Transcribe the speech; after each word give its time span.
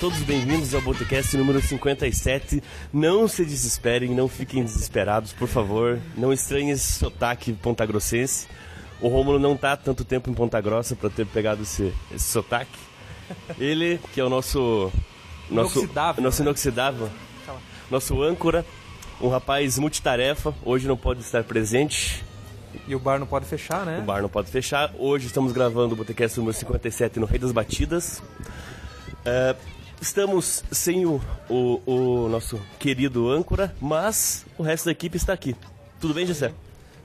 Todos 0.00 0.18
bem-vindos 0.20 0.74
ao 0.74 0.80
Botecast 0.80 1.36
número 1.36 1.60
57. 1.60 2.62
Não 2.92 3.26
se 3.26 3.44
desesperem, 3.44 4.14
não 4.14 4.28
fiquem 4.28 4.62
desesperados, 4.62 5.32
por 5.32 5.48
favor. 5.48 5.98
Não 6.16 6.32
estranhem 6.32 6.70
esse 6.70 6.92
sotaque 6.92 7.52
pontagrossense. 7.52 8.46
O 9.00 9.08
Rômulo 9.08 9.40
não 9.40 9.54
está 9.54 9.76
tanto 9.76 10.04
tempo 10.04 10.30
em 10.30 10.34
Ponta 10.34 10.60
Grossa 10.60 10.94
para 10.94 11.10
ter 11.10 11.26
pegado 11.26 11.62
esse, 11.62 11.92
esse 12.14 12.26
sotaque. 12.26 12.78
Ele, 13.58 13.98
que 14.14 14.20
é 14.20 14.24
o 14.24 14.28
nosso... 14.28 14.92
Nosso 15.50 15.80
inoxidável. 15.80 16.22
Nosso 16.22 16.42
né? 16.42 16.48
inoxidável. 16.48 17.10
Nosso 17.90 18.22
âncora. 18.22 18.64
Um 19.20 19.28
rapaz 19.28 19.78
multitarefa. 19.78 20.54
Hoje 20.64 20.86
não 20.86 20.96
pode 20.96 21.22
estar 21.22 21.42
presente. 21.42 22.24
E 22.86 22.94
o 22.94 23.00
bar 23.00 23.18
não 23.18 23.26
pode 23.26 23.46
fechar, 23.46 23.84
né? 23.84 23.98
O 23.98 24.02
bar 24.02 24.22
não 24.22 24.28
pode 24.28 24.48
fechar. 24.48 24.94
Hoje 24.96 25.26
estamos 25.26 25.50
gravando 25.50 25.94
o 25.94 25.96
Botecast 25.96 26.38
número 26.38 26.56
57 26.56 27.18
no 27.18 27.26
Rei 27.26 27.40
das 27.40 27.50
Batidas. 27.50 28.22
Uh, 29.26 29.77
estamos 30.00 30.64
sem 30.70 31.06
o, 31.06 31.20
o, 31.48 31.80
o, 31.86 32.28
nosso 32.28 32.60
querido 32.78 33.28
âncora, 33.30 33.74
mas 33.80 34.46
o 34.56 34.62
resto 34.62 34.86
da 34.86 34.92
equipe 34.92 35.16
está 35.16 35.32
aqui. 35.32 35.56
Tudo 36.00 36.14
bem, 36.14 36.26
Gessé? 36.26 36.52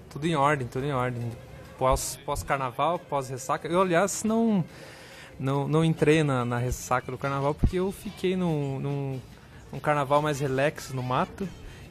Tudo 0.09 0.27
em 0.27 0.35
ordem, 0.35 0.67
tudo 0.67 0.85
em 0.85 0.93
ordem. 0.93 1.31
Pós, 1.77 2.19
pós-carnaval, 2.25 2.99
pós-ressaca. 2.99 3.67
Eu, 3.67 3.81
aliás, 3.81 4.23
não, 4.23 4.63
não, 5.39 5.67
não 5.67 5.83
entrei 5.83 6.23
na, 6.23 6.45
na 6.45 6.57
ressaca 6.57 7.11
do 7.11 7.17
carnaval 7.17 7.53
porque 7.53 7.79
eu 7.79 7.91
fiquei 7.91 8.35
num, 8.35 8.79
num, 8.79 9.21
num 9.71 9.79
carnaval 9.79 10.21
mais 10.21 10.39
relax 10.39 10.91
no 10.91 11.01
mato. 11.01 11.47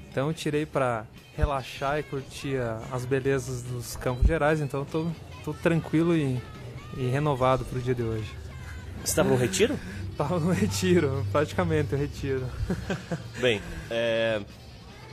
Então 0.09 0.29
eu 0.29 0.35
tirei 0.35 0.65
para 0.67 1.07
relaxar 1.37 1.99
e 1.99 2.03
curtir 2.03 2.59
as 2.93 3.05
belezas 3.05 3.63
dos 3.63 3.97
Campos 3.97 4.27
Gerais. 4.27 4.61
Então 4.61 4.85
tô 4.85 5.53
tranquilo 5.55 6.17
e, 6.17 6.41
e 6.97 7.07
renovado 7.09 7.65
para 7.65 7.79
o 7.79 7.83
dia 7.83 7.95
de 7.95 8.03
hoje. 8.03 8.31
Você 9.03 9.11
estava 9.11 9.29
no 9.31 9.37
retiro? 9.37 9.77
Tava 10.17 10.39
no 10.39 10.53
retiro, 10.53 11.27
praticamente 11.33 11.95
o 11.95 11.99
retiro. 11.99 12.47
Bem, 13.41 13.61
é... 13.91 14.41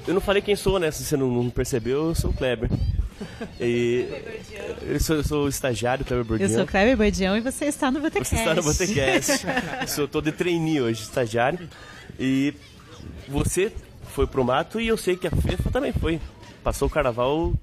eu 0.08 0.14
não 0.14 0.22
falei 0.22 0.42
quem 0.42 0.56
sou, 0.56 0.80
né? 0.80 0.92
Se 0.92 1.04
você 1.04 1.16
não 1.16 1.50
percebeu, 1.50 2.08
eu 2.08 2.16
sou 2.16 2.32
o 2.32 2.34
Kleber. 2.34 2.70
E 3.60 4.08
eu 4.84 4.98
sou, 4.98 5.18
eu 5.18 5.24
sou 5.26 5.46
o 5.46 5.50
estagiário 5.50 6.06
Kleber 6.06 6.24
Bordião. 6.24 6.50
Eu 6.50 6.56
sou 6.56 6.64
o 6.64 6.68
Kleber 6.68 6.96
Bordião 6.96 7.36
e 7.36 7.42
você 7.42 7.66
está 7.66 7.92
no 7.92 8.00
Botecast. 8.00 8.34
Você 8.34 8.42
está 8.42 8.56
no 8.56 8.64
Botecast. 8.64 9.46
sou 9.94 10.08
todo 10.08 10.24
de 10.24 10.32
trainee 10.32 10.80
hoje, 10.80 11.02
estagiário. 11.02 11.68
E 12.18 12.54
você 13.28 13.74
foi 14.14 14.26
pro 14.26 14.44
mato 14.44 14.80
e 14.80 14.88
eu 14.88 14.98
sei 14.98 15.18
que 15.18 15.28
a 15.28 15.32
Fefa 15.32 15.70
também 15.70 15.92
foi. 15.92 16.20
Passou 16.64 16.88
o 16.88 16.92
carnaval 16.92 17.54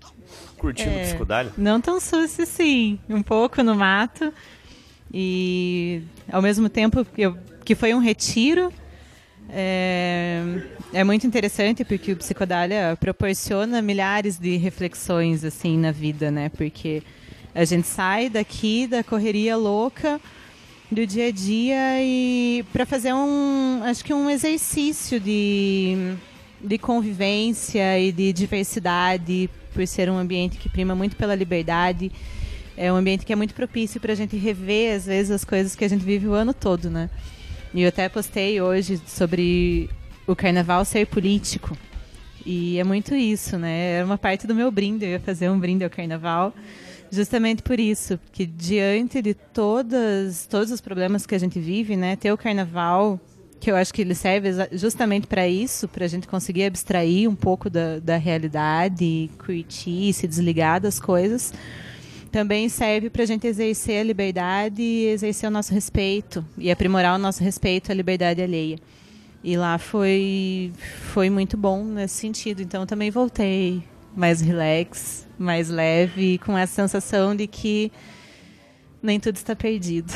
curtindo 0.57 0.91
é, 0.91 1.03
o 1.03 1.07
escudalho. 1.07 1.53
Não 1.57 1.81
tão 1.81 2.01
susto 2.01 2.45
sim, 2.47 2.99
um 3.09 3.23
pouco 3.23 3.63
no 3.63 3.75
mato. 3.75 4.33
E 5.13 6.03
ao 6.31 6.43
mesmo 6.43 6.69
tempo 6.69 7.05
que, 7.05 7.23
eu, 7.23 7.37
que 7.65 7.75
foi 7.75 7.95
um 7.95 7.99
retiro, 7.99 8.73
é, 9.49 10.43
é, 10.93 11.05
muito 11.05 11.27
interessante 11.27 11.85
porque 11.85 12.13
o 12.13 12.17
psicodália 12.17 12.97
proporciona 12.99 13.81
milhares 13.81 14.39
de 14.39 14.57
reflexões 14.57 15.45
assim 15.45 15.79
na 15.79 15.93
vida, 15.93 16.31
né? 16.31 16.49
Porque 16.49 17.03
a 17.55 17.65
gente 17.65 17.87
sai 17.87 18.29
daqui 18.29 18.87
da 18.87 19.03
correria 19.05 19.57
louca 19.57 20.21
do 20.91 21.07
dia 21.07 21.29
a 21.29 21.31
dia 21.31 22.03
e 22.03 22.65
para 22.73 22.85
fazer 22.85 23.13
um, 23.13 23.81
acho 23.85 24.05
que 24.05 24.13
um 24.13 24.29
exercício 24.29 25.19
de, 25.19 26.15
de 26.61 26.79
convivência 26.79 27.99
e 27.99 28.13
de 28.13 28.33
diversidade, 28.33 29.51
por 29.73 29.87
ser 29.87 30.11
um 30.11 30.17
ambiente 30.17 30.59
que 30.59 30.69
prima 30.69 30.95
muito 30.95 31.17
pela 31.17 31.35
liberdade 31.35 32.11
é 32.77 32.93
um 32.93 32.97
ambiente 32.97 33.25
que 33.25 33.33
é 33.33 33.37
muito 33.37 33.55
propício 33.55 34.01
para 34.01 34.13
a 34.13 34.17
gente 34.17 34.37
rever, 34.37 34.97
às 34.97 35.07
vezes, 35.07 35.31
as 35.31 35.45
coisas 35.45 35.75
que 35.75 35.85
a 35.85 35.89
gente 35.89 36.05
vive 36.05 36.27
o 36.27 36.33
ano 36.33 36.53
todo, 36.53 36.91
né? 36.91 37.09
E 37.73 37.83
eu 37.83 37.89
até 37.89 38.09
postei 38.09 38.61
hoje 38.61 39.01
sobre 39.07 39.89
o 40.27 40.37
carnaval 40.37 40.85
ser 40.85 41.07
político. 41.07 41.77
E 42.45 42.79
é 42.79 42.85
muito 42.85 43.15
isso, 43.15 43.59
né? 43.59 43.93
Era 43.93 44.05
uma 44.05 44.19
parte 44.19 44.47
do 44.47 44.55
meu 44.55 44.71
brinde, 44.71 45.05
eu 45.05 45.11
ia 45.13 45.21
fazer 45.21 45.49
um 45.51 45.59
brinde 45.59 45.85
ao 45.85 45.91
carnaval, 45.91 46.55
justamente 47.11 47.63
por 47.63 47.81
isso, 47.81 48.21
que 48.31 48.45
diante 48.45 49.23
de 49.23 49.35
todas, 49.35 50.47
todos 50.47 50.71
os 50.71 50.81
problemas 50.81 51.25
que 51.27 51.35
a 51.35 51.39
gente 51.39 51.59
vive, 51.59 51.97
né, 51.97 52.15
ter 52.15 52.31
o 52.33 52.37
carnaval, 52.37 53.19
que 53.59 53.71
eu 53.71 53.77
acho 53.77 53.93
que 53.93 54.03
ele 54.03 54.15
serve 54.15 54.51
justamente 54.73 55.27
para 55.27 55.49
isso, 55.49 55.89
para 55.89 56.05
a 56.05 56.09
gente 56.09 56.29
conseguir 56.29 56.65
abstrair 56.65 57.29
um 57.29 57.35
pouco 57.35 57.71
da, 57.71 57.99
da 57.99 58.17
realidade, 58.17 59.31
curtir, 59.39 60.13
se 60.13 60.29
desligar 60.29 60.81
das 60.81 61.01
coisas 61.01 61.53
também 62.37 62.69
serve 62.69 63.09
para 63.09 63.23
a 63.23 63.27
gente 63.27 63.47
exercer 63.47 63.99
a 63.99 64.05
liberdade 64.05 64.83
e 64.83 65.07
exercer 65.07 65.49
o 65.49 65.51
nosso 65.51 65.73
respeito 65.73 66.45
e 66.59 66.71
aprimorar 66.71 67.15
o 67.15 67.19
nosso 67.19 67.43
respeito 67.43 67.91
à 67.91 67.95
liberdade 67.95 68.43
alheia. 68.43 68.79
E 69.43 69.57
lá 69.57 69.79
foi 69.79 70.71
foi 71.15 71.31
muito 71.31 71.57
bom 71.57 71.83
nesse 71.83 72.17
sentido. 72.17 72.61
Então 72.61 72.85
também 72.85 73.11
voltei 73.11 73.83
mais 74.15 74.43
relax, 74.43 75.27
mais 75.39 75.71
leve, 75.71 76.37
com 76.37 76.59
essa 76.59 76.75
sensação 76.75 77.35
de 77.35 77.47
que 77.47 77.91
nem 79.03 79.19
tudo 79.19 79.37
está 79.37 79.57
perdido. 79.57 80.13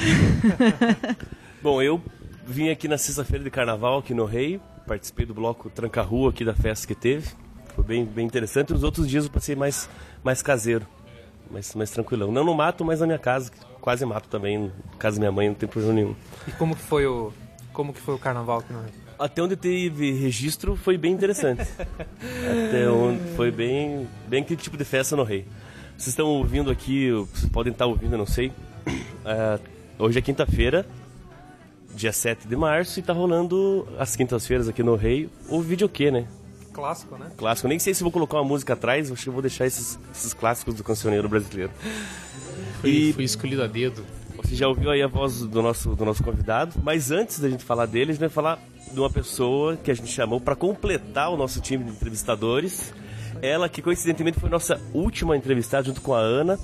bom, 1.63 1.81
eu 1.81 2.03
vim 2.47 2.69
aqui 2.69 2.87
na 2.87 2.99
sexta-feira 2.99 3.43
de 3.43 3.51
carnaval 3.51 4.01
aqui 4.01 4.13
no 4.13 4.27
Rei, 4.27 4.61
participei 4.87 5.25
do 5.25 5.33
bloco 5.33 5.71
Tranca 5.71 6.03
Rua 6.03 6.29
aqui 6.29 6.45
da 6.45 6.55
festa 6.55 6.87
que 6.87 6.95
teve. 6.95 7.31
Foi 7.75 7.83
bem, 7.83 8.05
bem 8.05 8.27
interessante. 8.27 8.75
Os 8.75 8.83
outros 8.83 9.09
dias 9.09 9.25
eu 9.25 9.31
passei 9.31 9.57
mais, 9.57 9.89
mais 10.23 10.43
caseiro 10.43 10.87
mais, 11.51 11.75
mais 11.75 11.91
tranquilão. 11.91 12.31
Não 12.31 12.45
no 12.45 12.55
mato, 12.55 12.85
mas 12.85 13.01
na 13.01 13.07
minha 13.07 13.19
casa, 13.19 13.51
quase 13.81 14.05
mato 14.05 14.29
também, 14.29 14.71
casa 14.99 15.17
da 15.17 15.21
minha 15.21 15.33
mãe, 15.33 15.49
não 15.49 15.55
tem 15.55 15.69
problema 15.69 15.95
nenhum. 15.95 16.15
E 16.47 16.53
como 16.53 16.77
que 16.77 16.83
foi 16.83 17.07
o, 17.07 17.33
como 17.73 17.93
que 17.93 18.01
foi 18.01 18.15
o 18.15 18.19
carnaval 18.19 18.59
aqui 18.59 18.73
no 18.73 18.81
Rio? 18.81 18.91
Até 19.19 19.43
onde 19.43 19.55
teve 19.55 20.13
registro 20.13 20.77
foi 20.77 20.97
bem 20.97 21.13
interessante. 21.13 21.63
Até 21.87 22.91
onde 22.91 23.21
foi 23.37 23.51
bem, 23.51 24.09
bem 24.27 24.43
aquele 24.43 24.61
tipo 24.61 24.77
de 24.77 24.85
festa 24.85 25.15
no 25.15 25.25
Rei. 25.25 25.47
Vocês 25.97 26.09
estão 26.09 26.29
ouvindo 26.29 26.71
aqui, 26.71 27.11
vocês 27.11 27.51
podem 27.51 27.73
estar 27.73 27.85
ouvindo, 27.85 28.17
não 28.17 28.25
sei. 28.25 28.49
Uh, 28.89 29.61
hoje 29.99 30.19
é 30.19 30.23
quinta-feira, 30.23 30.87
dia 31.95 32.13
7 32.13 32.49
de 32.49 32.57
março, 32.57 32.99
e 32.99 33.03
está 33.03 33.13
rolando 33.13 33.87
as 33.99 34.17
quintas-feiras 34.17 34.69
aqui 34.69 34.83
no 34.83 34.97
Rei 34.97 35.29
o 35.49 35.61
videokê, 35.61 36.11
né? 36.11 36.27
Clássico, 36.73 37.17
né? 37.17 37.31
Clássico. 37.37 37.69
Nem 37.69 37.79
sei 37.79 37.95
se 37.95 38.03
vou 38.03 38.13
colocar 38.13 38.39
uma 38.39 38.45
música 38.45 38.75
atrás, 38.75 39.11
acho 39.11 39.25
que 39.25 39.31
vou 39.31 39.43
deixar 39.43 39.67
esses, 39.67 39.99
esses 40.13 40.33
clássicos 40.33 40.75
do 40.75 40.85
cancioneiro 40.85 41.29
brasileiro. 41.29 41.73
Foi, 42.81 42.91
e... 42.91 43.13
foi 43.13 43.25
escolhido 43.25 43.63
a 43.63 43.67
dedo. 43.67 44.05
Você 44.43 44.55
já 44.55 44.67
ouviu 44.69 44.91
aí 44.91 45.03
a 45.03 45.07
voz 45.07 45.41
do 45.43 45.63
nosso, 45.63 45.95
do 45.95 46.05
nosso 46.05 46.23
convidado, 46.23 46.75
mas 46.83 47.11
antes 47.11 47.39
da 47.39 47.49
gente 47.49 47.65
falar 47.65 47.87
dele, 47.87 48.11
a 48.11 48.15
gente 48.15 48.21
vai 48.21 48.29
falar 48.29 48.59
de 48.91 48.99
uma 48.99 49.11
pessoa 49.11 49.77
que 49.77 49.91
a 49.91 49.95
gente 49.95 50.09
chamou 50.09 50.41
para 50.41 50.57
completar 50.57 51.31
o 51.31 51.37
nosso 51.37 51.61
time 51.61 51.85
de 51.85 51.91
entrevistadores. 51.91 52.93
Ela 53.43 53.69
que 53.69 53.83
coincidentemente 53.83 54.41
foi 54.41 54.49
nossa 54.49 54.81
última 54.93 55.37
entrevistada 55.37 55.85
junto 55.85 56.01
com 56.01 56.15
a 56.15 56.19
Ana, 56.19 56.59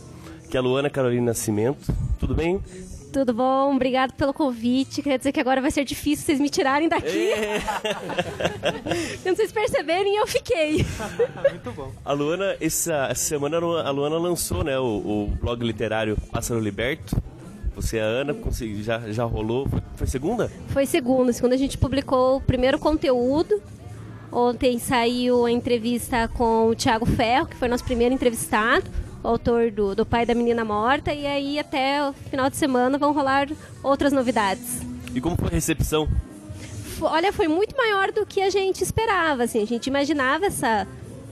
que 0.51 0.57
é 0.57 0.61
a 0.61 0.63
Luana 0.63 0.91
Carolina 0.91 1.27
Nascimento. 1.27 1.93
Tudo 2.19 2.35
bem? 2.35 2.61
Tudo 3.17 3.33
bom? 3.33 3.75
Obrigado 3.75 4.13
pelo 4.13 4.35
convite. 4.35 5.03
Quer 5.03 5.17
dizer 5.17 5.33
que 5.33 5.41
agora 5.41 5.63
vai 5.63 5.71
ser 5.71 5.87
difícil 5.87 6.27
vocês 6.27 6.39
me 6.39 6.51
tirarem 6.51 6.87
daqui. 6.87 7.33
É. 7.33 7.63
Não 9.25 9.35
vocês 9.35 9.51
perceberem, 9.51 10.17
eu 10.17 10.27
fiquei. 10.27 10.85
Muito 11.49 11.73
bom. 11.73 11.91
A 12.05 12.13
Luana, 12.13 12.59
essa, 12.61 13.07
essa 13.11 13.25
semana 13.25 13.57
a 13.57 13.91
Luana 13.91 14.19
lançou 14.19 14.63
né, 14.63 14.79
o, 14.79 14.85
o 14.85 15.33
blog 15.41 15.65
literário 15.65 16.15
Pássaro 16.31 16.61
Liberto. 16.61 17.17
Você 17.75 17.97
e 17.97 18.01
a 18.01 18.05
Ana 18.05 18.35
consegui, 18.35 18.83
já, 18.83 19.01
já 19.11 19.25
rolou. 19.25 19.67
Foi, 19.67 19.81
foi 19.97 20.07
segunda? 20.07 20.53
Foi 20.69 20.85
segunda. 20.85 21.33
Segunda 21.33 21.55
a 21.55 21.59
gente 21.59 21.79
publicou 21.79 22.37
o 22.37 22.41
primeiro 22.43 22.79
conteúdo. 22.79 23.63
Ontem 24.31 24.79
saiu 24.79 25.47
a 25.47 25.51
entrevista 25.51 26.29
com 26.29 26.69
o 26.69 26.75
Thiago 26.75 27.07
Ferro, 27.07 27.47
que 27.47 27.57
foi 27.57 27.67
nosso 27.67 27.85
primeiro 27.85 28.15
entrevistado 28.15 28.85
autor 29.27 29.71
do, 29.71 29.95
do 29.95 30.07
Pai 30.07 30.25
da 30.25 30.35
Menina 30.35 30.65
Morta, 30.65 31.13
e 31.13 31.27
aí 31.27 31.59
até 31.59 32.09
o 32.09 32.13
final 32.13 32.49
de 32.49 32.57
semana 32.57 32.99
vão 32.99 33.13
rolar 33.13 33.49
outras 33.83 34.13
novidades. 34.13 34.81
E 35.15 35.21
como 35.21 35.37
foi 35.37 35.49
a 35.49 35.53
recepção? 35.53 36.09
Olha, 37.01 37.33
foi 37.33 37.49
muito 37.49 37.77
maior 37.77 38.11
do 38.13 38.25
que 38.25 38.41
a 38.41 38.51
gente 38.51 38.83
esperava, 38.83 39.45
assim, 39.45 39.63
a 39.63 39.67
gente 39.67 39.87
imaginava 39.87 40.47
essa 40.47 40.87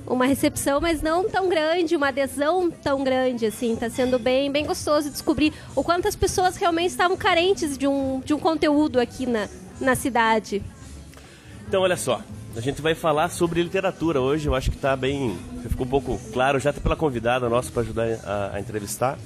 uma 0.07 0.27
recepção, 0.27 0.81
mas 0.81 1.01
não 1.01 1.29
tão 1.29 1.49
grande, 1.49 1.97
uma 1.97 2.09
adesão 2.09 2.71
tão 2.71 3.03
grande, 3.03 3.47
assim. 3.47 3.75
Tá 3.75 3.89
sendo 3.89 4.19
bem, 4.19 4.51
bem 4.51 4.67
gostoso 4.67 5.11
descobrir 5.11 5.53
o 5.75 5.83
quanto 5.83 6.07
as 6.07 6.15
pessoas 6.15 6.57
realmente 6.57 6.91
estavam 6.91 7.17
carentes 7.17 7.79
de 7.79 7.87
um, 7.87 8.21
de 8.21 8.35
um 8.35 8.39
conteúdo 8.39 9.01
aqui 9.01 9.27
na, 9.27 9.49
na 9.81 9.95
cidade. 9.95 10.63
Então, 11.67 11.83
olha 11.83 11.97
só, 11.97 12.21
a 12.57 12.61
gente 12.61 12.81
vai 12.81 12.95
falar 12.95 13.29
sobre 13.31 13.63
literatura 13.63 14.21
hoje. 14.21 14.47
Eu 14.47 14.55
acho 14.55 14.71
que 14.71 14.77
está 14.77 14.97
bem, 14.97 15.37
ficou 15.69 15.87
um 15.87 15.91
pouco 15.91 16.21
claro 16.33 16.59
já 16.61 16.71
até 16.71 16.81
pela 16.81 16.97
convidada 16.97 17.49
nossa 17.49 17.71
para 17.71 17.83
ajudar 17.83 18.07
a, 18.25 18.51
a, 18.55 18.61
entrevistar. 18.61 19.19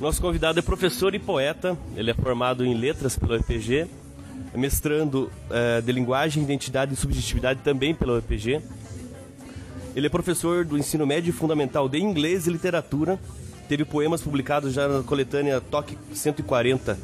Nosso 0.00 0.20
convidado 0.20 0.58
é 0.58 0.62
professor 0.62 1.14
e 1.14 1.18
poeta. 1.18 1.76
Ele 1.94 2.10
é 2.10 2.14
formado 2.14 2.64
em 2.64 2.74
letras 2.74 3.16
pelo 3.16 3.36
EPG, 3.36 3.86
é 4.52 4.58
mestrando 4.58 5.30
é, 5.50 5.80
de 5.80 5.92
linguagem, 5.92 6.42
identidade 6.42 6.94
e 6.94 6.96
subjetividade 6.96 7.60
também 7.62 7.94
pelo 7.94 8.16
EPG. 8.18 8.60
Ele 9.94 10.06
é 10.06 10.10
professor 10.10 10.64
do 10.64 10.76
ensino 10.76 11.06
médio 11.06 11.30
e 11.30 11.32
fundamental 11.32 11.88
de 11.88 11.98
inglês 11.98 12.46
e 12.46 12.50
literatura. 12.50 13.18
Teve 13.68 13.84
poemas 13.84 14.20
publicados 14.20 14.72
já 14.72 14.88
na 14.88 15.02
coletânea 15.02 15.60
Toque 15.60 15.96
140 16.12 16.98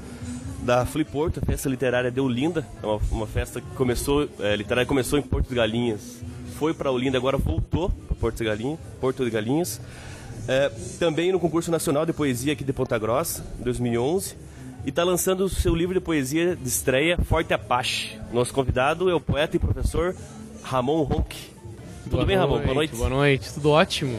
da 0.62 0.85
Fliporto, 0.85 1.41
a 1.41 1.47
festa 1.47 1.69
literária 1.69 2.11
de 2.11 2.21
Olinda. 2.21 2.67
É 2.83 2.87
uma, 2.87 3.01
uma 3.11 3.27
festa 3.27 3.61
que 3.61 3.71
começou, 3.77 4.29
é, 4.41 4.57
literária 4.57 4.87
começou 4.87 5.19
em 5.19 5.23
Porto 5.23 5.49
de 5.49 5.55
Galinhas, 5.55 6.21
foi 6.61 6.75
para 6.75 6.91
Olinda, 6.91 7.17
agora 7.17 7.39
voltou 7.39 7.89
para 7.89 8.17
Porto 8.17 8.37
de 8.37 8.45
Galinhas. 8.45 8.79
Porto 9.01 9.25
de 9.25 9.31
Galinhas. 9.31 9.81
É, 10.47 10.71
também 10.99 11.33
no 11.33 11.41
concurso 11.41 11.71
nacional 11.71 12.05
de 12.05 12.12
poesia 12.12 12.53
aqui 12.53 12.65
de 12.65 12.73
Ponta 12.73 12.99
Grossa, 12.99 13.45
2011. 13.61 14.37
E 14.85 14.89
está 14.89 15.05
lançando 15.05 15.45
o 15.45 15.49
seu 15.49 15.75
livro 15.75 15.95
de 15.95 16.01
poesia 16.01 16.57
de 16.57 16.69
estreia, 16.69 17.17
Forte 17.17 17.55
Apache. 17.55 18.19
Nosso 18.33 18.53
convidado 18.53 19.09
é 19.09 19.15
o 19.15 19.21
poeta 19.21 19.57
e 19.57 19.59
professor 19.59 20.15
Ramon 20.62 21.03
Ronck. 21.03 21.37
Tudo 22.05 22.12
boa 22.12 22.27
bem, 22.27 22.37
noite, 22.37 22.51
Ramon? 22.51 22.62
Boa 22.62 22.75
noite. 22.75 22.97
Boa 22.97 23.11
noite, 23.11 23.55
tudo 23.55 23.71
ótimo. 23.71 24.19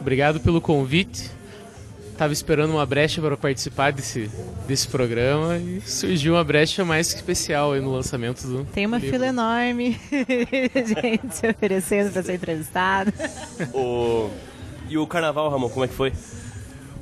Obrigado 0.00 0.40
pelo 0.40 0.60
convite. 0.60 1.37
Estava 2.18 2.32
esperando 2.32 2.72
uma 2.72 2.84
brecha 2.84 3.22
para 3.22 3.36
participar 3.36 3.92
desse, 3.92 4.28
desse 4.66 4.88
programa 4.88 5.56
e 5.56 5.80
surgiu 5.82 6.34
uma 6.34 6.42
brecha 6.42 6.84
mais 6.84 7.12
que 7.12 7.20
especial 7.20 7.74
aí 7.74 7.80
no 7.80 7.92
lançamento 7.92 8.44
do. 8.44 8.64
Tem 8.64 8.86
uma 8.86 8.98
livro. 8.98 9.12
fila 9.12 9.28
enorme, 9.28 9.96
gente 10.10 11.32
se 11.32 11.48
oferecendo 11.48 12.10
para 12.10 12.24
ser 12.24 12.34
entrevistada. 12.34 13.14
O... 13.72 14.28
E 14.88 14.98
o 14.98 15.06
carnaval, 15.06 15.48
Ramon, 15.48 15.68
como 15.68 15.84
é 15.84 15.86
que 15.86 15.94
foi? 15.94 16.12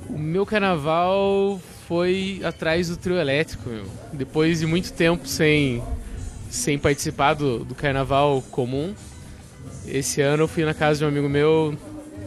O 0.07 0.19
meu 0.19 0.45
carnaval 0.45 1.59
foi 1.89 2.43
atrás 2.45 2.91
do 2.91 2.99
trio 2.99 3.17
elétrico, 3.17 3.71
meu. 3.71 3.87
Depois 4.13 4.61
de 4.61 4.67
muito 4.67 4.93
tempo 4.93 5.27
sem, 5.27 5.83
sem 6.51 6.79
participar 6.79 7.33
do, 7.33 7.65
do 7.65 7.75
carnaval 7.75 8.43
comum, 8.51 8.95
esse 9.87 10.21
ano 10.21 10.43
eu 10.43 10.49
fui 10.49 10.63
na 10.63 10.75
casa 10.75 10.99
de 10.99 11.05
um 11.07 11.09
amigo 11.09 11.27
meu 11.27 11.75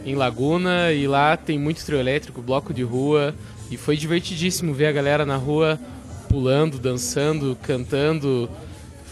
em 0.04 0.14
Laguna 0.14 0.92
e 0.92 1.06
lá 1.06 1.36
tem 1.36 1.58
muito 1.58 1.84
trio 1.84 1.98
elétrico, 1.98 2.42
bloco 2.42 2.72
de 2.72 2.82
rua 2.82 3.34
e 3.70 3.76
foi 3.76 3.96
divertidíssimo 3.96 4.74
ver 4.74 4.86
a 4.86 4.92
galera 4.92 5.24
na 5.24 5.36
rua 5.36 5.78
pulando, 6.28 6.78
dançando, 6.78 7.56
cantando. 7.62 8.48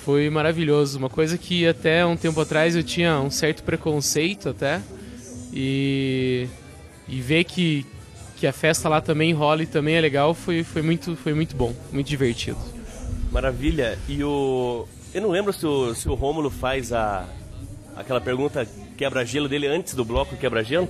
Foi 0.04 0.30
maravilhoso, 0.30 0.98
uma 0.98 1.10
coisa 1.10 1.36
que 1.36 1.66
até 1.66 2.04
um 2.06 2.16
tempo 2.16 2.40
atrás 2.40 2.74
eu 2.74 2.82
tinha 2.82 3.20
um 3.20 3.30
certo 3.30 3.62
preconceito 3.62 4.48
até 4.48 4.80
e, 5.52 6.46
e 7.06 7.20
ver 7.20 7.44
que, 7.44 7.84
que 8.36 8.46
a 8.46 8.52
festa 8.52 8.88
lá 8.88 9.00
também 9.00 9.32
rola 9.32 9.62
e 9.62 9.66
também 9.66 9.96
é 9.96 10.00
legal 10.00 10.32
foi, 10.34 10.62
foi, 10.64 10.82
muito, 10.82 11.14
foi 11.16 11.34
muito 11.34 11.54
bom, 11.54 11.74
muito 11.92 12.08
divertido. 12.08 12.58
Maravilha. 13.30 13.98
E 14.08 14.22
o. 14.24 14.86
Eu 15.12 15.22
não 15.22 15.30
lembro 15.30 15.52
se 15.52 15.66
o, 15.66 15.94
se 15.94 16.08
o 16.08 16.14
Rômulo 16.14 16.50
faz 16.50 16.92
a. 16.92 17.26
aquela 17.98 18.20
pergunta 18.20 18.66
quebra-gelo 18.96 19.48
dele 19.48 19.66
antes 19.66 19.94
do 19.94 20.04
bloco 20.04 20.36
quebra-gelo. 20.36 20.88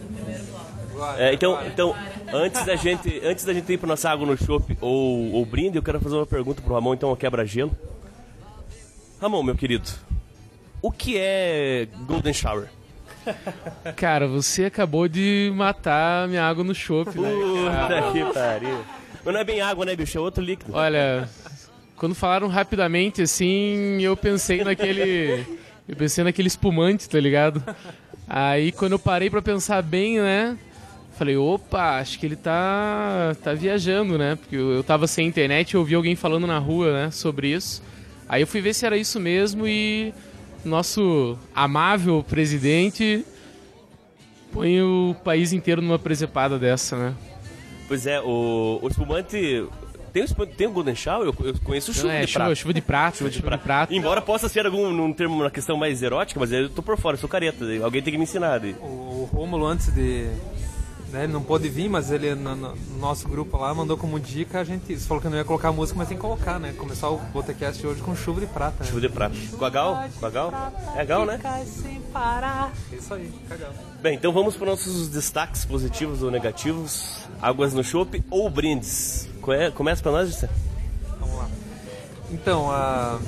É, 1.16 1.32
então, 1.32 1.58
então 1.66 1.94
antes 2.32 2.64
da 2.64 2.76
gente 2.76 3.20
antes 3.25 3.44
da 3.44 3.55
gente 3.55 3.72
ir 3.72 3.78
para 3.78 3.88
nossa 3.88 4.10
água 4.10 4.26
no 4.26 4.37
chopp 4.37 4.76
ou, 4.81 5.32
ou 5.32 5.46
brinde, 5.46 5.78
eu 5.78 5.82
quero 5.82 6.00
fazer 6.00 6.16
uma 6.16 6.26
pergunta 6.26 6.60
pro 6.60 6.75
Ramon, 6.75 6.94
então, 6.94 7.14
quebra-gelo. 7.16 7.70
Ramon, 9.20 9.43
meu 9.43 9.56
querido, 9.56 9.88
o 10.82 10.93
que 10.93 11.16
é 11.16 11.88
Golden 12.06 12.32
Shower? 12.32 12.69
Cara, 13.96 14.26
você 14.26 14.66
acabou 14.66 15.08
de 15.08 15.52
matar 15.54 16.28
minha 16.28 16.44
água 16.44 16.62
no 16.62 16.75
chopp, 16.75 17.19
né? 17.19 17.31
Puta 17.31 18.12
que 18.12 18.34
pariu. 18.34 18.84
Mas 19.25 19.34
não 19.34 19.40
é 19.40 19.44
bem 19.44 19.61
água, 19.61 19.84
né, 19.84 19.96
bicho? 19.96 20.16
É 20.16 20.20
outro 20.20 20.43
líquido. 20.43 20.72
Olha, 20.75 21.28
quando 21.96 22.14
falaram 22.14 22.49
rapidamente 22.49 23.22
assim, 23.22 24.00
eu 24.00 24.16
pensei 24.16 24.62
naquele. 24.62 25.44
Eu 25.88 25.96
pensei 25.96 26.23
naquele 26.23 26.49
espumante, 26.49 27.08
tá 27.08 27.19
ligado? 27.19 27.64
Aí 28.29 28.70
quando 28.73 28.93
eu 28.93 28.99
parei 28.99 29.31
pra 29.31 29.40
pensar 29.40 29.82
bem, 29.82 30.20
né? 30.20 30.56
Falei, 31.17 31.37
opa, 31.37 31.99
acho 31.99 32.19
que 32.19 32.26
ele 32.26 32.37
tá, 32.37 33.35
tá 33.43 33.55
viajando, 33.55 34.19
né? 34.19 34.37
Porque 34.37 34.55
eu, 34.55 34.70
eu 34.70 34.85
tava 34.85 35.06
sem 35.06 35.26
internet 35.26 35.70
e 35.70 35.76
ouvi 35.76 35.94
alguém 35.94 36.14
falando 36.14 36.46
na 36.46 36.58
rua, 36.58 36.93
né, 36.93 37.11
sobre 37.11 37.49
isso. 37.49 37.82
Aí 38.29 38.43
eu 38.43 38.46
fui 38.46 38.61
ver 38.61 38.75
se 38.75 38.85
era 38.85 38.96
isso 38.96 39.19
mesmo 39.19 39.67
e 39.67 40.12
nosso 40.64 41.38
amável 41.55 42.23
presidente 42.23 43.25
põe 44.52 44.81
o 44.82 45.17
país 45.25 45.52
inteiro 45.52 45.81
numa 45.81 45.99
presepada 45.99 46.58
dessa, 46.58 46.96
né? 46.96 47.14
Pois 47.87 48.06
é, 48.06 48.20
o, 48.20 48.79
o 48.82 48.88
espumante. 48.88 49.67
Tem 50.26 50.46
tem 50.46 50.66
o 50.66 50.70
Golden 50.70 50.94
Shower? 50.94 51.26
Eu, 51.28 51.46
eu 51.46 51.54
conheço 51.64 51.90
o 51.90 51.94
chuva 51.94 52.12
é, 52.12 52.20
de 52.22 52.26
chuva, 52.28 52.44
prata. 52.44 52.54
chuva 52.54 52.74
de 52.74 52.80
prata, 52.80 53.16
Chuva 53.18 53.30
de 53.30 53.36
chuva 53.36 53.48
prata. 53.48 53.62
de 53.62 53.64
prata. 53.66 53.94
Embora 53.94 54.20
possa 54.22 54.48
ser 54.48 54.66
algum 54.66 54.90
num 54.92 55.12
termo, 55.12 55.36
uma 55.36 55.50
questão 55.50 55.76
mais 55.76 56.02
erótica, 56.02 56.38
mas 56.40 56.50
eu 56.52 56.68
tô 56.68 56.82
por 56.82 56.96
fora, 56.98 57.14
eu 57.16 57.20
sou 57.20 57.28
careta. 57.28 57.64
Alguém 57.82 58.02
tem 58.02 58.12
que 58.12 58.18
me 58.18 58.24
ensinar. 58.24 58.60
O, 58.80 58.84
o 58.84 59.28
Rômulo, 59.32 59.66
antes 59.66 59.92
de. 59.94 60.28
Né, 61.10 61.24
ele 61.24 61.32
não 61.32 61.42
pôde 61.42 61.70
vir, 61.70 61.88
mas 61.88 62.10
ele 62.10 62.34
no, 62.34 62.54
no- 62.54 62.74
no 62.76 62.98
nosso 62.98 63.26
grupo 63.26 63.56
lá 63.56 63.72
mandou 63.72 63.96
como 63.96 64.20
dica 64.20 64.60
a 64.60 64.64
gente. 64.64 64.94
Você 64.94 65.06
falou 65.08 65.22
que 65.22 65.28
não 65.30 65.38
ia 65.38 65.44
colocar 65.44 65.72
música, 65.72 65.96
mas 65.98 66.06
tem 66.06 66.18
que 66.18 66.20
colocar, 66.20 66.58
né? 66.60 66.74
Começar 66.76 67.08
o 67.08 67.16
Botecast 67.32 67.86
hoje 67.86 68.02
com 68.02 68.14
chuva 68.14 68.40
de 68.42 68.46
prata. 68.46 68.84
Né? 68.84 68.90
Chuva 68.90 69.00
de 69.00 69.08
prata. 69.08 69.34
Com 69.58 69.64
a 69.64 69.70
Gal? 69.70 70.04
Com 70.20 70.26
a 70.26 70.30
Gal? 70.30 70.52
É 70.96 71.00
a 71.00 71.04
Gal, 71.06 71.24
né? 71.24 71.38
Isso 72.92 73.14
aí, 73.14 73.30
cagão. 73.48 73.70
Bem, 74.02 74.16
então 74.16 74.32
vamos 74.34 74.54
para 74.54 74.66
nossos 74.66 75.08
destaques 75.08 75.64
positivos 75.64 76.22
ou 76.22 76.30
negativos. 76.30 77.26
Águas 77.40 77.72
no 77.72 77.82
chopp 77.82 78.22
ou 78.30 78.50
brindes. 78.50 79.30
É- 79.52 79.70
Começa 79.70 80.02
para 80.02 80.12
nós, 80.12 80.30
José? 80.30 80.48
Vamos 81.20 81.36
lá. 81.36 81.48
Então, 82.30 82.70
a 82.70 83.18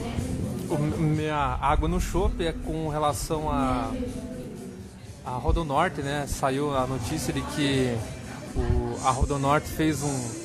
minha 0.99 1.59
água 1.61 1.89
no 1.89 2.01
chopp 2.01 2.45
é 2.45 2.53
com 2.53 2.89
relação 2.89 3.51
a 3.51 3.91
a 5.25 5.31
Rodonorte, 5.33 6.01
né? 6.01 6.27
Saiu 6.29 6.75
a 6.77 6.87
notícia 6.87 7.33
de 7.33 7.41
que 7.43 7.97
o, 8.57 8.99
a 9.07 9.11
Rodonorte 9.11 9.69
fez 9.69 10.03
um 10.03 10.41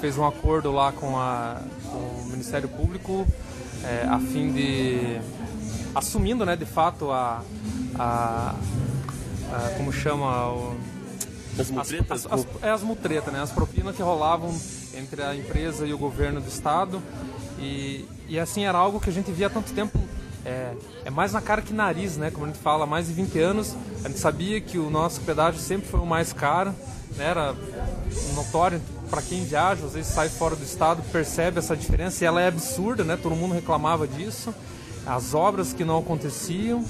fez 0.00 0.18
um 0.18 0.26
acordo 0.26 0.72
lá 0.72 0.90
com, 0.92 1.16
a, 1.18 1.60
com 1.90 1.96
o 1.98 2.26
Ministério 2.30 2.68
Público 2.68 3.26
é, 3.84 4.06
a 4.08 4.18
fim 4.18 4.52
de 4.52 5.18
assumindo, 5.94 6.44
né, 6.44 6.54
de 6.56 6.66
fato 6.66 7.10
a, 7.10 7.42
a, 7.98 8.54
a- 9.52 9.70
como 9.78 9.90
chama 9.92 10.48
o, 10.50 10.76
As 11.54 11.60
as, 11.60 11.70
mutretas? 11.70 12.26
as, 12.26 12.32
as, 12.40 12.46
é 12.62 12.70
as 12.70 12.82
mutretas, 12.82 13.32
né? 13.32 13.40
As 13.40 13.50
propinas 13.52 13.94
que 13.96 14.02
rolavam 14.02 14.54
entre 14.96 15.22
a 15.22 15.34
empresa 15.34 15.86
e 15.86 15.92
o 15.92 15.98
governo 15.98 16.40
do 16.40 16.48
estado. 16.48 17.02
E, 17.58 18.06
e 18.28 18.38
assim, 18.38 18.64
era 18.64 18.78
algo 18.78 19.00
que 19.00 19.10
a 19.10 19.12
gente 19.12 19.30
via 19.30 19.46
há 19.46 19.50
tanto 19.50 19.72
tempo. 19.72 19.98
É, 20.44 20.72
é 21.04 21.10
mais 21.10 21.32
na 21.32 21.40
cara 21.40 21.60
que 21.60 21.72
nariz, 21.72 22.16
né? 22.16 22.30
Como 22.30 22.44
a 22.46 22.48
gente 22.48 22.58
fala, 22.58 22.84
há 22.84 22.86
mais 22.86 23.06
de 23.06 23.12
20 23.12 23.38
anos. 23.38 23.76
A 24.04 24.08
gente 24.08 24.20
sabia 24.20 24.60
que 24.60 24.78
o 24.78 24.90
nosso 24.90 25.20
pedágio 25.22 25.60
sempre 25.60 25.88
foi 25.88 26.00
o 26.00 26.06
mais 26.06 26.32
caro. 26.32 26.74
Né? 27.16 27.24
Era 27.24 27.54
notório 28.34 28.80
para 29.10 29.22
quem 29.22 29.44
viaja, 29.44 29.84
às 29.84 29.94
vezes 29.94 30.12
sai 30.12 30.28
fora 30.28 30.56
do 30.56 30.64
estado, 30.64 31.02
percebe 31.10 31.58
essa 31.58 31.76
diferença. 31.76 32.24
E 32.24 32.26
ela 32.26 32.40
é 32.40 32.48
absurda, 32.48 33.04
né? 33.04 33.18
Todo 33.20 33.34
mundo 33.34 33.54
reclamava 33.54 34.06
disso. 34.06 34.54
As 35.06 35.34
obras 35.34 35.72
que 35.72 35.84
não 35.84 35.98
aconteciam. 35.98 36.84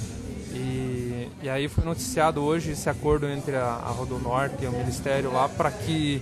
E, 0.53 1.29
e 1.41 1.49
aí 1.49 1.67
foi 1.67 1.83
noticiado 1.83 2.41
hoje 2.41 2.71
esse 2.71 2.89
acordo 2.89 3.27
entre 3.27 3.55
a, 3.55 3.65
a 3.65 3.89
Rodonorte 3.89 4.63
e 4.63 4.67
o 4.67 4.71
Ministério 4.71 5.31
lá 5.31 5.47
para 5.47 5.69
que 5.69 6.21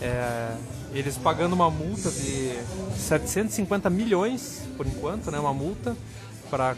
é, 0.00 0.54
eles 0.98 1.16
pagando 1.16 1.52
uma 1.54 1.70
multa 1.70 2.10
de 2.10 2.52
750 2.96 3.88
milhões, 3.90 4.62
por 4.76 4.86
enquanto, 4.86 5.30
né, 5.30 5.38
uma 5.38 5.52
multa 5.54 5.96
para 6.50 6.76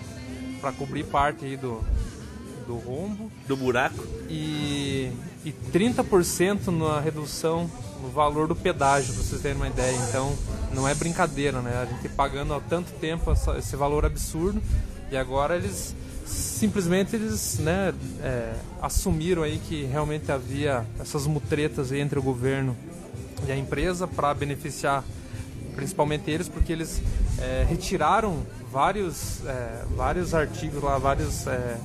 cobrir 0.78 1.04
parte 1.04 1.44
aí 1.44 1.56
do, 1.56 1.82
do 2.66 2.76
rombo 2.76 3.30
Do 3.46 3.56
buraco? 3.56 4.02
e, 4.28 5.10
e 5.44 5.52
30% 5.72 6.68
na 6.68 7.00
redução 7.00 7.70
no 8.02 8.08
valor 8.10 8.46
do 8.46 8.54
pedágio, 8.56 9.12
para 9.14 9.22
vocês 9.22 9.40
terem 9.42 9.56
uma 9.56 9.66
ideia. 9.68 9.96
Então, 10.08 10.32
não 10.72 10.86
é 10.88 10.94
brincadeira, 10.94 11.60
né? 11.60 11.82
A 11.82 11.84
gente 11.84 12.08
pagando 12.10 12.54
há 12.54 12.60
tanto 12.60 12.92
tempo 12.92 13.30
essa- 13.30 13.58
esse 13.58 13.74
valor 13.74 14.04
absurdo 14.04 14.62
e 15.10 15.16
agora 15.16 15.56
eles 15.56 15.94
simplesmente 16.24 17.16
eles 17.16 17.58
né, 17.58 17.92
é, 18.22 18.52
assumiram 18.82 19.42
aí 19.42 19.58
que 19.66 19.84
realmente 19.84 20.30
havia 20.30 20.84
essas 21.00 21.26
mutretas 21.26 21.90
entre 21.90 22.18
o 22.18 22.22
governo 22.22 22.76
e 23.46 23.52
a 23.52 23.56
empresa 23.56 24.06
para 24.06 24.32
beneficiar 24.34 25.04
principalmente 25.74 26.30
eles 26.30 26.48
porque 26.48 26.72
eles 26.72 27.00
é, 27.38 27.64
retiraram 27.68 28.44
vários 28.70 29.44
é, 29.46 29.84
vários 29.96 30.34
artigos 30.34 30.82
lá 30.82 30.98
vários 30.98 31.46
é, 31.46 31.78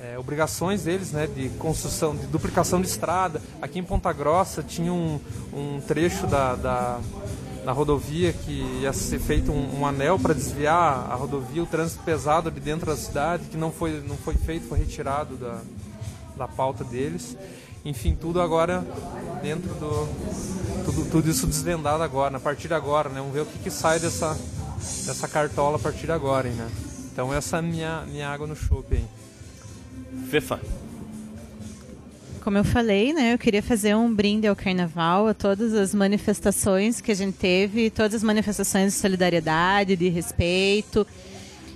é, 0.00 0.18
obrigações 0.18 0.84
deles, 0.84 1.12
né, 1.12 1.26
de 1.26 1.48
construção, 1.50 2.14
de 2.14 2.26
duplicação 2.26 2.80
de 2.80 2.86
estrada. 2.86 3.42
Aqui 3.60 3.78
em 3.78 3.82
Ponta 3.82 4.12
Grossa 4.12 4.62
tinha 4.62 4.92
um, 4.92 5.20
um 5.52 5.80
trecho 5.80 6.26
da, 6.26 6.54
da, 6.54 7.00
da, 7.64 7.72
rodovia 7.72 8.32
que 8.32 8.80
ia 8.80 8.92
ser 8.92 9.18
feito 9.18 9.50
um, 9.50 9.80
um 9.80 9.86
anel 9.86 10.18
para 10.18 10.34
desviar 10.34 11.10
a 11.10 11.14
rodovia, 11.14 11.62
o 11.62 11.66
trânsito 11.66 12.02
pesado 12.04 12.48
ali 12.48 12.60
dentro 12.60 12.86
da 12.86 12.96
cidade, 12.96 13.44
que 13.50 13.56
não 13.56 13.72
foi, 13.72 14.00
não 14.06 14.16
foi 14.16 14.34
feito, 14.34 14.68
foi 14.68 14.78
retirado 14.78 15.36
da, 15.36 15.58
da 16.36 16.48
pauta 16.48 16.84
deles. 16.84 17.36
Enfim, 17.84 18.16
tudo 18.20 18.40
agora 18.40 18.84
dentro 19.42 19.74
do. 19.74 20.08
Tudo, 20.84 21.10
tudo 21.10 21.30
isso 21.30 21.46
desvendado 21.46 22.02
agora, 22.02 22.36
a 22.36 22.40
partir 22.40 22.68
de 22.68 22.74
agora, 22.74 23.08
né? 23.08 23.18
Vamos 23.18 23.34
ver 23.34 23.42
o 23.42 23.46
que, 23.46 23.58
que 23.58 23.70
sai 23.70 24.00
dessa, 24.00 24.36
dessa 25.06 25.28
cartola 25.28 25.76
a 25.76 25.78
partir 25.78 26.06
de 26.06 26.12
agora, 26.12 26.48
hein, 26.48 26.54
né? 26.54 26.68
Então 27.12 27.34
essa 27.34 27.56
é 27.56 27.58
a 27.58 27.62
minha, 27.62 28.04
minha 28.06 28.28
água 28.28 28.46
no 28.46 28.56
chope 28.56 28.94
aí. 28.94 29.04
Fefa. 30.30 30.60
Como 32.42 32.56
eu 32.56 32.64
falei, 32.64 33.12
né, 33.12 33.34
eu 33.34 33.38
queria 33.38 33.62
fazer 33.62 33.94
um 33.94 34.14
brinde 34.14 34.46
ao 34.46 34.56
carnaval, 34.56 35.26
a 35.26 35.34
todas 35.34 35.74
as 35.74 35.92
manifestações 35.94 37.00
que 37.00 37.12
a 37.12 37.14
gente 37.14 37.36
teve, 37.36 37.90
todas 37.90 38.14
as 38.14 38.22
manifestações 38.22 38.94
de 38.94 38.98
solidariedade, 38.98 39.96
de 39.96 40.08
respeito, 40.08 41.06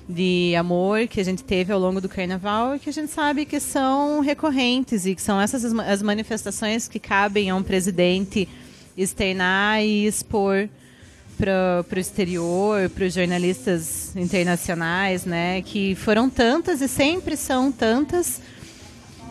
de 0.08 0.54
amor 0.56 1.06
que 1.06 1.20
a 1.20 1.24
gente 1.24 1.44
teve 1.44 1.72
ao 1.72 1.78
longo 1.78 2.00
do 2.00 2.08
carnaval 2.08 2.74
e 2.74 2.78
que 2.78 2.90
a 2.90 2.92
gente 2.92 3.10
sabe 3.10 3.44
que 3.44 3.60
são 3.60 4.20
recorrentes 4.20 5.06
e 5.06 5.14
que 5.14 5.22
são 5.22 5.40
essas 5.40 5.64
as 5.64 6.02
manifestações 6.02 6.88
que 6.88 6.98
cabem 6.98 7.50
a 7.50 7.54
um 7.54 7.62
presidente 7.62 8.48
externar 8.96 9.82
e 9.82 10.06
expor 10.06 10.68
para 11.38 11.84
o 11.96 11.98
exterior, 11.98 12.88
para 12.90 13.04
os 13.04 13.14
jornalistas 13.14 14.14
internacionais, 14.14 15.24
né? 15.24 15.62
Que 15.62 15.94
foram 15.94 16.28
tantas 16.30 16.80
e 16.80 16.88
sempre 16.88 17.36
são 17.36 17.72
tantas. 17.72 18.40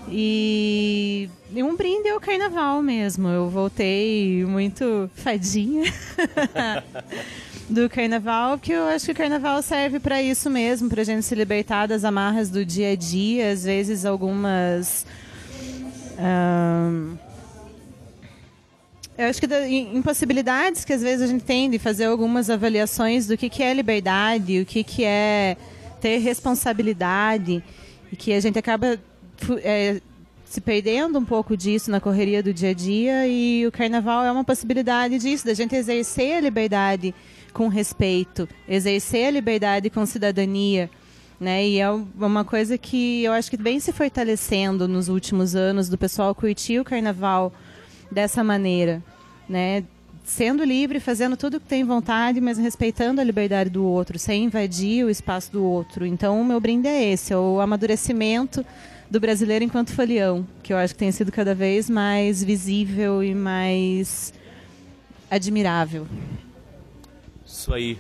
E, 0.10 1.30
um 1.56 1.76
brinde 1.76 2.10
ao 2.10 2.20
carnaval 2.20 2.82
mesmo. 2.82 3.28
Eu 3.28 3.50
voltei 3.50 4.44
muito 4.46 5.10
fadinha 5.16 5.84
do 7.72 7.90
carnaval, 7.90 8.58
porque 8.58 8.74
eu 8.74 8.84
acho 8.84 9.06
que 9.06 9.12
o 9.14 9.16
carnaval 9.16 9.62
serve 9.62 10.00
para 10.00 10.22
isso 10.22 10.50
mesmo, 10.50 10.90
para 10.90 11.02
a 11.02 11.06
gente 11.06 11.24
se 11.24 11.34
libertar 11.34 11.88
das 11.88 12.04
amarras 12.04 12.50
do 12.50 12.66
dia 12.66 12.92
a 12.92 12.96
dia, 12.96 13.52
às 13.52 13.64
vezes 13.64 14.06
algumas. 14.06 15.06
Um, 16.20 17.18
eu 19.18 19.28
acho 19.28 19.40
que 19.40 19.48
da, 19.48 19.68
impossibilidades 19.68 20.84
que 20.84 20.92
às 20.92 21.02
vezes 21.02 21.22
a 21.22 21.28
gente 21.28 21.46
tem 21.46 21.70
de 21.70 21.80
fazer 21.80 22.06
algumas 22.06 22.50
avaliações 22.50 23.26
do 23.28 23.38
que, 23.38 23.50
que 23.50 23.64
é 23.64 23.74
liberdade, 23.74 24.60
o 24.60 24.66
que, 24.66 24.84
que 24.84 25.06
é 25.06 25.56
ter 26.02 26.18
responsabilidade, 26.18 27.64
e 28.12 28.16
que 28.18 28.34
a 28.34 28.40
gente 28.42 28.60
acaba 28.60 29.00
é, 29.64 30.02
se 30.44 30.60
perdendo 30.60 31.18
um 31.18 31.26
pouco 31.26 31.56
disso 31.56 31.90
na 31.90 32.02
correria 32.02 32.44
do 32.44 32.54
dia 32.54 32.72
a 32.72 32.74
dia, 32.74 33.28
e 33.28 33.66
o 33.66 33.72
carnaval 33.72 34.26
é 34.26 34.32
uma 34.32 34.44
possibilidade 34.44 35.20
disso, 35.20 35.46
da 35.46 35.54
gente 35.54 35.74
exercer 35.74 36.38
a 36.38 36.42
liberdade 36.42 37.16
com 37.52 37.68
respeito, 37.68 38.48
exercer 38.68 39.28
a 39.28 39.32
liberdade 39.32 39.90
com 39.90 40.06
cidadania. 40.06 40.90
Né? 41.40 41.68
E 41.68 41.80
é 41.80 41.90
uma 41.90 42.46
coisa 42.46 42.78
que 42.78 43.24
eu 43.24 43.34
acho 43.34 43.50
que 43.50 43.58
vem 43.58 43.80
se 43.80 43.92
fortalecendo 43.92 44.88
nos 44.88 45.10
últimos 45.10 45.56
anos, 45.56 45.90
do 45.90 45.98
pessoal 45.98 46.36
curtir 46.36 46.80
o 46.80 46.84
carnaval 46.84 47.52
dessa 48.12 48.44
maneira, 48.44 49.02
né? 49.50 49.84
Sendo 50.24 50.64
livre, 50.64 51.00
fazendo 51.00 51.36
tudo 51.36 51.58
o 51.58 51.60
que 51.60 51.68
tem 51.68 51.84
vontade, 51.84 52.40
mas 52.40 52.60
respeitando 52.60 53.20
a 53.20 53.24
liberdade 53.24 53.72
do 53.72 53.84
outro, 53.84 54.20
sem 54.20 54.44
invadir 54.44 55.04
o 55.04 55.10
espaço 55.10 55.52
do 55.52 55.64
outro. 55.64 56.06
Então, 56.06 56.40
o 56.40 56.46
meu 56.46 56.60
brinde 56.60 56.88
é 56.88 57.12
esse, 57.12 57.34
é 57.34 57.38
o 57.38 57.60
amadurecimento 57.60 58.64
do 59.10 59.20
brasileiro 59.20 59.66
enquanto 59.66 59.94
folião, 59.94 60.48
que 60.62 60.72
eu 60.72 60.78
acho 60.78 60.94
que 60.94 61.00
tem 61.00 61.12
sido 61.12 61.32
cada 61.32 61.56
vez 61.56 61.90
mais 61.90 62.44
visível 62.44 63.24
e 63.24 63.34
mais 63.34 64.32
admirável. 65.30 66.08
Isso 67.62 67.72
aí. 67.76 68.00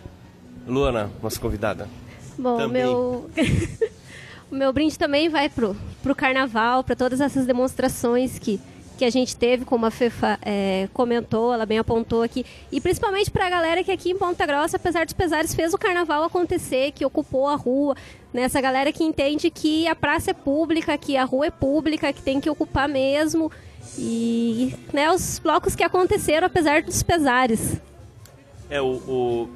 Luana, 0.67 1.11
nossa 1.21 1.39
convidada. 1.39 1.87
Bom, 2.35 2.57
também. 2.57 2.81
meu 2.81 3.29
o 4.51 4.55
meu 4.55 4.73
brinde 4.73 4.97
também 4.97 5.29
vai 5.29 5.49
pro 5.49 5.75
pro 6.01 6.15
carnaval, 6.15 6.83
para 6.83 6.95
todas 6.95 7.21
essas 7.21 7.45
demonstrações 7.45 8.39
que 8.39 8.59
que 8.97 9.05
a 9.05 9.09
gente 9.09 9.35
teve, 9.35 9.63
como 9.65 9.85
a 9.85 9.91
Fefa 9.91 10.37
é, 10.43 10.87
comentou, 10.93 11.53
ela 11.53 11.65
bem 11.65 11.79
apontou 11.79 12.21
aqui, 12.21 12.45
e 12.71 12.79
principalmente 12.79 13.31
para 13.31 13.47
a 13.47 13.49
galera 13.49 13.83
que 13.83 13.91
aqui 13.91 14.11
em 14.11 14.17
Ponta 14.17 14.45
Grossa, 14.45 14.77
apesar 14.77 15.05
dos 15.05 15.13
pesares, 15.13 15.55
fez 15.55 15.73
o 15.73 15.77
carnaval 15.77 16.23
acontecer, 16.23 16.91
que 16.91 17.03
ocupou 17.03 17.47
a 17.47 17.55
rua, 17.55 17.95
né? 18.31 18.43
essa 18.43 18.61
galera 18.61 18.91
que 18.91 19.03
entende 19.03 19.49
que 19.49 19.87
a 19.87 19.95
praça 19.95 20.29
é 20.29 20.33
pública, 20.35 20.95
que 20.99 21.17
a 21.17 21.23
rua 21.23 21.47
é 21.47 21.51
pública, 21.51 22.13
que 22.13 22.21
tem 22.21 22.39
que 22.39 22.47
ocupar 22.47 22.87
mesmo, 22.87 23.51
e 23.97 24.75
né, 24.93 25.11
os 25.11 25.39
blocos 25.39 25.75
que 25.75 25.83
aconteceram, 25.83 26.45
apesar 26.45 26.83
dos 26.83 27.01
pesares. 27.01 27.81
É, 28.71 28.81
o, 28.81 28.87
o 28.87 29.49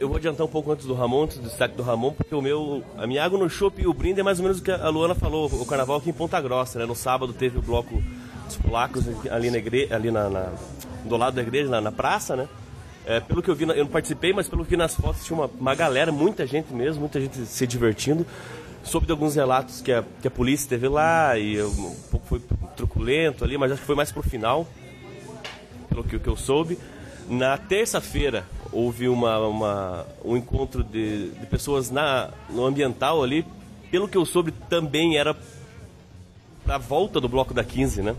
eu 0.00 0.08
vou 0.08 0.16
adiantar 0.16 0.44
um 0.44 0.48
pouco 0.48 0.72
antes 0.72 0.86
do 0.86 0.94
Ramon, 0.94 1.24
antes 1.24 1.38
do 1.38 1.44
destaque 1.48 1.76
do 1.76 1.82
Ramon, 1.82 2.12
porque 2.12 2.34
o 2.34 2.42
meu, 2.42 2.82
a 2.96 3.06
minha 3.06 3.22
água 3.22 3.38
no 3.38 3.48
chopp 3.48 3.80
e 3.80 3.86
o 3.86 3.92
brinde 3.92 4.20
é 4.20 4.22
mais 4.22 4.38
ou 4.38 4.42
menos 4.42 4.58
o 4.58 4.62
que 4.62 4.70
a 4.70 4.88
Luana 4.88 5.14
falou, 5.14 5.46
o 5.46 5.66
carnaval 5.66 5.98
aqui 5.98 6.10
em 6.10 6.12
Ponta 6.12 6.40
Grossa, 6.40 6.78
né? 6.78 6.86
No 6.86 6.96
sábado 6.96 7.32
teve 7.32 7.58
o 7.58 7.62
bloco 7.62 8.02
dos 8.46 8.56
polacos 8.56 9.04
ali, 9.30 9.50
na 9.50 9.58
igreja, 9.58 9.94
ali 9.94 10.10
na, 10.10 10.28
na, 10.28 10.52
do 11.04 11.16
lado 11.16 11.34
da 11.34 11.42
igreja, 11.42 11.70
na, 11.70 11.80
na 11.80 11.92
praça, 11.92 12.34
né? 12.34 12.48
É, 13.06 13.20
pelo 13.20 13.42
que 13.42 13.50
eu 13.50 13.54
vi, 13.54 13.64
eu 13.64 13.84
não 13.84 13.86
participei, 13.86 14.32
mas 14.32 14.48
pelo 14.48 14.64
que 14.64 14.70
vi 14.70 14.76
nas 14.78 14.94
fotos 14.94 15.24
tinha 15.24 15.38
uma, 15.38 15.50
uma 15.60 15.74
galera, 15.74 16.10
muita 16.10 16.46
gente 16.46 16.72
mesmo, 16.72 17.00
muita 17.00 17.20
gente 17.20 17.44
se 17.44 17.66
divertindo. 17.66 18.26
Soube 18.82 19.06
de 19.06 19.12
alguns 19.12 19.34
relatos 19.34 19.82
que 19.82 19.92
a, 19.92 20.02
que 20.22 20.26
a 20.26 20.30
polícia 20.30 20.64
esteve 20.64 20.88
lá 20.88 21.38
e 21.38 21.62
um 21.62 21.94
pouco 22.10 22.26
foi 22.26 22.42
truculento 22.74 23.44
ali, 23.44 23.58
mas 23.58 23.72
acho 23.72 23.82
que 23.82 23.86
foi 23.86 23.94
mais 23.94 24.10
pro 24.10 24.22
final, 24.22 24.66
pelo 25.88 26.02
que, 26.02 26.18
que 26.18 26.28
eu 26.28 26.36
soube. 26.36 26.78
Na 27.28 27.56
terça-feira 27.56 28.44
houve 28.72 29.08
uma, 29.08 29.38
uma, 29.46 30.06
um 30.24 30.36
encontro 30.36 30.82
de, 30.82 31.30
de 31.30 31.46
pessoas 31.46 31.90
na, 31.90 32.30
no 32.50 32.64
ambiental 32.64 33.22
ali. 33.22 33.44
Pelo 33.90 34.08
que 34.08 34.16
eu 34.16 34.26
soube, 34.26 34.50
também 34.68 35.16
era 35.16 35.36
para 36.64 36.74
a 36.74 36.78
volta 36.78 37.20
do 37.20 37.28
bloco 37.28 37.54
da 37.54 37.62
15, 37.62 38.02
né? 38.02 38.16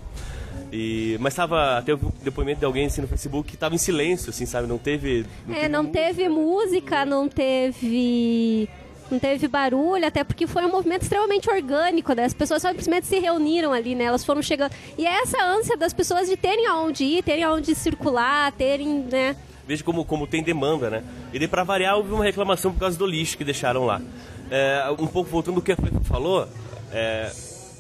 E, 0.72 1.18
mas 1.20 1.34
estava 1.34 1.82
teve 1.86 2.06
um 2.06 2.12
depoimento 2.24 2.60
de 2.60 2.66
alguém 2.66 2.86
assim 2.86 3.02
no 3.02 3.08
Facebook 3.08 3.50
que 3.50 3.56
estava 3.56 3.76
em 3.76 3.78
silêncio, 3.78 4.30
assim, 4.30 4.46
sabe? 4.46 4.68
Não 4.68 4.78
teve. 4.78 5.26
Não 5.46 5.56
é, 5.56 5.60
teve 5.60 5.70
não 5.70 5.84
música. 5.84 6.00
teve 6.02 6.30
música, 6.30 7.06
não 7.06 7.30
teve. 7.30 8.70
Não 9.10 9.20
teve 9.20 9.48
barulho, 9.48 10.06
até 10.06 10.24
porque 10.24 10.48
foi 10.48 10.66
um 10.66 10.72
movimento 10.72 11.04
extremamente 11.04 11.50
orgânico, 11.50 12.14
né? 12.14 12.26
As 12.26 12.34
pessoas 12.34 12.62
simplesmente 12.62 13.06
se 13.06 13.20
reuniram 13.20 13.72
ali, 13.72 13.94
né? 13.94 14.06
Elas 14.06 14.26
foram 14.26 14.42
chegando. 14.42 14.72
E 14.98 15.06
é 15.06 15.22
essa 15.22 15.44
ânsia 15.44 15.78
das 15.78 15.94
pessoas 15.94 16.28
de 16.28 16.36
terem 16.36 16.66
aonde 16.66 17.04
ir, 17.04 17.24
terem 17.24 17.44
aonde 17.44 17.76
circular, 17.76 18.52
terem, 18.54 19.06
né? 19.12 19.36
Veja 19.68 19.84
como, 19.84 20.04
como 20.06 20.26
tem 20.26 20.42
demanda, 20.42 20.90
né? 20.90 21.04
E 21.32 21.38
daí, 21.38 21.48
para 21.48 21.64
variar, 21.64 21.98
houve 21.98 22.12
uma 22.12 22.24
reclamação 22.24 22.72
por 22.74 22.80
causa 22.80 22.98
do 22.98 23.06
lixo 23.06 23.38
que 23.38 23.44
deixaram 23.44 23.86
lá. 23.86 24.02
É, 24.50 24.84
um 25.00 25.08
pouco 25.08 25.30
voltando 25.30 25.56
do 25.56 25.62
que 25.62 25.72
a 25.72 25.76
Felipe 25.76 26.04
falou, 26.04 26.48
é, 26.92 27.32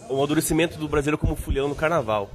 o 0.09 0.15
amadurecimento 0.15 0.77
do 0.77 0.87
brasileiro 0.87 1.17
como 1.17 1.35
fulhão 1.35 1.67
no 1.67 1.75
carnaval. 1.75 2.29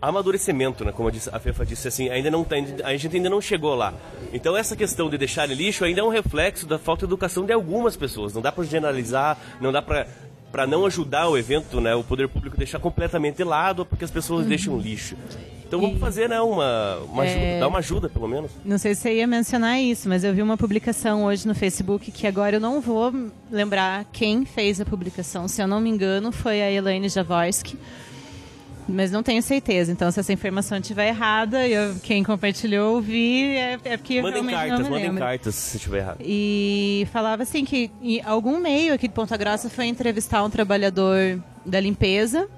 Amadurecimento, 0.00 0.84
né? 0.84 0.92
Como 0.92 1.08
a 1.08 1.38
Fefa 1.38 1.64
disse 1.64 1.88
assim, 1.88 2.10
ainda 2.10 2.30
não 2.30 2.44
tá, 2.44 2.56
a 2.84 2.96
gente 2.96 3.16
ainda 3.16 3.30
não 3.30 3.40
chegou 3.40 3.74
lá. 3.74 3.94
Então 4.32 4.56
essa 4.56 4.76
questão 4.76 5.08
de 5.08 5.16
deixar 5.16 5.46
lixo 5.46 5.84
ainda 5.84 6.00
é 6.00 6.04
um 6.04 6.10
reflexo 6.10 6.66
da 6.66 6.78
falta 6.78 7.06
de 7.06 7.12
educação 7.12 7.46
de 7.46 7.52
algumas 7.52 7.96
pessoas. 7.96 8.34
Não 8.34 8.42
dá 8.42 8.52
para 8.52 8.64
generalizar, 8.64 9.38
não 9.60 9.72
dá 9.72 9.80
para 9.80 10.06
para 10.54 10.68
não 10.68 10.86
ajudar 10.86 11.28
o 11.28 11.36
evento, 11.36 11.80
né, 11.80 11.96
o 11.96 12.04
poder 12.04 12.28
público 12.28 12.56
deixar 12.56 12.78
completamente 12.78 13.38
de 13.38 13.42
lado 13.42 13.84
porque 13.84 14.04
as 14.04 14.10
pessoas 14.12 14.42
uhum. 14.42 14.48
deixam 14.48 14.78
lixo. 14.78 15.16
Então 15.66 15.80
vamos 15.80 15.98
fazer 15.98 16.28
né, 16.28 16.40
uma, 16.40 16.98
uma 17.10 17.24
ajuda, 17.24 17.40
é... 17.40 17.58
dar 17.58 17.66
uma 17.66 17.78
ajuda 17.78 18.08
pelo 18.08 18.28
menos. 18.28 18.52
Não 18.64 18.78
sei 18.78 18.94
se 18.94 19.00
você 19.00 19.14
ia 19.14 19.26
mencionar 19.26 19.80
isso, 19.80 20.08
mas 20.08 20.22
eu 20.22 20.32
vi 20.32 20.40
uma 20.40 20.56
publicação 20.56 21.24
hoje 21.24 21.48
no 21.48 21.56
Facebook 21.56 22.12
que 22.12 22.28
agora 22.28 22.54
eu 22.54 22.60
não 22.60 22.80
vou 22.80 23.12
lembrar 23.50 24.04
quem 24.12 24.44
fez 24.44 24.80
a 24.80 24.84
publicação. 24.84 25.48
Se 25.48 25.60
eu 25.60 25.66
não 25.66 25.80
me 25.80 25.90
engano, 25.90 26.30
foi 26.30 26.62
a 26.62 26.70
Elaine 26.70 27.08
Javorski 27.08 27.76
mas 28.88 29.10
não 29.10 29.22
tenho 29.22 29.42
certeza. 29.42 29.90
Então, 29.90 30.10
se 30.10 30.20
essa 30.20 30.32
informação 30.32 30.78
estiver 30.78 31.08
errada, 31.08 31.66
eu, 31.66 31.96
quem 32.02 32.22
compartilhou 32.22 32.96
ouvir, 32.96 33.56
é, 33.56 33.78
é 33.84 33.96
porque 33.96 34.20
mandem 34.20 34.44
realmente 34.44 34.68
cartas, 34.68 34.88
não 34.88 34.96
me 34.96 35.06
mandem 35.06 35.14
cartas 35.14 35.54
se 35.54 35.76
estiver 35.76 35.98
errado. 35.98 36.18
E 36.20 37.06
falava 37.12 37.42
assim 37.42 37.64
que 37.64 37.90
algum 38.24 38.58
meio 38.58 38.94
aqui 38.94 39.08
de 39.08 39.14
Ponta 39.14 39.36
Grossa 39.36 39.70
foi 39.70 39.86
entrevistar 39.86 40.44
um 40.44 40.50
trabalhador 40.50 41.40
da 41.64 41.80
limpeza 41.80 42.48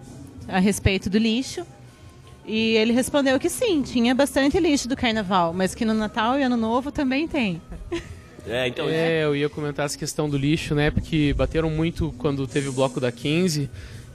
a 0.48 0.58
respeito 0.58 1.08
do 1.08 1.18
lixo. 1.18 1.64
E 2.44 2.76
ele 2.76 2.92
respondeu 2.92 3.38
que 3.40 3.50
sim, 3.50 3.82
tinha 3.82 4.14
bastante 4.14 4.58
lixo 4.60 4.88
do 4.88 4.96
carnaval, 4.96 5.52
mas 5.52 5.74
que 5.74 5.84
no 5.84 5.92
Natal 5.92 6.38
e 6.38 6.44
Ano 6.44 6.56
Novo 6.56 6.90
também 6.90 7.26
tem. 7.28 7.60
É, 8.48 8.68
então... 8.68 8.88
é, 8.88 9.24
eu 9.24 9.34
ia 9.34 9.48
comentar 9.48 9.86
essa 9.86 9.98
questão 9.98 10.30
do 10.30 10.38
lixo, 10.38 10.72
né? 10.72 10.88
Porque 10.88 11.34
bateram 11.36 11.68
muito 11.68 12.14
quando 12.16 12.46
teve 12.46 12.68
o 12.68 12.72
bloco 12.72 13.00
da 13.00 13.10
15 13.10 13.68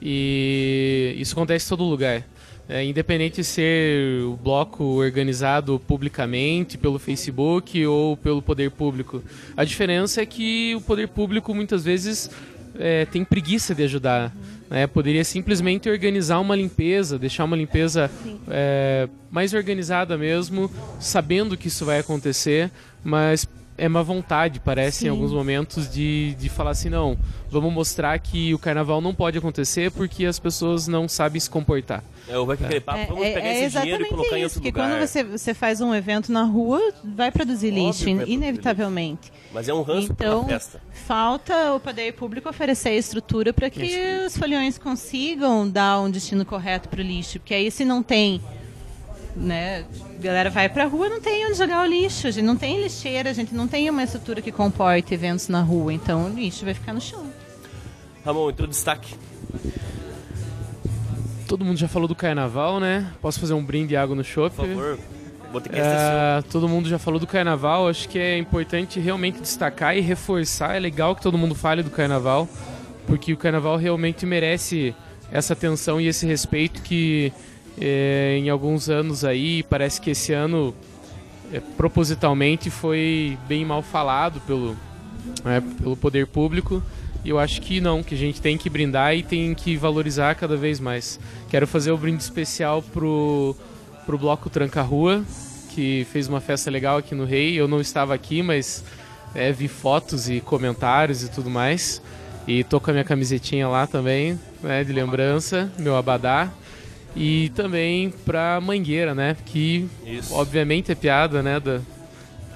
e 0.04 1.14
isso 1.18 1.34
acontece 1.34 1.66
em 1.66 1.68
todo 1.68 1.84
lugar. 1.84 2.24
É, 2.68 2.84
independente 2.84 3.36
de 3.36 3.44
ser 3.44 4.22
o 4.22 4.36
bloco 4.36 4.84
organizado 4.84 5.80
publicamente 5.86 6.78
pelo 6.78 6.98
Facebook 6.98 7.84
ou 7.86 8.16
pelo 8.16 8.40
poder 8.40 8.70
público. 8.70 9.22
A 9.56 9.64
diferença 9.64 10.22
é 10.22 10.26
que 10.26 10.74
o 10.76 10.80
poder 10.80 11.08
público 11.08 11.54
muitas 11.54 11.84
vezes 11.84 12.30
é, 12.78 13.04
tem 13.06 13.24
preguiça 13.24 13.74
de 13.74 13.82
ajudar. 13.82 14.32
Né? 14.70 14.86
Poderia 14.86 15.24
simplesmente 15.24 15.90
organizar 15.90 16.40
uma 16.40 16.56
limpeza, 16.56 17.18
deixar 17.18 17.44
uma 17.44 17.56
limpeza 17.56 18.10
é, 18.48 19.08
mais 19.30 19.52
organizada 19.52 20.16
mesmo, 20.16 20.70
sabendo 20.98 21.56
que 21.56 21.68
isso 21.68 21.84
vai 21.84 21.98
acontecer, 21.98 22.70
mas 23.04 23.46
é 23.82 23.88
uma 23.88 24.04
vontade, 24.04 24.60
parece, 24.60 25.00
Sim. 25.00 25.06
em 25.06 25.08
alguns 25.08 25.32
momentos, 25.32 25.90
de, 25.90 26.36
de 26.38 26.48
falar 26.48 26.70
assim, 26.70 26.88
não, 26.88 27.18
vamos 27.50 27.72
mostrar 27.72 28.16
que 28.20 28.54
o 28.54 28.58
carnaval 28.58 29.00
não 29.00 29.12
pode 29.12 29.36
acontecer 29.36 29.90
porque 29.90 30.24
as 30.24 30.38
pessoas 30.38 30.86
não 30.86 31.08
sabem 31.08 31.40
se 31.40 31.50
comportar. 31.50 32.04
É, 32.28 32.38
ou 32.38 32.46
vai 32.46 32.54
aquele 32.54 32.78
papo, 32.78 33.00
é, 33.00 33.06
vamos 33.06 33.24
é, 33.24 33.34
pegar 33.34 33.48
é, 33.48 33.64
esse 33.64 33.80
dinheiro 33.80 34.04
e 34.04 34.08
colocar 34.08 34.28
isso, 34.28 34.36
em 34.36 34.44
outro 34.44 34.60
porque 34.60 34.70
lugar. 34.70 34.88
quando 34.88 35.00
você, 35.00 35.24
você 35.24 35.52
faz 35.52 35.80
um 35.80 35.92
evento 35.92 36.30
na 36.30 36.44
rua, 36.44 36.80
vai 37.02 37.32
produzir 37.32 37.72
Óbvio 37.72 37.86
lixo, 37.86 38.08
in, 38.08 38.22
inevitavelmente. 38.24 39.32
Mas 39.52 39.68
é 39.68 39.74
um 39.74 39.82
ranço 39.82 40.12
então, 40.12 40.46
festa. 40.46 40.80
falta 40.92 41.74
o 41.74 41.80
poder 41.80 42.12
público 42.12 42.48
oferecer 42.48 42.90
a 42.90 42.94
estrutura 42.94 43.52
para 43.52 43.68
que 43.68 43.82
isso. 43.82 44.26
os 44.26 44.36
foliões 44.36 44.78
consigam 44.78 45.68
dar 45.68 46.00
um 46.00 46.08
destino 46.08 46.44
correto 46.46 46.88
para 46.88 47.00
o 47.00 47.02
lixo, 47.02 47.40
porque 47.40 47.52
aí 47.52 47.68
se 47.68 47.84
não 47.84 48.00
tem 48.00 48.40
né? 49.36 49.84
A 50.18 50.22
galera 50.22 50.50
vai 50.50 50.68
pra 50.68 50.86
rua, 50.86 51.08
não 51.08 51.20
tem 51.20 51.46
onde 51.46 51.58
jogar 51.58 51.82
o 51.82 51.86
lixo, 51.86 52.26
a 52.26 52.30
gente 52.30 52.44
não 52.44 52.56
tem 52.56 52.82
lixeira, 52.82 53.30
a 53.30 53.32
gente 53.32 53.54
não 53.54 53.66
tem 53.66 53.88
uma 53.88 54.02
estrutura 54.02 54.40
que 54.42 54.52
comporte 54.52 55.14
eventos 55.14 55.48
na 55.48 55.60
rua, 55.60 55.92
então 55.92 56.26
o 56.26 56.28
lixo 56.28 56.64
vai 56.64 56.74
ficar 56.74 56.92
no 56.92 57.00
chão. 57.00 57.24
Ramon, 58.24 58.50
então 58.50 58.66
destaque. 58.66 59.14
Todo 61.48 61.64
mundo 61.64 61.76
já 61.76 61.88
falou 61.88 62.08
do 62.08 62.14
carnaval, 62.14 62.80
né? 62.80 63.12
Posso 63.20 63.40
fazer 63.40 63.52
um 63.52 63.64
brinde 63.64 63.88
de 63.88 63.96
água 63.96 64.14
no 64.14 64.24
chopp? 64.24 64.54
Por 64.54 64.66
favor. 64.66 64.98
É, 65.70 66.42
todo 66.50 66.66
mundo 66.66 66.88
já 66.88 66.98
falou 66.98 67.20
do 67.20 67.26
carnaval, 67.26 67.86
acho 67.86 68.08
que 68.08 68.18
é 68.18 68.38
importante 68.38 68.98
realmente 68.98 69.40
destacar 69.40 69.94
e 69.96 70.00
reforçar. 70.00 70.76
É 70.76 70.78
legal 70.78 71.14
que 71.14 71.20
todo 71.20 71.36
mundo 71.36 71.54
fale 71.54 71.82
do 71.82 71.90
carnaval, 71.90 72.48
porque 73.06 73.34
o 73.34 73.36
carnaval 73.36 73.76
realmente 73.76 74.24
merece 74.24 74.94
essa 75.30 75.52
atenção 75.52 76.00
e 76.00 76.06
esse 76.06 76.26
respeito 76.26 76.80
que 76.80 77.32
é, 77.80 78.36
em 78.38 78.48
alguns 78.50 78.88
anos 78.88 79.24
aí. 79.24 79.62
Parece 79.62 80.00
que 80.00 80.10
esse 80.10 80.32
ano, 80.32 80.74
é, 81.52 81.60
propositalmente, 81.60 82.70
foi 82.70 83.38
bem 83.48 83.64
mal 83.64 83.82
falado 83.82 84.40
pelo, 84.40 84.76
é, 85.44 85.60
pelo 85.60 85.96
poder 85.96 86.26
público. 86.26 86.82
E 87.24 87.28
eu 87.28 87.38
acho 87.38 87.60
que 87.60 87.80
não, 87.80 88.02
que 88.02 88.14
a 88.14 88.18
gente 88.18 88.40
tem 88.40 88.58
que 88.58 88.68
brindar 88.68 89.14
e 89.14 89.22
tem 89.22 89.54
que 89.54 89.76
valorizar 89.76 90.34
cada 90.34 90.56
vez 90.56 90.80
mais. 90.80 91.20
Quero 91.48 91.66
fazer 91.66 91.92
o 91.92 91.94
um 91.94 91.98
brinde 91.98 92.22
especial 92.22 92.82
pro, 92.82 93.56
pro 94.04 94.18
Bloco 94.18 94.50
Tranca 94.50 94.82
Rua, 94.82 95.24
que 95.70 96.06
fez 96.12 96.26
uma 96.26 96.40
festa 96.40 96.70
legal 96.70 96.96
aqui 96.96 97.14
no 97.14 97.24
Rei. 97.24 97.54
Eu 97.54 97.68
não 97.68 97.80
estava 97.80 98.12
aqui, 98.12 98.42
mas 98.42 98.84
é, 99.34 99.52
vi 99.52 99.68
fotos 99.68 100.28
e 100.28 100.40
comentários 100.40 101.22
e 101.22 101.30
tudo 101.30 101.48
mais. 101.48 102.02
E 102.46 102.64
tô 102.64 102.80
com 102.80 102.90
a 102.90 102.92
minha 102.92 103.04
camisetinha 103.04 103.68
lá 103.68 103.86
também, 103.86 104.38
né, 104.60 104.82
de 104.82 104.92
lembrança, 104.92 105.70
meu 105.78 105.96
abadá. 105.96 106.50
E 107.14 107.50
também 107.50 108.10
pra 108.24 108.60
Mangueira, 108.60 109.14
né? 109.14 109.36
Que 109.44 109.88
Isso. 110.06 110.34
obviamente 110.34 110.90
é 110.90 110.94
piada, 110.94 111.42
né? 111.42 111.60
Da, 111.60 111.80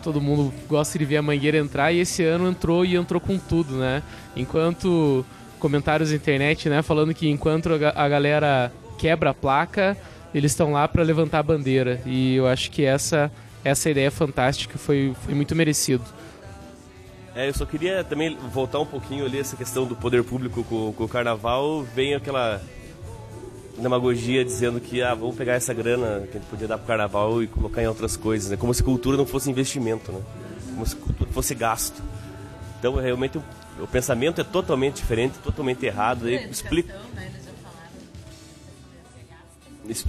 todo 0.02 0.20
mundo 0.20 0.52
gosta 0.68 0.98
de 0.98 1.04
ver 1.04 1.18
a 1.18 1.22
Mangueira 1.22 1.58
entrar 1.58 1.92
e 1.92 1.98
esse 1.98 2.22
ano 2.24 2.48
entrou 2.48 2.84
e 2.84 2.96
entrou 2.96 3.20
com 3.20 3.38
tudo, 3.38 3.76
né? 3.76 4.02
Enquanto 4.34 5.24
comentários 5.58 6.10
na 6.10 6.16
internet, 6.16 6.68
né? 6.68 6.82
Falando 6.82 7.12
que 7.12 7.28
enquanto 7.28 7.70
a 7.94 8.08
galera 8.08 8.72
quebra 8.98 9.30
a 9.30 9.34
placa, 9.34 9.96
eles 10.34 10.52
estão 10.52 10.72
lá 10.72 10.86
para 10.88 11.02
levantar 11.02 11.40
a 11.40 11.42
bandeira. 11.42 12.00
E 12.06 12.36
eu 12.36 12.46
acho 12.46 12.70
que 12.70 12.84
essa 12.84 13.30
essa 13.64 13.90
ideia 13.90 14.12
fantástica 14.12 14.78
foi, 14.78 15.12
foi 15.24 15.34
muito 15.34 15.54
merecido. 15.56 16.04
É, 17.34 17.48
eu 17.48 17.52
só 17.52 17.66
queria 17.66 18.04
também 18.04 18.36
voltar 18.52 18.78
um 18.78 18.86
pouquinho 18.86 19.26
ali 19.26 19.40
essa 19.40 19.56
questão 19.56 19.84
do 19.84 19.96
poder 19.96 20.22
público 20.22 20.62
com, 20.64 20.92
com 20.92 21.04
o 21.04 21.08
carnaval. 21.08 21.82
Vem 21.82 22.14
aquela 22.14 22.62
demagogia 23.78 24.44
dizendo 24.44 24.80
que 24.80 25.02
ah, 25.02 25.14
vamos 25.14 25.36
pegar 25.36 25.54
essa 25.54 25.74
grana 25.74 26.26
que 26.30 26.36
a 26.36 26.40
gente 26.40 26.48
podia 26.48 26.66
dar 26.66 26.78
pro 26.78 26.86
carnaval 26.86 27.42
e 27.42 27.46
colocar 27.46 27.82
em 27.82 27.86
outras 27.86 28.16
coisas, 28.16 28.50
né? 28.50 28.56
Como 28.56 28.72
se 28.72 28.82
cultura 28.82 29.16
não 29.16 29.26
fosse 29.26 29.50
investimento, 29.50 30.10
né? 30.10 30.20
Como 30.70 30.86
se 30.86 30.96
cultura 30.96 31.30
fosse 31.30 31.54
gasto. 31.54 32.02
Então, 32.78 32.94
realmente, 32.94 33.38
o, 33.38 33.42
o 33.80 33.86
pensamento 33.86 34.40
é 34.40 34.44
totalmente 34.44 34.96
diferente, 34.96 35.38
totalmente 35.38 35.84
errado. 35.84 36.28
É, 36.28 36.46
explica... 36.46 36.92
Né? 37.14 37.26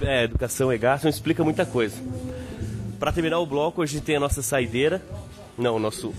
É, 0.02 0.24
educação 0.24 0.72
é 0.72 0.78
gasto, 0.78 1.04
não 1.04 1.10
explica 1.10 1.44
muita 1.44 1.64
coisa. 1.64 1.96
Para 2.98 3.12
terminar 3.12 3.38
o 3.38 3.46
bloco, 3.46 3.80
a 3.80 3.86
gente 3.86 4.02
tem 4.02 4.16
a 4.16 4.20
nossa 4.20 4.42
saideira. 4.42 5.00
Não, 5.56 5.76
o 5.76 5.78
nosso 5.78 6.12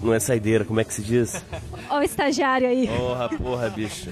não 0.00 0.14
é 0.14 0.20
saideira, 0.20 0.64
como 0.64 0.80
é 0.80 0.84
que 0.84 0.92
se 0.92 1.02
diz? 1.02 1.42
Ó 1.90 1.98
o 1.98 2.02
estagiário 2.02 2.68
aí. 2.68 2.86
Porra, 2.88 3.28
porra, 3.28 3.70
bicho. 3.70 4.10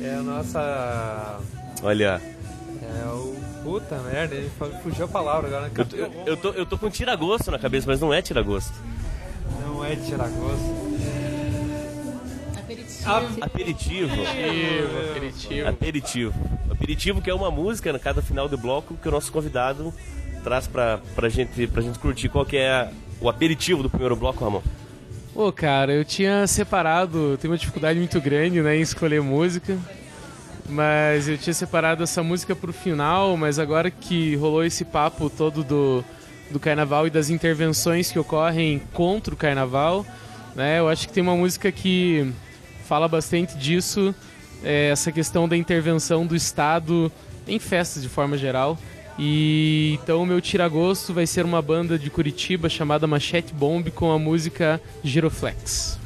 É 0.00 0.14
a 0.14 0.22
nossa 0.22 1.40
Olha. 1.82 2.20
É 2.82 3.06
o. 3.06 3.36
Puta 3.62 3.98
merda, 3.98 4.34
ele 4.34 4.50
fugiu 4.82 5.04
a 5.04 5.08
palavra 5.08 5.48
agora. 5.48 5.62
Né? 5.68 5.72
Eu, 5.76 5.98
eu, 5.98 6.26
eu, 6.26 6.36
tô, 6.36 6.50
eu 6.50 6.64
tô 6.64 6.78
com 6.78 6.88
tiragosto 6.88 7.50
na 7.50 7.58
cabeça, 7.58 7.86
mas 7.86 8.00
não 8.00 8.14
é 8.14 8.22
tiragosto. 8.22 8.72
Não 9.60 9.84
é 9.84 9.96
tiragosto. 9.96 10.88
Aperitivo. 13.04 13.42
aperitivo. 13.42 14.12
Aperitivo. 15.10 15.68
Aperitivo. 15.68 16.34
Aperitivo 16.70 17.22
que 17.22 17.30
é 17.30 17.34
uma 17.34 17.50
música 17.50 17.92
na 17.92 17.98
cada 17.98 18.20
final 18.20 18.48
do 18.48 18.58
bloco 18.58 18.94
que 18.94 19.08
o 19.08 19.10
nosso 19.10 19.32
convidado 19.32 19.92
traz 20.44 20.66
pra, 20.66 21.00
pra, 21.14 21.28
gente, 21.28 21.66
pra 21.66 21.82
gente 21.82 21.98
curtir. 21.98 22.28
Qual 22.28 22.44
que 22.44 22.56
é 22.56 22.90
o 23.20 23.28
aperitivo 23.28 23.82
do 23.82 23.90
primeiro 23.90 24.14
bloco, 24.14 24.44
Ramon? 24.44 24.62
Pô, 25.32 25.52
cara, 25.52 25.92
eu 25.92 26.04
tinha 26.04 26.46
separado, 26.46 27.38
tenho 27.38 27.52
uma 27.52 27.58
dificuldade 27.58 27.98
muito 27.98 28.20
grande 28.20 28.60
né, 28.60 28.76
em 28.76 28.80
escolher 28.80 29.22
música. 29.22 29.78
Mas 30.68 31.28
eu 31.28 31.38
tinha 31.38 31.54
separado 31.54 32.02
essa 32.02 32.22
música 32.22 32.54
pro 32.54 32.72
final, 32.72 33.36
mas 33.36 33.58
agora 33.58 33.90
que 33.90 34.36
rolou 34.36 34.62
esse 34.62 34.84
papo 34.84 35.30
todo 35.30 35.64
do, 35.64 36.04
do 36.50 36.60
carnaval 36.60 37.06
e 37.06 37.10
das 37.10 37.30
intervenções 37.30 38.12
que 38.12 38.18
ocorrem 38.18 38.82
contra 38.92 39.32
o 39.32 39.36
carnaval, 39.36 40.04
né? 40.54 40.78
Eu 40.78 40.88
acho 40.88 41.08
que 41.08 41.14
tem 41.14 41.22
uma 41.22 41.34
música 41.34 41.72
que 41.72 42.30
fala 42.84 43.08
bastante 43.08 43.56
disso, 43.56 44.14
é 44.62 44.90
essa 44.90 45.10
questão 45.10 45.48
da 45.48 45.56
intervenção 45.56 46.26
do 46.26 46.36
Estado 46.36 47.10
em 47.46 47.58
festas 47.58 48.02
de 48.02 48.08
forma 48.08 48.36
geral. 48.36 48.78
E 49.18 49.98
então 50.02 50.22
o 50.22 50.26
meu 50.26 50.40
tiragosto 50.40 51.12
vai 51.12 51.26
ser 51.26 51.44
uma 51.44 51.60
banda 51.60 51.98
de 51.98 52.08
Curitiba 52.08 52.68
chamada 52.68 53.06
Machete 53.06 53.52
Bomb 53.52 53.90
com 53.90 54.12
a 54.12 54.18
música 54.18 54.80
Giroflex. 55.02 55.97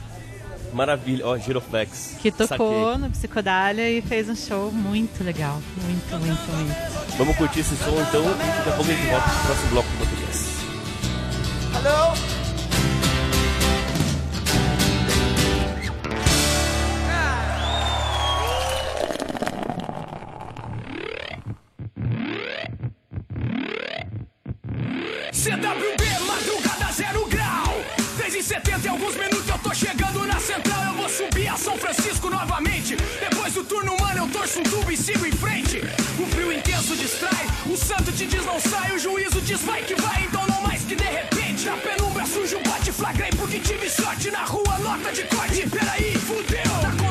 Maravilha, 0.73 1.27
ó, 1.27 1.37
Giroflex. 1.37 2.17
Que 2.21 2.31
tocou 2.31 2.93
Saquei. 2.93 2.99
no 2.99 3.11
Psicodália 3.11 3.91
e 3.91 4.01
fez 4.03 4.29
um 4.29 4.37
show 4.37 4.71
muito 4.73 5.23
legal. 5.23 5.61
Muito, 5.83 6.11
muito, 6.19 6.53
muito. 6.53 7.17
Vamos 7.19 7.37
curtir 7.37 7.61
esse 7.61 7.77
som 7.77 7.91
então 8.01 8.23
e 8.23 8.57
daqui 8.57 8.69
a 8.71 8.73
pouco 8.73 8.91
a 8.91 8.95
gente 8.95 9.07
volta 9.11 9.29
pro 9.29 9.39
próximo 9.47 9.69
bloco 9.71 9.89
do 9.91 9.97
português. 9.99 10.47
Alô? 11.75 12.13
CWB, 25.33 26.05
madrugada 26.27 26.93
zero 26.93 27.27
grau. 27.27 27.75
Desde 28.17 28.43
70 28.43 28.87
e 28.87 28.89
alguns 28.89 29.15
minutos 29.17 29.49
eu 29.49 29.59
tô 29.59 29.72
Francisco 31.93 32.31
novamente. 32.31 32.97
Depois 33.21 33.53
do 33.53 33.63
turno, 33.65 33.95
mano, 34.01 34.25
eu 34.25 34.29
torço 34.29 34.61
um 34.61 34.63
tubo 34.63 34.91
e 34.91 34.97
sigo 34.97 35.27
em 35.27 35.33
frente. 35.33 35.79
O 36.19 36.27
frio 36.27 36.51
intenso 36.51 36.97
distrai. 36.97 37.47
O 37.67 37.77
santo 37.77 38.11
te 38.13 38.25
diz 38.25 38.45
não 38.47 38.59
sai. 38.59 38.93
O 38.93 38.99
juízo 38.99 39.43
diz 39.43 39.61
vai 39.61 39.83
que 39.83 39.95
vai, 40.01 40.25
então 40.25 40.47
não 40.47 40.63
mais 40.63 40.83
que 40.85 40.95
de 40.95 41.05
repente. 41.05 41.67
Na 41.67 41.77
penumbra 41.77 42.25
sujo, 42.25 42.59
bate 42.67 42.91
flagrei 42.93 43.31
porque 43.37 43.59
tive 43.59 43.91
sorte. 43.91 44.31
Na 44.31 44.45
rua, 44.45 44.79
nota 44.79 45.13
de 45.13 45.23
corte. 45.25 45.69
Peraí, 45.69 46.15
fudeu. 46.15 47.02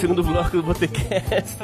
Segundo 0.00 0.24
bloco 0.24 0.50
do 0.50 0.62
Botecast. 0.62 1.58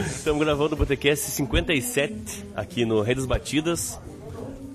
Estamos 0.06 0.42
gravando 0.42 0.74
o 0.74 0.78
Botecast 0.78 1.30
57 1.30 2.42
aqui 2.56 2.86
no 2.86 3.02
Redes 3.02 3.26
Batidas 3.26 4.00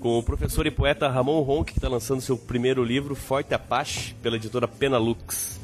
com 0.00 0.16
o 0.16 0.22
professor 0.22 0.64
e 0.68 0.70
poeta 0.70 1.08
Ramon 1.08 1.40
Ronck, 1.42 1.72
que 1.72 1.78
está 1.78 1.88
lançando 1.88 2.20
seu 2.20 2.38
primeiro 2.38 2.84
livro, 2.84 3.16
Forte 3.16 3.52
Apache, 3.54 4.14
pela 4.22 4.36
editora 4.36 4.68
Penalux. 4.68 5.58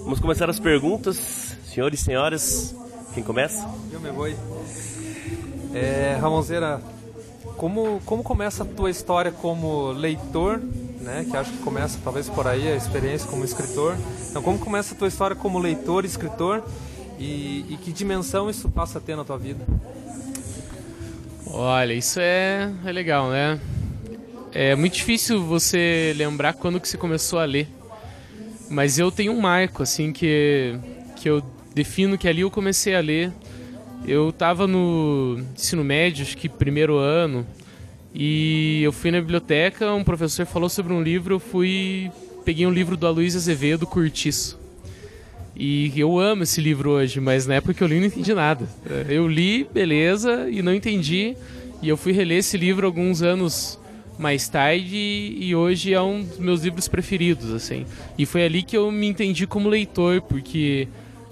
Vamos 0.00 0.18
começar 0.18 0.50
as 0.50 0.58
perguntas, 0.58 1.56
senhores 1.64 2.00
e 2.00 2.04
senhoras. 2.04 2.74
Quem 3.14 3.22
começa? 3.22 3.70
Eu 3.92 4.00
me 4.00 4.10
vou. 4.10 4.26
É, 5.72 6.18
Ramonzeira, 6.20 6.82
como, 7.56 8.02
como 8.04 8.24
começa 8.24 8.64
a 8.64 8.66
tua 8.66 8.90
história 8.90 9.30
como 9.30 9.92
leitor, 9.92 10.60
né? 11.00 11.26
Que 11.28 11.36
acho 11.36 11.50
que 11.50 11.58
começa 11.58 11.98
talvez 12.02 12.28
por 12.28 12.46
aí 12.46 12.70
a 12.70 12.76
experiência 12.76 13.28
como 13.28 13.44
escritor. 13.44 13.96
Então, 14.28 14.42
como 14.42 14.58
começa 14.58 14.94
a 14.94 14.96
tua 14.96 15.08
história 15.08 15.34
como 15.34 15.58
leitor 15.58 16.04
escritor 16.04 16.62
e, 17.18 17.64
e 17.68 17.78
que 17.80 17.92
dimensão 17.92 18.48
isso 18.48 18.68
passa 18.70 18.98
a 18.98 19.00
ter 19.00 19.16
na 19.16 19.24
tua 19.24 19.38
vida? 19.38 19.64
Olha, 21.46 21.92
isso 21.92 22.20
é, 22.20 22.72
é 22.84 22.92
legal, 22.92 23.30
né? 23.30 23.58
É 24.52 24.74
muito 24.74 24.94
difícil 24.94 25.44
você 25.44 26.12
lembrar 26.16 26.54
quando 26.54 26.80
que 26.80 26.88
você 26.88 26.96
começou 26.96 27.38
a 27.38 27.44
ler. 27.44 27.68
Mas 28.68 28.98
eu 28.98 29.10
tenho 29.10 29.32
um 29.32 29.40
marco, 29.40 29.82
assim, 29.82 30.12
que, 30.12 30.78
que 31.16 31.28
eu 31.28 31.42
defino 31.74 32.16
que 32.16 32.28
ali 32.28 32.42
eu 32.42 32.50
comecei 32.50 32.94
a 32.94 33.00
ler. 33.00 33.32
Eu 34.06 34.32
tava 34.32 34.66
no 34.66 35.40
ensino 35.54 35.84
médio, 35.84 36.24
acho 36.24 36.36
que 36.36 36.48
primeiro 36.48 36.96
ano, 36.96 37.46
e 38.14 38.80
eu 38.82 38.92
fui 38.92 39.10
na 39.10 39.20
biblioteca, 39.20 39.92
um 39.92 40.04
professor 40.04 40.46
falou 40.46 40.68
sobre 40.68 40.92
um 40.92 41.02
livro, 41.02 41.34
eu 41.34 41.40
fui... 41.40 42.10
Peguei 42.44 42.66
um 42.66 42.72
livro 42.72 42.96
do 42.96 43.06
Aloysio 43.06 43.38
Azevedo, 43.38 43.86
Curtiço. 43.86 44.58
E 45.54 45.92
eu 45.94 46.18
amo 46.18 46.42
esse 46.42 46.60
livro 46.60 46.90
hoje, 46.90 47.20
mas 47.20 47.46
na 47.46 47.56
época 47.56 47.74
que 47.74 47.84
eu 47.84 47.86
li 47.86 48.00
não 48.00 48.06
entendi 48.06 48.32
nada. 48.32 48.66
Eu 49.08 49.28
li, 49.28 49.64
beleza, 49.64 50.48
e 50.50 50.62
não 50.62 50.74
entendi. 50.74 51.36
E 51.82 51.88
eu 51.88 51.96
fui 51.96 52.12
reler 52.12 52.38
esse 52.38 52.56
livro 52.56 52.86
alguns 52.86 53.20
anos 53.20 53.78
mais 54.18 54.48
tarde 54.48 54.96
e 54.96 55.54
hoje 55.54 55.94
é 55.94 56.00
um 56.00 56.22
dos 56.22 56.38
meus 56.38 56.62
livros 56.62 56.88
preferidos, 56.88 57.52
assim. 57.52 57.86
E 58.18 58.26
foi 58.26 58.44
ali 58.44 58.62
que 58.62 58.76
eu 58.76 58.90
me 58.90 59.06
entendi 59.06 59.46
como 59.46 59.68
leitor, 59.68 60.20
porque 60.22 60.88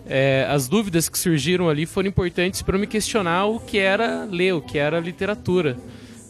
é, 0.06 0.46
as 0.48 0.68
dúvidas 0.68 1.08
que 1.08 1.18
surgiram 1.18 1.68
ali 1.68 1.84
foram 1.84 2.08
importantes 2.08 2.62
para 2.62 2.78
me 2.78 2.86
questionar 2.86 3.46
o 3.46 3.60
que 3.60 3.78
era 3.78 4.24
ler, 4.24 4.54
o 4.54 4.60
que 4.60 4.78
era 4.78 5.00
literatura. 5.00 5.76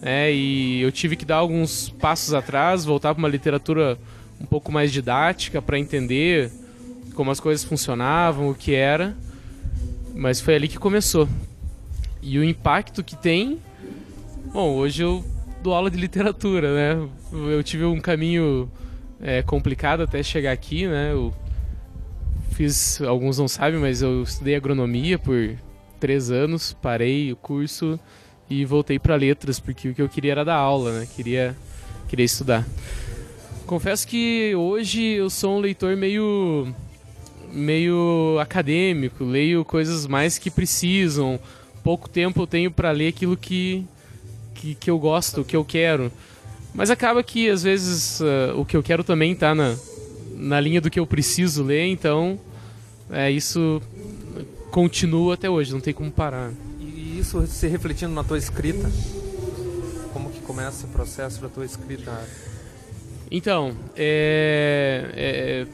Né? 0.00 0.32
e 0.32 0.80
eu 0.80 0.92
tive 0.92 1.16
que 1.16 1.24
dar 1.24 1.36
alguns 1.36 1.88
passos 1.88 2.34
atrás, 2.34 2.84
voltar 2.84 3.14
para 3.14 3.18
uma 3.18 3.28
literatura 3.28 3.98
um 4.40 4.46
pouco 4.46 4.70
mais 4.70 4.92
didática 4.92 5.60
para 5.60 5.78
entender 5.78 6.50
como 7.14 7.30
as 7.30 7.40
coisas 7.40 7.64
funcionavam, 7.64 8.50
o 8.50 8.54
que 8.54 8.74
era. 8.74 9.16
Mas 10.14 10.40
foi 10.40 10.54
ali 10.54 10.68
que 10.68 10.78
começou. 10.78 11.28
E 12.22 12.38
o 12.38 12.44
impacto 12.44 13.02
que 13.02 13.16
tem. 13.16 13.58
Bom, 14.52 14.76
hoje 14.76 15.02
eu 15.02 15.24
dou 15.62 15.74
aula 15.74 15.90
de 15.90 15.96
literatura, 15.96 16.74
né? 16.74 17.08
Eu 17.32 17.62
tive 17.62 17.84
um 17.84 18.00
caminho 18.00 18.70
é, 19.20 19.42
complicado 19.42 20.02
até 20.02 20.22
chegar 20.22 20.52
aqui, 20.52 20.86
né? 20.86 21.12
Eu 21.12 21.34
fiz, 22.52 23.00
alguns 23.02 23.38
não 23.38 23.48
sabem, 23.48 23.78
mas 23.78 24.02
eu 24.02 24.22
estudei 24.22 24.56
agronomia 24.56 25.18
por 25.18 25.56
três 26.00 26.30
anos, 26.30 26.72
parei 26.72 27.32
o 27.32 27.36
curso 27.36 27.98
e 28.50 28.64
voltei 28.64 28.98
para 28.98 29.14
letras, 29.16 29.60
porque 29.60 29.90
o 29.90 29.94
que 29.94 30.02
eu 30.02 30.08
queria 30.08 30.32
era 30.32 30.44
dar 30.44 30.56
aula, 30.56 31.00
né? 31.00 31.08
Queria, 31.14 31.56
queria 32.08 32.24
estudar. 32.24 32.66
Confesso 33.66 34.06
que 34.06 34.54
hoje 34.54 35.02
eu 35.02 35.28
sou 35.28 35.58
um 35.58 35.60
leitor 35.60 35.96
meio 35.96 36.72
meio 37.52 38.38
acadêmico, 38.40 39.24
leio 39.24 39.64
coisas 39.64 40.06
mais 40.06 40.38
que 40.38 40.50
precisam. 40.50 41.38
Pouco 41.82 42.08
tempo 42.08 42.42
eu 42.42 42.46
tenho 42.46 42.70
para 42.70 42.90
ler 42.90 43.08
aquilo 43.08 43.36
que, 43.36 43.84
que, 44.54 44.74
que 44.74 44.90
eu 44.90 44.98
gosto, 44.98 45.44
que 45.44 45.56
eu 45.56 45.64
quero. 45.64 46.12
Mas 46.74 46.90
acaba 46.90 47.22
que 47.22 47.48
às 47.48 47.62
vezes 47.62 48.20
uh, 48.20 48.58
o 48.58 48.64
que 48.64 48.76
eu 48.76 48.82
quero 48.82 49.02
também 49.02 49.32
está 49.32 49.54
na, 49.54 49.76
na 50.34 50.60
linha 50.60 50.80
do 50.80 50.90
que 50.90 51.00
eu 51.00 51.06
preciso 51.06 51.64
ler, 51.64 51.86
então 51.86 52.38
é, 53.10 53.30
isso 53.30 53.82
continua 54.70 55.34
até 55.34 55.48
hoje, 55.48 55.72
não 55.72 55.80
tem 55.80 55.94
como 55.94 56.10
parar. 56.10 56.52
Isso 57.18 57.44
se 57.48 57.66
refletindo 57.66 58.14
na 58.14 58.22
tua 58.22 58.38
escrita? 58.38 58.88
Como 60.12 60.30
que 60.30 60.40
começa 60.40 60.86
o 60.86 60.90
processo 60.90 61.40
da 61.42 61.48
tua 61.48 61.64
escrita? 61.64 62.12
Então, 63.28 63.76
é, 63.96 65.04
é, 65.16 65.66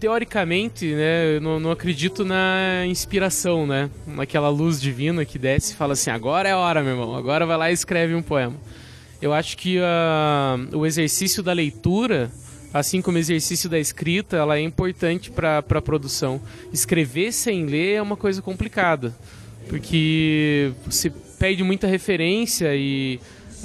teoricamente, 0.00 0.92
né, 0.92 1.36
eu 1.36 1.40
não, 1.40 1.60
não 1.60 1.70
acredito 1.70 2.24
na 2.24 2.84
inspiração, 2.88 3.68
né, 3.68 3.88
naquela 4.04 4.48
luz 4.48 4.80
divina 4.80 5.24
que 5.24 5.38
desce 5.38 5.74
e 5.74 5.76
fala 5.76 5.92
assim, 5.92 6.10
agora 6.10 6.48
é 6.48 6.52
a 6.52 6.58
hora, 6.58 6.82
meu 6.82 6.94
irmão, 6.94 7.14
agora 7.14 7.46
vai 7.46 7.56
lá 7.56 7.70
e 7.70 7.74
escreve 7.74 8.16
um 8.16 8.22
poema. 8.22 8.56
Eu 9.22 9.32
acho 9.32 9.56
que 9.56 9.78
uh, 9.78 10.76
o 10.76 10.84
exercício 10.84 11.40
da 11.40 11.52
leitura, 11.52 12.32
assim 12.72 13.00
como 13.00 13.16
o 13.16 13.20
exercício 13.20 13.70
da 13.70 13.78
escrita, 13.78 14.36
ela 14.38 14.56
é 14.56 14.60
importante 14.60 15.30
para 15.30 15.58
a 15.58 15.80
produção. 15.80 16.42
Escrever 16.72 17.30
sem 17.30 17.64
ler 17.64 17.94
é 17.94 18.02
uma 18.02 18.16
coisa 18.16 18.42
complicada, 18.42 19.14
porque 19.68 20.72
você 20.86 21.10
perde 21.38 21.62
muita 21.62 21.86
referência 21.86 22.74
e 22.74 23.20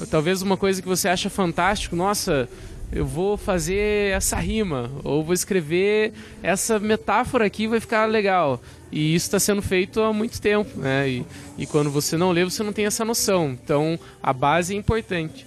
talvez 0.10 0.42
uma 0.42 0.58
coisa 0.58 0.82
que 0.82 0.88
você 0.88 1.08
acha 1.08 1.30
fantástico, 1.30 1.96
nossa, 1.96 2.48
eu 2.92 3.06
vou 3.06 3.38
fazer 3.38 4.12
essa 4.14 4.38
rima, 4.38 4.90
ou 5.04 5.24
vou 5.24 5.34
escrever 5.34 6.12
essa 6.42 6.80
metáfora 6.80 7.46
aqui, 7.46 7.68
vai 7.68 7.80
ficar 7.80 8.06
legal. 8.06 8.62
E 8.92 9.14
isso 9.14 9.28
está 9.28 9.40
sendo 9.40 9.62
feito 9.62 10.02
há 10.02 10.12
muito 10.12 10.42
tempo, 10.42 10.80
né? 10.80 11.08
E, 11.08 11.26
e 11.58 11.66
quando 11.68 11.92
você 11.92 12.18
não 12.18 12.32
lê, 12.32 12.44
você 12.44 12.64
não 12.64 12.74
tem 12.74 12.86
essa 12.86 13.06
noção. 13.06 13.58
Então, 13.64 14.00
a 14.22 14.34
base 14.34 14.74
é 14.74 14.78
importante. 14.78 15.46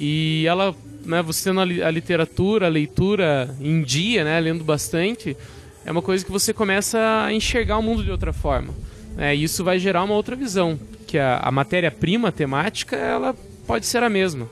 E 0.00 0.44
ela, 0.46 0.74
né, 1.04 1.20
você 1.22 1.50
tendo 1.50 1.60
a 1.60 1.90
literatura, 1.90 2.66
a 2.66 2.70
leitura 2.70 3.54
em 3.60 3.82
dia, 3.82 4.24
né, 4.24 4.40
lendo 4.40 4.64
bastante, 4.64 5.36
é 5.84 5.92
uma 5.92 6.02
coisa 6.02 6.24
que 6.24 6.32
você 6.32 6.54
começa 6.54 6.98
a 7.24 7.32
enxergar 7.32 7.76
o 7.76 7.82
mundo 7.82 8.02
de 8.02 8.10
outra 8.10 8.32
forma. 8.32 8.72
É, 9.16 9.34
isso 9.34 9.62
vai 9.62 9.78
gerar 9.78 10.02
uma 10.04 10.14
outra 10.14 10.34
visão, 10.34 10.78
que 11.06 11.18
a, 11.18 11.38
a 11.38 11.50
matéria-prima 11.50 12.32
temática 12.32 12.96
ela 12.96 13.34
pode 13.66 13.86
ser 13.86 14.02
a 14.02 14.08
mesma, 14.08 14.48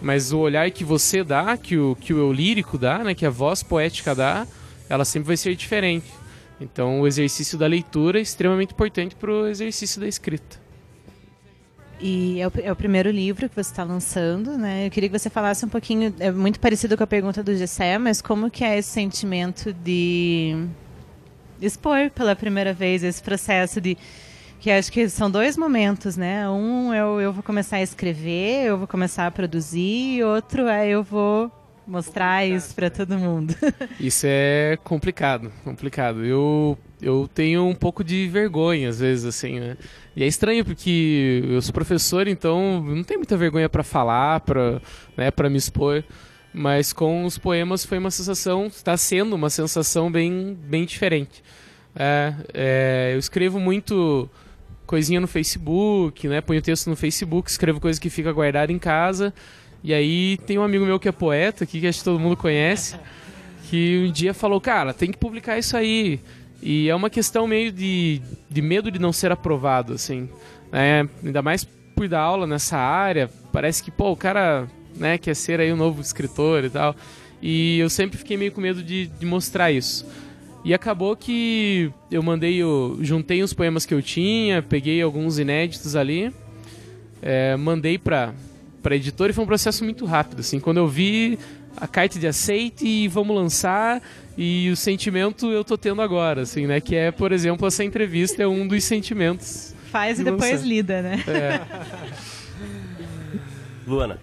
mas 0.00 0.32
o 0.32 0.38
olhar 0.38 0.70
que 0.70 0.84
você 0.84 1.24
dá, 1.24 1.56
que 1.56 1.76
o, 1.76 1.96
que 1.96 2.14
o 2.14 2.18
eu 2.18 2.32
lírico 2.32 2.78
dá, 2.78 2.98
né, 2.98 3.14
que 3.14 3.26
a 3.26 3.30
voz 3.30 3.62
poética 3.62 4.14
dá, 4.14 4.46
ela 4.88 5.04
sempre 5.04 5.28
vai 5.28 5.36
ser 5.36 5.54
diferente. 5.56 6.06
Então 6.60 7.00
o 7.00 7.06
exercício 7.06 7.58
da 7.58 7.66
leitura 7.66 8.18
é 8.18 8.22
extremamente 8.22 8.72
importante 8.72 9.14
para 9.14 9.30
o 9.30 9.46
exercício 9.46 10.00
da 10.00 10.06
escrita. 10.06 10.64
E 12.00 12.40
é 12.40 12.46
o, 12.46 12.52
é 12.62 12.72
o 12.72 12.76
primeiro 12.76 13.10
livro 13.10 13.48
que 13.48 13.54
você 13.54 13.70
está 13.70 13.82
lançando, 13.82 14.56
né? 14.58 14.86
Eu 14.86 14.90
queria 14.90 15.08
que 15.08 15.18
você 15.18 15.30
falasse 15.30 15.64
um 15.64 15.68
pouquinho, 15.68 16.14
é 16.18 16.30
muito 16.30 16.60
parecido 16.60 16.96
com 16.96 17.02
a 17.02 17.06
pergunta 17.06 17.42
do 17.42 17.56
Gessé, 17.56 17.98
mas 17.98 18.20
como 18.20 18.50
que 18.50 18.64
é 18.64 18.78
esse 18.78 18.90
sentimento 18.90 19.72
de 19.72 20.66
expor 21.60 22.10
pela 22.10 22.36
primeira 22.36 22.72
vez 22.72 23.02
esse 23.02 23.22
processo 23.22 23.80
de 23.80 23.96
que 24.60 24.70
acho 24.70 24.90
que 24.90 25.08
são 25.08 25.30
dois 25.30 25.56
momentos, 25.56 26.16
né? 26.16 26.48
Um 26.48 26.92
eu, 26.92 27.20
eu 27.20 27.32
vou 27.32 27.42
começar 27.42 27.76
a 27.76 27.82
escrever, 27.82 28.66
eu 28.66 28.78
vou 28.78 28.86
começar 28.86 29.26
a 29.26 29.30
produzir, 29.30 30.16
e 30.16 30.24
outro 30.24 30.66
é 30.66 30.88
eu 30.88 31.02
vou 31.02 31.50
mostrar 31.86 32.44
isso 32.44 32.74
para 32.74 32.90
todo 32.90 33.16
mundo. 33.16 33.54
Isso 34.00 34.26
é 34.28 34.76
complicado, 34.82 35.52
complicado. 35.62 36.24
Eu 36.24 36.76
eu 37.00 37.28
tenho 37.32 37.64
um 37.64 37.74
pouco 37.74 38.02
de 38.02 38.26
vergonha 38.26 38.88
às 38.88 38.98
vezes 38.98 39.24
assim, 39.24 39.60
né? 39.60 39.76
E 40.16 40.24
é 40.24 40.26
estranho 40.26 40.64
porque 40.64 41.44
eu 41.48 41.62
sou 41.62 41.72
professor, 41.72 42.26
então 42.26 42.82
não 42.82 43.04
tenho 43.04 43.20
muita 43.20 43.36
vergonha 43.36 43.68
para 43.68 43.84
falar, 43.84 44.40
para, 44.40 44.80
né, 45.16 45.30
para 45.30 45.48
me 45.48 45.58
expor. 45.58 46.02
Mas 46.58 46.90
com 46.90 47.26
os 47.26 47.36
poemas 47.36 47.84
foi 47.84 47.98
uma 47.98 48.10
sensação, 48.10 48.68
está 48.68 48.96
sendo 48.96 49.36
uma 49.36 49.50
sensação 49.50 50.10
bem, 50.10 50.56
bem 50.58 50.86
diferente. 50.86 51.44
É, 51.94 52.32
é, 52.54 53.10
eu 53.12 53.18
escrevo 53.18 53.60
muito 53.60 54.26
coisinha 54.86 55.20
no 55.20 55.26
Facebook, 55.26 56.26
né? 56.26 56.40
Ponho 56.40 56.62
texto 56.62 56.88
no 56.88 56.96
Facebook, 56.96 57.50
escrevo 57.50 57.78
coisa 57.78 58.00
que 58.00 58.08
fica 58.08 58.32
guardada 58.32 58.72
em 58.72 58.78
casa. 58.78 59.34
E 59.84 59.92
aí 59.92 60.38
tem 60.46 60.58
um 60.58 60.62
amigo 60.62 60.86
meu 60.86 60.98
que 60.98 61.06
é 61.06 61.12
poeta 61.12 61.64
aqui, 61.64 61.78
que 61.78 61.86
acho 61.86 61.98
que 61.98 62.04
todo 62.04 62.18
mundo 62.18 62.38
conhece, 62.38 62.96
que 63.68 64.06
um 64.08 64.10
dia 64.10 64.32
falou, 64.32 64.58
cara, 64.58 64.94
tem 64.94 65.12
que 65.12 65.18
publicar 65.18 65.58
isso 65.58 65.76
aí. 65.76 66.18
E 66.62 66.88
é 66.88 66.94
uma 66.94 67.10
questão 67.10 67.46
meio 67.46 67.70
de, 67.70 68.22
de 68.48 68.62
medo 68.62 68.90
de 68.90 68.98
não 68.98 69.12
ser 69.12 69.30
aprovado, 69.30 69.92
assim. 69.92 70.26
É, 70.72 71.06
ainda 71.22 71.42
mais 71.42 71.64
por 71.64 72.08
dar 72.08 72.20
aula 72.20 72.46
nessa 72.46 72.78
área, 72.78 73.28
parece 73.52 73.82
que, 73.82 73.90
pô, 73.90 74.12
o 74.12 74.16
cara 74.16 74.66
né, 74.96 75.18
quer 75.18 75.34
ser 75.34 75.60
aí 75.60 75.72
um 75.72 75.76
novo 75.76 76.00
escritor 76.00 76.64
e 76.64 76.70
tal. 76.70 76.96
E 77.40 77.78
eu 77.78 77.90
sempre 77.90 78.18
fiquei 78.18 78.36
meio 78.36 78.52
com 78.52 78.60
medo 78.60 78.82
de, 78.82 79.06
de 79.06 79.26
mostrar 79.26 79.70
isso. 79.70 80.06
E 80.64 80.74
acabou 80.74 81.14
que 81.14 81.92
eu 82.10 82.22
mandei, 82.22 82.56
eu 82.56 82.98
juntei 83.00 83.42
os 83.42 83.52
poemas 83.52 83.86
que 83.86 83.94
eu 83.94 84.02
tinha, 84.02 84.62
peguei 84.62 85.00
alguns 85.00 85.38
inéditos 85.38 85.94
ali, 85.94 86.32
é, 87.22 87.56
mandei 87.56 87.98
para 87.98 88.34
para 88.82 88.94
editora 88.94 89.32
e 89.32 89.34
foi 89.34 89.42
um 89.42 89.46
processo 89.48 89.82
muito 89.82 90.04
rápido. 90.04 90.40
Assim, 90.40 90.60
quando 90.60 90.76
eu 90.76 90.86
vi 90.86 91.38
a 91.76 91.88
carta 91.88 92.20
de 92.20 92.26
aceite 92.26 92.86
e 92.86 93.08
vamos 93.08 93.34
lançar 93.34 94.00
e 94.38 94.70
o 94.70 94.76
sentimento 94.76 95.50
eu 95.50 95.64
tô 95.64 95.76
tendo 95.76 96.00
agora, 96.00 96.42
assim, 96.42 96.66
né? 96.66 96.80
Que 96.80 96.94
é, 96.94 97.10
por 97.10 97.32
exemplo, 97.32 97.66
essa 97.66 97.82
entrevista 97.82 98.42
é 98.44 98.46
um 98.46 98.66
dos 98.66 98.84
sentimentos. 98.84 99.74
Faz 99.90 100.20
e 100.20 100.24
de 100.24 100.30
depois 100.30 100.52
lançar. 100.52 100.66
lida, 100.66 101.02
né? 101.02 101.24
É. 101.26 101.60
Luana, 103.86 104.20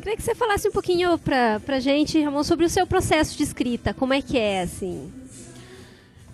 Queria 0.00 0.16
que 0.16 0.22
você 0.22 0.34
falasse 0.34 0.66
um 0.66 0.72
pouquinho 0.72 1.18
pra, 1.18 1.60
pra 1.60 1.78
gente, 1.78 2.18
Ramon, 2.20 2.42
sobre 2.42 2.64
o 2.64 2.70
seu 2.70 2.86
processo 2.86 3.36
de 3.36 3.42
escrita. 3.42 3.92
Como 3.92 4.14
é 4.14 4.22
que 4.22 4.38
é, 4.38 4.62
assim? 4.62 5.12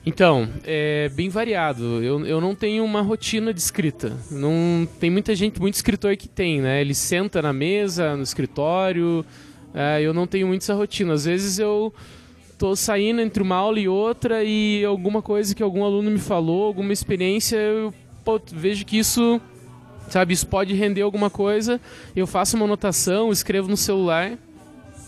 Então, 0.05 0.49
é 0.65 1.09
bem 1.09 1.29
variado. 1.29 2.01
Eu, 2.03 2.25
eu 2.25 2.41
não 2.41 2.55
tenho 2.55 2.85
uma 2.85 3.03
rotina 3.03 3.53
de 3.53 3.59
escrita. 3.59 4.17
Não 4.31 4.87
tem 5.01 5.11
muita 5.11 5.35
gente, 5.35 5.61
muito 5.61 5.75
escritor 5.75 6.17
que 6.17 6.29
tem, 6.29 6.61
né? 6.61 6.81
Ele 6.81 6.95
senta 6.95 7.43
na 7.43 7.53
mesa, 7.53 8.17
no 8.17 8.23
escritório. 8.23 9.27
É, 9.75 10.01
eu 10.01 10.15
não 10.15 10.29
tenho 10.29 10.47
muito 10.47 10.63
essa 10.63 10.75
rotina. 10.75 11.13
Às 11.13 11.25
vezes 11.25 11.59
eu 11.59 11.93
tô 12.57 12.77
saindo 12.77 13.21
entre 13.21 13.43
uma 13.43 13.57
aula 13.57 13.81
e 13.81 13.89
outra 13.89 14.45
e 14.45 14.85
alguma 14.85 15.21
coisa 15.21 15.55
que 15.55 15.63
algum 15.63 15.85
aluno 15.85 16.11
me 16.11 16.19
falou, 16.19 16.65
alguma 16.65 16.93
experiência, 16.93 17.57
eu 17.57 17.93
pô, 18.25 18.41
vejo 18.51 18.87
que 18.87 18.99
isso, 18.99 19.41
sabe, 20.09 20.35
isso 20.35 20.47
pode 20.47 20.75
render 20.75 21.03
alguma 21.03 21.31
coisa. 21.31 21.81
Eu 22.15 22.27
faço 22.27 22.57
uma 22.57 22.65
anotação, 22.65 23.33
escrevo 23.33 23.69
no 23.69 23.77
celular 23.77 24.39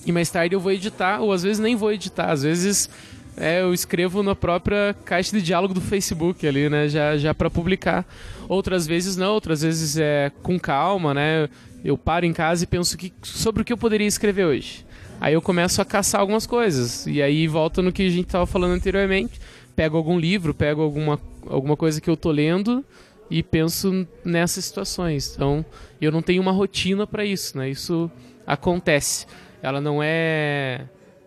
e 0.09 0.13
mais 0.13 0.31
tarde 0.31 0.55
eu 0.55 0.61
vou 0.61 0.73
editar, 0.73 1.21
ou 1.21 1.33
às 1.33 1.43
vezes 1.43 1.59
nem 1.59 1.77
vou 1.77 1.93
editar, 1.93 2.31
às 2.31 2.43
vezes 2.43 2.89
é, 3.37 3.61
eu 3.61 3.75
escrevo 3.75 4.23
na 4.23 4.35
própria 4.35 4.97
caixa 5.05 5.37
de 5.37 5.43
diálogo 5.43 5.75
do 5.75 5.81
Facebook 5.81 6.47
ali, 6.47 6.69
né, 6.69 6.89
já, 6.89 7.17
já 7.17 7.35
para 7.35 7.51
publicar. 7.51 8.07
Outras 8.49 8.87
vezes 8.87 9.17
não, 9.17 9.35
outras 9.35 9.63
vezes 9.63 9.99
é 9.99 10.33
com 10.43 10.59
calma, 10.59 11.13
né, 11.13 11.49
eu 11.85 11.97
paro 11.97 12.25
em 12.25 12.33
casa 12.33 12.65
e 12.65 12.67
penso 12.67 12.97
que, 12.97 13.13
sobre 13.23 13.63
o 13.63 13.65
que 13.65 13.73
eu 13.73 13.77
poderia 13.77 14.07
escrever 14.07 14.47
hoje. 14.47 14.87
Aí 15.21 15.35
eu 15.35 15.43
começo 15.43 15.83
a 15.83 15.85
caçar 15.85 16.21
algumas 16.21 16.47
coisas, 16.47 17.07
e 17.07 17.21
aí 17.21 17.47
volta 17.47 17.83
no 17.83 17.93
que 17.93 18.07
a 18.07 18.11
gente 18.11 18.27
estava 18.27 18.47
falando 18.47 18.73
anteriormente, 18.73 19.41
pego 19.77 19.97
algum 19.97 20.19
livro, 20.19 20.55
pego 20.55 20.83
alguma, 20.83 21.21
alguma 21.47 21.77
coisa 21.77 22.01
que 22.01 22.09
eu 22.09 22.17
tô 22.17 22.31
lendo 22.31 22.85
e 23.31 23.43
penso 23.43 24.07
nessas 24.25 24.65
situações. 24.65 25.35
Então, 25.35 25.65
eu 26.01 26.11
não 26.11 26.23
tenho 26.23 26.41
uma 26.41 26.53
rotina 26.53 27.07
para 27.07 27.25
isso, 27.25 27.57
né? 27.59 27.69
Isso 27.69 28.11
acontece. 28.47 29.27
Ela 29.63 29.81
não 29.81 30.01
é 30.03 30.87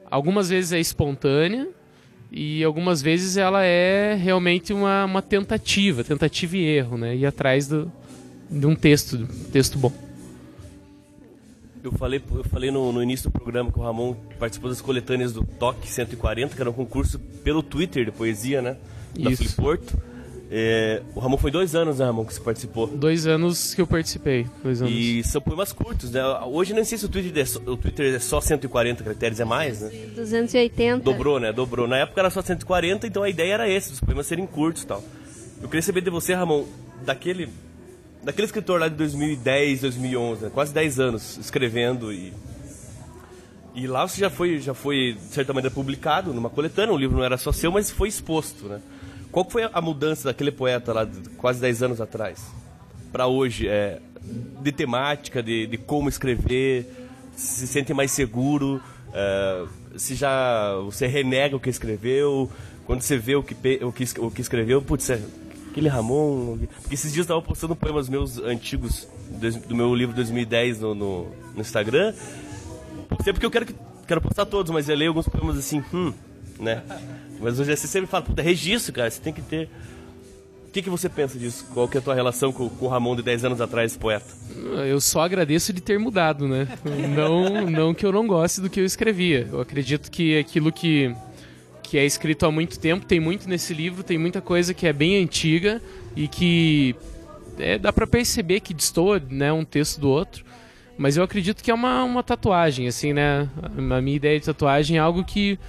algumas 0.09 0.49
vezes 0.49 0.73
é 0.73 0.79
espontânea 0.79 1.69
e 2.31 2.63
algumas 2.63 3.01
vezes 3.01 3.37
ela 3.37 3.63
é 3.63 4.15
realmente 4.15 4.73
uma, 4.73 5.05
uma 5.05 5.21
tentativa, 5.21 6.03
tentativa 6.03 6.57
e 6.57 6.65
erro, 6.65 6.97
né? 6.97 7.15
Ir 7.15 7.25
atrás 7.25 7.67
do, 7.67 7.91
de 8.49 8.65
um 8.65 8.75
texto, 8.75 9.17
de 9.17 9.23
um 9.23 9.49
texto 9.51 9.77
bom. 9.77 9.91
eu 11.83 11.91
falei, 11.93 12.21
eu 12.31 12.43
falei 12.45 12.71
no, 12.71 12.91
no 12.91 13.01
início 13.01 13.29
do 13.29 13.31
programa 13.31 13.71
que 13.71 13.79
o 13.79 13.81
Ramon 13.81 14.15
participou 14.39 14.69
das 14.69 14.81
coletâneas 14.81 15.33
do 15.33 15.43
Toque 15.43 15.89
140, 15.89 16.55
que 16.55 16.61
era 16.61 16.69
um 16.69 16.73
concurso 16.73 17.19
pelo 17.43 17.61
Twitter 17.61 18.05
de 18.05 18.11
poesia, 18.11 18.61
né? 18.61 18.77
Da 19.17 19.29
Isso. 19.29 19.43
Filiporto. 19.43 20.10
É, 20.53 21.01
o 21.15 21.19
Ramon 21.21 21.37
foi 21.37 21.49
dois 21.49 21.75
anos, 21.75 21.99
né, 21.99 22.05
Ramon, 22.05 22.25
que 22.25 22.33
você 22.33 22.41
participou. 22.41 22.85
Dois 22.85 23.25
anos 23.25 23.73
que 23.73 23.79
eu 23.79 23.87
participei. 23.87 24.45
Dois 24.61 24.81
anos. 24.81 24.93
E 24.93 25.23
são 25.23 25.39
poemas 25.39 25.71
curtos, 25.71 26.11
né? 26.11 26.21
Hoje 26.45 26.73
não 26.73 26.83
sei 26.83 26.97
se 26.97 27.05
o 27.05 27.09
Twitter 27.09 27.41
é 27.41 27.45
só, 27.45 27.59
o 27.59 27.77
Twitter 27.77 28.15
é 28.15 28.19
só 28.19 28.41
140 28.41 29.01
caracteres, 29.01 29.39
é 29.39 29.45
mais, 29.45 29.79
né? 29.79 29.89
280. 30.13 31.05
Dobrou, 31.05 31.39
né? 31.39 31.53
Dobrou. 31.53 31.87
Na 31.87 31.99
época 31.99 32.19
era 32.19 32.29
só 32.29 32.41
140, 32.41 33.07
então 33.07 33.23
a 33.23 33.29
ideia 33.29 33.53
era 33.53 33.71
essa, 33.71 33.93
os 33.93 34.01
poemas 34.01 34.27
serem 34.27 34.45
curtos 34.45 34.83
e 34.83 34.87
tal. 34.87 35.01
Eu 35.61 35.69
queria 35.69 35.81
saber 35.81 36.01
de 36.01 36.09
você, 36.09 36.33
Ramon, 36.33 36.65
daquele, 37.05 37.47
daquele 38.21 38.45
escritor 38.45 38.77
lá 38.77 38.89
de 38.89 38.95
2010, 38.95 39.79
2011, 39.79 40.43
né? 40.43 40.51
quase 40.53 40.73
10 40.73 40.99
anos 40.99 41.37
escrevendo 41.37 42.11
e... 42.11 42.33
E 43.73 43.87
lá 43.87 44.05
você 44.05 44.19
já 44.19 44.29
foi, 44.29 44.59
já 44.59 44.73
foi, 44.73 45.13
de 45.13 45.33
certa 45.33 45.53
maneira, 45.53 45.73
publicado 45.73 46.33
numa 46.33 46.49
coletânea, 46.49 46.93
o 46.93 46.97
livro 46.97 47.15
não 47.15 47.23
era 47.23 47.37
só 47.37 47.53
seu, 47.53 47.71
mas 47.71 47.89
foi 47.89 48.09
exposto, 48.09 48.65
né? 48.65 48.81
Qual 49.31 49.49
foi 49.49 49.69
a 49.71 49.81
mudança 49.81 50.29
daquele 50.29 50.51
poeta 50.51 50.93
lá, 50.93 51.05
de 51.05 51.29
quase 51.31 51.59
10 51.61 51.83
anos 51.83 52.01
atrás, 52.01 52.45
para 53.11 53.27
hoje? 53.27 53.67
É, 53.67 53.99
de 54.61 54.71
temática, 54.71 55.41
de, 55.41 55.65
de 55.67 55.77
como 55.77 56.09
escrever, 56.09 56.85
se 57.35 57.65
sente 57.65 57.93
mais 57.93 58.11
seguro, 58.11 58.81
é, 59.13 59.65
se 59.95 60.15
já 60.15 60.75
você 60.83 61.07
renega 61.07 61.55
o 61.55 61.59
que 61.59 61.69
escreveu, 61.69 62.51
quando 62.85 63.01
você 63.01 63.17
vê 63.17 63.35
o 63.35 63.43
que, 63.43 63.55
o 63.83 63.91
que, 63.91 64.19
o 64.19 64.31
que 64.31 64.41
escreveu, 64.41 64.81
putz, 64.81 65.09
é, 65.09 65.21
aquele 65.69 65.87
Ramon... 65.87 66.57
Porque 66.81 66.93
esses 66.93 67.11
dias 67.11 67.27
eu 67.27 67.35
estava 67.35 67.41
postando 67.41 67.75
poemas 67.75 68.09
meus 68.09 68.37
antigos, 68.37 69.07
do 69.67 69.75
meu 69.75 69.95
livro 69.95 70.15
2010 70.15 70.81
no, 70.81 70.93
no, 70.93 71.23
no 71.55 71.61
Instagram, 71.61 72.13
Postei 73.11 73.33
porque 73.33 73.45
eu 73.45 73.51
quero, 73.51 73.65
que, 73.65 73.75
quero 74.07 74.21
postar 74.21 74.45
todos, 74.45 74.71
mas 74.71 74.87
eu 74.87 74.95
leio 74.95 75.09
alguns 75.09 75.27
poemas 75.27 75.57
assim, 75.57 75.83
hum, 75.93 76.13
né? 76.59 76.81
Mas 77.41 77.59
hoje 77.59 77.75
você 77.75 77.87
sempre 77.87 78.07
fala, 78.07 78.23
puta, 78.23 78.41
é 78.41 78.45
registro, 78.45 78.93
cara, 78.93 79.09
você 79.09 79.21
tem 79.21 79.33
que 79.33 79.41
ter... 79.41 79.69
O 80.67 80.71
que, 80.71 80.81
que 80.81 80.89
você 80.89 81.09
pensa 81.09 81.37
disso? 81.37 81.67
Qual 81.73 81.85
que 81.85 81.97
é 81.97 81.99
a 81.99 82.03
tua 82.03 82.15
relação 82.15 82.53
com, 82.53 82.69
com 82.69 82.85
o 82.85 82.87
Ramon 82.87 83.13
de 83.13 83.21
10 83.21 83.43
anos 83.43 83.59
atrás, 83.59 83.97
poeta? 83.97 84.33
Eu 84.87 85.01
só 85.01 85.21
agradeço 85.21 85.73
de 85.73 85.81
ter 85.81 85.99
mudado, 85.99 86.47
né? 86.47 86.65
Não, 87.13 87.69
não 87.69 87.93
que 87.93 88.05
eu 88.05 88.11
não 88.11 88.25
goste 88.25 88.61
do 88.61 88.69
que 88.69 88.79
eu 88.79 88.85
escrevia. 88.85 89.49
Eu 89.51 89.59
acredito 89.59 90.09
que 90.09 90.37
aquilo 90.37 90.71
que, 90.71 91.13
que 91.83 91.97
é 91.97 92.05
escrito 92.05 92.45
há 92.45 92.51
muito 92.51 92.79
tempo, 92.79 93.05
tem 93.05 93.19
muito 93.19 93.49
nesse 93.49 93.73
livro, 93.73 94.01
tem 94.01 94.17
muita 94.17 94.39
coisa 94.39 94.73
que 94.73 94.87
é 94.87 94.93
bem 94.93 95.21
antiga 95.21 95.81
e 96.15 96.25
que 96.29 96.95
é, 97.59 97.77
dá 97.77 97.91
pra 97.91 98.07
perceber 98.07 98.61
que 98.61 98.73
destoa 98.73 99.21
né, 99.29 99.51
um 99.51 99.65
texto 99.65 99.99
do 99.99 100.07
outro. 100.07 100.45
Mas 100.97 101.17
eu 101.17 101.23
acredito 101.23 101.61
que 101.61 101.69
é 101.69 101.73
uma, 101.73 102.03
uma 102.03 102.23
tatuagem, 102.23 102.87
assim, 102.87 103.11
né? 103.11 103.49
A 103.61 104.01
minha 104.01 104.15
ideia 104.15 104.39
de 104.39 104.45
tatuagem 104.45 104.97
é 104.97 104.99
algo 104.99 105.23
que 105.23 105.59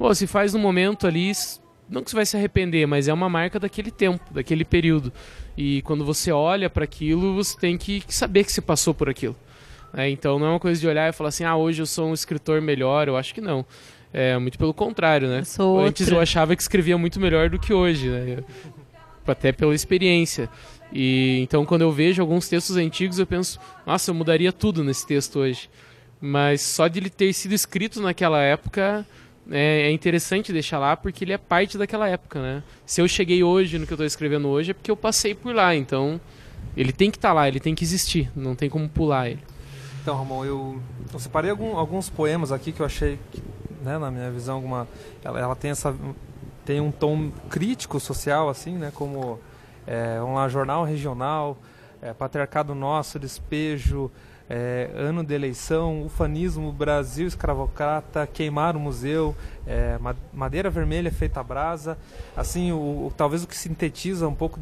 pô, 0.00 0.14
se 0.14 0.26
faz 0.26 0.54
no 0.54 0.58
momento 0.58 1.06
ali, 1.06 1.30
não 1.86 2.02
que 2.02 2.08
você 2.08 2.16
vai 2.16 2.24
se 2.24 2.34
arrepender, 2.34 2.86
mas 2.86 3.06
é 3.06 3.12
uma 3.12 3.28
marca 3.28 3.60
daquele 3.60 3.90
tempo, 3.90 4.32
daquele 4.32 4.64
período. 4.64 5.12
E 5.54 5.82
quando 5.82 6.06
você 6.06 6.32
olha 6.32 6.70
para 6.70 6.84
aquilo, 6.84 7.34
você 7.34 7.54
tem 7.58 7.76
que 7.76 8.02
saber 8.08 8.44
que 8.44 8.50
você 8.50 8.62
passou 8.62 8.94
por 8.94 9.10
aquilo. 9.10 9.36
né? 9.92 10.08
então 10.08 10.38
não 10.38 10.46
é 10.46 10.50
uma 10.50 10.58
coisa 10.58 10.80
de 10.80 10.88
olhar 10.88 11.10
e 11.10 11.12
falar 11.12 11.28
assim, 11.28 11.44
ah, 11.44 11.54
hoje 11.54 11.82
eu 11.82 11.86
sou 11.86 12.08
um 12.08 12.14
escritor 12.14 12.62
melhor. 12.62 13.08
Eu 13.08 13.16
acho 13.18 13.34
que 13.34 13.42
não. 13.42 13.62
É 14.10 14.38
muito 14.38 14.58
pelo 14.58 14.72
contrário, 14.72 15.28
né? 15.28 15.40
Eu 15.40 15.44
sou 15.44 15.78
Antes 15.78 16.06
outra. 16.06 16.16
eu 16.16 16.22
achava 16.22 16.56
que 16.56 16.62
escrevia 16.62 16.96
muito 16.96 17.20
melhor 17.20 17.50
do 17.50 17.58
que 17.58 17.74
hoje, 17.74 18.08
né? 18.08 18.38
até 19.26 19.52
pela 19.52 19.74
experiência. 19.74 20.48
E 20.90 21.40
então 21.42 21.66
quando 21.66 21.82
eu 21.82 21.92
vejo 21.92 22.22
alguns 22.22 22.48
textos 22.48 22.76
antigos, 22.76 23.18
eu 23.18 23.26
penso, 23.26 23.60
nossa, 23.86 24.10
eu 24.10 24.14
mudaria 24.14 24.50
tudo 24.50 24.82
nesse 24.82 25.06
texto 25.06 25.40
hoje. 25.40 25.68
Mas 26.18 26.62
só 26.62 26.88
de 26.88 26.98
ele 26.98 27.10
ter 27.10 27.30
sido 27.34 27.52
escrito 27.52 28.00
naquela 28.00 28.40
época 28.40 29.06
é, 29.50 29.82
é 29.82 29.90
interessante 29.90 30.52
deixar 30.52 30.78
lá 30.78 30.96
porque 30.96 31.24
ele 31.24 31.32
é 31.32 31.38
parte 31.38 31.76
daquela 31.76 32.08
época, 32.08 32.40
né? 32.40 32.62
Se 32.86 33.00
eu 33.00 33.08
cheguei 33.08 33.42
hoje 33.42 33.78
no 33.78 33.86
que 33.86 33.92
eu 33.92 33.96
estou 33.96 34.06
escrevendo 34.06 34.48
hoje 34.48 34.70
é 34.70 34.74
porque 34.74 34.90
eu 34.90 34.96
passei 34.96 35.34
por 35.34 35.54
lá, 35.54 35.74
então 35.74 36.20
ele 36.76 36.92
tem 36.92 37.10
que 37.10 37.16
estar 37.18 37.32
lá, 37.32 37.48
ele 37.48 37.60
tem 37.60 37.74
que 37.74 37.84
existir, 37.84 38.30
não 38.34 38.54
tem 38.54 38.68
como 38.70 38.88
pular 38.88 39.28
ele. 39.28 39.40
Então, 40.02 40.16
Ramon, 40.16 40.44
eu, 40.44 40.80
eu 41.12 41.18
separei 41.18 41.50
algum- 41.50 41.76
alguns 41.76 42.08
poemas 42.08 42.52
aqui 42.52 42.72
que 42.72 42.80
eu 42.80 42.86
achei, 42.86 43.18
né, 43.82 43.98
na 43.98 44.10
minha 44.10 44.30
visão, 44.30 44.56
alguma, 44.56 44.88
ela, 45.22 45.38
ela 45.38 45.56
tem 45.56 45.70
essa 45.70 45.94
tem 46.64 46.80
um 46.80 46.90
tom 46.92 47.30
crítico 47.48 47.98
social, 47.98 48.48
assim, 48.48 48.76
né, 48.76 48.92
como 48.94 49.38
é, 49.86 50.20
lá, 50.20 50.48
jornal 50.48 50.84
regional, 50.84 51.58
é, 52.00 52.12
patriarcado 52.12 52.74
nosso, 52.74 53.18
despejo, 53.18 54.10
é, 54.52 54.90
ano 54.96 55.22
de 55.22 55.32
eleição, 55.32 56.02
ufanismo, 56.04 56.72
Brasil 56.72 57.26
escravocrata, 57.28 58.26
queimar 58.26 58.76
o 58.76 58.80
museu, 58.80 59.34
é, 59.64 59.96
ma- 59.98 60.16
madeira 60.32 60.68
vermelha 60.68 61.10
feita 61.12 61.38
a 61.38 61.42
brasa, 61.44 61.96
assim, 62.36 62.72
o, 62.72 62.76
o- 63.06 63.12
talvez 63.16 63.44
o 63.44 63.46
que 63.46 63.56
sintetiza 63.56 64.26
um 64.26 64.34
pouco 64.34 64.58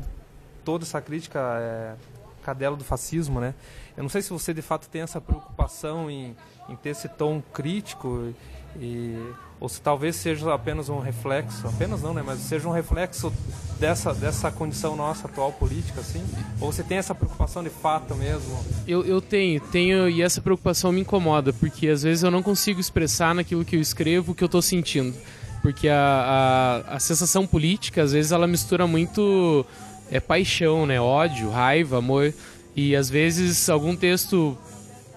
toda 0.63 0.85
essa 0.85 1.01
crítica 1.01 1.39
é 1.59 1.95
cadela 2.43 2.77
do 2.77 2.85
fascismo, 2.85 3.41
né? 3.41 3.55
Eu 3.97 4.03
não 4.03 4.11
sei 4.11 4.21
se 4.23 4.31
você 4.31 4.53
de 4.55 4.63
fato 4.63 4.89
tem 4.91 5.01
essa 5.03 5.21
preocupação 5.21 6.11
em, 6.11 6.37
em 6.69 6.77
ter 6.77 6.91
esse 6.91 7.09
tom 7.09 7.43
crítico 7.53 8.33
e 8.77 9.19
ou 9.61 9.69
se 9.69 9.81
talvez 9.81 10.17
seja 10.17 10.55
apenas 10.55 10.89
um 10.89 10.99
reflexo, 10.99 11.67
apenas 11.67 12.03
não, 12.03 12.15
né? 12.15 12.23
Mas 12.25 12.41
seja 12.41 12.69
um 12.69 12.73
reflexo 12.73 13.33
dessa 13.79 14.13
dessa 14.15 14.51
condição 14.51 14.95
nossa 14.97 15.27
atual 15.27 15.53
política, 15.53 16.01
assim. 16.01 16.23
Ou 16.61 16.73
você 16.73 16.83
tem 16.83 16.99
essa 16.99 17.15
preocupação 17.15 17.63
de 17.63 17.71
fato 17.71 18.15
mesmo? 18.15 18.65
Eu, 18.87 19.05
eu 19.05 19.21
tenho, 19.21 19.61
tenho, 19.61 20.09
e 20.09 20.23
essa 20.23 20.41
preocupação 20.41 20.93
me 20.93 21.01
incomoda, 21.01 21.53
porque 21.53 21.89
às 21.89 22.03
vezes 22.03 22.23
eu 22.23 22.31
não 22.31 22.43
consigo 22.43 22.81
expressar 22.81 23.35
naquilo 23.35 23.65
que 23.65 23.77
eu 23.77 23.81
escrevo 23.81 24.33
o 24.33 24.35
que 24.35 24.45
eu 24.45 24.47
estou 24.47 24.63
sentindo. 24.63 25.17
Porque 25.61 25.89
a, 25.89 26.85
a, 26.89 26.95
a 26.95 27.01
sensação 27.01 27.47
política, 27.47 28.03
às 28.03 28.13
vezes, 28.13 28.31
ela 28.31 28.47
mistura 28.47 28.87
muito 28.87 29.67
é, 30.11 30.21
paixão, 30.21 30.87
né? 30.87 31.01
Ódio, 31.01 31.51
raiva, 31.51 31.99
amor. 31.99 32.33
E 32.77 32.95
às 32.95 33.11
vezes 33.11 33.69
algum 33.69 33.97
texto 33.97 34.57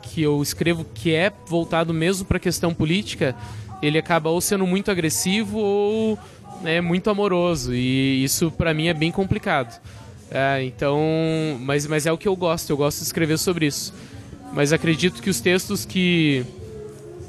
que 0.01 0.21
eu 0.21 0.41
escrevo 0.41 0.83
que 0.83 1.13
é 1.13 1.31
voltado 1.45 1.93
mesmo 1.93 2.25
para 2.25 2.37
a 2.37 2.39
questão 2.39 2.73
política, 2.73 3.35
ele 3.81 3.97
acaba 3.97 4.29
ou 4.29 4.39
sendo 4.39 4.65
muito 4.67 4.91
agressivo 4.91 5.57
ou 5.57 6.19
né, 6.61 6.81
muito 6.81 7.09
amoroso. 7.09 7.73
E 7.73 8.23
isso 8.23 8.51
para 8.51 8.73
mim 8.73 8.87
é 8.87 8.93
bem 8.93 9.11
complicado. 9.11 9.79
É, 10.29 10.63
então, 10.63 10.99
mas, 11.59 11.85
mas 11.87 12.05
é 12.05 12.11
o 12.11 12.17
que 12.17 12.27
eu 12.27 12.35
gosto, 12.35 12.69
eu 12.69 12.77
gosto 12.77 12.99
de 12.99 13.03
escrever 13.03 13.37
sobre 13.37 13.65
isso. 13.65 13.93
Mas 14.53 14.71
acredito 14.71 15.21
que 15.21 15.29
os 15.29 15.41
textos 15.41 15.83
que, 15.85 16.45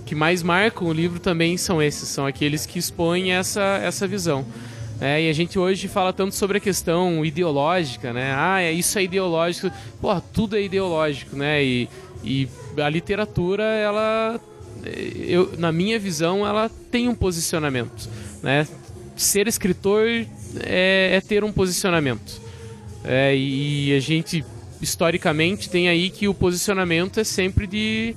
que 0.07 0.15
mais 0.15 0.43
marcam 0.43 0.87
o 0.87 0.93
livro 0.93 1.19
também 1.19 1.57
são 1.57 1.83
esses, 1.83 2.09
são 2.09 2.27
aqueles 2.27 2.65
que 2.67 2.79
expõem 2.79 3.33
essa, 3.33 3.81
essa 3.83 4.07
visão. 4.07 4.45
É, 5.01 5.21
e 5.21 5.29
a 5.29 5.33
gente 5.33 5.59
hoje 5.59 5.89
fala 5.89 6.13
tanto 6.13 6.33
sobre 6.33 6.59
a 6.59 6.61
questão 6.61 7.25
ideológica, 7.25 8.13
né? 8.13 8.33
Ah, 8.37 8.61
é, 8.63 8.71
isso 8.71 8.97
é 8.97 9.03
ideológico. 9.03 9.69
Pô, 10.01 10.21
tudo 10.21 10.57
é 10.57 10.63
ideológico, 10.63 11.35
né? 11.35 11.65
E, 11.65 11.89
e 12.23 12.49
a 12.81 12.89
literatura, 12.89 13.65
ela, 13.65 14.41
eu, 14.85 15.53
na 15.59 15.73
minha 15.73 15.99
visão, 15.99 16.47
ela 16.47 16.71
tem 16.91 17.09
um 17.09 17.15
posicionamento, 17.15 18.09
né? 18.43 18.67
Ser 19.17 19.47
escritor 19.47 20.07
é, 20.61 21.17
é 21.17 21.21
ter 21.21 21.45
um 21.45 21.53
posicionamento. 21.53 22.41
É, 23.05 23.37
e 23.37 23.95
a 23.95 24.01
gente, 24.01 24.45
historicamente, 24.81 25.69
tem 25.69 25.89
aí 25.89 26.11
que 26.11 26.29
o 26.29 26.35
posicionamento 26.35 27.19
é 27.19 27.25
sempre 27.25 27.67
de, 27.67 28.15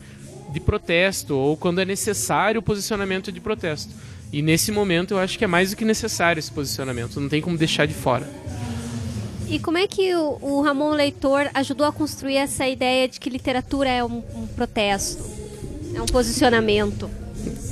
de 0.51 0.60
protesto, 0.60 1.36
ou 1.36 1.58
quando 1.58 1.80
é 1.80 1.86
necessário, 1.86 2.60
o 2.60 2.63
posicionamento 2.63 3.30
é 3.30 3.34
de 3.34 3.39
protesto. 3.39 3.93
E 4.32 4.41
nesse 4.41 4.71
momento 4.71 5.13
eu 5.13 5.19
acho 5.19 5.38
que 5.38 5.43
é 5.43 5.47
mais 5.47 5.71
do 5.71 5.78
que 5.78 5.86
necessário 5.86 6.39
esse 6.39 6.51
posicionamento, 6.51 7.19
não 7.19 7.30
tem 7.30 7.41
como 7.41 7.58
deixar 7.58 7.86
de 7.86 7.93
fora. 7.93 8.28
E 9.47 9.60
como 9.60 9.78
é 9.78 9.88
que 9.88 10.15
o, 10.15 10.62
Ramon 10.62 10.91
Leitor 10.91 11.49
ajudou 11.54 11.86
a 11.86 11.91
construir 11.91 12.38
essa 12.38 12.67
ideia 12.67 13.08
de 13.08 13.19
que 13.19 13.30
literatura 13.30 13.89
é 13.89 14.04
um, 14.04 14.23
um 14.36 14.47
protesto, 14.47 15.23
é 15.95 16.01
um 16.01 16.05
posicionamento? 16.05 17.10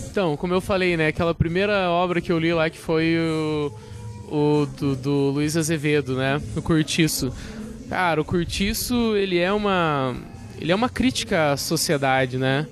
Então, 0.10 0.38
como 0.38 0.54
eu 0.54 0.62
falei, 0.62 0.96
né, 0.96 1.08
aquela 1.08 1.34
primeira 1.34 1.90
obra 1.90 2.22
que 2.22 2.32
eu 2.32 2.40
li 2.40 2.54
lá 2.54 2.70
que 2.70 2.78
foi 2.78 3.18
o, 3.18 3.72
o 4.28 4.66
do, 4.78 4.96
do 4.96 5.30
Luiz 5.32 5.58
Azevedo, 5.58 6.16
né, 6.16 6.42
o 6.56 6.62
Curtiço. 6.62 7.34
Cara, 7.90 8.22
o 8.22 8.26
Curtiço, 8.26 9.16
ele 9.16 9.38
é 9.38 9.52
uma 9.52 10.16
ele 10.60 10.72
é 10.72 10.76
uma 10.76 10.88
crítica 10.88 11.52
à 11.52 11.58
sociedade, 11.58 12.38
né? 12.38 12.66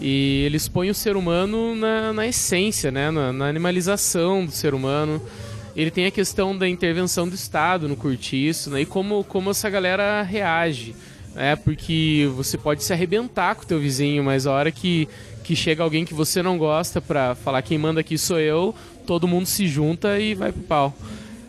E 0.00 0.42
ele 0.46 0.56
expõe 0.56 0.90
o 0.90 0.94
ser 0.94 1.16
humano 1.16 1.74
na, 1.74 2.12
na 2.12 2.26
essência, 2.26 2.90
né, 2.90 3.10
na, 3.10 3.32
na 3.32 3.46
animalização 3.46 4.44
do 4.44 4.52
ser 4.52 4.74
humano. 4.74 5.20
Ele 5.74 5.90
tem 5.90 6.06
a 6.06 6.10
questão 6.10 6.56
da 6.56 6.68
intervenção 6.68 7.28
do 7.28 7.34
Estado 7.34 7.88
no 7.88 7.96
Curtiço, 7.96 8.70
né, 8.70 8.82
e 8.82 8.86
como 8.86 9.24
como 9.24 9.50
essa 9.50 9.70
galera 9.70 10.22
reage, 10.22 10.94
né? 11.34 11.56
Porque 11.56 12.30
você 12.34 12.56
pode 12.58 12.82
se 12.84 12.92
arrebentar 12.92 13.54
com 13.54 13.62
o 13.62 13.66
teu 13.66 13.80
vizinho, 13.80 14.22
mas 14.24 14.46
a 14.46 14.52
hora 14.52 14.70
que 14.70 15.08
que 15.42 15.56
chega 15.56 15.82
alguém 15.82 16.04
que 16.04 16.14
você 16.14 16.42
não 16.42 16.56
gosta 16.56 17.00
pra 17.00 17.34
falar 17.34 17.62
quem 17.62 17.76
manda 17.76 18.00
aqui 18.00 18.16
sou 18.16 18.38
eu, 18.38 18.74
todo 19.06 19.28
mundo 19.28 19.46
se 19.46 19.66
junta 19.66 20.18
e 20.18 20.34
vai 20.34 20.52
pro 20.52 20.62
pau. 20.62 20.96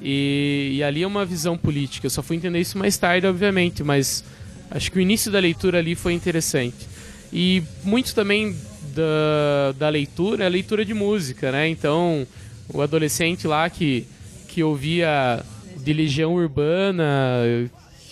E, 0.01 0.71
e 0.73 0.83
ali 0.83 1.03
é 1.03 1.07
uma 1.07 1.23
visão 1.23 1.57
política. 1.57 2.07
Eu 2.07 2.09
só 2.09 2.21
fui 2.21 2.35
entender 2.35 2.59
isso 2.59 2.77
mais 2.77 2.97
tarde, 2.97 3.25
obviamente, 3.25 3.83
mas 3.83 4.23
acho 4.69 4.91
que 4.91 4.97
o 4.97 5.01
início 5.01 5.31
da 5.31 5.39
leitura 5.39 5.77
ali 5.77 5.95
foi 5.95 6.13
interessante. 6.13 6.87
E 7.31 7.63
muito 7.83 8.13
também 8.13 8.55
da, 8.93 9.71
da 9.77 9.89
leitura 9.89 10.43
é 10.43 10.47
a 10.47 10.49
leitura 10.49 10.83
de 10.83 10.93
música, 10.93 11.51
né? 11.51 11.67
Então, 11.69 12.27
o 12.73 12.81
adolescente 12.81 13.47
lá 13.47 13.69
que, 13.69 14.05
que 14.47 14.63
ouvia 14.63 15.43
de 15.77 15.93
Legião 15.93 16.33
Urbana, 16.33 17.05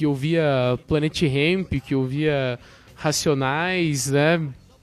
que 0.02 0.06
ouvia 0.08 0.80
Planet 0.88 1.22
Hemp, 1.22 1.74
que 1.74 1.94
ouvia 1.94 2.58
Racionais, 2.96 4.08
né? 4.08 4.40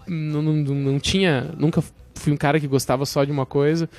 Não, 0.06 0.40
não, 0.40 0.52
não 0.54 1.00
tinha. 1.00 1.52
Nunca 1.58 1.82
fui 2.14 2.32
um 2.32 2.36
cara 2.36 2.60
que 2.60 2.68
gostava 2.68 3.04
só 3.04 3.24
de 3.24 3.32
uma 3.32 3.44
coisa. 3.44 3.90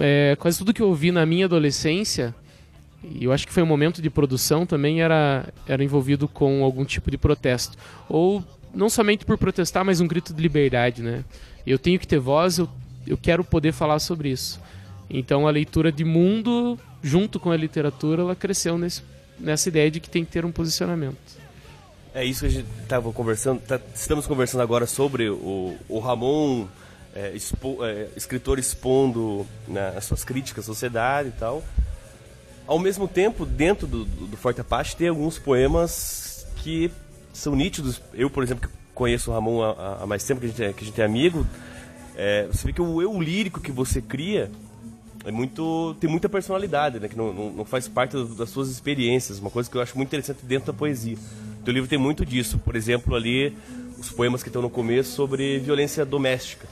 É, 0.00 0.34
quase 0.40 0.56
tudo 0.56 0.72
que 0.72 0.80
eu 0.80 0.88
ouvi 0.88 1.12
na 1.12 1.26
minha 1.26 1.44
adolescência, 1.44 2.34
e 3.04 3.24
eu 3.24 3.30
acho 3.30 3.46
que 3.46 3.52
foi 3.52 3.62
um 3.62 3.66
momento 3.66 4.00
de 4.00 4.08
produção 4.08 4.64
também, 4.64 5.02
era, 5.02 5.52
era 5.68 5.84
envolvido 5.84 6.26
com 6.26 6.64
algum 6.64 6.84
tipo 6.86 7.10
de 7.10 7.18
protesto. 7.18 7.76
Ou 8.08 8.42
não 8.74 8.88
somente 8.88 9.26
por 9.26 9.36
protestar, 9.36 9.84
mas 9.84 10.00
um 10.00 10.06
grito 10.06 10.32
de 10.32 10.40
liberdade, 10.40 11.02
né? 11.02 11.26
Eu 11.66 11.78
tenho 11.78 11.98
que 11.98 12.06
ter 12.06 12.18
voz, 12.18 12.56
eu, 12.56 12.66
eu 13.06 13.18
quero 13.18 13.44
poder 13.44 13.72
falar 13.72 13.98
sobre 13.98 14.30
isso. 14.30 14.58
Então 15.10 15.46
a 15.46 15.50
leitura 15.50 15.92
de 15.92 16.06
mundo, 16.06 16.78
junto 17.02 17.38
com 17.38 17.50
a 17.50 17.56
literatura, 17.56 18.22
ela 18.22 18.34
cresceu 18.34 18.78
nesse, 18.78 19.02
nessa 19.42 19.68
ideia 19.68 19.90
de 19.90 20.00
que 20.00 20.08
tem 20.08 20.24
que 20.24 20.30
ter 20.30 20.44
um 20.44 20.52
posicionamento. 20.52 21.16
É 22.14 22.24
isso 22.24 22.40
que 22.40 22.46
a 22.46 22.50
gente 22.50 22.68
estava 22.82 23.12
conversando. 23.12 23.60
tá- 23.60 23.80
estamos 23.94 24.26
conversando 24.26 24.60
agora 24.60 24.86
sobre 24.86 25.28
o, 25.30 25.76
o 25.88 25.98
Ramon, 25.98 26.66
é, 27.14 27.32
expo- 27.34 27.84
é, 27.84 28.08
escritor 28.16 28.58
expondo 28.58 29.46
né, 29.66 29.94
as 29.96 30.04
suas 30.04 30.24
críticas 30.24 30.64
à 30.64 30.66
sociedade 30.66 31.28
e 31.30 31.32
tal. 31.32 31.62
Ao 32.66 32.78
mesmo 32.78 33.08
tempo, 33.08 33.44
dentro 33.44 33.86
do, 33.86 34.04
do, 34.04 34.36
Forte 34.36 34.60
Apache, 34.60 34.94
tem 34.96 35.08
alguns 35.08 35.38
poemas 35.38 36.46
que 36.56 36.90
são 37.32 37.56
nítidos. 37.56 38.00
Eu, 38.14 38.30
por 38.30 38.42
exemplo, 38.42 38.68
que 38.68 38.74
conheço 38.94 39.30
o 39.30 39.34
Ramon 39.34 39.62
há, 39.62 40.02
há 40.02 40.06
mais 40.06 40.22
tempo, 40.22 40.40
que 40.40 40.46
a 40.46 40.48
gente 40.50 40.62
é, 40.62 40.72
que 40.72 40.84
a 40.84 40.86
gente 40.86 41.00
é 41.00 41.04
amigo, 41.04 41.46
é, 42.14 42.46
você 42.46 42.66
vê 42.66 42.72
que 42.72 42.80
o 42.82 43.02
eu 43.02 43.20
lírico 43.20 43.60
que 43.60 43.72
você 43.72 44.00
cria 44.00 44.50
é 45.24 45.30
muito 45.30 45.94
tem 46.00 46.08
muita 46.10 46.28
personalidade, 46.28 46.98
né? 46.98 47.08
Que 47.08 47.16
não, 47.16 47.32
não, 47.32 47.52
não 47.52 47.64
faz 47.64 47.86
parte 47.88 48.16
das, 48.34 48.50
suas 48.50 48.68
experiências. 48.68 49.38
Uma 49.38 49.50
coisa 49.50 49.70
que 49.70 49.76
eu 49.76 49.80
acho 49.80 49.96
muito 49.96 50.08
interessante 50.08 50.44
dentro 50.44 50.72
da 50.72 50.78
poesia. 50.78 51.16
O 51.60 51.64
teu 51.64 51.72
livro 51.72 51.88
tem 51.88 51.98
muito 51.98 52.24
disso. 52.26 52.58
Por 52.58 52.74
exemplo, 52.76 53.14
ali 53.14 53.56
os 53.98 54.10
poemas 54.10 54.42
que 54.42 54.48
estão 54.48 54.60
no 54.62 54.70
começo 54.70 55.12
sobre 55.14 55.58
violência 55.60 56.04
doméstica. 56.04 56.66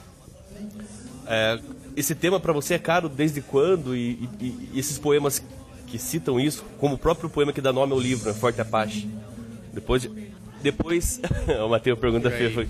É, 1.26 1.60
esse 1.96 2.14
tema 2.14 2.40
para 2.40 2.52
você 2.52 2.74
é 2.74 2.78
caro 2.78 3.08
desde 3.08 3.40
quando? 3.40 3.94
E, 3.94 4.28
e- 4.40 4.70
e 4.74 4.78
esses 4.78 4.98
poemas 4.98 5.42
que 5.86 5.98
citam 5.98 6.38
isso, 6.40 6.64
como 6.78 6.94
o 6.94 6.98
próprio 6.98 7.28
poema 7.28 7.52
que 7.52 7.60
dá 7.60 7.72
nome 7.72 7.92
ao 7.92 8.00
livro, 8.00 8.28
né? 8.28 8.34
Forte 8.34 8.60
Apache. 8.60 9.08
Depois 9.72 10.02
de, 10.02 10.10
depois 10.62 11.20
o 11.64 11.68
Matheus 11.68 11.98
pergunta 11.98 12.30
feia 12.30 12.50
foi 12.50 12.68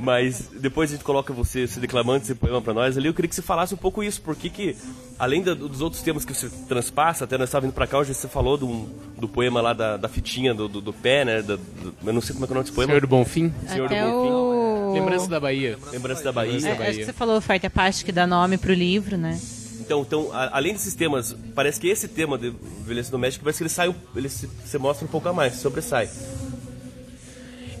mas 0.00 0.48
depois 0.60 0.90
a 0.90 0.94
gente 0.94 1.04
coloca 1.04 1.32
você 1.32 1.66
se 1.66 1.80
declamando 1.80 2.22
esse 2.24 2.34
poema 2.34 2.60
para 2.62 2.72
nós 2.74 2.96
ali 2.96 3.06
eu 3.08 3.14
queria 3.14 3.28
que 3.28 3.34
você 3.34 3.42
falasse 3.42 3.74
um 3.74 3.76
pouco 3.78 4.02
isso 4.02 4.20
porque 4.22 4.48
que 4.48 4.76
além 5.18 5.42
da- 5.42 5.54
dos 5.54 5.80
outros 5.80 6.02
temas 6.02 6.24
que 6.24 6.34
você 6.34 6.48
transpassa 6.68 7.24
até 7.24 7.36
nós 7.38 7.48
estávamos 7.48 7.70
indo 7.70 7.74
para 7.74 7.86
cá 7.86 7.98
hoje 7.98 8.14
você 8.14 8.28
falou 8.28 8.56
do, 8.56 8.86
do 9.18 9.28
poema 9.28 9.60
lá 9.60 9.72
da, 9.72 9.96
da 9.96 10.08
fitinha 10.08 10.54
do, 10.54 10.68
do, 10.68 10.80
do 10.80 10.92
pé 10.92 11.24
né 11.24 11.42
da- 11.42 11.56
do- 11.56 11.94
eu 12.04 12.12
não 12.12 12.20
sei 12.20 12.34
como 12.34 12.44
é 12.44 12.46
que 12.48 12.52
é 12.52 12.54
o 12.54 12.56
nome 12.56 12.64
desse 12.64 12.74
poema 12.74 12.90
Senhor 12.90 13.00
do 13.00 13.06
Bonfim? 13.08 13.52
Senhor 13.68 13.86
Até 13.86 14.04
do 14.04 14.10
Bonfim 14.10 14.30
o... 14.32 14.92
Lembrança 14.94 15.28
da 15.28 15.40
Bahia. 15.40 15.78
lembrança 15.92 16.22
da 16.24 16.32
Bahia 16.32 16.52
Lembrança 16.54 16.78
da 16.78 16.84
É, 16.84 16.88
acho 16.88 16.98
que 17.00 17.04
você 17.04 17.12
falou 17.12 17.40
forte 17.40 17.66
a 17.66 17.70
parte 17.70 18.04
que 18.04 18.12
dá 18.12 18.26
nome 18.26 18.56
pro 18.56 18.72
livro, 18.72 19.16
né? 19.18 19.38
Então, 19.80 20.00
então 20.00 20.30
a- 20.32 20.56
além 20.56 20.72
desses 20.72 20.94
temas, 20.94 21.36
parece 21.54 21.78
que 21.80 21.86
esse 21.88 22.08
tema 22.08 22.38
de 22.38 22.52
violência 22.84 23.10
doméstica 23.12 23.42
parece 23.44 23.58
que 23.58 23.62
ele 23.64 23.68
sai, 23.70 23.94
ele 24.16 24.28
se, 24.28 24.48
se 24.64 24.78
mostra 24.78 25.04
um 25.04 25.08
pouco 25.08 25.28
a 25.28 25.32
mais, 25.32 25.54
sobressai. 25.56 26.08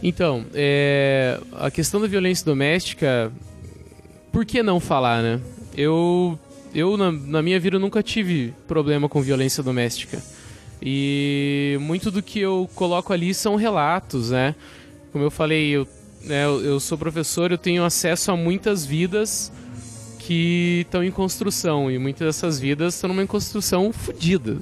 Então, 0.02 0.44
é, 0.54 1.40
a 1.52 1.70
questão 1.70 2.00
da 2.00 2.06
violência 2.06 2.44
doméstica, 2.44 3.32
por 4.30 4.44
que 4.44 4.62
não 4.62 4.78
falar, 4.78 5.22
né? 5.22 5.40
Eu, 5.76 6.38
eu 6.74 6.96
na, 6.96 7.10
na 7.10 7.42
minha 7.42 7.58
vida, 7.58 7.78
nunca 7.78 8.02
tive 8.02 8.54
problema 8.68 9.08
com 9.08 9.20
violência 9.22 9.62
doméstica. 9.62 10.22
E 10.80 11.78
muito 11.80 12.10
do 12.10 12.22
que 12.22 12.40
eu 12.40 12.68
coloco 12.74 13.12
ali 13.12 13.32
são 13.32 13.56
relatos, 13.56 14.30
né? 14.30 14.54
Como 15.12 15.24
eu 15.24 15.30
falei, 15.30 15.70
eu, 15.70 15.88
né, 16.22 16.44
eu, 16.44 16.78
sou 16.78 16.98
professor, 16.98 17.50
eu 17.50 17.58
tenho 17.58 17.84
acesso 17.84 18.30
a 18.30 18.36
muitas 18.36 18.84
vidas 18.84 19.50
que 20.18 20.82
estão 20.84 21.02
em 21.02 21.10
construção 21.10 21.90
e 21.90 21.98
muitas 21.98 22.26
dessas 22.26 22.58
vidas 22.60 22.94
estão 22.94 23.08
numa 23.08 23.26
construção 23.26 23.92
fodida. 23.92 24.58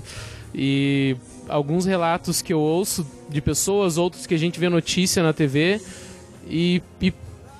E 0.54 1.16
alguns 1.48 1.84
relatos 1.84 2.40
que 2.40 2.52
eu 2.52 2.60
ouço 2.60 3.04
de 3.34 3.40
pessoas, 3.40 3.98
outros 3.98 4.26
que 4.26 4.34
a 4.34 4.38
gente 4.38 4.60
vê 4.60 4.68
notícia 4.68 5.22
na 5.22 5.32
TV 5.32 5.80
e, 6.48 6.80
e 7.02 7.12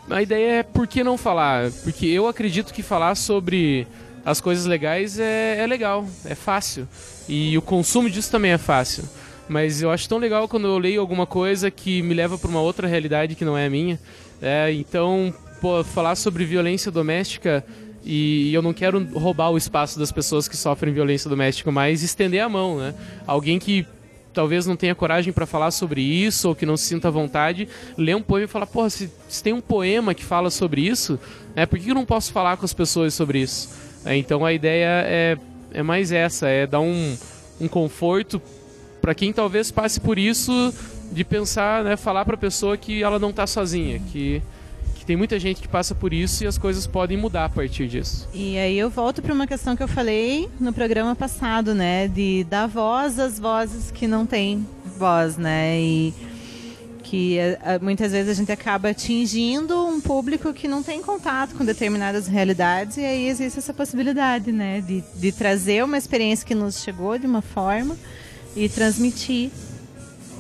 a 0.09 0.23
ideia 0.23 0.61
é 0.61 0.63
por 0.63 0.87
que 0.87 1.03
não 1.03 1.19
falar? 1.19 1.71
Porque 1.83 2.07
eu 2.07 2.29
acredito 2.29 2.73
que 2.73 2.83
falar 2.83 3.17
sobre 3.17 3.87
as 4.25 4.41
coisas 4.41 4.67
legais 4.67 5.19
é, 5.19 5.59
é 5.59 5.67
legal, 5.67 6.07
é 6.25 6.35
fácil. 6.35 6.87
E 7.29 7.59
o 7.59 7.63
consumo 7.63 8.09
disso 8.09 8.31
também 8.31 8.53
é 8.53 8.59
fácil. 8.59 9.05
Mas 9.49 9.83
eu 9.83 9.91
acho 9.91 10.09
tão 10.09 10.19
legal 10.19 10.47
quando 10.47 10.69
eu 10.69 10.79
leio 10.79 11.01
alguma 11.01 11.27
coisa 11.27 11.71
que 11.71 12.03
me 12.03 12.15
leva 12.15 12.39
para 12.39 12.49
uma 12.49 12.61
outra 12.61 12.87
realidade 12.87 13.35
que 13.35 13.45
não 13.45 13.59
é 13.59 13.67
a 13.67 13.71
minha. 13.71 13.99
É, 14.41 14.73
então, 14.73 15.35
pô, 15.61 15.83
falar 15.83 16.15
sobre 16.15 16.45
violência 16.45 16.91
doméstica 16.91 17.65
e 18.05 18.53
eu 18.55 18.63
não 18.63 18.73
quero 18.73 19.03
roubar 19.19 19.51
o 19.51 19.57
espaço 19.57 19.99
das 19.99 20.13
pessoas 20.13 20.47
que 20.47 20.57
sofrem 20.57 20.93
violência 20.93 21.29
doméstica, 21.29 21.71
mas 21.73 22.03
estender 22.03 22.43
a 22.43 22.49
mão, 22.49 22.79
né? 22.79 22.95
Alguém 23.27 23.59
que 23.59 23.87
talvez 24.35 24.67
não 24.67 24.77
tenha 24.77 24.95
coragem 24.95 25.33
para 25.33 25.47
falar 25.47 25.71
sobre 25.71 26.03
isso 26.03 26.49
ou 26.49 26.55
que 26.55 26.67
não 26.67 26.77
se 26.77 26.85
sinta 26.85 27.09
à 27.09 27.11
vontade, 27.11 27.69
lê 27.97 28.15
um 28.15 28.21
poema 28.21 28.45
e 28.45 28.49
fala, 28.49 28.67
porra, 28.67 28.91
se, 28.91 29.11
se 29.29 29.43
tem 29.43 29.53
um 29.53 29.61
poema 29.61 30.13
que 30.13 30.25
fala 30.25 30.51
sobre 30.51 30.83
isso, 30.83 31.19
né, 31.55 31.65
por 31.65 31.79
que 31.79 31.91
eu 31.91 31.95
não 31.95 32.05
posso 32.05 32.33
falar 32.33 32.57
com 32.57 32.65
as 32.65 32.75
pessoas 32.75 33.15
sobre 33.15 33.39
isso? 33.39 33.71
É, 34.05 34.17
então 34.17 34.45
a 34.45 34.53
ideia 34.53 35.05
é, 35.07 35.39
é 35.73 35.83
mais 35.83 36.13
essa, 36.13 36.49
é 36.49 36.67
dar 36.67 36.81
um, 36.81 37.17
um 37.61 37.69
conforto 37.69 38.43
para 39.01 39.15
quem 39.15 39.33
talvez 39.33 39.71
passe 39.71 40.01
por 40.01 40.19
isso 40.19 40.75
de 41.13 41.25
pensar, 41.25 41.85
né, 41.85 41.97
falar 41.97 42.25
para 42.25 42.35
a 42.35 42.39
pessoa 42.39 42.77
que 42.77 43.03
ela 43.03 43.19
não 43.19 43.31
está 43.31 43.47
sozinha, 43.47 44.01
que, 44.11 44.43
que 45.05 45.09
tem 45.09 45.17
muita 45.17 45.39
gente 45.39 45.61
que 45.61 45.69
passa 45.69 45.95
por 45.95 46.15
isso 46.15 46.43
e 46.43 46.47
as 46.47 46.57
coisas 46.57 46.87
podem 46.87 47.17
mudar 47.19 47.45
a 47.45 47.49
partir 47.51 47.87
disso. 47.87 48.27
E 48.33 48.57
aí 48.57 48.79
eu 48.79 48.89
volto 48.89 49.21
para 49.21 49.35
uma 49.35 49.47
questão 49.47 49.77
que 49.77 49.83
eu 49.83 49.89
falei 49.89 50.49
no 50.59 50.73
programa 50.73 51.15
passado, 51.15 51.75
né? 51.75 52.09
De 52.09 52.45
dar 52.49 52.67
voz 52.67 53.19
às 53.19 53.39
vozes 53.39 53.91
que 53.91 54.07
não 54.09 54.25
têm 54.25 54.67
voz, 54.99 55.37
né? 55.37 55.79
E 55.79 56.15
que 57.03 57.39
eh, 57.39 57.59
eh, 57.63 57.79
muitas 57.81 58.13
vezes 58.13 58.31
a 58.31 58.35
gente 58.35 58.51
acaba 58.51 58.89
atingindo 58.89 59.87
um 59.87 60.01
público 60.01 60.55
que 60.55 60.67
não 60.67 60.83
tem 60.83 61.03
contato 61.03 61.55
com 61.55 61.67
determinadas 61.67 62.27
realidades 62.27 62.97
e 62.97 63.05
aí 63.05 63.29
existe 63.29 63.59
essa 63.59 63.75
possibilidade, 63.75 64.51
né? 64.51 64.81
De, 64.81 65.05
de 65.17 65.33
trazer 65.33 65.85
uma 65.85 65.99
experiência 65.99 66.47
que 66.47 66.55
nos 66.55 66.83
chegou 66.83 67.19
de 67.19 67.27
uma 67.27 67.43
forma 67.43 67.95
e 68.57 68.71
transmitir, 68.71 69.51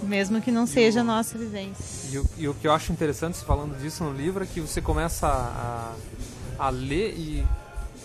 mesmo 0.04 0.40
que 0.40 0.50
não 0.50 0.66
seja 0.66 1.00
a 1.00 1.04
nossa 1.04 1.36
vivência. 1.38 1.84
E 2.12 2.18
o, 2.18 2.26
e 2.38 2.48
o 2.48 2.54
que 2.54 2.66
eu 2.66 2.72
acho 2.72 2.92
interessante 2.92 3.38
falando 3.44 3.76
disso 3.80 4.04
no 4.04 4.12
livro 4.12 4.42
é 4.44 4.46
que 4.46 4.60
você 4.60 4.80
começa 4.80 5.26
a, 5.26 5.92
a 6.58 6.70
ler 6.70 7.14
e, 7.16 7.44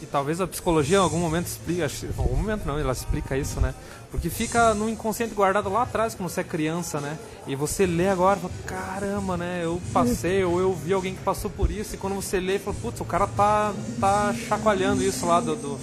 e 0.01 0.05
talvez 0.05 0.39
a 0.41 0.47
psicologia 0.47 0.97
em 0.97 1.01
algum 1.01 1.19
momento 1.19 1.47
explica, 1.47 1.85
em 1.85 2.17
algum 2.19 2.35
momento 2.37 2.65
não, 2.65 2.79
ela 2.79 2.91
explica 2.93 3.37
isso, 3.37 3.59
né? 3.59 3.73
Porque 4.11 4.27
fica 4.29 4.73
no 4.73 4.89
inconsciente 4.89 5.35
guardado 5.35 5.69
lá 5.69 5.83
atrás 5.83 6.15
quando 6.15 6.29
você 6.29 6.41
é 6.41 6.43
criança, 6.43 6.99
né? 6.99 7.15
E 7.45 7.55
você 7.55 7.85
lê 7.85 8.09
agora 8.09 8.39
fala, 8.39 8.53
caramba, 8.65 9.37
né? 9.37 9.61
Eu 9.63 9.79
passei, 9.93 10.43
ou 10.43 10.59
eu 10.59 10.73
vi 10.73 10.93
alguém 10.93 11.13
que 11.13 11.21
passou 11.21 11.49
por 11.51 11.69
isso, 11.69 11.93
e 11.93 11.97
quando 11.97 12.15
você 12.15 12.39
lê, 12.39 12.57
fala, 12.57 12.75
putz, 12.81 12.99
o 13.01 13.05
cara 13.05 13.27
tá, 13.27 13.71
tá 13.99 14.33
chacoalhando 14.47 15.03
isso 15.03 15.25
lá 15.27 15.39
do, 15.39 15.55
do- 15.55 15.79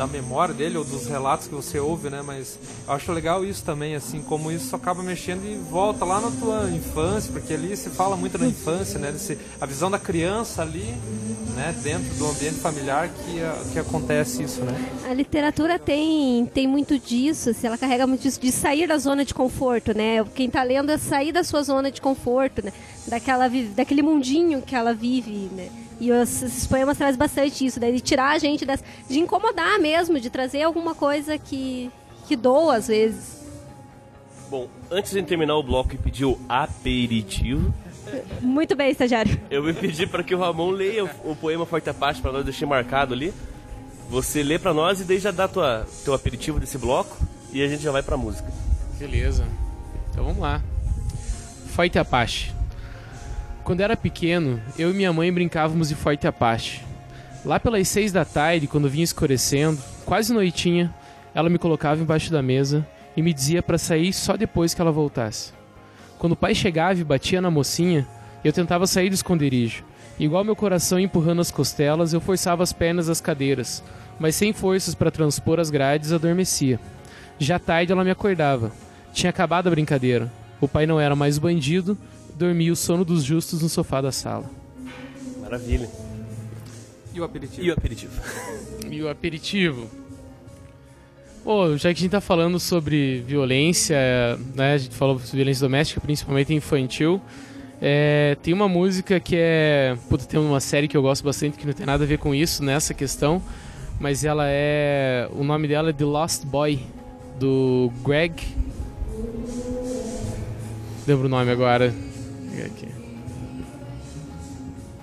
da 0.00 0.06
memória 0.06 0.54
dele 0.54 0.78
ou 0.78 0.84
dos 0.84 1.06
relatos 1.06 1.46
que 1.46 1.54
você 1.54 1.78
ouve, 1.78 2.08
né? 2.08 2.22
Mas 2.24 2.58
eu 2.88 2.94
acho 2.94 3.12
legal 3.12 3.44
isso 3.44 3.62
também, 3.62 3.94
assim, 3.94 4.22
como 4.22 4.50
isso 4.50 4.74
acaba 4.74 5.02
mexendo 5.02 5.44
e 5.44 5.56
volta 5.56 6.06
lá 6.06 6.18
na 6.22 6.30
tua 6.30 6.70
infância, 6.70 7.30
porque 7.30 7.52
ali 7.52 7.76
se 7.76 7.90
fala 7.90 8.16
muito 8.16 8.38
da 8.38 8.46
infância, 8.46 8.98
né? 8.98 9.12
Desse, 9.12 9.36
a 9.60 9.66
visão 9.66 9.90
da 9.90 9.98
criança 9.98 10.62
ali, 10.62 10.86
né? 11.54 11.74
Dentro 11.82 12.14
do 12.14 12.30
ambiente 12.30 12.54
familiar 12.54 13.10
que, 13.10 13.72
que 13.72 13.78
acontece 13.78 14.42
isso, 14.42 14.62
né? 14.62 14.72
A 15.06 15.12
literatura 15.12 15.78
tem, 15.78 16.46
tem 16.46 16.66
muito 16.66 16.98
disso, 16.98 17.50
assim, 17.50 17.66
ela 17.66 17.76
carrega 17.76 18.06
muito 18.06 18.22
disso, 18.22 18.40
de 18.40 18.50
sair 18.50 18.86
da 18.86 18.96
zona 18.96 19.22
de 19.22 19.34
conforto, 19.34 19.94
né? 19.94 20.24
Quem 20.34 20.48
tá 20.48 20.62
lendo 20.62 20.90
é 20.90 20.96
sair 20.96 21.30
da 21.30 21.44
sua 21.44 21.62
zona 21.62 21.90
de 21.90 22.00
conforto, 22.00 22.64
né? 22.64 22.72
Daquela, 23.06 23.50
daquele 23.76 24.00
mundinho 24.00 24.62
que 24.62 24.74
ela 24.74 24.94
vive, 24.94 25.50
né? 25.54 25.68
E 26.00 26.10
os, 26.10 26.42
esses 26.42 26.66
poemas 26.66 26.96
trazem 26.96 27.18
bastante 27.18 27.64
isso, 27.66 27.78
né? 27.78 27.92
De 27.92 28.00
tirar 28.00 28.30
a 28.30 28.38
gente 28.38 28.64
das, 28.64 28.82
de 29.08 29.20
incomodar 29.20 29.78
mesmo, 29.78 30.18
de 30.18 30.30
trazer 30.30 30.62
alguma 30.62 30.94
coisa 30.94 31.36
que, 31.36 31.90
que 32.26 32.34
doa 32.34 32.76
às 32.76 32.88
vezes. 32.88 33.38
Bom, 34.48 34.66
antes 34.90 35.12
de 35.12 35.22
terminar 35.22 35.54
o 35.56 35.62
bloco 35.62 35.94
e 35.94 35.98
pedir 35.98 36.24
o 36.24 36.40
aperitivo, 36.48 37.72
Muito 38.40 38.74
bem, 38.74 38.90
estagiário. 38.90 39.38
eu 39.50 39.62
vou 39.62 39.72
pedir 39.74 40.08
para 40.08 40.24
que 40.24 40.34
o 40.34 40.38
Ramon 40.38 40.70
leia 40.70 41.04
o, 41.04 41.32
o 41.32 41.36
poema 41.36 41.64
Forte 41.66 41.88
Apache 41.90 42.20
para 42.20 42.32
nós, 42.32 42.44
deixei 42.44 42.66
marcado 42.66 43.14
ali. 43.14 43.32
Você 44.08 44.42
lê 44.42 44.58
para 44.58 44.74
nós 44.74 45.00
e 45.00 45.04
daí 45.04 45.18
já 45.20 45.30
dá 45.30 45.46
tua, 45.46 45.86
teu 46.04 46.12
aperitivo 46.14 46.58
desse 46.58 46.78
bloco 46.78 47.16
e 47.52 47.62
a 47.62 47.68
gente 47.68 47.82
já 47.82 47.92
vai 47.92 48.02
pra 48.02 48.16
música. 48.16 48.50
Beleza. 48.98 49.46
Então 50.10 50.24
vamos 50.24 50.40
lá. 50.40 50.60
Forte 51.68 51.96
Apache. 51.98 52.52
Quando 53.70 53.82
era 53.82 53.96
pequeno, 53.96 54.60
eu 54.76 54.90
e 54.90 54.94
minha 54.94 55.12
mãe 55.12 55.32
brincávamos 55.32 55.90
de 55.90 55.94
Forte 55.94 56.26
Apache. 56.26 56.80
Lá 57.44 57.60
pelas 57.60 57.86
seis 57.86 58.10
da 58.10 58.24
tarde, 58.24 58.66
quando 58.66 58.88
vinha 58.88 59.04
escurecendo, 59.04 59.80
quase 60.04 60.34
noitinha, 60.34 60.92
ela 61.32 61.48
me 61.48 61.56
colocava 61.56 62.02
embaixo 62.02 62.32
da 62.32 62.42
mesa 62.42 62.84
e 63.16 63.22
me 63.22 63.32
dizia 63.32 63.62
para 63.62 63.78
sair 63.78 64.12
só 64.12 64.36
depois 64.36 64.74
que 64.74 64.80
ela 64.80 64.90
voltasse. 64.90 65.52
Quando 66.18 66.32
o 66.32 66.36
pai 66.36 66.52
chegava 66.52 66.98
e 66.98 67.04
batia 67.04 67.40
na 67.40 67.48
mocinha, 67.48 68.08
eu 68.42 68.52
tentava 68.52 68.88
sair 68.88 69.08
do 69.08 69.14
esconderijo. 69.14 69.84
Igual 70.18 70.42
meu 70.42 70.56
coração 70.56 70.98
empurrando 70.98 71.40
as 71.40 71.52
costelas, 71.52 72.12
eu 72.12 72.20
forçava 72.20 72.64
as 72.64 72.72
pernas 72.72 73.08
às 73.08 73.20
cadeiras, 73.20 73.84
mas 74.18 74.34
sem 74.34 74.52
forças 74.52 74.96
para 74.96 75.12
transpor 75.12 75.60
as 75.60 75.70
grades, 75.70 76.12
adormecia. 76.12 76.80
Já 77.38 77.56
tarde 77.56 77.92
ela 77.92 78.02
me 78.02 78.10
acordava. 78.10 78.72
Tinha 79.12 79.30
acabado 79.30 79.68
a 79.68 79.70
brincadeira. 79.70 80.28
O 80.60 80.66
pai 80.66 80.86
não 80.86 80.98
era 80.98 81.14
mais 81.14 81.38
bandido, 81.38 81.96
dormia 82.40 82.72
o 82.72 82.76
sono 82.76 83.04
dos 83.04 83.22
justos 83.22 83.60
no 83.60 83.68
sofá 83.68 84.00
da 84.00 84.10
sala. 84.10 84.50
Maravilha. 85.40 85.88
E 87.14 87.20
o 87.20 87.24
aperitivo? 87.24 87.62
E 87.66 87.70
o 87.70 87.74
aperitivo? 87.74 88.12
E 88.90 89.02
o 89.02 89.08
aperitivo? 89.08 89.88
Pô, 91.44 91.76
já 91.76 91.92
que 91.94 92.00
a 92.00 92.02
gente 92.02 92.10
tá 92.10 92.20
falando 92.20 92.58
sobre 92.58 93.20
violência, 93.26 93.96
né? 94.54 94.74
A 94.74 94.78
gente 94.78 94.96
falou 94.96 95.16
sobre 95.20 95.36
violência 95.36 95.60
doméstica, 95.60 96.00
principalmente 96.00 96.52
infantil. 96.52 97.20
é, 97.80 98.36
tem 98.42 98.52
uma 98.52 98.68
música 98.68 99.20
que 99.20 99.36
é. 99.38 99.96
Puta, 100.08 100.24
tem 100.24 100.40
uma 100.40 100.58
série 100.60 100.88
que 100.88 100.96
eu 100.96 101.02
gosto 101.02 101.22
bastante 101.22 101.56
que 101.56 101.66
não 101.66 101.72
tem 101.72 101.86
nada 101.86 102.02
a 102.02 102.06
ver 102.06 102.18
com 102.18 102.34
isso, 102.34 102.64
nessa 102.64 102.92
questão. 102.92 103.40
Mas 104.00 104.24
ela 104.24 104.44
é. 104.48 105.28
O 105.32 105.44
nome 105.44 105.68
dela 105.68 105.90
é 105.90 105.92
The 105.92 106.04
Lost 106.04 106.44
Boy, 106.44 106.80
do 107.38 107.92
Greg. 108.02 108.34
Lembro 111.06 111.26
o 111.26 111.28
nome 111.28 111.50
agora. 111.50 111.94
Pegar 112.60 112.66
aqui. 112.66 112.88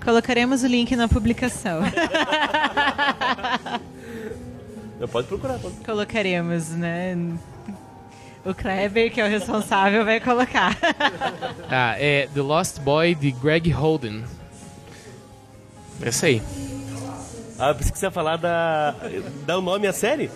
Colocaremos 0.03 0.63
o 0.63 0.67
link 0.67 0.95
na 0.95 1.07
publicação. 1.07 1.81
Não, 4.99 5.07
pode 5.07 5.27
procurar. 5.27 5.57
Pode. 5.59 5.75
Colocaremos, 5.77 6.69
né? 6.69 7.17
O 8.45 8.53
Kleber, 8.53 9.11
que 9.11 9.19
é 9.19 9.25
o 9.25 9.29
responsável, 9.29 10.05
vai 10.05 10.19
colocar. 10.19 10.77
Ah, 11.69 11.95
é 11.99 12.29
The 12.33 12.41
Lost 12.41 12.79
Boy 12.79 13.13
de 13.13 13.29
Greg 13.31 13.69
Holden. 13.69 14.23
Essa 16.01 16.27
aí. 16.27 16.41
Ah, 17.59 17.73
pensei 17.73 17.91
que 17.91 17.99
você 17.99 18.05
ia 18.05 18.11
falar 18.11 18.37
da. 18.37 18.95
Dá 19.45 19.57
o 19.57 19.61
nome 19.61 19.85
à 19.85 19.91
série? 19.91 20.31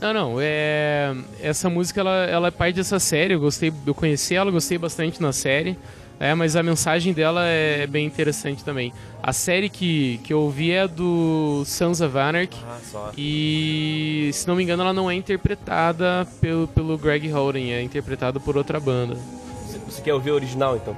Não, 0.00 0.12
não, 0.12 0.36
é... 0.38 1.14
essa 1.40 1.70
música 1.70 2.00
ela, 2.00 2.26
ela 2.26 2.48
é 2.48 2.50
parte 2.50 2.76
dessa 2.76 2.98
série, 2.98 3.32
eu 3.32 3.40
gostei, 3.40 3.72
eu 3.86 3.94
conheci 3.94 4.34
ela, 4.34 4.50
gostei 4.50 4.76
bastante 4.76 5.22
na 5.22 5.32
série, 5.32 5.78
é, 6.20 6.34
mas 6.34 6.56
a 6.56 6.62
mensagem 6.62 7.12
dela 7.12 7.44
é 7.44 7.86
bem 7.86 8.06
interessante 8.06 8.64
também. 8.64 8.92
A 9.22 9.32
série 9.32 9.68
que, 9.68 10.18
que 10.24 10.32
eu 10.32 10.40
ouvi 10.40 10.70
é 10.70 10.86
do 10.86 11.62
Sons 11.66 12.00
of 12.00 12.16
Anarchy, 12.18 12.58
Ah, 12.68 12.78
só. 12.84 13.10
e 13.16 14.30
se 14.32 14.46
não 14.46 14.54
me 14.54 14.62
engano 14.62 14.82
ela 14.82 14.92
não 14.92 15.10
é 15.10 15.14
interpretada 15.14 16.26
pelo, 16.40 16.68
pelo 16.68 16.96
Greg 16.98 17.28
Holden, 17.30 17.72
é 17.72 17.82
interpretada 17.82 18.38
por 18.38 18.56
outra 18.56 18.78
banda. 18.78 19.16
Você- 19.88 20.02
quer 20.02 20.14
ouvir 20.14 20.30
a 20.30 20.34
original 20.34 20.76
então? 20.76 20.96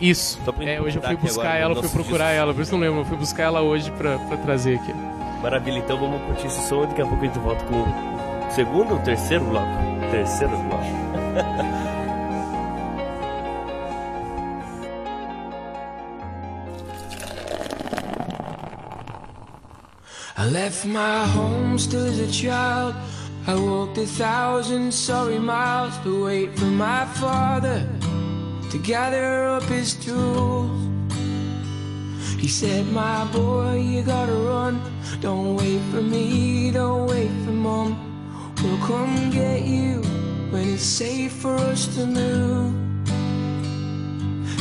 Isso, 0.00 0.38
é, 0.60 0.80
hoje 0.80 0.98
eu 0.98 1.02
fui 1.02 1.16
buscar 1.16 1.42
agora 1.42 1.58
ela, 1.58 1.74
no 1.76 1.82
fui 1.82 1.90
procurar 2.02 2.26
disco. 2.30 2.40
ela, 2.42 2.54
por 2.54 2.60
isso 2.62 2.72
não 2.72 2.80
lembro, 2.80 3.00
eu 3.00 3.04
fui 3.04 3.16
buscar 3.16 3.42
ela 3.44 3.60
hoje 3.60 3.90
pra, 3.92 4.18
pra 4.18 4.36
trazer 4.38 4.74
aqui. 4.76 4.92
Maravilha, 5.40 5.78
então 5.78 5.96
vamos 5.98 6.20
curtir 6.22 6.46
esse 6.48 6.68
som 6.68 6.82
e 6.84 6.86
daqui 6.88 7.02
a 7.02 7.06
pouco 7.06 7.22
a 7.22 7.26
gente 7.26 7.38
volta 7.38 7.64
com 7.64 7.82
o 7.82 8.50
segundo 8.52 8.94
ou 8.94 8.98
terceiro 9.00 9.44
bloco? 9.44 9.66
Terceiro 10.10 10.56
bloco. 10.56 11.92
I 20.42 20.46
left 20.46 20.84
my 20.84 21.24
home 21.24 21.78
still 21.78 22.04
as 22.04 22.18
a 22.18 22.28
child. 22.28 22.96
I 23.46 23.54
walked 23.54 23.96
a 23.98 24.04
thousand 24.04 24.92
sorry 24.92 25.38
miles 25.38 25.96
to 25.98 26.24
wait 26.24 26.58
for 26.58 26.64
my 26.64 27.04
father 27.04 27.88
to 28.72 28.78
gather 28.78 29.44
up 29.44 29.62
his 29.62 29.94
tools. 29.94 30.72
He 32.40 32.48
said, 32.48 32.86
My 32.86 33.24
boy, 33.26 33.76
you 33.76 34.02
gotta 34.02 34.34
run. 34.34 34.82
Don't 35.20 35.54
wait 35.54 35.80
for 35.92 36.02
me, 36.02 36.72
don't 36.72 37.06
wait 37.06 37.30
for 37.44 37.52
mom. 37.52 37.94
We'll 38.64 38.84
come 38.84 39.30
get 39.30 39.62
you 39.62 40.02
when 40.50 40.74
it's 40.74 40.82
safe 40.82 41.34
for 41.34 41.54
us 41.54 41.86
to 41.94 42.04
move. 42.04 42.74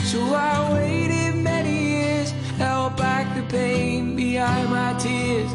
So 0.05 0.19
I 0.31 0.73
waited 0.73 1.37
many 1.37 1.75
years, 1.95 2.29
held 2.59 2.95
back 2.97 3.35
the 3.35 3.41
pain 3.51 4.15
behind 4.15 4.69
my 4.69 4.93
tears 4.99 5.51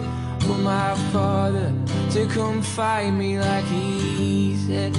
for 0.47 0.59
my 0.59 0.95
father 1.13 1.73
to 2.13 2.27
come 2.27 2.63
find 2.63 3.19
me 3.19 3.39
like 3.39 3.65
he 3.65 4.57
said. 4.57 4.97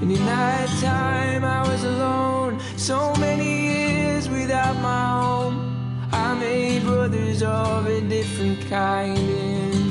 And 0.00 0.10
in 0.10 0.24
that 0.26 0.68
time 0.80 1.44
I 1.44 1.60
was 1.68 1.84
alone, 1.84 2.58
so 2.76 3.14
many 3.16 3.50
years 3.72 4.28
without 4.28 4.74
my 4.76 5.22
home. 5.22 6.08
I 6.12 6.34
made 6.34 6.82
brothers 6.82 7.42
of 7.42 7.86
a 7.86 8.00
different 8.00 8.60
kind 8.68 9.87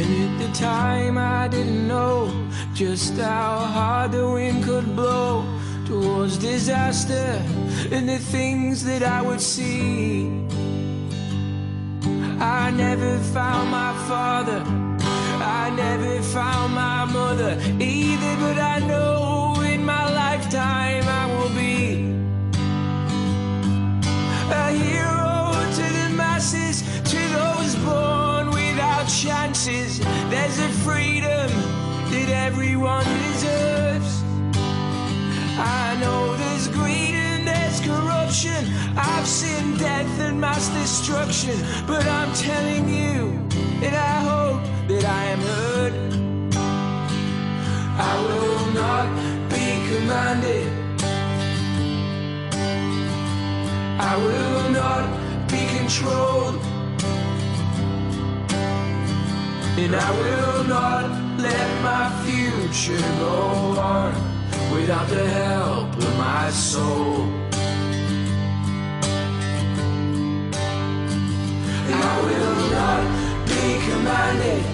And 0.00 0.10
at 0.26 0.46
the 0.46 0.52
time 0.56 1.18
I 1.18 1.48
didn't 1.48 1.88
know 1.88 2.30
just 2.72 3.14
how 3.16 3.56
hard 3.58 4.12
the 4.12 4.30
wind 4.30 4.62
could 4.62 4.94
blow 4.94 5.44
towards 5.86 6.38
disaster 6.38 7.42
and 7.90 8.08
the 8.08 8.18
things 8.18 8.84
that 8.84 9.02
I 9.02 9.22
would 9.22 9.40
see. 9.40 10.28
I 12.38 12.70
never 12.70 13.18
found 13.34 13.72
my 13.72 13.92
father, 14.06 14.62
I 15.60 15.72
never 15.74 16.22
found 16.22 16.74
my 16.74 17.04
mother 17.04 17.58
either, 17.80 18.36
but 18.44 18.56
I 18.56 18.78
know 18.78 19.60
in 19.62 19.84
my 19.84 20.04
lifetime 20.14 21.02
I 21.08 21.26
will 21.34 21.52
be 21.56 22.14
a 24.52 24.70
hero 24.70 25.17
chances. 29.22 29.98
There's 30.30 30.58
a 30.60 30.68
freedom 30.86 31.50
that 32.12 32.28
everyone 32.46 33.04
deserves. 33.26 34.22
I 35.58 35.98
know 36.00 36.36
there's 36.36 36.68
greed 36.68 37.14
and 37.16 37.44
there's 37.44 37.80
corruption. 37.80 38.64
I've 38.96 39.26
seen 39.26 39.76
death 39.76 40.20
and 40.20 40.40
mass 40.40 40.68
destruction, 40.68 41.56
but 41.88 42.06
I'm 42.06 42.32
telling 42.34 42.88
you, 42.88 43.34
and 43.84 43.96
I 43.96 44.16
hope 44.30 44.62
that 44.86 45.04
I 45.04 45.24
am 45.34 45.40
heard. 45.50 45.94
I 48.10 48.14
will 48.28 48.66
not 48.82 49.06
be 49.50 49.66
commanded. 49.90 50.68
I 53.98 54.14
will 54.16 54.70
not 54.70 55.48
be 55.48 55.66
controlled. 55.76 56.67
And 59.80 59.94
I 59.94 60.10
will 60.10 60.64
not 60.64 61.08
let 61.38 61.82
my 61.84 62.10
future 62.26 63.00
go 63.20 63.78
on 63.78 64.12
without 64.74 65.06
the 65.08 65.24
help 65.24 65.96
of 65.96 66.16
my 66.18 66.50
soul. 66.50 67.22
And 71.86 72.00
I 72.12 72.16
will 72.28 72.60
not 72.78 73.02
be 73.46 73.64
commanded. 73.88 74.64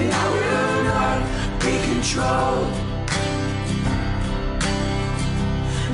And 0.00 0.12
I 0.22 0.26
will 0.36 0.76
not 0.94 1.18
be 1.58 1.74
controlled. 1.90 2.72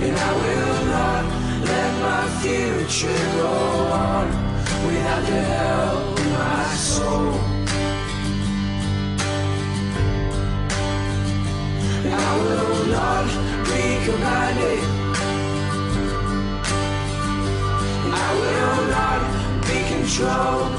And 0.05 0.15
I 0.15 0.33
will 0.45 0.81
not 0.97 1.25
let 1.71 1.91
my 2.07 2.23
future 2.43 3.23
go 3.39 3.49
on 3.93 4.46
without 4.85 5.25
the 5.27 5.43
help 5.43 6.19
of 6.19 6.27
my 6.33 6.65
soul. 6.75 7.33
I 12.09 12.37
will 12.43 12.87
not 12.87 13.27
be 13.71 13.85
commanded. 14.07 14.81
I 18.25 18.29
will 18.43 18.81
not 18.97 19.21
be 19.67 19.79
controlled. 19.93 20.75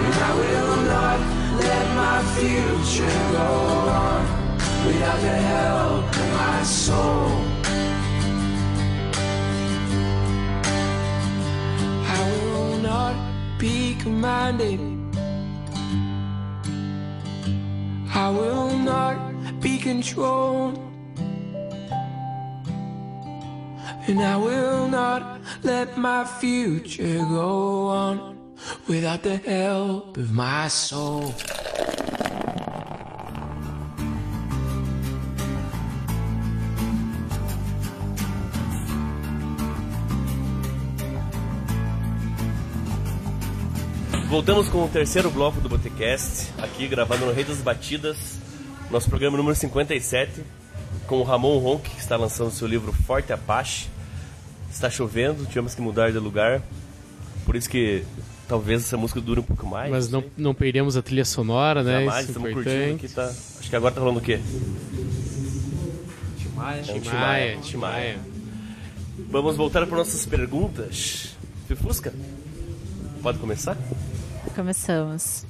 And 0.00 0.14
I 0.14 0.32
will 0.40 0.76
not 0.94 1.18
let 1.66 1.86
my 2.02 2.18
future 2.36 3.18
go 3.32 3.48
on 4.02 4.22
without 4.86 5.20
the 5.20 5.36
help 5.52 6.04
of 6.16 6.32
my 6.32 6.62
soul. 6.62 7.51
Not 12.92 13.16
be 13.58 13.94
commanded. 14.04 14.80
I 18.24 18.26
will 18.38 18.72
not 18.92 19.16
be 19.64 19.74
controlled. 19.78 20.76
And 24.08 24.18
I 24.34 24.36
will 24.36 24.88
not 24.88 25.22
let 25.62 25.88
my 25.96 26.20
future 26.40 27.18
go 27.38 27.86
on 28.04 28.16
without 28.88 29.22
the 29.22 29.38
help 29.38 30.16
of 30.22 30.28
my 30.44 30.68
soul. 30.68 31.32
Voltamos 44.32 44.66
com 44.66 44.82
o 44.82 44.88
terceiro 44.88 45.30
bloco 45.30 45.60
do 45.60 45.68
Botecast, 45.68 46.54
aqui 46.56 46.88
gravado 46.88 47.26
no 47.26 47.32
Rei 47.34 47.44
das 47.44 47.58
Batidas, 47.58 48.38
nosso 48.90 49.06
programa 49.10 49.36
número 49.36 49.54
57, 49.54 50.42
com 51.06 51.18
o 51.18 51.22
Ramon 51.22 51.58
Ronk, 51.58 51.90
que 51.90 52.00
está 52.00 52.16
lançando 52.16 52.50
seu 52.50 52.66
livro 52.66 52.94
Forte 52.94 53.30
Apache. 53.30 53.90
Está 54.70 54.88
chovendo, 54.88 55.44
tivemos 55.44 55.74
que 55.74 55.82
mudar 55.82 56.12
de 56.12 56.18
lugar, 56.18 56.62
por 57.44 57.56
isso 57.56 57.68
que 57.68 58.04
talvez 58.48 58.80
essa 58.80 58.96
música 58.96 59.20
dure 59.20 59.40
um 59.40 59.42
pouco 59.42 59.66
mais. 59.66 59.90
Mas 59.90 60.08
não, 60.08 60.24
não 60.38 60.54
perdemos 60.54 60.96
a 60.96 61.02
trilha 61.02 61.26
sonora, 61.26 61.82
né? 61.82 62.00
Jamais, 62.00 62.08
Isso 62.08 62.16
é 62.16 62.30
estamos 62.30 62.52
curtindo 62.54 62.74
importante. 62.74 63.04
aqui, 63.04 63.14
tá... 63.14 63.26
Acho 63.60 63.68
que 63.68 63.76
agora 63.76 63.94
tá 63.94 64.00
falando 64.00 64.16
o 64.16 64.22
quê? 64.22 64.40
Timaya. 66.38 66.80
É 66.80 66.82
Timaya, 66.84 67.00
Timaya. 67.02 67.60
Timaya. 67.60 68.18
Vamos 69.30 69.58
voltar 69.58 69.86
para 69.86 69.98
nossas 69.98 70.24
perguntas. 70.24 71.36
Fifusca, 71.68 72.14
pode 73.22 73.36
começar? 73.36 73.76
Começamos. 74.54 75.44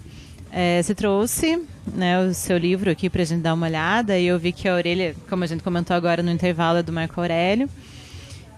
É, 0.50 0.82
você 0.82 0.94
trouxe 0.94 1.62
né, 1.94 2.20
o 2.20 2.34
seu 2.34 2.58
livro 2.58 2.90
aqui 2.90 3.08
para 3.08 3.22
a 3.22 3.24
gente 3.24 3.40
dar 3.40 3.54
uma 3.54 3.66
olhada 3.66 4.18
e 4.18 4.26
eu 4.26 4.38
vi 4.38 4.52
que 4.52 4.68
a 4.68 4.74
orelha, 4.74 5.16
como 5.28 5.44
a 5.44 5.46
gente 5.46 5.62
comentou 5.62 5.96
agora 5.96 6.22
no 6.22 6.30
intervalo, 6.30 6.78
é 6.78 6.82
do 6.82 6.92
Marco 6.92 7.20
Aurélio. 7.20 7.68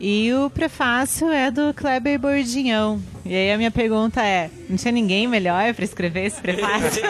E 0.01 0.33
o 0.35 0.51
prefácio 0.51 1.31
é 1.31 1.53
do 1.53 1.73
Kleber 1.73 2.19
Bordinhão. 2.19 3.01
E 3.25 3.35
aí 3.35 3.53
a 3.53 3.57
minha 3.57 3.71
pergunta 3.71 4.21
é: 4.23 4.51
não 4.69 4.77
tinha 4.77 4.91
ninguém 4.91 5.29
melhor 5.29 5.73
para 5.73 5.85
escrever 5.85 6.27
esse 6.27 6.41
prefácio? 6.41 7.01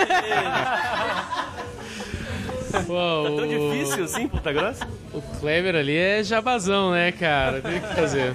Pô, 2.86 3.26
É 3.26 3.36
tão 3.36 3.46
difícil 3.46 4.04
assim, 4.04 4.28
Ponta 4.28 4.52
Grossa? 4.52 4.86
O 5.12 5.22
Kleber 5.40 5.76
ali 5.76 5.96
é 5.96 6.22
jabazão, 6.22 6.90
né, 6.90 7.12
cara? 7.12 7.62
Tem 7.62 7.80
que 7.80 7.94
fazer. 7.94 8.34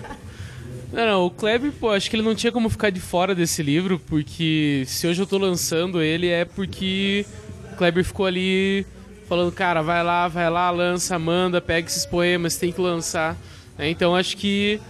Não, 0.91 1.05
não, 1.05 1.25
o 1.25 1.29
Kleber, 1.29 1.71
pô, 1.71 1.91
acho 1.91 2.09
que 2.09 2.15
ele 2.15 2.23
não 2.23 2.33
tinha 2.33 2.51
como 2.51 2.69
ficar 2.69 2.89
de 2.89 2.99
fora 2.99 3.35
desse 3.35 3.61
livro, 3.61 3.99
porque 4.07 4.83
se 4.87 5.05
hoje 5.07 5.21
eu 5.21 5.27
tô 5.27 5.37
lançando 5.37 6.01
ele 6.01 6.27
é 6.27 6.45
porque 6.45 7.25
o 7.71 7.75
Kleber 7.75 8.03
ficou 8.03 8.25
ali 8.25 8.85
falando, 9.27 9.51
cara, 9.51 9.83
vai 9.83 10.03
lá, 10.03 10.27
vai 10.27 10.49
lá, 10.49 10.71
lança, 10.71 11.19
manda, 11.19 11.61
pega 11.61 11.87
esses 11.87 12.05
poemas, 12.07 12.57
tem 12.57 12.71
que 12.71 12.81
lançar. 12.81 13.37
né? 13.77 13.87
Então 13.89 14.15
acho 14.15 14.35
que 14.35 14.81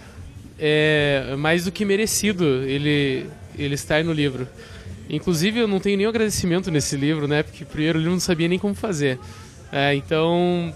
é 0.58 1.34
mais 1.38 1.64
do 1.66 1.72
que 1.72 1.84
merecido 1.84 2.44
ele, 2.44 3.26
ele 3.58 3.74
estar 3.74 4.02
no 4.02 4.12
livro. 4.12 4.48
Inclusive, 5.08 5.58
eu 5.58 5.68
não 5.68 5.80
tenho 5.80 5.98
nenhum 5.98 6.08
agradecimento 6.08 6.70
nesse 6.70 6.96
livro, 6.96 7.26
né? 7.26 7.42
Porque 7.42 7.64
primeiro 7.64 8.00
eu 8.00 8.10
não 8.10 8.20
sabia 8.20 8.46
nem 8.46 8.58
como 8.58 8.74
fazer. 8.74 9.18
É, 9.72 9.94
então, 9.94 10.72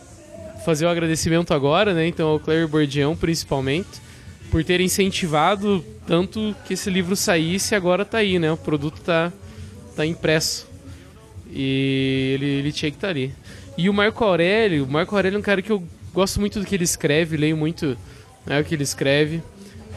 fazer 0.65 0.87
o 0.87 0.89
agradecimento 0.89 1.55
agora, 1.55 1.95
né? 1.95 2.07
Então, 2.07 2.29
ao 2.29 2.41
Claire 2.41 2.67
Bordião, 2.67 3.17
principalmente, 3.17 4.04
por 4.51 4.63
ter 4.65 4.81
incentivado 4.81 5.85
tanto 6.07 6.55
que 6.67 6.75
esse 6.75 6.91
livro 6.91 7.17
saísse 7.17 7.75
agora 7.75 8.05
tá 8.05 8.19
aí, 8.19 8.39
né? 8.39 8.53
O 8.53 8.57
produto 8.57 9.01
tá, 9.01 9.33
tá 9.97 10.05
impresso. 10.05 10.67
E 11.51 12.33
ele, 12.35 12.47
ele 12.47 12.73
tinha 12.73 12.91
que 12.91 12.97
estar 12.97 13.09
tá 13.09 13.13
ali. 13.13 13.33
E 13.77 13.89
o 13.89 13.95
Marco 13.95 14.23
Aurélio, 14.23 14.85
o 14.85 14.91
Marco 14.91 15.15
Aurélio 15.17 15.37
é 15.37 15.39
um 15.39 15.43
cara 15.43 15.63
que 15.63 15.73
eu 15.73 15.83
gosto 16.13 16.39
muito 16.39 16.61
do 16.61 16.67
que 16.67 16.75
ele 16.75 16.85
escreve, 16.85 17.37
leio 17.37 17.57
muito 17.57 17.97
né, 18.47 18.61
o 18.61 18.65
que 18.65 18.75
ele 18.75 18.85
escreve. 18.85 19.43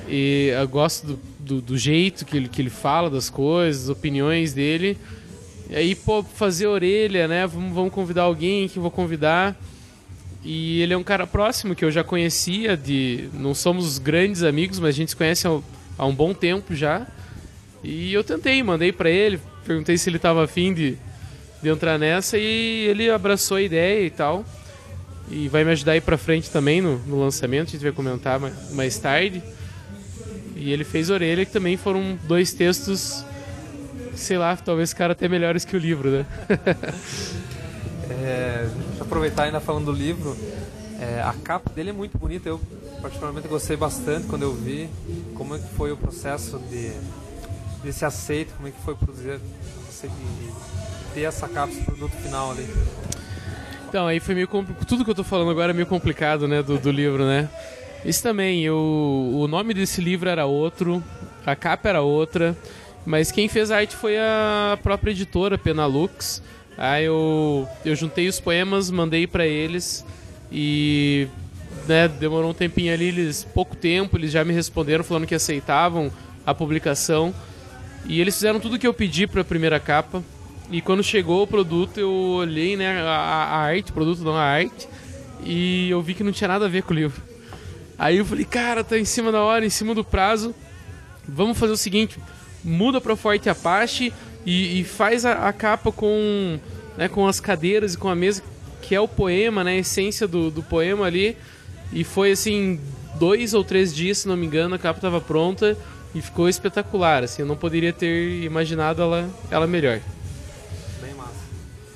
E 0.07 0.51
eu 0.57 0.67
gosto 0.67 1.05
do, 1.05 1.19
do, 1.39 1.61
do, 1.61 1.77
jeito 1.77 2.25
que 2.25 2.37
ele, 2.37 2.47
que 2.47 2.61
ele 2.61 2.69
fala 2.69 3.09
das 3.09 3.29
coisas, 3.29 3.87
das 3.87 3.89
opiniões 3.89 4.53
dele. 4.53 4.97
E 5.69 5.75
aí, 5.75 5.95
pô, 5.95 6.23
fazer 6.23 6.67
orelha, 6.67 7.27
né? 7.27 7.45
Vamos, 7.45 7.73
vamos 7.73 7.93
convidar 7.93 8.23
alguém 8.23 8.69
que 8.69 8.77
eu 8.77 8.81
vou 8.81 8.91
convidar. 8.91 9.55
E 10.49 10.81
ele 10.81 10.93
é 10.93 10.97
um 10.97 11.03
cara 11.03 11.27
próximo 11.27 11.75
que 11.75 11.83
eu 11.83 11.91
já 11.91 12.05
conhecia, 12.05 12.77
de 12.77 13.27
não 13.33 13.53
somos 13.53 13.97
grandes 13.97 14.43
amigos, 14.43 14.79
mas 14.79 14.95
a 14.95 14.97
gente 14.97 15.09
se 15.09 15.15
conhece 15.15 15.45
há, 15.45 15.59
há 15.97 16.05
um 16.05 16.15
bom 16.15 16.33
tempo 16.33 16.73
já. 16.73 17.05
E 17.83 18.13
eu 18.13 18.23
tentei, 18.23 18.63
mandei 18.63 18.93
para 18.93 19.09
ele, 19.09 19.41
perguntei 19.65 19.97
se 19.97 20.09
ele 20.09 20.17
tava 20.17 20.45
afim 20.45 20.73
de, 20.73 20.97
de 21.61 21.67
entrar 21.67 21.99
nessa 21.99 22.37
e 22.37 22.87
ele 22.87 23.09
abraçou 23.09 23.57
a 23.57 23.61
ideia 23.61 24.05
e 24.05 24.09
tal. 24.09 24.45
E 25.29 25.49
vai 25.49 25.65
me 25.65 25.71
ajudar 25.71 25.91
aí 25.91 25.99
pra 25.99 26.17
frente 26.17 26.49
também 26.49 26.79
no, 26.79 26.97
no 26.99 27.19
lançamento, 27.19 27.67
a 27.67 27.71
gente 27.71 27.83
vai 27.83 27.91
comentar 27.91 28.39
mais, 28.39 28.71
mais 28.71 28.97
tarde. 28.97 29.43
E 30.55 30.71
ele 30.71 30.85
fez 30.85 31.09
Orelha, 31.09 31.45
que 31.45 31.51
também 31.51 31.75
foram 31.75 32.17
dois 32.23 32.53
textos, 32.53 33.21
sei 34.15 34.37
lá, 34.37 34.55
talvez 34.55 34.93
cara 34.93 35.11
até 35.11 35.27
melhores 35.27 35.65
que 35.65 35.75
o 35.75 35.79
livro, 35.79 36.09
né? 36.09 36.25
é, 38.10 38.68
aproveitar 38.99 39.43
ainda 39.43 39.60
falando 39.60 39.86
do 39.86 39.91
livro. 39.91 40.36
É, 40.99 41.22
a 41.22 41.34
capa 41.34 41.70
dele 41.72 41.91
é 41.91 41.93
muito 41.93 42.18
bonita, 42.18 42.49
eu 42.49 42.60
particularmente 43.01 43.47
gostei 43.47 43.78
bastante 43.78 44.28
quando 44.28 44.41
eu 44.41 44.53
vi 44.53 44.89
como 45.36 45.55
é 45.55 45.60
que 45.60 45.68
foi 45.76 45.91
o 45.91 45.97
processo 45.97 46.58
de 46.72 46.91
desse 47.84 48.03
aceito, 48.03 48.53
como 48.55 48.68
é 48.68 48.72
que 48.72 48.82
foi 48.82 48.95
produzir 48.95 49.39
ter 51.14 51.22
essa 51.22 51.47
capa, 51.47 51.72
esse 51.72 51.84
produto 51.84 52.12
final 52.12 52.51
ali. 52.51 52.68
Então, 53.88 54.08
aí 54.08 54.20
foi 54.20 54.36
meio 54.36 54.47
tudo 54.88 55.05
que 55.05 55.12
eu 55.12 55.16
tô 55.16 55.24
falando 55.24 55.49
agora 55.51 55.72
é 55.72 55.74
meio 55.74 55.88
complicado, 55.88 56.47
né, 56.47 56.62
do, 56.62 56.78
do 56.78 56.91
livro, 56.91 57.26
né? 57.26 57.49
Isso 58.03 58.22
também, 58.22 58.64
eu, 58.64 58.76
o 58.76 59.47
nome 59.47 59.74
desse 59.74 60.01
livro 60.01 60.30
era 60.30 60.45
outro, 60.45 61.03
a 61.45 61.55
capa 61.55 61.89
era 61.89 62.01
outra, 62.01 62.55
mas 63.05 63.32
quem 63.32 63.47
fez 63.47 63.72
a 63.72 63.78
arte 63.78 63.95
foi 63.95 64.18
a 64.18 64.78
própria 64.84 65.12
editora, 65.12 65.58
Penalux. 65.58 66.41
Aí 66.78 67.05
eu, 67.05 67.67
eu 67.84 67.95
juntei 67.95 68.28
os 68.28 68.39
poemas, 68.39 68.91
mandei 68.91 69.25
para 69.25 69.45
eles 69.47 70.05
e 70.51 71.28
né, 71.88 72.07
demorou 72.07 72.51
um 72.51 72.53
tempinho 72.53 72.93
ali, 72.93 73.05
eles 73.07 73.43
pouco 73.43 73.75
tempo, 73.75 74.17
eles 74.17 74.32
já 74.32 74.43
me 74.45 74.53
responderam 74.53 75.03
falando 75.03 75.25
que 75.25 75.34
aceitavam 75.34 76.11
a 76.45 76.53
publicação. 76.53 77.34
E 78.05 78.21
eles 78.21 78.36
fizeram 78.36 78.59
tudo 78.59 78.78
que 78.78 78.88
eu 78.88 78.93
pedi 78.93 79.25
para 79.25 79.41
a 79.41 79.45
primeira 79.45 79.80
capa. 79.80 80.23
E 80.69 80.82
quando 80.82 81.03
chegou 81.03 81.43
o 81.43 81.47
produto, 81.47 81.99
eu 81.99 82.11
olhei, 82.11 82.78
né, 82.78 83.01
a, 83.01 83.07
a 83.07 83.57
arte, 83.57 83.91
o 83.91 83.93
produto 83.93 84.23
não 84.23 84.36
a 84.36 84.43
arte, 84.43 84.88
e 85.43 85.89
eu 85.89 86.01
vi 86.01 86.13
que 86.13 86.23
não 86.23 86.32
tinha 86.32 86.47
nada 86.47 86.65
a 86.65 86.69
ver 86.69 86.84
com 86.84 86.93
o 86.93 86.95
livro. 86.95 87.21
Aí 87.97 88.17
eu 88.17 88.25
falei, 88.25 88.45
cara, 88.45 88.84
tá 88.84 88.97
em 88.97 89.05
cima 89.05 89.32
da 89.32 89.41
hora, 89.41 89.65
em 89.65 89.69
cima 89.69 89.95
do 89.95 90.03
prazo. 90.03 90.53
Vamos 91.28 91.57
fazer 91.57 91.73
o 91.73 91.78
seguinte: 91.78 92.19
muda 92.63 93.01
para 93.01 93.15
Forte 93.15 93.49
Apache 93.49 94.13
e, 94.47 94.79
e 94.79 94.83
faz 94.85 95.25
a, 95.25 95.49
a, 95.49 95.51
capa 95.51 95.91
com, 95.91 96.57
né, 96.97 97.09
com 97.09 97.27
as 97.27 97.41
cadeiras 97.41 97.95
e 97.95 97.97
com 97.97 98.07
a 98.07 98.15
mesa, 98.15 98.41
que 98.81 98.95
é 98.95 99.01
o 99.01 99.07
poema, 99.07 99.61
né, 99.61 99.71
a 99.71 99.75
essência 99.75 100.25
do, 100.25 100.49
do 100.49 100.63
poema 100.63 101.05
ali. 101.05 101.35
E 101.91 102.05
foi 102.05 102.31
assim, 102.31 102.79
dois 103.19 103.53
ou 103.53 103.61
três 103.61 103.93
dias, 103.93 104.19
se 104.19 104.27
não 104.27 104.37
me 104.37 104.45
engano, 104.45 104.75
a 104.75 104.79
capa 104.79 104.99
estava 104.99 105.19
pronta 105.19 105.77
e 106.15 106.21
ficou 106.21 106.47
espetacular. 106.47 107.25
Assim, 107.25 107.41
eu 107.41 107.45
não 107.45 107.57
poderia 107.57 107.91
ter 107.91 108.41
imaginado 108.41 109.01
ela, 109.01 109.29
ela 109.51 109.67
melhor. 109.67 109.99
Bem 111.01 111.13
massa. 111.13 111.33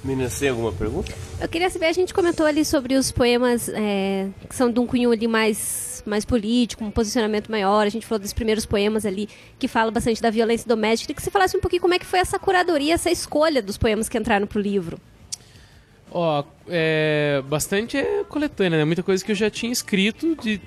Meninas, 0.03 0.37
tem 0.37 0.49
alguma 0.49 0.73
pergunta? 0.73 1.13
Eu 1.39 1.47
queria 1.47 1.69
saber, 1.69 1.85
a 1.85 1.93
gente 1.93 2.13
comentou 2.13 2.45
ali 2.45 2.65
sobre 2.65 2.95
os 2.95 3.13
poemas 3.13 3.69
é, 3.69 4.27
que 4.49 4.55
são 4.55 4.69
de 4.69 4.77
um 4.77 4.85
cunho 4.85 5.09
ali 5.09 5.25
mais 5.25 5.90
mais 6.09 6.25
político, 6.25 6.83
um 6.83 6.91
posicionamento 6.91 7.49
maior. 7.49 7.85
A 7.85 7.89
gente 7.89 8.05
falou 8.05 8.19
dos 8.19 8.33
primeiros 8.33 8.65
poemas 8.65 9.05
ali 9.05 9.27
que 9.57 9.67
falam 9.67 9.91
bastante 9.91 10.21
da 10.21 10.29
violência 10.29 10.67
doméstica. 10.67 11.07
Queria 11.07 11.15
que 11.15 11.21
você 11.23 11.31
falasse 11.31 11.57
um 11.57 11.59
pouquinho 11.59 11.81
como 11.81 11.93
é 11.93 11.99
que 11.99 12.05
foi 12.05 12.19
essa 12.19 12.37
curadoria, 12.37 12.93
essa 12.93 13.11
escolha 13.11 13.61
dos 13.61 13.77
poemas 13.77 14.09
que 14.09 14.17
entraram 14.17 14.47
pro 14.47 14.59
livro. 14.59 14.99
Ó, 16.11 16.41
oh, 16.41 16.45
é, 16.67 17.41
bastante 17.47 17.97
é 17.97 18.23
coletânea, 18.27 18.79
né? 18.79 18.85
Muita 18.85 19.01
coisa 19.01 19.23
que 19.23 19.31
eu 19.31 19.35
já 19.35 19.49
tinha 19.49 19.71
escrito 19.71 20.35
de 20.35 20.59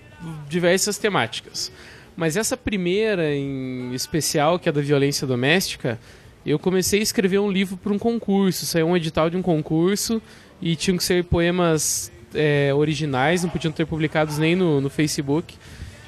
diversas 0.49 0.97
temáticas. 0.97 1.71
Mas 2.17 2.37
essa 2.37 2.57
primeira 2.57 3.35
em 3.35 3.93
especial, 3.93 4.59
que 4.59 4.69
é 4.69 4.73
da 4.73 4.81
violência 4.81 5.27
doméstica, 5.27 5.99
eu 6.47 6.59
comecei 6.59 7.01
a 7.01 7.03
escrever 7.03 7.39
um 7.39 7.51
livro 7.51 7.77
para 7.77 7.93
um 7.93 7.99
concurso. 7.99 8.67
Saiu 8.67 8.87
um 8.87 8.97
edital 8.97 9.29
de 9.29 9.37
um 9.37 9.43
concurso 9.43 10.23
e 10.63 10.77
tinham 10.77 10.97
que 10.97 11.05
ser 11.05 11.25
poemas 11.25 12.13
é, 12.35 12.73
originais, 12.75 13.43
não 13.43 13.51
podiam 13.51 13.73
ter 13.73 13.87
publicados 13.87 14.39
nem 14.39 14.55
no, 14.55 14.81
no 14.81 14.91
Facebook. 14.91 15.55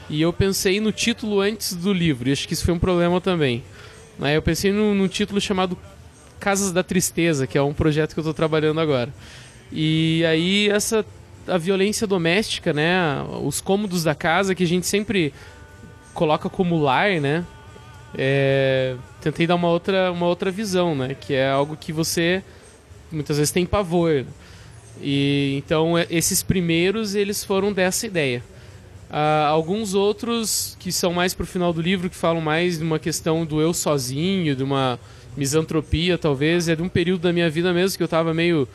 E 0.08 0.22
eu 0.22 0.32
pensei 0.32 0.80
no 0.80 0.92
título 0.92 1.40
antes 1.40 1.74
do 1.74 1.92
livro, 1.92 2.28
e 2.28 2.32
acho 2.32 2.46
que 2.46 2.54
isso 2.54 2.64
foi 2.64 2.74
um 2.74 2.78
problema 2.78 3.20
também. 3.20 3.62
Né? 4.18 4.36
Eu 4.36 4.42
pensei 4.42 4.72
num, 4.72 4.94
num 4.94 5.08
título 5.08 5.40
chamado 5.40 5.76
Casas 6.38 6.72
da 6.72 6.82
Tristeza, 6.82 7.46
que 7.46 7.58
é 7.58 7.62
um 7.62 7.74
projeto 7.74 8.14
que 8.14 8.20
eu 8.20 8.22
estou 8.22 8.34
trabalhando 8.34 8.80
agora. 8.80 9.12
E 9.72 10.24
aí 10.24 10.68
essa 10.68 11.04
a 11.48 11.58
violência 11.58 12.06
doméstica, 12.06 12.72
né, 12.72 13.24
os 13.42 13.60
cômodos 13.60 14.02
da 14.02 14.14
casa 14.14 14.54
que 14.54 14.64
a 14.64 14.66
gente 14.66 14.86
sempre 14.86 15.32
coloca 16.12 16.48
como 16.48 16.76
lar, 16.78 17.20
né? 17.20 17.44
É, 18.16 18.96
tentei 19.20 19.46
dar 19.46 19.54
uma 19.54 19.68
outra, 19.68 20.10
uma 20.10 20.26
outra 20.26 20.50
visão, 20.50 20.94
né? 20.94 21.14
Que 21.14 21.34
é 21.34 21.50
algo 21.50 21.76
que 21.76 21.92
você 21.92 22.42
muitas 23.12 23.36
vezes 23.36 23.52
tem 23.52 23.66
pavor. 23.66 24.24
E 25.00 25.54
então 25.58 25.96
é, 25.96 26.06
esses 26.10 26.42
primeiros 26.42 27.14
eles 27.14 27.44
foram 27.44 27.72
dessa 27.72 28.06
ideia. 28.06 28.42
Uh, 29.08 29.46
alguns 29.46 29.94
outros 29.94 30.76
que 30.80 30.90
são 30.90 31.12
mais 31.12 31.32
pro 31.32 31.46
final 31.46 31.72
do 31.72 31.80
livro, 31.80 32.10
que 32.10 32.16
falam 32.16 32.40
mais 32.40 32.78
de 32.78 32.84
uma 32.84 32.98
questão 32.98 33.46
do 33.46 33.60
eu 33.60 33.72
sozinho, 33.72 34.56
de 34.56 34.64
uma 34.64 34.98
misantropia, 35.36 36.18
talvez, 36.18 36.68
é 36.68 36.74
de 36.74 36.82
um 36.82 36.88
período 36.88 37.22
da 37.22 37.32
minha 37.32 37.48
vida 37.48 37.72
mesmo 37.72 37.96
que 37.96 38.02
eu 38.02 38.06
estava 38.06 38.34
meio 38.34 38.66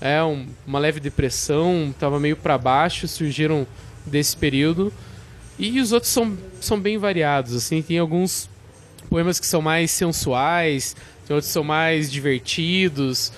é 0.00 0.22
um, 0.22 0.46
uma 0.66 0.78
leve 0.78 1.00
depressão, 1.00 1.90
estava 1.90 2.18
meio 2.18 2.36
para 2.36 2.58
baixo, 2.58 3.06
surgiram 3.08 3.66
desse 4.04 4.36
período. 4.36 4.92
E 5.58 5.80
os 5.80 5.92
outros 5.92 6.12
são, 6.12 6.36
são 6.60 6.78
bem 6.78 6.98
variados, 6.98 7.54
assim, 7.54 7.80
tem 7.80 7.98
alguns 7.98 8.48
poemas 9.08 9.38
que 9.38 9.46
são 9.46 9.62
mais 9.62 9.90
sensuais, 9.90 10.96
tem 11.26 11.34
outros 11.34 11.48
que 11.48 11.52
são 11.52 11.64
mais 11.64 12.10
divertidos. 12.10 13.32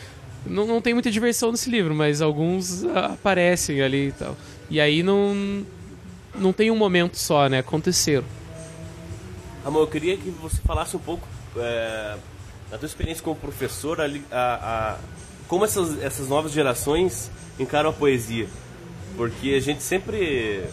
Não, 0.48 0.66
não 0.66 0.80
tem 0.80 0.94
muita 0.94 1.10
diversão 1.10 1.50
nesse 1.50 1.68
livro, 1.68 1.94
mas 1.94 2.22
alguns 2.22 2.84
aparecem 2.84 3.82
ali 3.82 4.08
e 4.08 4.12
tal. 4.12 4.36
E 4.70 4.80
aí 4.80 5.02
não, 5.02 5.64
não 6.34 6.52
tem 6.52 6.70
um 6.70 6.76
momento 6.76 7.16
só, 7.16 7.48
né? 7.48 7.58
Aconteceram. 7.58 8.24
Amor, 9.64 9.82
eu 9.82 9.86
queria 9.86 10.16
que 10.16 10.30
você 10.30 10.58
falasse 10.64 10.96
um 10.96 11.00
pouco 11.00 11.26
é, 11.56 12.16
da 12.70 12.78
tua 12.78 12.86
experiência 12.86 13.22
como 13.22 13.36
professor, 13.36 14.00
a, 14.00 14.04
a, 14.04 14.12
a, 14.30 14.96
como 15.48 15.64
essas, 15.64 16.00
essas 16.02 16.28
novas 16.28 16.52
gerações 16.52 17.30
encaram 17.58 17.90
a 17.90 17.92
poesia. 17.92 18.48
Porque 19.16 19.50
a 19.50 19.60
gente 19.60 19.82
sempre, 19.82 20.64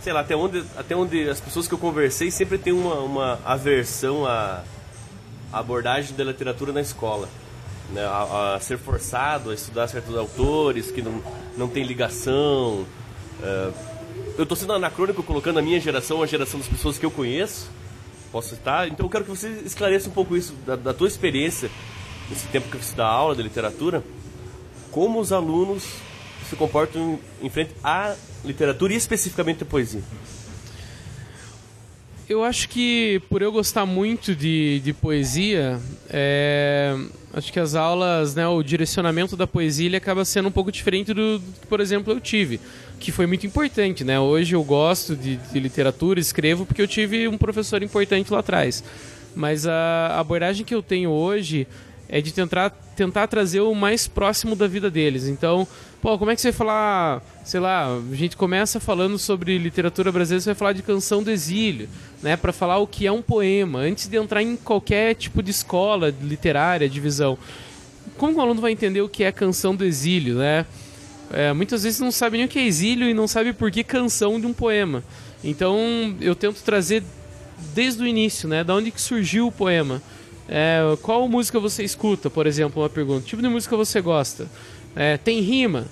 sei 0.00 0.12
lá, 0.12 0.20
até 0.20 0.34
onde, 0.34 0.64
até 0.76 0.96
onde 0.96 1.28
as 1.28 1.40
pessoas 1.40 1.68
que 1.68 1.74
eu 1.74 1.78
conversei 1.78 2.30
sempre 2.30 2.58
tem 2.58 2.72
uma, 2.72 2.96
uma 3.00 3.40
aversão 3.44 4.26
à, 4.26 4.64
à 5.52 5.58
abordagem 5.58 6.16
da 6.16 6.24
literatura 6.24 6.72
na 6.72 6.80
escola 6.80 7.28
né, 7.92 8.04
a, 8.04 8.54
a, 8.54 8.60
ser 8.60 8.78
forçado 8.78 9.50
a 9.50 9.54
estudar 9.54 9.88
certos 9.88 10.16
autores 10.16 10.90
que 10.90 11.02
não, 11.02 11.22
não 11.56 11.68
tem 11.68 11.84
ligação. 11.84 12.86
Uh, 13.40 13.72
eu 14.36 14.44
estou 14.44 14.56
sendo 14.56 14.72
anacrônico 14.72 15.22
colocando 15.22 15.58
a 15.58 15.62
minha 15.62 15.78
geração, 15.78 16.22
a 16.22 16.26
geração 16.26 16.58
das 16.58 16.68
pessoas 16.68 16.98
que 16.98 17.04
eu 17.04 17.10
conheço. 17.10 17.70
Posso 18.30 18.50
citar? 18.50 18.88
Então 18.88 19.04
eu 19.06 19.10
quero 19.10 19.24
que 19.24 19.30
você 19.30 19.48
esclareça 19.64 20.08
um 20.08 20.12
pouco 20.12 20.36
isso, 20.36 20.54
da, 20.66 20.74
da 20.74 20.94
tua 20.94 21.06
experiência, 21.06 21.70
nesse 22.30 22.46
tempo 22.48 22.70
que 22.70 22.78
você 22.78 22.96
dá 22.96 23.06
aula 23.06 23.36
de 23.36 23.42
literatura, 23.42 24.02
como 24.90 25.20
os 25.20 25.32
alunos 25.32 25.84
se 26.48 26.56
comportam 26.56 27.18
em 27.42 27.50
frente 27.50 27.74
à 27.84 28.14
literatura 28.44 28.94
e 28.94 28.96
especificamente 28.96 29.62
à 29.62 29.66
poesia. 29.66 30.02
Eu 32.32 32.42
acho 32.42 32.66
que 32.70 33.20
por 33.28 33.42
eu 33.42 33.52
gostar 33.52 33.84
muito 33.84 34.34
de, 34.34 34.80
de 34.80 34.94
poesia, 34.94 35.78
é, 36.08 36.96
acho 37.30 37.52
que 37.52 37.60
as 37.60 37.74
aulas, 37.74 38.34
né, 38.34 38.48
o 38.48 38.62
direcionamento 38.62 39.36
da 39.36 39.46
poesia 39.46 39.84
ele 39.84 39.96
acaba 39.96 40.24
sendo 40.24 40.48
um 40.48 40.50
pouco 40.50 40.72
diferente 40.72 41.12
do, 41.12 41.38
do 41.38 41.60
que, 41.60 41.66
por 41.66 41.78
exemplo, 41.78 42.10
eu 42.10 42.18
tive. 42.18 42.58
que 42.98 43.12
foi 43.12 43.26
muito 43.26 43.46
importante, 43.46 44.02
né? 44.02 44.18
Hoje 44.18 44.54
eu 44.54 44.64
gosto 44.64 45.14
de, 45.14 45.36
de 45.36 45.60
literatura, 45.60 46.18
escrevo 46.18 46.64
porque 46.64 46.80
eu 46.80 46.88
tive 46.88 47.28
um 47.28 47.36
professor 47.36 47.82
importante 47.82 48.32
lá 48.32 48.38
atrás. 48.38 48.82
Mas 49.36 49.66
a 49.66 50.18
abordagem 50.18 50.64
que 50.64 50.74
eu 50.74 50.82
tenho 50.82 51.10
hoje 51.10 51.68
é 52.08 52.22
de 52.22 52.32
tentar, 52.32 52.70
tentar 52.96 53.26
trazer 53.26 53.60
o 53.60 53.74
mais 53.74 54.08
próximo 54.08 54.56
da 54.56 54.66
vida 54.66 54.90
deles. 54.90 55.26
Então, 55.26 55.68
pô, 56.02 56.18
como 56.18 56.32
é 56.32 56.34
que 56.34 56.40
você 56.40 56.50
vai 56.50 56.58
falar, 56.58 57.22
sei 57.44 57.60
lá, 57.60 57.86
a 57.86 58.14
gente 58.16 58.36
começa 58.36 58.80
falando 58.80 59.16
sobre 59.20 59.56
literatura 59.56 60.10
brasileira, 60.10 60.40
você 60.40 60.50
vai 60.50 60.54
falar 60.56 60.72
de 60.72 60.82
canção 60.82 61.22
do 61.22 61.30
exílio, 61.30 61.88
né, 62.20 62.36
para 62.36 62.52
falar 62.52 62.78
o 62.78 62.88
que 62.88 63.06
é 63.06 63.12
um 63.12 63.22
poema, 63.22 63.78
antes 63.78 64.08
de 64.08 64.16
entrar 64.16 64.42
em 64.42 64.56
qualquer 64.56 65.14
tipo 65.14 65.40
de 65.40 65.52
escola 65.52 66.12
literária, 66.20 66.88
divisão. 66.88 67.38
Como 68.18 68.36
o 68.36 68.40
aluno 68.40 68.60
vai 68.60 68.72
entender 68.72 69.00
o 69.00 69.08
que 69.08 69.22
é 69.22 69.30
canção 69.30 69.76
do 69.76 69.84
exílio, 69.84 70.34
né? 70.34 70.66
É, 71.32 71.52
muitas 71.52 71.84
vezes 71.84 72.00
não 72.00 72.10
sabe 72.10 72.36
nem 72.36 72.46
o 72.46 72.48
que 72.48 72.58
é 72.58 72.66
exílio 72.66 73.08
e 73.08 73.14
não 73.14 73.28
sabe 73.28 73.52
por 73.52 73.70
que 73.70 73.84
canção 73.84 74.40
de 74.40 74.46
um 74.46 74.52
poema. 74.52 75.04
Então, 75.42 75.78
eu 76.20 76.34
tento 76.34 76.62
trazer 76.62 77.04
desde 77.74 78.02
o 78.02 78.06
início, 78.06 78.48
né, 78.48 78.64
da 78.64 78.74
onde 78.74 78.90
que 78.90 79.00
surgiu 79.00 79.46
o 79.46 79.52
poema. 79.52 80.02
É, 80.48 80.80
qual 81.00 81.26
música 81.28 81.60
você 81.60 81.84
escuta, 81.84 82.28
por 82.28 82.46
exemplo, 82.46 82.82
uma 82.82 82.90
pergunta. 82.90 83.22
Que 83.22 83.30
tipo 83.30 83.40
de 83.40 83.48
música 83.48 83.76
você 83.76 84.00
gosta? 84.00 84.48
É, 84.94 85.16
tem 85.16 85.40
rima? 85.40 85.86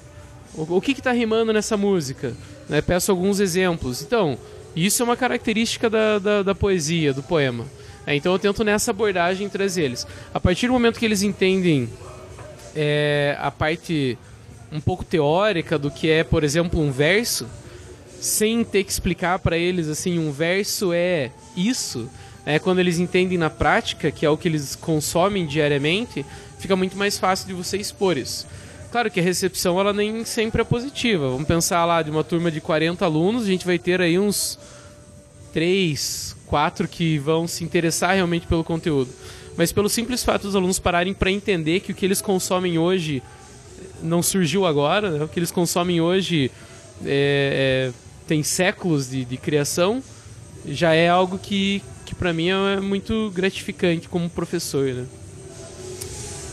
O, 0.55 0.77
o 0.77 0.81
que 0.81 0.93
está 0.93 1.13
rimando 1.13 1.53
nessa 1.53 1.77
música? 1.77 2.35
Né, 2.69 2.81
peço 2.81 3.11
alguns 3.11 3.41
exemplos. 3.41 4.03
Então, 4.03 4.39
isso 4.75 5.03
é 5.03 5.05
uma 5.05 5.17
característica 5.17 5.91
da, 5.91 6.19
da, 6.19 6.43
da 6.43 6.55
poesia, 6.55 7.13
do 7.13 7.23
poema. 7.23 7.67
É, 8.07 8.15
então 8.15 8.33
eu 8.33 8.39
tento 8.39 8.65
nessa 8.65 8.91
abordagem 8.91 9.49
trazer 9.49 9.85
eles. 9.85 10.07
A 10.33 10.41
partir 10.41 10.67
do 10.67 10.73
momento 10.73 10.99
que 10.99 11.05
eles 11.05 11.23
entendem 11.23 11.89
é, 12.75 13.37
a 13.41 13.51
parte 13.51 14.17
um 14.73 14.81
pouco 14.81 15.05
teórica 15.05 15.79
do 15.79 15.91
que 15.91 16.09
é, 16.09 16.23
por 16.23 16.45
exemplo, 16.45 16.81
um 16.81 16.93
verso, 16.93 17.49
sem 18.21 18.63
ter 18.65 18.85
que 18.85 18.93
explicar 18.93 19.39
para 19.39 19.57
eles 19.57 19.89
assim, 19.89 20.19
um 20.19 20.31
verso 20.31 20.93
é 20.93 21.31
isso, 21.57 22.09
é, 22.47 22.59
quando 22.59 22.79
eles 22.79 22.99
entendem 22.99 23.37
na 23.37 23.51
prática, 23.51 24.11
que 24.11 24.25
é 24.25 24.31
o 24.31 24.37
que 24.37 24.49
eles 24.49 24.77
consomem 24.77 25.47
diariamente, 25.47 26.25
fica 26.59 26.77
muito 26.77 26.97
mais 26.97 27.19
fácil 27.19 27.47
de 27.49 27.53
você 27.53 27.77
expor 27.77 28.17
isso. 28.17 28.47
Claro 28.91 29.11
que 29.11 29.21
a 29.21 29.23
recepção 29.23 29.79
ela 29.79 29.93
nem 29.93 30.25
sempre 30.25 30.63
é 30.63 30.65
positiva. 30.65 31.29
Vamos 31.29 31.47
pensar 31.47 31.85
lá 31.85 32.03
de 32.03 32.11
uma 32.11 32.25
turma 32.25 32.51
de 32.51 32.61
40 32.61 33.05
alunos, 33.05 33.45
a 33.45 33.47
gente 33.47 33.65
vai 33.65 33.79
ter 33.79 34.01
aí 34.01 34.19
uns 34.19 34.59
3, 35.53 36.37
4 36.47 36.89
que 36.89 37.19
vão 37.19 37.47
se 37.47 37.63
interessar 37.63 38.15
realmente 38.15 38.47
pelo 38.47 38.65
conteúdo. 38.65 39.11
Mas 39.57 39.73
pelo 39.73 39.89
simples 39.89 40.25
fato 40.25 40.43
dos 40.43 40.57
alunos 40.57 40.79
pararem 40.79 41.15
para 41.15 41.31
entender 41.31 41.81
que 41.81 41.93
o 41.93 41.95
que 41.95 42.05
eles 42.05 42.21
consomem 42.21 42.79
hoje 42.79 43.23
não 44.03 44.23
surgiu 44.23 44.67
agora, 44.67 45.11
né? 45.11 45.25
o 45.25 45.29
que 45.29 45.39
eles 45.39 45.51
consomem 45.51 46.01
hoje 46.01 46.51
é, 47.05 47.91
é, 47.91 47.93
tem 48.27 48.43
séculos 48.43 49.11
de, 49.11 49.25
de 49.25 49.37
criação, 49.37 50.03
já 50.67 50.95
é 50.95 51.09
algo 51.09 51.39
que, 51.39 51.83
que 52.05 52.15
para 52.15 52.33
mim 52.33 52.49
é 52.49 52.81
muito 52.81 53.31
gratificante 53.35 54.09
como 54.09 54.29
professor, 54.29 54.93
né? 54.93 55.07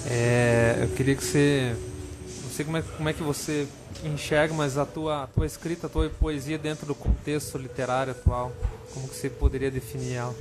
É, 0.10 0.80
eu 0.84 0.88
queria 0.90 1.16
que 1.16 1.24
você. 1.24 1.76
Sei 2.58 2.66
como 2.66 2.78
é, 2.78 2.82
como 2.82 3.08
é 3.08 3.14
que 3.14 3.22
você 3.22 3.68
enxerga, 4.04 4.52
mas 4.52 4.80
a 4.80 4.86
tua, 4.86 5.26
a 5.26 5.28
tua 5.28 5.46
escrita, 5.46 5.86
a 5.86 5.90
tua 5.92 6.10
poesia 6.10 6.58
dentro 6.58 6.88
do 6.88 6.96
contexto 6.96 7.56
literário 7.56 8.14
atual, 8.14 8.52
como 8.96 9.08
que 9.08 9.16
você 9.16 9.30
poderia 9.30 9.70
definir 9.70 10.14
ela? 10.14 10.36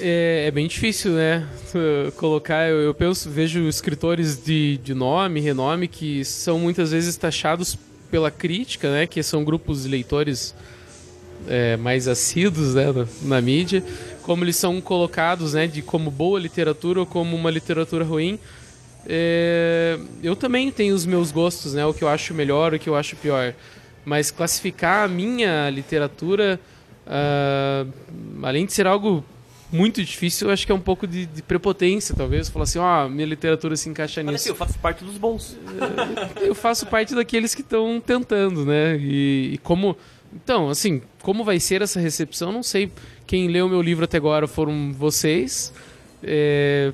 É, 0.00 0.46
é 0.48 0.50
bem 0.50 0.66
difícil, 0.66 1.12
né? 1.12 1.46
Colocar, 2.18 2.68
eu, 2.68 2.80
eu 2.80 2.92
penso, 2.92 3.30
vejo 3.30 3.68
escritores 3.68 4.36
de, 4.36 4.78
de 4.78 4.94
nome, 4.94 5.38
renome, 5.38 5.86
que 5.86 6.24
são 6.24 6.58
muitas 6.58 6.90
vezes 6.90 7.16
taxados 7.16 7.78
pela 8.10 8.28
crítica, 8.28 8.90
né? 8.90 9.06
Que 9.06 9.22
são 9.22 9.44
grupos 9.44 9.84
de 9.84 9.90
leitores 9.90 10.56
é, 11.46 11.76
mais 11.76 12.08
assíduos 12.08 12.74
né, 12.74 12.86
na, 12.86 13.06
na, 13.22 13.40
mídia, 13.40 13.80
como 14.22 14.42
eles 14.42 14.56
são 14.56 14.80
colocados 14.80 15.54
né, 15.54 15.68
de 15.68 15.82
como 15.82 16.10
boa 16.10 16.40
literatura 16.40 16.98
ou 16.98 17.06
como 17.06 17.36
uma 17.36 17.48
literatura 17.48 18.04
ruim. 18.04 18.40
É, 19.08 19.98
eu 20.22 20.34
também 20.34 20.70
tenho 20.70 20.94
os 20.94 21.06
meus 21.06 21.30
gostos, 21.30 21.74
né, 21.74 21.86
o 21.86 21.94
que 21.94 22.02
eu 22.02 22.08
acho 22.08 22.34
melhor, 22.34 22.74
o 22.74 22.78
que 22.78 22.88
eu 22.88 22.96
acho 22.96 23.16
pior. 23.16 23.54
Mas 24.04 24.30
classificar 24.30 25.04
a 25.04 25.08
minha 25.08 25.68
literatura, 25.70 26.60
uh, 27.06 27.92
além 28.42 28.66
de 28.66 28.72
ser 28.72 28.86
algo 28.86 29.24
muito 29.72 30.02
difícil, 30.02 30.48
eu 30.48 30.52
acho 30.52 30.64
que 30.64 30.70
é 30.70 30.74
um 30.74 30.80
pouco 30.80 31.06
de, 31.06 31.26
de 31.26 31.42
prepotência, 31.42 32.14
talvez. 32.14 32.48
Falar 32.48 32.64
assim, 32.64 32.78
ó, 32.78 33.06
oh, 33.06 33.08
minha 33.08 33.26
literatura 33.26 33.76
se 33.76 33.88
encaixa 33.88 34.22
nisso. 34.22 34.32
Mas 34.32 34.40
assim, 34.42 34.50
eu 34.50 34.54
faço 34.54 34.78
parte 34.78 35.04
dos 35.04 35.18
bons. 35.18 35.56
eu 36.40 36.54
faço 36.54 36.86
parte 36.86 37.14
daqueles 37.14 37.54
que 37.54 37.62
estão 37.62 38.00
tentando, 38.00 38.64
né? 38.64 38.96
E, 38.96 39.54
e 39.54 39.58
como 39.58 39.96
então, 40.36 40.68
assim, 40.68 41.00
como 41.22 41.44
vai 41.44 41.58
ser 41.58 41.82
essa 41.82 41.98
recepção, 41.98 42.52
não 42.52 42.62
sei. 42.62 42.90
Quem 43.26 43.48
leu 43.48 43.68
meu 43.68 43.80
livro 43.80 44.04
até 44.04 44.16
agora 44.16 44.46
foram 44.46 44.92
vocês. 44.92 45.72
É... 46.22 46.92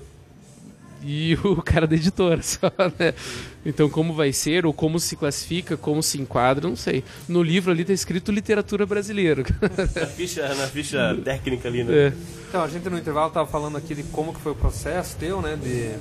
E 1.04 1.34
o 1.44 1.62
cara 1.62 1.86
da 1.86 1.96
editora, 1.96 2.40
só, 2.42 2.72
né? 2.98 3.14
Então, 3.64 3.88
como 3.88 4.12
vai 4.14 4.32
ser, 4.32 4.66
ou 4.66 4.72
como 4.72 4.98
se 4.98 5.16
classifica, 5.16 5.76
como 5.76 6.02
se 6.02 6.20
enquadra, 6.20 6.68
não 6.68 6.76
sei. 6.76 7.04
No 7.28 7.42
livro 7.42 7.70
ali 7.70 7.82
está 7.82 7.92
escrito 7.92 8.32
literatura 8.32 8.86
brasileira. 8.86 9.44
Na 9.94 10.06
ficha, 10.06 10.54
na 10.54 10.66
ficha 10.66 11.16
técnica 11.24 11.68
ali, 11.68 11.84
né? 11.84 11.94
É. 11.94 12.12
Então, 12.48 12.62
a 12.62 12.68
gente 12.68 12.88
no 12.88 12.98
intervalo 12.98 13.28
estava 13.28 13.48
falando 13.48 13.76
aqui 13.76 13.94
de 13.94 14.02
como 14.04 14.32
que 14.32 14.40
foi 14.40 14.52
o 14.52 14.54
processo 14.54 15.16
teu, 15.16 15.40
né? 15.40 15.56
De 15.56 15.96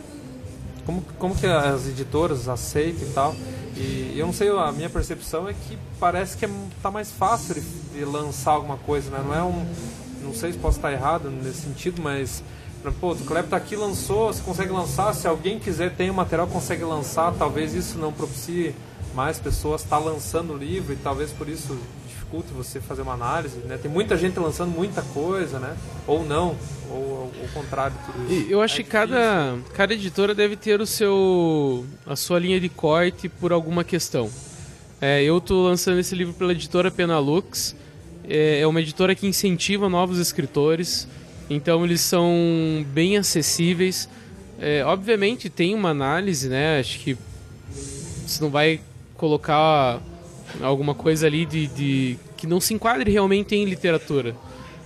como, 0.86 1.02
como 1.18 1.36
que 1.36 1.46
as 1.46 1.88
editoras 1.88 2.48
aceitam 2.48 3.08
e 3.08 3.12
tal. 3.12 3.36
E 3.76 4.14
eu 4.18 4.26
não 4.26 4.34
sei, 4.34 4.50
a 4.50 4.72
minha 4.72 4.90
percepção 4.90 5.48
é 5.48 5.54
que 5.54 5.78
parece 6.00 6.38
que 6.38 6.46
é, 6.46 6.50
tá 6.82 6.92
mais 6.92 7.12
fácil 7.12 7.56
de, 7.56 7.62
de, 7.62 8.06
lançar 8.06 8.52
alguma 8.52 8.78
coisa, 8.78 9.10
né? 9.10 9.22
Não 9.24 9.34
é 9.34 9.44
um. 9.44 9.66
Não 10.22 10.34
sei 10.34 10.52
se 10.52 10.58
posso 10.58 10.78
estar 10.78 10.92
errado 10.92 11.30
nesse 11.30 11.62
sentido, 11.62 12.02
mas. 12.02 12.44
Pô, 13.00 13.12
o 13.12 13.16
Kleber 13.16 13.50
tá 13.50 13.58
aqui, 13.58 13.76
lançou, 13.76 14.34
você 14.34 14.42
consegue 14.42 14.72
lançar. 14.72 15.14
Se 15.14 15.28
alguém 15.28 15.60
quiser, 15.60 15.92
tem 15.92 16.10
o 16.10 16.14
material, 16.14 16.48
consegue 16.48 16.84
lançar. 16.84 17.34
Talvez 17.34 17.74
isso 17.74 17.98
não 17.98 18.12
propicie 18.12 18.74
mais 19.14 19.40
pessoas 19.40 19.84
estar 19.84 20.00
tá 20.00 20.04
lançando 20.04 20.54
o 20.54 20.58
livro 20.58 20.94
e 20.94 20.96
talvez 20.96 21.32
por 21.32 21.48
isso 21.48 21.78
dificulte 22.08 22.54
você 22.54 22.80
fazer 22.80 23.02
uma 23.02 23.14
análise, 23.14 23.58
né? 23.60 23.78
Tem 23.78 23.92
muita 23.92 24.16
gente 24.16 24.40
lançando 24.40 24.70
muita 24.72 25.02
coisa, 25.02 25.60
né? 25.60 25.76
Ou 26.08 26.24
não, 26.26 26.56
ou 26.90 27.32
o 27.44 27.50
contrário 27.54 27.96
de 27.98 28.06
tudo 28.06 28.34
isso. 28.34 28.50
Eu 28.50 28.62
acho 28.62 28.80
é 28.80 28.84
que 28.84 28.90
cada, 28.90 29.58
cada 29.74 29.94
editora 29.94 30.34
deve 30.34 30.56
ter 30.56 30.80
o 30.80 30.86
seu 30.86 31.86
a 32.06 32.16
sua 32.16 32.40
linha 32.40 32.60
de 32.60 32.70
corte 32.70 33.28
por 33.28 33.52
alguma 33.52 33.84
questão. 33.84 34.30
É, 35.02 35.22
eu 35.24 35.40
estou 35.40 35.68
lançando 35.68 36.00
esse 36.00 36.16
livro 36.16 36.34
pela 36.34 36.54
editora 36.54 36.90
Penalux. 36.90 37.76
É, 38.28 38.62
é 38.62 38.68
uma 38.68 38.80
editora 38.80 39.14
que 39.14 39.28
incentiva 39.28 39.90
novos 39.90 40.20
escritores, 40.20 41.08
então 41.54 41.84
eles 41.84 42.00
são 42.00 42.86
bem 42.94 43.18
acessíveis. 43.18 44.08
É, 44.58 44.86
obviamente 44.86 45.50
tem 45.50 45.76
uma 45.76 45.90
análise, 45.90 46.48
né? 46.48 46.80
Acho 46.80 47.00
que 47.00 47.18
você 48.26 48.42
não 48.42 48.50
vai 48.50 48.80
colocar 49.18 50.00
alguma 50.62 50.96
coisa 50.96 51.28
ali 51.28 51.46
de, 51.46 51.68
de 51.68 52.18
que 52.38 52.48
não 52.48 52.62
se 52.62 52.74
enquadre 52.74 53.12
realmente 53.12 53.54
em 53.54 53.66
literatura. 53.66 54.34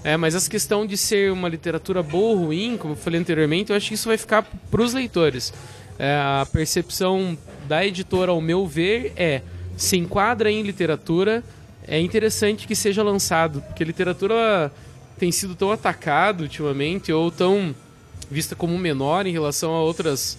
É, 0.03 0.17
mas 0.17 0.33
essa 0.33 0.49
questão 0.49 0.85
de 0.87 0.97
ser 0.97 1.31
uma 1.31 1.47
literatura 1.47 2.01
boa 2.01 2.35
ou 2.35 2.45
ruim, 2.45 2.77
como 2.77 2.93
eu 2.93 2.97
falei 2.97 3.19
anteriormente, 3.19 3.71
eu 3.71 3.75
acho 3.75 3.87
que 3.87 3.93
isso 3.93 4.07
vai 4.07 4.17
ficar 4.17 4.43
para 4.71 4.81
os 4.81 4.93
leitores. 4.93 5.53
É, 5.99 6.15
a 6.15 6.47
percepção 6.51 7.37
da 7.67 7.85
editora, 7.85 8.31
ao 8.31 8.41
meu 8.41 8.65
ver, 8.65 9.13
é 9.15 9.41
se 9.77 9.97
enquadra 9.97 10.51
em 10.51 10.63
literatura, 10.63 11.43
é 11.87 11.99
interessante 11.99 12.65
que 12.65 12.75
seja 12.75 13.03
lançado, 13.03 13.61
porque 13.61 13.83
literatura 13.83 14.71
tem 15.17 15.31
sido 15.31 15.55
tão 15.55 15.71
atacada 15.71 16.43
ultimamente 16.43 17.11
ou 17.11 17.31
tão 17.31 17.73
vista 18.29 18.55
como 18.55 18.77
menor 18.77 19.25
em 19.25 19.31
relação 19.31 19.73
a 19.73 19.81
outras 19.81 20.37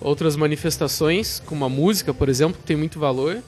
outras 0.00 0.34
manifestações, 0.34 1.40
como 1.46 1.64
a 1.64 1.68
música, 1.68 2.12
por 2.12 2.28
exemplo, 2.28 2.58
que 2.60 2.66
tem 2.66 2.76
muito 2.76 2.98
valor 2.98 3.40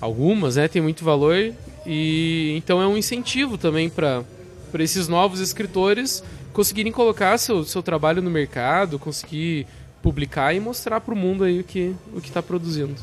algumas, 0.00 0.56
né, 0.56 0.68
tem 0.68 0.82
muito 0.82 1.02
valor 1.02 1.52
e 1.86 2.54
então 2.56 2.82
é 2.82 2.86
um 2.86 2.96
incentivo 2.96 3.56
também 3.56 3.88
para 3.88 4.22
para 4.70 4.82
esses 4.82 5.08
novos 5.08 5.40
escritores 5.40 6.22
conseguirem 6.52 6.92
colocar 6.92 7.38
seu, 7.38 7.64
seu 7.64 7.82
trabalho 7.82 8.20
no 8.20 8.30
mercado, 8.30 8.98
conseguir 8.98 9.66
publicar 10.02 10.52
e 10.52 10.60
mostrar 10.60 11.00
para 11.00 11.14
o 11.14 11.16
mundo 11.16 11.44
aí 11.44 11.60
o 11.60 11.64
que 11.64 11.94
o 12.14 12.20
que 12.20 12.28
está 12.28 12.42
produzindo. 12.42 12.94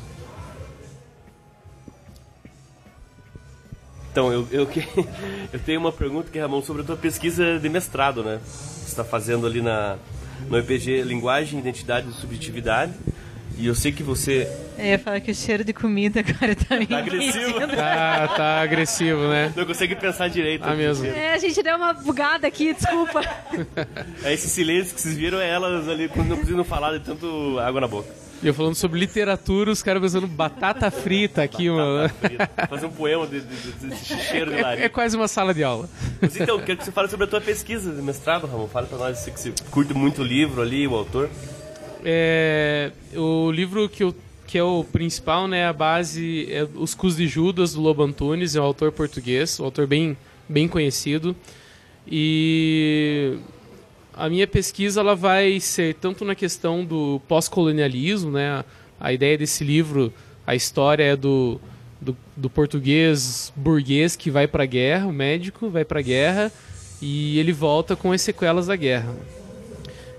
Então, 4.13 4.31
eu, 4.31 4.47
eu, 4.51 4.69
eu 5.51 5.59
tenho 5.65 5.79
uma 5.79 5.91
pergunta 5.91 6.29
que 6.31 6.37
Ramon 6.37 6.61
sobre 6.61 6.83
a 6.83 6.85
tua 6.85 6.95
pesquisa 6.95 7.59
de 7.59 7.67
mestrado, 7.67 8.23
né? 8.23 8.39
Você 8.45 8.89
está 8.89 9.03
fazendo 9.03 9.47
ali 9.47 9.59
na 9.59 9.97
no 10.47 10.57
EPG 10.57 11.01
Linguagem, 11.01 11.59
Identidade 11.59 12.07
e 12.09 12.13
Subjetividade. 12.13 12.93
E 13.57 13.65
eu 13.65 13.73
sei 13.73 13.91
que 13.91 14.03
você. 14.03 14.47
Eu 14.77 14.85
ia 14.85 14.99
falar 14.99 15.19
que 15.19 15.31
o 15.31 15.35
cheiro 15.35 15.63
de 15.63 15.73
comida 15.73 16.19
agora 16.21 16.55
tá 16.55 16.75
meio. 16.75 16.87
Tá 16.87 16.97
agressivo? 16.99 17.67
Tá, 17.67 18.27
tá 18.27 18.61
agressivo, 18.61 19.27
né? 19.27 19.53
Não 19.55 19.65
consegue 19.65 19.95
pensar 19.95 20.27
direito. 20.27 20.63
Ah, 20.63 20.75
mesmo. 20.75 21.07
É, 21.07 21.33
a 21.33 21.37
gente 21.37 21.61
deu 21.61 21.75
uma 21.75 21.93
bugada 21.93 22.47
aqui, 22.47 22.73
desculpa. 22.73 23.21
é 24.23 24.33
esse 24.33 24.47
silêncio 24.47 24.93
que 24.93 25.01
vocês 25.01 25.15
viram 25.15 25.39
é 25.39 25.49
elas 25.49 25.87
ali 25.87 26.07
quando 26.07 26.29
não 26.29 26.37
precisam 26.37 26.63
falar 26.63 26.97
de 26.97 27.05
tanto 27.05 27.57
água 27.59 27.81
na 27.81 27.87
boca. 27.87 28.22
E 28.43 28.47
eu 28.47 28.53
falando 28.53 28.75
sobre 28.75 28.99
literatura, 28.99 29.71
os 29.71 29.81
caras 29.81 30.01
pensando 30.01 30.27
batata 30.27 30.91
frita 30.91 31.41
aqui, 31.41 31.69
mano. 31.69 32.11
Fazer 32.69 32.85
um 32.87 32.91
poema 32.91 33.25
de, 33.25 33.39
de, 33.39 33.55
de, 33.55 33.87
desse 33.87 34.15
cheiro 34.21 34.51
de 34.51 34.57
É, 34.57 34.61
nariz. 34.61 34.83
é 34.83 34.89
quase 34.89 35.15
uma 35.15 35.29
sala 35.29 35.53
de 35.53 35.63
aula. 35.63 35.89
Mas 36.21 36.35
então, 36.35 36.59
quero 36.59 36.77
que 36.77 36.83
você 36.83 36.91
fale 36.91 37.07
sobre 37.07 37.23
a 37.25 37.29
tua 37.29 37.39
pesquisa 37.39 37.91
de 37.93 38.01
mestrado, 38.01 38.45
Ramon. 38.45 38.67
Fala 38.67 38.85
pra 38.85 38.97
nós, 38.97 39.17
você 39.19 39.31
que 39.31 39.39
você 39.39 39.53
curte 39.71 39.93
muito 39.93 40.21
o 40.21 40.25
livro 40.25 40.61
ali, 40.61 40.85
o 40.85 40.93
autor. 40.93 41.29
É, 42.03 42.91
o 43.15 43.49
livro 43.49 43.87
que, 43.87 44.03
eu, 44.03 44.13
que 44.45 44.57
é 44.57 44.63
o 44.63 44.83
principal, 44.83 45.47
né, 45.47 45.65
a 45.65 45.71
base 45.71 46.45
é 46.51 46.67
Os 46.75 46.93
Cus 46.93 47.15
de 47.15 47.27
Judas, 47.29 47.73
do 47.73 47.81
Lobo 47.81 48.03
Antunes, 48.03 48.57
é 48.57 48.59
um 48.59 48.63
autor 48.65 48.91
português, 48.91 49.57
um 49.57 49.63
autor 49.63 49.87
bem, 49.87 50.17
bem 50.49 50.67
conhecido. 50.67 51.33
E 52.05 53.37
a 54.15 54.29
minha 54.29 54.47
pesquisa 54.47 54.99
ela 54.99 55.15
vai 55.15 55.59
ser 55.59 55.95
tanto 55.95 56.23
na 56.23 56.35
questão 56.35 56.85
do 56.85 57.21
pós-colonialismo, 57.27 58.31
né, 58.31 58.63
a 58.99 59.11
ideia 59.11 59.37
desse 59.37 59.63
livro, 59.63 60.13
a 60.45 60.55
história 60.55 61.03
é 61.03 61.15
do, 61.15 61.59
do, 61.99 62.15
do 62.37 62.49
português 62.49 63.51
burguês 63.55 64.15
que 64.15 64.29
vai 64.29 64.47
para 64.47 64.63
a 64.63 64.67
guerra, 64.67 65.07
o 65.07 65.13
médico 65.13 65.69
vai 65.69 65.83
para 65.83 65.99
a 65.99 66.03
guerra 66.03 66.51
e 67.01 67.37
ele 67.39 67.51
volta 67.51 67.95
com 67.95 68.11
as 68.11 68.21
sequelas 68.21 68.67
da 68.67 68.75
guerra. 68.75 69.13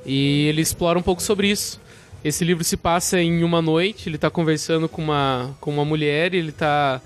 E 0.05 0.49
ele 0.49 0.61
explora 0.61 0.99
um 0.99 1.03
pouco 1.03 1.22
sobre 1.22 1.49
isso. 1.49 1.80
Esse 2.22 2.45
livro 2.45 2.62
se 2.62 2.76
passa 2.76 3.20
em 3.20 3.42
uma 3.42 3.62
noite, 3.62 4.09
ele 4.09 4.16
está 4.16 4.28
conversando 4.28 4.88
com 4.88 5.03
uma, 5.03 5.57
com 5.61 5.70
uma 5.70 5.84
mulher, 5.84 6.34
e 6.34 6.38
ele 6.38 6.51
está 6.51 7.01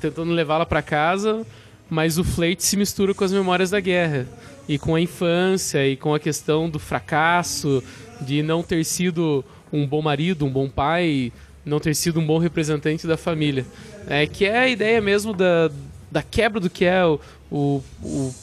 tentando 0.00 0.32
levá-la 0.32 0.66
para 0.66 0.82
casa, 0.82 1.46
mas 1.88 2.18
o 2.18 2.24
flerte 2.24 2.64
se 2.64 2.76
mistura 2.76 3.14
com 3.14 3.22
as 3.22 3.32
memórias 3.32 3.70
da 3.70 3.78
guerra 3.78 4.26
e 4.68 4.78
com 4.78 4.94
a 4.94 5.00
infância 5.00 5.86
e 5.86 5.96
com 5.96 6.14
a 6.14 6.20
questão 6.20 6.68
do 6.68 6.78
fracasso, 6.78 7.82
de 8.20 8.42
não 8.42 8.62
ter 8.62 8.84
sido 8.84 9.44
um 9.72 9.86
bom 9.86 10.02
marido, 10.02 10.44
um 10.44 10.50
bom 10.50 10.68
pai, 10.68 11.32
não 11.64 11.80
ter 11.80 11.94
sido 11.94 12.20
um 12.20 12.26
bom 12.26 12.38
representante 12.38 13.06
da 13.06 13.16
família. 13.16 13.66
É, 14.08 14.26
que 14.26 14.44
é 14.44 14.58
a 14.58 14.68
ideia 14.68 15.00
mesmo 15.00 15.32
da, 15.32 15.70
da 16.10 16.22
quebra 16.22 16.60
do 16.60 16.70
que 16.70 16.84
é 16.84 17.04
o, 17.04 17.20
o, 17.50 17.82
o 18.02 18.34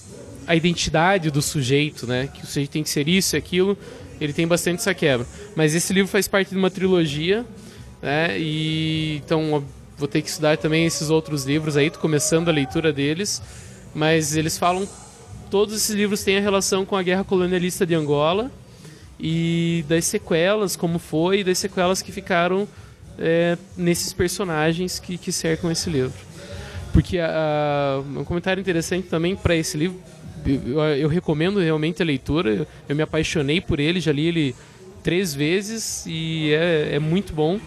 a 0.46 0.56
identidade 0.56 1.32
do 1.32 1.42
sujeito, 1.42 2.06
né? 2.06 2.30
Que 2.34 2.44
o 2.44 2.46
sujeito 2.46 2.72
tem 2.72 2.84
que 2.84 2.90
ser 2.90 3.08
isso 3.08 3.36
e 3.36 3.38
aquilo. 3.38 3.78
Ele 4.20 4.34
tem 4.34 4.46
bastante 4.46 4.80
essa 4.80 4.94
quebra. 4.94 5.26
Mas 5.56 5.74
esse 5.74 5.94
livro 5.94 6.12
faz 6.12 6.28
parte 6.28 6.50
de 6.50 6.58
uma 6.58 6.70
trilogia, 6.70 7.46
né? 8.02 8.38
E 8.38 9.22
então 9.24 9.64
vou 9.98 10.08
ter 10.08 10.22
que 10.22 10.30
estudar 10.30 10.58
também 10.58 10.86
esses 10.86 11.10
outros 11.10 11.46
livros 11.46 11.78
aí, 11.78 11.90
tô 11.90 12.00
começando 12.00 12.50
a 12.50 12.52
leitura 12.52 12.92
deles, 12.92 13.42
mas 13.94 14.36
eles 14.36 14.58
falam 14.58 14.88
todos 15.54 15.76
esses 15.76 15.94
livros 15.96 16.24
têm 16.24 16.38
a 16.38 16.42
relação 16.42 16.84
com 16.84 16.96
a 16.96 17.04
guerra 17.04 17.24
colonialista 17.24 17.86
de 17.86 17.94
Angola 17.94 18.50
e 19.20 19.86
das 19.88 20.06
sequelas, 20.06 20.76
como 20.76 20.98
foi, 20.98 21.42
e 21.42 21.44
das 21.44 21.60
sequelas 21.60 22.02
que 22.02 22.12
ficaram 22.12 22.68
é, 23.20 23.56
nesses 23.78 24.12
personagens 24.14 24.98
que, 24.98 25.16
que 25.16 25.32
cercam 25.32 25.70
esse 25.70 25.92
livro. 25.92 26.12
Porque 26.92 27.20
a, 27.20 27.28
a- 27.28 28.00
um 28.20 28.24
comentário 28.24 28.60
interessante 28.60 29.08
também 29.08 29.36
para 29.36 29.56
esse 29.56 29.78
livro, 29.78 30.00
eu, 30.44 30.80
eu 30.80 31.08
recomendo 31.08 31.60
realmente 31.60 32.02
a 32.02 32.06
leitura, 32.06 32.50
eu, 32.50 32.68
eu 32.90 32.96
me 32.96 33.04
apaixonei 33.04 33.62
por 33.62 33.80
ele, 33.80 34.00
já 34.00 34.12
li 34.12 34.26
ele 34.26 34.56
três 35.04 35.36
vezes 35.36 36.04
e 36.08 36.52
é, 36.52 36.96
é 36.96 37.00
muito 37.00 37.32
bom. 37.32 37.60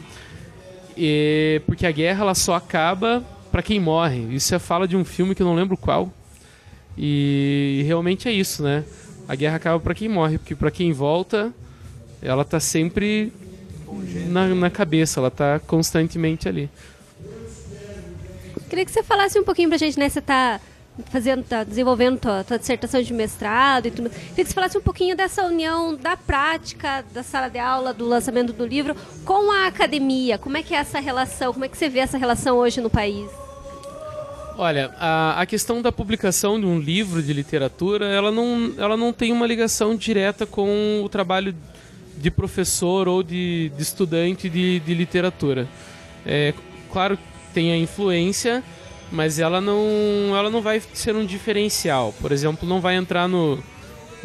E- 0.96 1.62
porque 1.66 1.86
a 1.86 1.92
guerra 1.92 2.22
ela 2.22 2.34
só 2.34 2.54
acaba 2.56 3.22
para 3.52 3.62
quem 3.62 3.78
morre. 3.78 4.26
Isso 4.34 4.52
é 4.56 4.58
fala 4.58 4.88
de 4.88 4.96
um 4.96 5.04
filme 5.04 5.36
que 5.36 5.42
eu 5.42 5.46
não 5.46 5.54
lembro 5.54 5.76
qual. 5.76 6.12
E 6.96 7.82
realmente 7.86 8.28
é 8.28 8.32
isso, 8.32 8.62
né? 8.62 8.84
A 9.28 9.34
guerra 9.34 9.56
acaba 9.56 9.80
para 9.80 9.94
quem 9.94 10.08
morre, 10.08 10.38
porque 10.38 10.54
para 10.54 10.70
quem 10.70 10.92
volta, 10.92 11.52
ela 12.22 12.44
tá 12.44 12.60
sempre 12.60 13.32
na, 14.28 14.46
na 14.48 14.70
cabeça, 14.70 15.20
ela 15.20 15.30
tá 15.30 15.60
constantemente 15.60 16.48
ali. 16.48 16.70
Queria 18.68 18.84
que 18.84 18.90
você 18.90 19.02
falasse 19.02 19.38
um 19.38 19.44
pouquinho 19.44 19.68
pra 19.68 19.78
gente, 19.78 19.98
né? 19.98 20.08
Você 20.08 20.20
tá 20.20 20.60
fazendo, 21.10 21.44
tá 21.44 21.62
desenvolvendo 21.62 22.18
tua, 22.18 22.42
tua 22.42 22.58
dissertação 22.58 23.02
de 23.02 23.12
mestrado 23.12 23.86
e 23.86 23.90
tudo. 23.90 24.10
Queria 24.10 24.44
que 24.44 24.46
você 24.46 24.54
falasse 24.54 24.78
um 24.78 24.82
pouquinho 24.82 25.16
dessa 25.16 25.44
união 25.44 25.94
da 25.94 26.16
prática, 26.16 27.04
da 27.12 27.22
sala 27.22 27.48
de 27.48 27.58
aula, 27.58 27.92
do 27.92 28.06
lançamento 28.06 28.52
do 28.52 28.66
livro, 28.66 28.96
com 29.24 29.52
a 29.52 29.66
academia. 29.66 30.38
Como 30.38 30.56
é 30.56 30.62
que 30.62 30.74
é 30.74 30.78
essa 30.78 30.98
relação? 30.98 31.52
Como 31.52 31.64
é 31.64 31.68
que 31.68 31.76
você 31.76 31.88
vê 31.88 32.00
essa 32.00 32.18
relação 32.18 32.56
hoje 32.56 32.80
no 32.80 32.90
país? 32.90 33.28
Olha, 34.58 34.90
a, 34.98 35.42
a 35.42 35.44
questão 35.44 35.82
da 35.82 35.92
publicação 35.92 36.58
de 36.58 36.64
um 36.64 36.78
livro 36.78 37.22
de 37.22 37.30
literatura, 37.30 38.06
ela 38.06 38.32
não, 38.32 38.72
ela 38.78 38.96
não 38.96 39.12
tem 39.12 39.30
uma 39.30 39.46
ligação 39.46 39.94
direta 39.94 40.46
com 40.46 41.02
o 41.04 41.08
trabalho 41.10 41.54
de 42.16 42.30
professor 42.30 43.06
ou 43.06 43.22
de, 43.22 43.70
de 43.76 43.82
estudante 43.82 44.48
de, 44.48 44.80
de 44.80 44.94
literatura. 44.94 45.68
É, 46.24 46.54
claro 46.90 47.18
que 47.18 47.22
tem 47.52 47.70
a 47.70 47.76
influência, 47.76 48.64
mas 49.12 49.38
ela 49.38 49.60
não, 49.60 50.34
ela 50.34 50.48
não 50.48 50.62
vai 50.62 50.80
ser 50.94 51.14
um 51.14 51.26
diferencial. 51.26 52.14
Por 52.18 52.32
exemplo, 52.32 52.66
não 52.66 52.80
vai 52.80 52.96
entrar 52.96 53.28
no, 53.28 53.62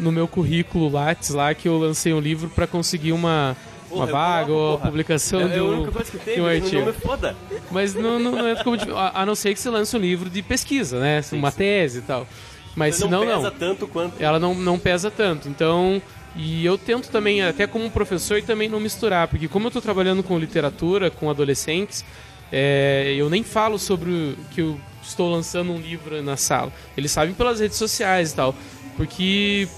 no 0.00 0.10
meu 0.10 0.26
currículo 0.26 0.88
Lattes 0.88 1.28
lá 1.28 1.54
que 1.54 1.68
eu 1.68 1.78
lancei 1.78 2.14
um 2.14 2.20
livro 2.20 2.48
para 2.48 2.66
conseguir 2.66 3.12
uma, 3.12 3.54
uma 3.92 4.06
vaga 4.06 4.52
ou 4.52 4.74
a 4.74 4.78
publicação 4.78 5.40
é, 5.42 5.48
de 5.48 5.54
é 5.54 5.58
a 5.58 5.64
única 5.64 5.92
coisa 5.92 6.10
que 6.10 6.18
tem, 6.18 6.34
de 6.34 6.40
um 6.40 6.44
não 6.44 6.50
artigo. 6.50 6.86
me 6.86 6.92
foda. 6.92 7.36
Mas 7.70 7.94
não, 7.94 8.18
não, 8.18 8.32
não 8.32 8.48
entra 8.48 8.64
como 8.64 8.76
dif- 8.76 8.92
a, 8.92 9.22
a 9.22 9.26
não 9.26 9.34
ser 9.34 9.54
que 9.54 9.60
você 9.60 9.70
lance 9.70 9.96
um 9.96 10.00
livro 10.00 10.28
de 10.30 10.42
pesquisa, 10.42 10.98
né? 10.98 11.20
uma 11.32 11.52
tese 11.52 11.98
e 11.98 12.02
tal. 12.02 12.26
Mas 12.74 12.96
senão 12.96 13.24
não 13.24 13.32
não. 13.32 13.42
pesa 13.42 13.50
tanto 13.50 13.86
quanto... 13.86 14.22
Ela 14.22 14.38
não, 14.38 14.54
não 14.54 14.78
pesa 14.78 15.10
tanto. 15.10 15.48
Então, 15.48 16.00
e 16.34 16.64
eu 16.64 16.78
tento 16.78 17.10
também, 17.10 17.42
até 17.42 17.66
como 17.66 17.90
professor, 17.90 18.40
também 18.42 18.68
não 18.68 18.80
misturar, 18.80 19.28
porque 19.28 19.46
como 19.48 19.66
eu 19.66 19.68
estou 19.68 19.82
trabalhando 19.82 20.22
com 20.22 20.38
literatura, 20.38 21.10
com 21.10 21.28
adolescentes, 21.28 22.04
é, 22.50 23.14
eu 23.16 23.28
nem 23.28 23.42
falo 23.42 23.78
sobre 23.78 24.10
o, 24.10 24.36
que 24.50 24.62
eu 24.62 24.80
estou 25.02 25.30
lançando 25.30 25.72
um 25.72 25.78
livro 25.78 26.22
na 26.22 26.36
sala. 26.36 26.72
Eles 26.96 27.10
sabem 27.10 27.34
pelas 27.34 27.60
redes 27.60 27.76
sociais 27.76 28.32
e 28.32 28.36
tal. 28.36 28.54
Porque, 28.96 29.68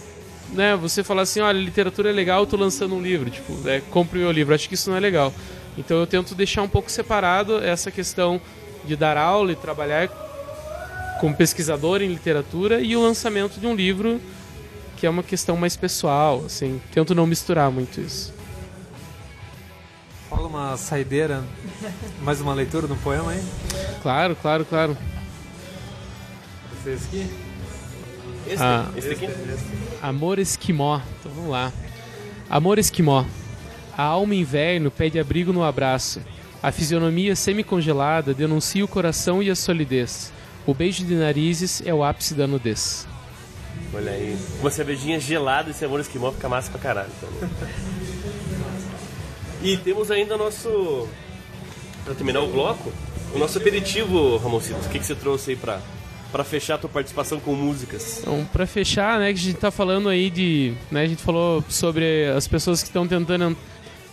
né, 0.55 0.77
você 0.77 1.05
falar 1.05 1.23
assim, 1.23 1.41
olha, 1.41 1.59
literatura 1.59 2.11
é 2.11 2.13
legal, 2.13 2.41
eu 2.41 2.47
tô 2.47 2.57
lançando 2.57 2.95
um 2.95 3.03
livro, 3.03 3.29
tipo, 3.29 3.69
é, 3.69 3.81
compre 3.91 4.19
meu 4.19 4.31
livro. 4.31 4.55
Acho 4.55 4.69
que 4.69 4.75
isso 4.75 4.89
não 4.89 4.97
é 4.97 5.01
legal. 5.01 5.33
Então 5.77 5.99
eu 5.99 6.07
tento 6.07 6.35
deixar 6.35 6.63
um 6.63 6.69
pouco 6.69 6.91
separado 6.91 7.59
essa 7.59 7.91
questão 7.91 8.41
de 8.85 8.97
dar 8.97 9.17
aula 9.17 9.53
e 9.53 9.57
trabalhar 9.57 10.09
como 11.21 11.35
pesquisador 11.35 12.03
em 12.03 12.09
literatura 12.09 12.81
e 12.81 12.97
o 12.97 13.03
lançamento 13.03 13.59
de 13.59 13.67
um 13.67 13.75
livro 13.75 14.21
que 14.97 15.07
é 15.07 15.11
uma 15.11 15.23
questão 15.23 15.57
mais 15.57 15.77
pessoal, 15.77 16.45
assim, 16.47 16.81
tento 16.93 17.15
não 17.15 17.27
misturar 17.27 17.71
muito 17.71 18.01
isso. 18.01 18.33
Fala 20.31 20.47
uma 20.47 20.77
saideira, 20.77 21.45
mais 22.23 22.41
uma 22.41 22.55
leitura 22.55 22.87
um 22.87 22.97
poema 22.97 23.33
aí. 23.33 23.43
Claro, 24.03 24.37
claro, 24.37 24.65
claro. 24.65 24.97
Vocês 26.83 27.05
aqui? 27.07 27.44
Esse, 28.47 28.63
Ah. 28.63 28.87
esse 28.97 29.09
aqui? 29.11 29.29
Amor 30.03 30.39
esquimó. 30.39 31.01
Então 31.21 31.33
vamos 31.35 31.51
lá. 31.51 31.73
Amor 32.49 32.79
esquimó. 32.79 33.25
A 33.97 34.03
alma 34.03 34.35
inverno 34.35 34.91
pede 34.91 35.19
abrigo 35.19 35.53
no 35.53 35.63
abraço. 35.65 36.21
A 36.63 36.73
fisionomia 36.73 37.37
semi-congelada 37.37 38.33
denuncia 38.35 38.85
o 38.85 38.89
coração 38.89 39.43
e 39.43 39.51
a 39.51 39.55
solidez. 39.55 40.33
O 40.67 40.73
beijo 40.75 41.05
de 41.05 41.15
narizes 41.15 41.83
é 41.85 41.93
o 41.93 42.03
ápice 42.03 42.35
da 42.35 42.47
nudez. 42.47 43.07
Olha 43.93 44.13
aí. 44.13 44.37
Uma 44.61 44.71
cervejinha 44.71 45.21
gelada 45.21 45.71
e 45.79 45.85
amor 45.85 46.01
esquimó 46.01 46.33
fica 46.33 46.49
massa 46.49 46.71
pra 46.71 46.81
caralho. 46.81 47.11
também. 47.21 47.51
E 49.63 49.77
temos 49.79 50.11
ainda 50.11 50.37
nosso. 50.37 51.09
Pra 52.05 52.15
terminar 52.15 52.41
o 52.41 52.49
bloco, 52.49 52.93
o 53.35 53.39
nosso 53.39 53.57
aperitivo, 53.59 54.37
Ramoncito. 54.37 54.79
O 54.85 54.89
que, 54.91 54.99
que 54.99 55.07
você 55.07 55.15
trouxe 55.15 55.53
aí 55.53 55.57
pra, 55.57 55.81
pra 56.35 56.43
fechar 56.43 56.75
a 56.75 56.79
tua 56.79 56.91
participação 56.91 57.39
com 57.39 57.55
músicas? 57.55 58.19
Então, 58.21 58.45
para 58.53 58.67
fechar, 58.67 59.21
né, 59.21 59.33
que 59.33 59.39
a 59.39 59.43
gente 59.43 59.57
tá 59.57 59.71
falando 59.71 60.09
aí 60.09 60.29
de, 60.29 60.75
né, 60.91 61.03
a 61.03 61.07
gente 61.07 61.23
falou 61.23 61.63
sobre 61.69 62.27
as 62.37 62.49
pessoas 62.49 62.83
que 62.83 62.89
estão 62.89 63.07
tentando 63.07 63.45
en- 63.53 63.57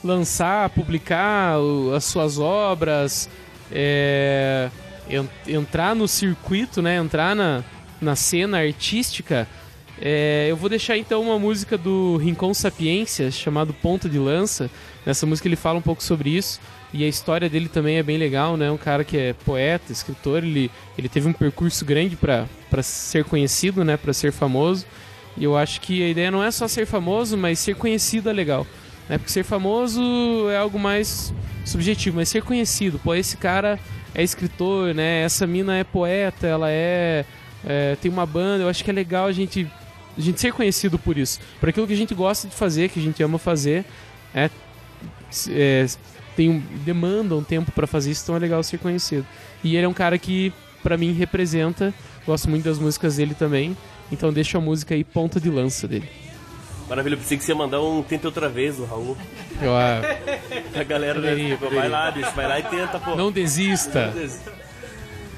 lançar, 0.03 0.69
publicar 0.69 1.55
as 1.97 2.03
suas 2.05 2.37
obras, 2.37 3.27
é, 3.71 4.69
en- 5.09 5.27
entrar 5.47 5.95
no 5.95 6.07
circuito, 6.07 6.79
né, 6.79 6.97
entrar 6.97 7.35
na, 7.35 7.63
na 7.99 8.15
cena 8.15 8.59
artística. 8.59 9.47
É, 9.99 10.45
eu 10.47 10.55
vou 10.55 10.69
deixar 10.69 10.97
então 10.97 11.23
uma 11.23 11.39
música 11.39 11.75
do 11.75 12.17
Rincon 12.17 12.53
Sapiência 12.53 13.31
chamado 13.31 13.73
Ponto 13.73 14.07
de 14.07 14.19
Lança. 14.19 14.69
Nessa 15.07 15.25
música 15.25 15.47
ele 15.47 15.55
fala 15.55 15.79
um 15.79 15.81
pouco 15.81 16.03
sobre 16.03 16.29
isso 16.29 16.59
e 16.93 17.05
a 17.05 17.07
história 17.07 17.49
dele 17.49 17.69
também 17.69 17.97
é 17.97 18.03
bem 18.03 18.17
legal, 18.17 18.57
né? 18.57 18.69
Um 18.69 18.77
cara 18.77 19.03
que 19.03 19.17
é 19.17 19.33
poeta, 19.33 19.91
escritor, 19.91 20.43
ele, 20.43 20.69
ele 20.97 21.07
teve 21.07 21.27
um 21.27 21.33
percurso 21.33 21.85
grande 21.85 22.17
para 22.17 22.47
ser 22.83 23.23
conhecido, 23.23 23.83
né? 23.85 23.95
Para 23.95 24.11
ser 24.11 24.31
famoso. 24.31 24.85
E 25.37 25.43
eu 25.43 25.55
acho 25.57 25.79
que 25.79 26.03
a 26.03 26.09
ideia 26.09 26.29
não 26.29 26.43
é 26.43 26.51
só 26.51 26.67
ser 26.67 26.85
famoso, 26.85 27.37
mas 27.37 27.59
ser 27.59 27.75
conhecido 27.75 28.29
é 28.29 28.33
legal. 28.33 28.67
Né? 29.07 29.17
Porque 29.17 29.31
ser 29.31 29.43
famoso 29.43 30.01
é 30.49 30.57
algo 30.57 30.77
mais 30.77 31.33
subjetivo, 31.63 32.17
mas 32.17 32.27
ser 32.27 32.43
conhecido, 32.43 32.99
pô, 32.99 33.13
esse 33.15 33.37
cara 33.37 33.79
é 34.13 34.21
escritor, 34.21 34.93
né? 34.93 35.21
Essa 35.23 35.47
mina 35.47 35.77
é 35.77 35.85
poeta, 35.85 36.45
ela 36.45 36.69
é, 36.69 37.23
é, 37.65 37.95
tem 38.01 38.11
uma 38.11 38.25
banda. 38.25 38.65
Eu 38.65 38.69
acho 38.69 38.83
que 38.83 38.89
é 38.89 38.93
legal 38.93 39.27
a 39.27 39.31
gente 39.31 39.67
a 40.17 40.19
gente 40.19 40.41
ser 40.41 40.51
conhecido 40.51 40.99
por 40.99 41.17
isso, 41.17 41.39
por 41.57 41.69
aquilo 41.69 41.87
que 41.87 41.93
a 41.93 41.97
gente 41.97 42.13
gosta 42.13 42.45
de 42.45 42.53
fazer, 42.53 42.89
que 42.89 42.99
a 42.99 43.01
gente 43.01 43.23
ama 43.23 43.37
fazer, 43.37 43.85
é 44.35 44.49
é, 45.49 45.85
tem 46.35 46.49
um, 46.49 46.59
demanda 46.83 47.35
um 47.35 47.43
tempo 47.43 47.71
pra 47.71 47.87
fazer 47.87 48.11
isso, 48.11 48.23
então 48.23 48.35
é 48.35 48.39
legal 48.39 48.61
ser 48.63 48.77
conhecido. 48.77 49.25
E 49.63 49.75
ele 49.75 49.85
é 49.85 49.89
um 49.89 49.93
cara 49.93 50.17
que, 50.17 50.53
pra 50.81 50.97
mim, 50.97 51.13
representa. 51.13 51.93
Gosto 52.25 52.49
muito 52.49 52.63
das 52.63 52.79
músicas 52.79 53.17
dele 53.17 53.33
também. 53.33 53.75
Então 54.11 54.31
deixa 54.31 54.57
a 54.57 54.61
música 54.61 54.93
aí 54.93 55.03
ponta 55.03 55.39
de 55.39 55.49
lança 55.49 55.87
dele. 55.87 56.09
Maravilha, 56.89 57.13
eu 57.13 57.17
pensei 57.19 57.37
que 57.37 57.43
você 57.43 57.53
ia 57.53 57.55
mandar 57.55 57.81
um 57.81 58.03
Tenta 58.03 58.27
Outra 58.27 58.49
Vez, 58.49 58.77
o 58.77 58.83
Raul. 58.83 59.17
Eu, 59.61 59.73
ah, 59.73 60.01
A 60.77 60.83
galera? 60.83 61.15
Poderia, 61.15 61.55
vai 61.55 61.87
lá, 61.87 62.11
bicho, 62.11 62.31
vai 62.31 62.47
lá 62.47 62.59
e 62.59 62.63
tenta, 62.63 62.99
pô. 62.99 63.15
não 63.15 63.31
desista. 63.31 64.13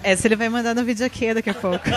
Essa 0.01 0.27
ele 0.27 0.35
vai 0.35 0.49
mandar 0.49 0.73
no 0.73 0.83
videokê 0.83 1.33
daqui 1.33 1.49
a 1.49 1.53
pouco. 1.53 1.85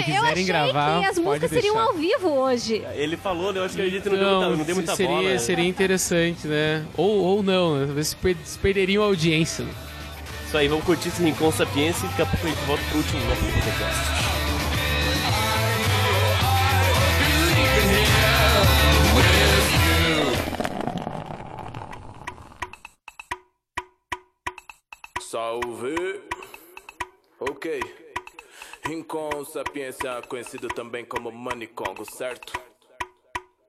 Eu 0.00 0.04
achei, 0.04 0.18
eu 0.18 0.24
achei 0.32 0.44
gravar, 0.44 1.00
que 1.00 1.06
as 1.06 1.18
músicas 1.18 1.50
seriam 1.50 1.74
deixar. 1.74 1.88
ao 1.88 1.94
vivo 1.94 2.28
hoje. 2.28 2.84
Ele 2.94 3.16
falou, 3.16 3.52
né? 3.52 3.60
Eu 3.60 3.64
acho 3.64 3.74
que 3.76 3.82
a 3.82 3.88
gente 3.88 4.08
não 4.08 4.16
deu 4.16 4.24
Não, 4.24 4.40
muita, 4.40 4.56
não 4.56 4.64
deu 4.64 4.74
muita 4.76 4.96
seria, 4.96 5.12
bola. 5.14 5.28
né? 5.30 5.38
seria 5.38 5.64
interessante, 5.66 6.46
né? 6.46 6.84
Ou, 6.96 7.10
ou 7.24 7.42
não, 7.42 7.76
né? 7.78 7.86
talvez 7.86 8.08
se 8.08 8.16
per- 8.16 8.36
se 8.44 8.58
perderiam 8.58 9.02
a 9.02 9.06
audiência. 9.06 9.64
né? 9.64 9.72
Isso 10.46 10.56
aí, 10.56 10.68
vamos 10.68 10.84
curtir 10.84 11.08
esse 11.08 11.22
Rincon 11.22 11.50
Sapiência 11.50 12.06
e 12.06 12.08
daqui 12.08 12.22
a 12.22 12.26
pouco 12.26 12.46
a 12.46 12.50
gente 12.50 12.64
volta 12.66 12.82
pro 12.88 12.98
último 12.98 13.20
bloco 13.26 13.42
do 13.42 13.52
podcast. 13.52 14.26
Salve! 25.20 26.20
Ok. 27.40 27.80
Rincon 28.86 29.44
Sapiência, 29.44 30.22
conhecido 30.28 30.68
também 30.68 31.04
como 31.04 31.32
Manicongo, 31.32 32.04
certo? 32.04 32.52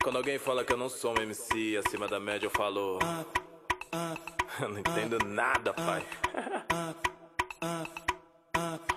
Quando 0.04 0.18
alguém 0.18 0.38
fala 0.38 0.64
que 0.64 0.72
eu 0.72 0.78
não 0.78 0.90
sou 0.90 1.18
um 1.18 1.22
MC 1.22 1.82
acima 1.84 2.08
da 2.08 2.20
média, 2.20 2.46
eu 2.46 2.52
falo. 2.52 3.00
Eu 4.60 4.70
não 4.70 4.80
entendo 4.80 5.20
nada, 5.24 5.72
pai. 5.72 6.04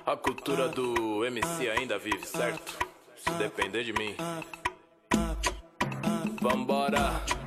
A 0.07 0.17
cultura 0.17 0.69
do 0.69 1.23
MC 1.27 1.69
ainda 1.69 1.99
vive, 1.99 2.27
certo? 2.27 2.79
Se 3.15 3.31
depender 3.33 3.85
de 3.85 3.93
mim. 3.93 4.17
Vambora! 6.41 7.40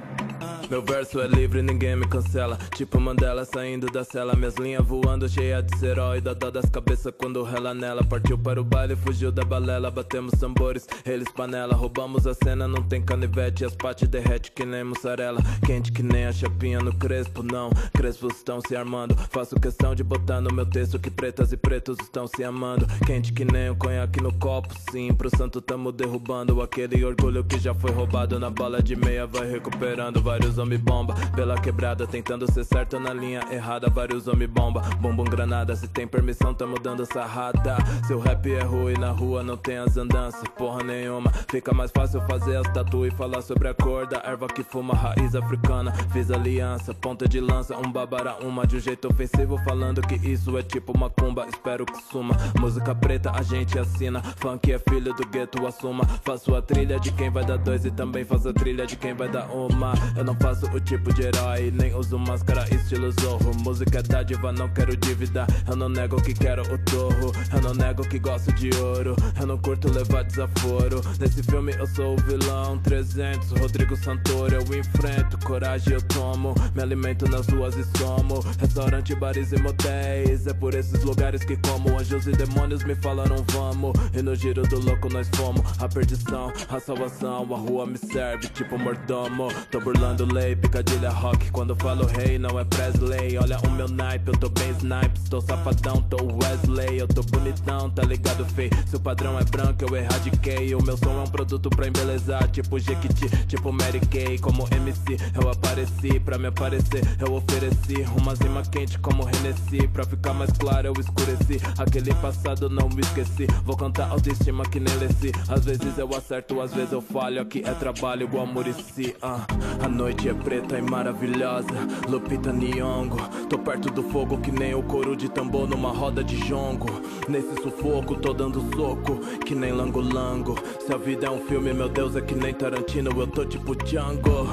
Meu 0.69 0.81
verso 0.81 1.19
é 1.19 1.27
livre, 1.27 1.61
ninguém 1.61 1.95
me 1.95 2.07
cancela. 2.07 2.57
Tipo 2.75 2.99
Mandela 2.99 3.45
saindo 3.45 3.87
da 3.87 4.03
cela. 4.03 4.35
Minhas 4.35 4.55
linhas 4.55 4.85
voando, 4.85 5.27
cheia 5.27 5.61
de 5.61 5.77
serói. 5.77 6.21
Dó 6.21 6.33
das 6.33 6.69
cabeças 6.69 7.13
quando 7.17 7.43
rela 7.43 7.73
nela. 7.73 8.03
Partiu 8.03 8.37
para 8.37 8.59
o 8.59 8.63
baile, 8.63 8.95
fugiu 8.95 9.31
da 9.31 9.43
balela. 9.43 9.91
Batemos 9.91 10.33
tambores, 10.39 10.87
eles 11.05 11.27
panela. 11.31 11.75
Roubamos 11.75 12.25
a 12.25 12.33
cena, 12.33 12.67
não 12.67 12.81
tem 12.81 13.01
canivete. 13.01 13.65
As 13.65 13.75
pates 13.75 14.07
derrete 14.07 14.51
que 14.51 14.65
nem 14.65 14.83
mussarela. 14.83 15.39
Quente 15.65 15.91
que 15.91 16.01
nem 16.01 16.25
a 16.25 16.31
chapinha 16.31 16.79
no 16.79 16.93
crespo, 16.93 17.43
não. 17.43 17.69
Crespos 17.93 18.37
estão 18.37 18.59
se 18.65 18.75
armando. 18.75 19.15
Faço 19.29 19.55
questão 19.59 19.93
de 19.93 20.03
botar 20.03 20.41
no 20.41 20.53
meu 20.53 20.65
texto 20.65 20.97
que 20.97 21.11
pretas 21.11 21.51
e 21.51 21.57
pretos 21.57 21.97
estão 22.01 22.25
se 22.25 22.43
amando. 22.43 22.87
Quente 23.05 23.33
que 23.33 23.45
nem 23.45 23.69
o 23.69 23.75
conhaque 23.75 24.21
no 24.21 24.33
copo, 24.33 24.73
sim. 24.91 25.13
Pro 25.13 25.29
santo 25.35 25.61
tamo 25.61 25.91
derrubando 25.91 26.61
aquele 26.61 27.03
orgulho 27.03 27.43
que 27.43 27.59
já 27.59 27.73
foi 27.73 27.91
roubado. 27.91 28.39
Na 28.39 28.49
bala 28.49 28.81
de 28.81 28.95
meia 28.95 29.27
vai 29.27 29.49
recuperando. 29.49 30.21
Vários 30.21 30.52
homem 30.57 30.77
bomba 30.77 31.15
pela 31.35 31.59
quebrada, 31.59 32.05
tentando 32.05 32.51
ser 32.51 32.63
certo 32.63 32.99
na 32.99 33.13
linha 33.13 33.41
errada. 33.51 33.89
Vários 33.89 34.27
homem 34.27 34.47
bomba, 34.47 34.81
bumbum 34.99 35.23
granada. 35.23 35.75
Se 35.75 35.87
tem 35.87 36.07
permissão, 36.07 36.53
tamo 36.53 36.79
dando 36.79 37.05
sarrada. 37.05 37.77
Seu 38.07 38.19
rap 38.19 38.51
é 38.51 38.63
ruim 38.63 38.93
na 38.93 39.11
rua, 39.11 39.43
não 39.43 39.57
tem 39.57 39.77
as 39.77 39.97
andanças, 39.97 40.43
porra 40.57 40.83
nenhuma. 40.83 41.31
Fica 41.49 41.73
mais 41.73 41.91
fácil 41.91 42.21
fazer 42.21 42.57
as 42.57 42.67
tatu 42.73 43.05
e 43.05 43.11
falar 43.11 43.41
sobre 43.41 43.67
a 43.67 43.73
cor 43.73 44.07
da 44.07 44.17
erva 44.25 44.47
que 44.47 44.63
fuma, 44.63 44.93
raiz 44.93 45.35
africana. 45.35 45.93
Fiz 46.11 46.31
aliança, 46.31 46.93
ponta 46.93 47.27
de 47.27 47.39
lança, 47.39 47.77
um 47.77 47.91
babara, 47.91 48.35
uma 48.41 48.65
de 48.65 48.77
um 48.77 48.79
jeito 48.79 49.07
ofensivo, 49.07 49.57
falando 49.59 50.01
que 50.01 50.15
isso 50.27 50.57
é 50.57 50.63
tipo 50.63 50.97
macumba. 50.97 51.45
Espero 51.47 51.85
que 51.85 52.01
suma. 52.11 52.35
Música 52.59 52.93
preta 52.95 53.31
a 53.31 53.41
gente 53.41 53.77
assina. 53.77 54.21
Funk 54.37 54.71
é 54.71 54.79
filho 54.79 55.13
do 55.13 55.25
gueto, 55.27 55.65
assuma. 55.65 56.05
Faço 56.23 56.55
a 56.55 56.61
trilha 56.61 56.99
de 56.99 57.11
quem 57.11 57.29
vai 57.29 57.45
dar 57.45 57.57
dois 57.57 57.85
e 57.85 57.91
também 57.91 58.23
faço 58.23 58.49
a 58.49 58.53
trilha 58.53 58.85
de 58.85 58.95
quem 58.95 59.13
vai 59.13 59.29
dar 59.29 59.47
uma. 59.51 59.93
Eu 60.15 60.23
não 60.23 60.35
faço 60.43 60.65
o 60.75 60.79
tipo 60.81 61.13
de 61.13 61.21
herói, 61.21 61.71
nem 61.71 61.95
uso 61.95 62.19
máscara 62.19 62.65
estilo 62.69 63.09
zorro. 63.21 63.55
Música 63.63 63.99
é 63.99 64.01
dádiva, 64.01 64.51
não 64.51 64.67
quero 64.67 64.97
dívida. 64.97 65.47
Eu 65.65 65.77
não 65.77 65.87
nego 65.87 66.21
que 66.21 66.33
quero 66.33 66.61
o 66.63 66.77
torro. 66.79 67.31
Eu 67.53 67.61
não 67.61 67.73
nego 67.73 68.03
que 68.03 68.19
gosto 68.19 68.51
de 68.51 68.69
ouro. 68.75 69.15
Eu 69.39 69.47
não 69.47 69.57
curto 69.57 69.89
levar 69.89 70.25
desaforo. 70.25 70.99
Nesse 71.17 71.41
filme 71.43 71.73
eu 71.79 71.87
sou 71.87 72.15
o 72.15 72.21
vilão. 72.23 72.77
300, 72.79 73.51
Rodrigo 73.51 73.95
Santoro, 73.95 74.53
eu 74.53 74.77
enfrento. 74.77 75.37
Coragem 75.45 75.93
eu 75.93 76.01
tomo. 76.01 76.53
Me 76.75 76.81
alimento 76.81 77.25
nas 77.29 77.47
ruas 77.47 77.77
e 77.77 77.85
somo. 77.97 78.41
Restaurante, 78.59 79.15
bares 79.15 79.53
e 79.53 79.61
motéis. 79.61 80.45
É 80.45 80.53
por 80.53 80.73
esses 80.73 81.03
lugares 81.03 81.45
que 81.45 81.55
como. 81.55 81.97
Anjos 81.97 82.27
e 82.27 82.31
demônios 82.31 82.83
me 82.83 82.95
falaram 82.95 83.37
vamos. 83.53 83.93
E 84.13 84.21
no 84.21 84.35
giro 84.35 84.63
do 84.63 84.77
louco 84.81 85.07
nós 85.07 85.29
fomos. 85.35 85.61
A 85.79 85.87
perdição, 85.87 86.51
a 86.67 86.81
salvação. 86.81 87.43
A 87.53 87.57
rua 87.57 87.85
me 87.85 87.97
serve 87.97 88.49
tipo 88.49 88.77
mordomo. 88.77 89.47
Tô 89.71 89.79
burlando 89.79 90.32
lei, 90.33 90.55
picadilha 90.55 91.11
rock. 91.11 91.51
Quando 91.51 91.75
falo 91.75 92.05
rei, 92.07 92.39
não 92.39 92.59
é 92.59 92.65
Presley. 92.65 93.37
Olha 93.37 93.59
o 93.59 93.69
meu 93.71 93.87
naipe, 93.87 94.29
eu 94.29 94.37
tô 94.37 94.49
bem 94.49 94.69
snipes. 94.71 95.29
Tô 95.29 95.39
safadão, 95.39 96.01
tô 96.09 96.17
Wesley. 96.17 96.99
Eu 96.99 97.07
tô 97.07 97.21
bonitão, 97.21 97.89
tá 97.91 98.03
ligado, 98.03 98.43
fei? 98.45 98.69
Se 98.87 98.95
o 98.95 98.99
padrão 98.99 99.39
é 99.39 99.43
branco, 99.43 99.85
eu 99.85 99.95
erradiquei. 99.95 100.73
O 100.73 100.83
meu 100.83 100.97
som 100.97 101.11
é 101.11 101.23
um 101.23 101.29
produto 101.29 101.69
pra 101.69 101.87
embelezar. 101.87 102.49
Tipo 102.49 102.79
Jequiti, 102.79 103.29
tipo 103.45 103.71
Mary 103.71 103.99
Kay. 103.99 104.39
Como 104.39 104.67
MC, 104.71 105.17
eu 105.39 105.49
apareci. 105.49 106.19
Pra 106.19 106.37
me 106.37 106.47
aparecer, 106.47 107.03
eu 107.19 107.33
ofereci. 107.33 108.03
Uma 108.17 108.33
zima 108.35 108.63
quente 108.63 108.97
como 108.99 109.29
Hennessy. 109.29 109.87
Pra 109.87 110.03
ficar 110.03 110.33
mais 110.33 110.51
claro, 110.53 110.87
eu 110.87 110.93
escureci. 110.99 111.61
Aquele 111.77 112.13
passado 112.15 112.69
não 112.69 112.89
me 112.89 113.01
esqueci. 113.01 113.45
Vou 113.63 113.77
cantar 113.77 114.09
autoestima 114.09 114.63
que 114.63 114.79
nem 114.79 114.95
Leci. 114.95 115.31
Às 115.47 115.65
vezes 115.65 115.97
eu 115.97 116.09
acerto, 116.15 116.59
às 116.59 116.73
vezes 116.73 116.91
eu 116.91 117.01
falho. 117.01 117.39
Aqui 117.39 117.61
é 117.65 117.73
trabalho 117.73 118.23
igual 118.23 118.47
Murici. 118.47 119.15
Ah, 119.21 119.45
a 119.79 119.87
noite 119.87 120.22
é 120.29 120.33
preta 120.33 120.77
e 120.77 120.81
maravilhosa. 120.81 121.67
Lupita 122.07 122.51
Nyong'o. 122.51 123.17
Tô 123.49 123.57
perto 123.57 123.89
do 123.89 124.03
fogo 124.03 124.37
que 124.37 124.51
nem 124.51 124.73
o 124.73 124.83
couro 124.83 125.15
de 125.15 125.29
tambor 125.29 125.67
numa 125.67 125.89
roda 125.89 126.23
de 126.23 126.37
jongo. 126.47 126.87
Nesse 127.27 127.55
sufoco, 127.61 128.15
tô 128.15 128.33
dando 128.33 128.61
soco 128.75 129.17
que 129.45 129.53
nem 129.55 129.71
lango-lango. 129.71 130.55
Se 130.79 130.93
a 130.93 130.97
vida 130.97 131.27
é 131.27 131.29
um 131.29 131.39
filme, 131.39 131.73
meu 131.73 131.89
Deus, 131.89 132.15
é 132.15 132.21
que 132.21 132.35
nem 132.35 132.53
Tarantino. 132.53 133.11
Eu 133.19 133.27
tô 133.27 133.45
tipo 133.45 133.75
Django. 133.75 134.47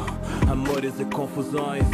Amores 0.50 0.98
e 0.98 1.04
confusões. 1.04 1.86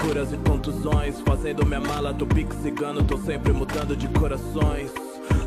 Curas 0.00 0.32
e 0.32 0.36
contusões, 0.38 1.20
fazendo 1.20 1.66
minha 1.66 1.78
mala, 1.78 2.14
tô 2.14 2.26
pique 2.26 2.54
cigano, 2.62 3.04
tô 3.04 3.18
sempre 3.18 3.52
mudando 3.52 3.94
de 3.94 4.08
corações. 4.08 4.90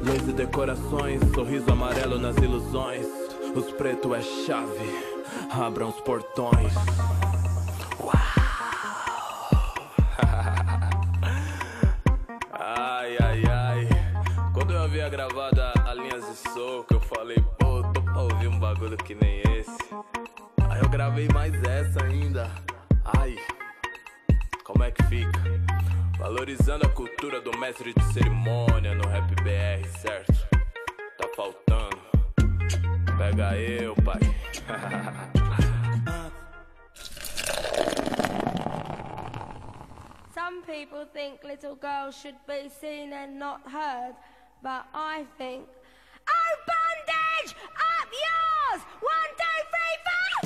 Luz 0.06 0.28
e 0.28 0.32
decorações, 0.32 1.22
sorriso 1.34 1.72
amarelo 1.72 2.20
nas 2.20 2.38
ilusões. 2.38 3.08
Os 3.56 3.72
pretos 3.72 4.12
é 4.14 4.22
chave, 4.22 5.14
abram 5.52 5.90
os 5.90 6.00
portões. 6.02 6.72
Gravado 15.14 15.62
a, 15.62 15.94
Linhas 15.94 16.26
de 16.28 16.34
Soco, 16.50 16.96
eu 16.96 17.00
falei, 17.00 17.38
pô, 17.60 17.84
tô 17.94 18.02
pra 18.02 18.20
ouvir 18.20 18.48
um 18.48 18.60
bagulho 18.60 18.98
que 18.98 19.14
nem 19.14 19.42
esse. 19.56 19.78
Aí 20.68 20.82
eu 20.82 20.90
gravei 20.90 21.28
mais 21.32 21.54
essa 21.66 22.04
ainda. 22.04 22.50
Ai, 23.20 23.36
como 24.64 24.84
é 24.84 24.90
que 24.90 25.04
fica? 25.04 25.40
Valorizando 26.18 26.88
a 26.88 26.90
cultura 26.90 27.40
do 27.40 27.56
mestre 27.60 27.94
de 27.94 28.04
cerimônia 28.12 28.96
no 28.96 29.08
rap 29.08 29.30
BR, 29.36 29.88
certo? 30.00 30.34
Tá 31.16 31.28
faltando. 31.36 32.02
Pega 33.16 33.56
eu, 33.56 33.94
pai. 33.98 34.20
Some 40.34 40.64
people 40.64 41.06
think 41.14 41.44
little 41.44 41.76
girls 41.76 42.18
should 42.20 42.40
be 42.48 42.68
seen 42.68 43.14
and 43.14 43.38
not 43.38 43.62
heard, 43.68 44.16
but 44.64 44.86
I 44.96 45.26
think. 45.38 45.68
Oh, 46.26 46.52
bondage! 46.66 47.54
Up 47.76 48.08
yours! 48.26 48.82
One, 49.04 49.32
two, 49.42 49.60
three, 49.74 49.98
four! 50.06 50.40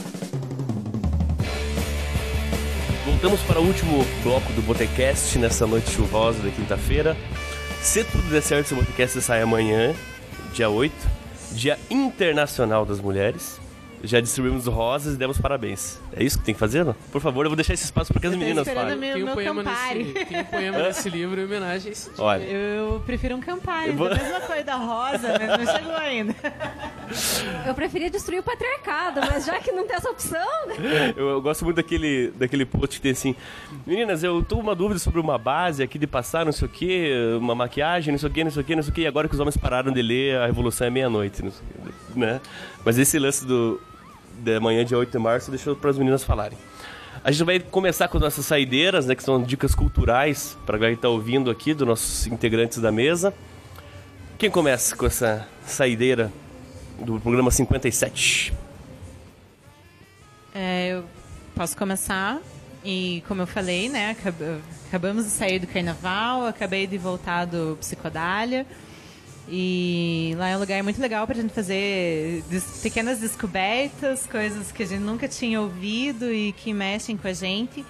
Voltamos 3.05 3.41
para 3.43 3.59
o 3.61 3.63
último 3.63 4.03
bloco 4.23 4.51
do 4.53 4.63
Botecast 4.63 5.37
nessa 5.37 5.67
noite 5.67 5.91
chuvosa 5.91 6.41
da 6.41 6.49
quinta-feira. 6.49 7.15
Se 7.79 8.03
tudo 8.03 8.27
der 8.31 8.41
certo, 8.41 8.65
esse 8.65 8.75
Botecast 8.75 9.21
sai 9.21 9.43
amanhã, 9.43 9.93
dia 10.51 10.67
8, 10.67 10.91
Dia 11.51 11.77
Internacional 11.89 12.85
das 12.85 12.99
Mulheres. 12.99 13.59
Já 14.03 14.19
distribuímos 14.19 14.67
rosas 14.67 15.15
e 15.15 15.17
demos 15.17 15.39
parabéns. 15.39 15.99
É 16.13 16.23
isso 16.23 16.37
que 16.37 16.45
tem 16.45 16.53
que 16.53 16.59
fazer, 16.59 16.85
não? 16.85 16.93
Por 17.11 17.19
favor, 17.19 17.45
eu 17.45 17.49
vou 17.49 17.55
deixar 17.55 17.73
esse 17.73 17.83
espaço 17.85 18.13
para 18.13 18.21
que 18.21 18.27
as 18.27 18.35
meninas 18.35 18.67
falem. 18.67 18.95
meu- 18.95 19.13
Tem 19.13 19.23
um 19.23 19.25
meu 19.25 19.33
poema, 19.33 19.63
Campari. 19.63 20.03
nesse, 20.03 20.25
tem 20.25 20.41
um 20.41 20.43
poema 20.45 20.77
nesse 20.83 21.09
livro 21.09 21.41
em 21.41 21.45
homenagem 21.45 21.89
a 21.89 21.91
esse 21.91 22.09
dia. 22.13 22.23
Olha, 22.23 22.43
Eu 22.43 23.01
prefiro 23.05 23.35
um 23.35 23.39
Campari, 23.41 23.91
vou- 23.91 24.07
da 24.09 24.15
mesma 24.15 24.39
coisa 24.41 24.63
da 24.63 24.75
rosa, 24.75 25.33
mas 25.39 25.65
não 25.67 25.73
chegou 25.75 25.95
ainda. 25.95 26.35
Eu 27.65 27.73
preferia 27.73 28.09
destruir 28.09 28.39
o 28.39 28.43
patriarcado, 28.43 29.21
mas 29.21 29.45
já 29.45 29.59
que 29.59 29.71
não 29.71 29.85
tem 29.87 29.95
essa 29.95 30.09
opção, 30.09 30.67
né? 30.67 30.75
eu, 31.17 31.29
eu 31.29 31.41
gosto 31.41 31.63
muito 31.65 31.77
daquele, 31.77 32.31
daquele 32.35 32.65
post 32.65 32.97
que 32.97 33.01
tem 33.01 33.11
assim: 33.11 33.35
Meninas, 33.85 34.23
eu 34.23 34.43
tô 34.43 34.57
com 34.57 34.61
uma 34.61 34.75
dúvida 34.75 34.99
sobre 34.99 35.19
uma 35.19 35.37
base 35.37 35.81
aqui 35.81 35.97
de 35.97 36.05
passar, 36.07 36.45
não 36.45 36.51
sei 36.51 36.67
o 36.67 36.69
que, 36.71 37.11
uma 37.39 37.55
maquiagem, 37.55 38.11
não 38.11 38.19
sei 38.19 38.29
o 38.29 38.31
que, 38.31 38.43
não 38.43 38.51
sei 38.51 38.61
o 38.61 38.65
que, 38.65 38.75
não 38.75 38.83
sei 38.83 38.91
o 38.91 38.93
que, 38.93 39.01
e 39.01 39.07
agora 39.07 39.27
que 39.27 39.33
os 39.33 39.39
homens 39.39 39.57
pararam 39.57 39.91
de 39.91 40.01
ler, 40.01 40.37
a 40.37 40.45
revolução 40.45 40.85
é 40.85 40.89
meia-noite, 40.89 41.43
não 41.43 41.51
sei 41.51 41.61
o 41.61 41.83
quê, 41.87 41.93
né? 42.17 42.41
Mas 42.83 42.97
esse 42.97 43.17
lance 43.19 43.45
do, 43.45 43.79
da 44.39 44.59
manhã 44.59 44.83
de 44.83 44.95
8 44.95 45.11
de 45.11 45.17
março 45.19 45.49
deixou 45.51 45.75
para 45.75 45.89
as 45.89 45.97
meninas 45.97 46.23
falarem. 46.23 46.57
A 47.23 47.31
gente 47.31 47.43
vai 47.43 47.59
começar 47.59 48.07
com 48.07 48.19
nossas 48.19 48.45
saideiras, 48.45 49.05
né, 49.05 49.15
que 49.15 49.23
são 49.23 49.41
dicas 49.41 49.73
culturais 49.75 50.57
para 50.65 50.77
quem 50.77 50.93
está 50.93 51.09
ouvindo 51.09 51.49
aqui, 51.49 51.73
dos 51.73 51.87
nossos 51.87 52.27
integrantes 52.27 52.79
da 52.79 52.91
mesa. 52.91 53.33
Quem 54.37 54.49
começa 54.51 54.95
com 54.95 55.05
essa 55.05 55.47
saideira 55.65 56.31
do 56.99 57.19
programa 57.19 57.49
57? 57.51 58.53
É, 60.53 60.89
eu 60.93 61.03
posso 61.55 61.75
começar. 61.75 62.39
E 62.85 63.23
como 63.27 63.41
eu 63.41 63.47
falei, 63.47 63.89
né, 63.89 64.11
acab- 64.11 64.61
acabamos 64.87 65.25
de 65.25 65.31
sair 65.31 65.59
do 65.59 65.67
carnaval, 65.67 66.45
acabei 66.45 66.87
de 66.87 66.97
voltar 66.97 67.45
do 67.45 67.75
Psicodália. 67.79 68.65
E 69.49 70.33
lá 70.37 70.49
é 70.49 70.57
um 70.57 70.59
lugar 70.59 70.83
muito 70.83 71.01
legal 71.01 71.25
pra 71.25 71.35
gente 71.35 71.53
fazer 71.53 72.43
des- 72.49 72.81
pequenas 72.83 73.19
descobertas, 73.19 74.27
coisas 74.27 74.71
que 74.71 74.83
a 74.83 74.85
gente 74.85 75.01
nunca 75.01 75.27
tinha 75.27 75.61
ouvido 75.61 76.31
e 76.33 76.51
que 76.51 76.73
mexem 76.73 77.15
com 77.15 77.27
a 77.27 77.33
gente. 77.33 77.85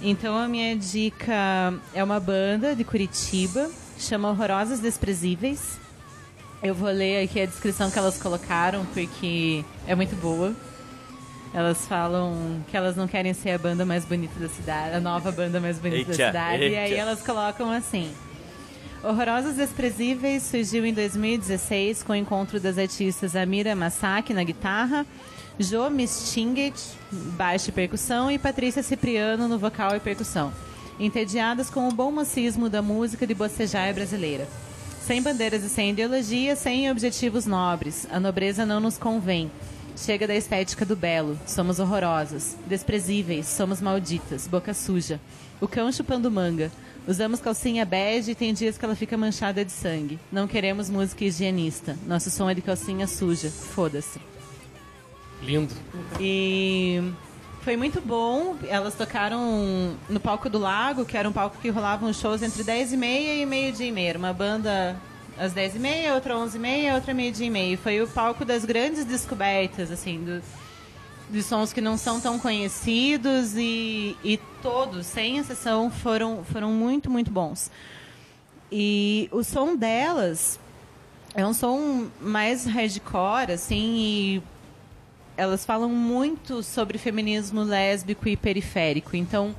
Então 0.00 0.36
a 0.36 0.46
minha 0.46 0.76
dica 0.76 1.74
é 1.92 2.02
uma 2.04 2.20
banda 2.20 2.76
de 2.76 2.84
Curitiba, 2.84 3.70
chama 3.98 4.30
Horrorosas 4.30 4.78
Desprezíveis. 4.80 5.78
Eu 6.62 6.74
vou 6.74 6.88
ler 6.90 7.24
aqui 7.24 7.40
a 7.40 7.46
descrição 7.46 7.90
que 7.90 7.98
elas 7.98 8.16
colocaram 8.16 8.86
porque 8.86 9.64
é 9.86 9.94
muito 9.94 10.14
boa. 10.16 10.54
Elas 11.52 11.86
falam 11.86 12.64
que 12.68 12.76
elas 12.76 12.96
não 12.96 13.06
querem 13.06 13.32
ser 13.34 13.50
a 13.50 13.58
banda 13.58 13.84
mais 13.84 14.04
bonita 14.04 14.38
da 14.40 14.48
cidade, 14.48 14.96
a 14.96 15.00
nova 15.00 15.30
banda 15.30 15.60
mais 15.60 15.78
bonita 15.78 16.06
da 16.06 16.12
Eita, 16.12 16.26
cidade. 16.26 16.62
E 16.64 16.76
aí 16.76 16.90
eita. 16.90 17.00
elas 17.00 17.22
colocam 17.22 17.70
assim: 17.70 18.10
Horrorosos 19.06 19.56
Desprezíveis 19.56 20.44
surgiu 20.44 20.86
em 20.86 20.94
2016 20.94 22.02
com 22.02 22.14
o 22.14 22.16
encontro 22.16 22.58
das 22.58 22.78
artistas 22.78 23.36
Amira 23.36 23.76
Masaki 23.76 24.32
na 24.32 24.42
guitarra, 24.42 25.04
Jo 25.58 25.90
Mistinget, 25.90 26.82
baixo 27.36 27.68
e 27.68 27.72
percussão, 27.72 28.30
e 28.30 28.38
Patrícia 28.38 28.82
Cipriano 28.82 29.46
no 29.46 29.58
vocal 29.58 29.94
e 29.94 30.00
percussão. 30.00 30.50
Entediadas 30.98 31.68
com 31.68 31.86
o 31.86 31.92
bom 31.92 32.10
mocismo 32.10 32.70
da 32.70 32.80
música 32.80 33.26
de 33.26 33.34
bocejar 33.34 33.92
brasileira. 33.92 34.48
Sem 35.02 35.20
bandeiras 35.20 35.62
e 35.64 35.68
sem 35.68 35.90
ideologia, 35.90 36.56
sem 36.56 36.90
objetivos 36.90 37.44
nobres. 37.44 38.08
A 38.10 38.18
nobreza 38.18 38.64
não 38.64 38.80
nos 38.80 38.96
convém. 38.96 39.50
Chega 39.98 40.26
da 40.26 40.34
estética 40.34 40.86
do 40.86 40.96
belo. 40.96 41.38
Somos 41.46 41.78
horrorosas. 41.78 42.56
Desprezíveis. 42.66 43.46
Somos 43.48 43.82
malditas. 43.82 44.48
Boca 44.48 44.72
suja. 44.72 45.20
O 45.60 45.68
cão 45.68 45.92
chupando 45.92 46.30
manga. 46.30 46.72
Usamos 47.06 47.38
calcinha 47.38 47.84
bege 47.84 48.30
e 48.30 48.34
tem 48.34 48.54
dias 48.54 48.78
que 48.78 48.84
ela 48.84 48.96
fica 48.96 49.16
manchada 49.16 49.62
de 49.62 49.70
sangue. 49.72 50.18
Não 50.32 50.48
queremos 50.48 50.88
música 50.88 51.24
higienista. 51.24 51.98
Nosso 52.06 52.30
som 52.30 52.48
é 52.48 52.54
de 52.54 52.62
calcinha 52.62 53.06
suja. 53.06 53.50
Foda-se. 53.50 54.18
Lindo. 55.42 55.74
E 56.18 57.02
foi 57.60 57.76
muito 57.76 58.00
bom. 58.00 58.56
Elas 58.68 58.94
tocaram 58.94 59.94
no 60.08 60.18
palco 60.18 60.48
do 60.48 60.58
Lago, 60.58 61.04
que 61.04 61.16
era 61.16 61.28
um 61.28 61.32
palco 61.32 61.58
que 61.60 61.68
rolavam 61.68 62.10
shows 62.12 62.42
entre 62.42 62.62
10 62.62 62.94
e 62.94 62.96
meia 62.96 63.34
e 63.42 63.44
meio-dia 63.44 63.86
e 63.86 63.92
meia. 63.92 64.16
Uma 64.16 64.32
banda 64.32 64.96
às 65.38 65.52
10 65.52 65.76
e 65.76 65.78
meia, 65.78 66.14
outra 66.14 66.34
às 66.34 66.40
11 66.40 66.56
e 66.56 66.60
meia, 66.60 66.94
outra 66.94 67.12
meio-dia 67.12 67.46
e 67.46 67.50
meia. 67.50 67.76
Foi 67.76 68.00
o 68.00 68.08
palco 68.08 68.46
das 68.46 68.64
grandes 68.64 69.04
descobertas, 69.04 69.90
assim, 69.90 70.24
do, 70.24 70.42
de 71.30 71.42
sons 71.42 71.72
que 71.72 71.80
não 71.80 71.96
são 71.96 72.20
tão 72.20 72.38
conhecidos 72.38 73.54
e, 73.56 74.16
e 74.22 74.38
todos, 74.62 75.06
sem 75.06 75.38
exceção, 75.38 75.90
foram, 75.90 76.44
foram 76.44 76.70
muito, 76.72 77.10
muito 77.10 77.30
bons. 77.30 77.70
E 78.70 79.28
o 79.32 79.42
som 79.42 79.76
delas 79.76 80.58
é 81.34 81.46
um 81.46 81.52
som 81.52 82.08
mais 82.20 82.64
hardcore, 82.64 83.52
assim, 83.52 83.96
e 83.96 84.42
elas 85.36 85.64
falam 85.64 85.88
muito 85.88 86.62
sobre 86.62 86.98
feminismo 86.98 87.62
lésbico 87.62 88.28
e 88.28 88.36
periférico. 88.36 89.16
Então, 89.16 89.54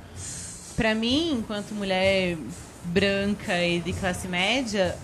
para 0.74 0.94
mim, 0.94 1.32
enquanto 1.38 1.74
mulher 1.74 2.38
branca 2.84 3.62
e 3.62 3.80
de 3.80 3.92
classe 3.92 4.28
média, 4.28 4.96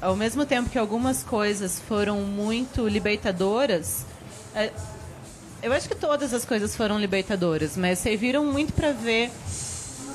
ao 0.00 0.14
mesmo 0.14 0.44
tempo 0.44 0.68
que 0.70 0.78
algumas 0.78 1.22
coisas 1.22 1.80
foram 1.80 2.20
muito 2.20 2.86
libertadoras, 2.86 4.04
eh, 4.54 4.70
eu 5.66 5.72
acho 5.72 5.88
que 5.88 5.96
todas 5.96 6.32
as 6.32 6.44
coisas 6.44 6.76
foram 6.76 6.96
libertadoras, 6.96 7.76
mas 7.76 7.98
serviram 7.98 8.44
muito 8.44 8.72
para 8.72 8.92
ver 8.92 9.32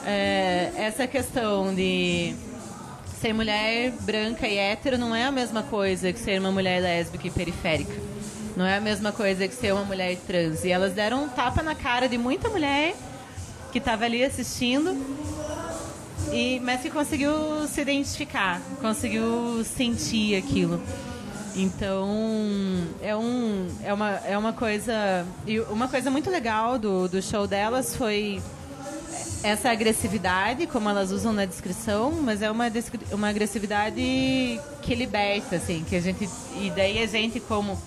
eh, 0.05 0.71
essa 0.77 1.05
questão 1.05 1.75
de 1.75 2.33
ser 3.19 3.33
mulher 3.33 3.91
branca 3.99 4.47
e 4.47 4.57
hétero 4.57 4.97
não 4.97 5.13
é 5.13 5.25
a 5.25 5.31
mesma 5.31 5.61
coisa 5.61 6.13
que 6.13 6.19
ser 6.21 6.39
uma 6.39 6.53
mulher 6.53 6.81
lésbica 6.81 7.27
e 7.27 7.29
periférica. 7.29 7.91
Não 8.55 8.65
é 8.65 8.77
a 8.77 8.79
mesma 8.79 9.11
coisa 9.11 9.45
que 9.45 9.53
ser 9.53 9.73
uma 9.73 9.83
mulher 9.83 10.15
trans. 10.25 10.63
E 10.63 10.71
elas 10.71 10.93
deram 10.93 11.25
um 11.25 11.27
tapa 11.27 11.61
na 11.61 11.75
cara 11.75 12.07
de 12.07 12.17
muita 12.17 12.47
mulher 12.47 12.95
que 13.73 13.77
estava 13.77 14.05
ali 14.05 14.23
assistindo, 14.23 14.95
e, 16.31 16.61
mas 16.61 16.81
que 16.81 16.89
conseguiu 16.89 17.67
se 17.67 17.81
identificar, 17.81 18.61
conseguiu 18.79 19.65
sentir 19.65 20.37
aquilo. 20.37 20.81
Então 21.55 22.07
é, 23.01 23.15
um, 23.15 23.67
é, 23.83 23.93
uma, 23.93 24.09
é 24.25 24.37
uma 24.37 24.53
coisa. 24.53 25.25
E 25.45 25.59
uma 25.61 25.87
coisa 25.87 26.09
muito 26.09 26.29
legal 26.29 26.79
do, 26.79 27.07
do 27.07 27.21
show 27.21 27.45
delas 27.45 27.95
foi 27.95 28.41
essa 29.43 29.71
agressividade, 29.71 30.67
como 30.67 30.87
elas 30.89 31.11
usam 31.11 31.33
na 31.33 31.45
descrição, 31.45 32.11
mas 32.11 32.41
é 32.41 32.51
uma, 32.51 32.65
uma 33.11 33.29
agressividade 33.29 34.01
que 34.81 34.95
liberta, 34.95 35.55
assim, 35.55 35.83
que 35.87 35.95
a 35.95 36.01
gente. 36.01 36.29
E 36.55 36.71
daí 36.75 37.01
a 37.01 37.07
gente, 37.07 37.39
como, 37.39 37.81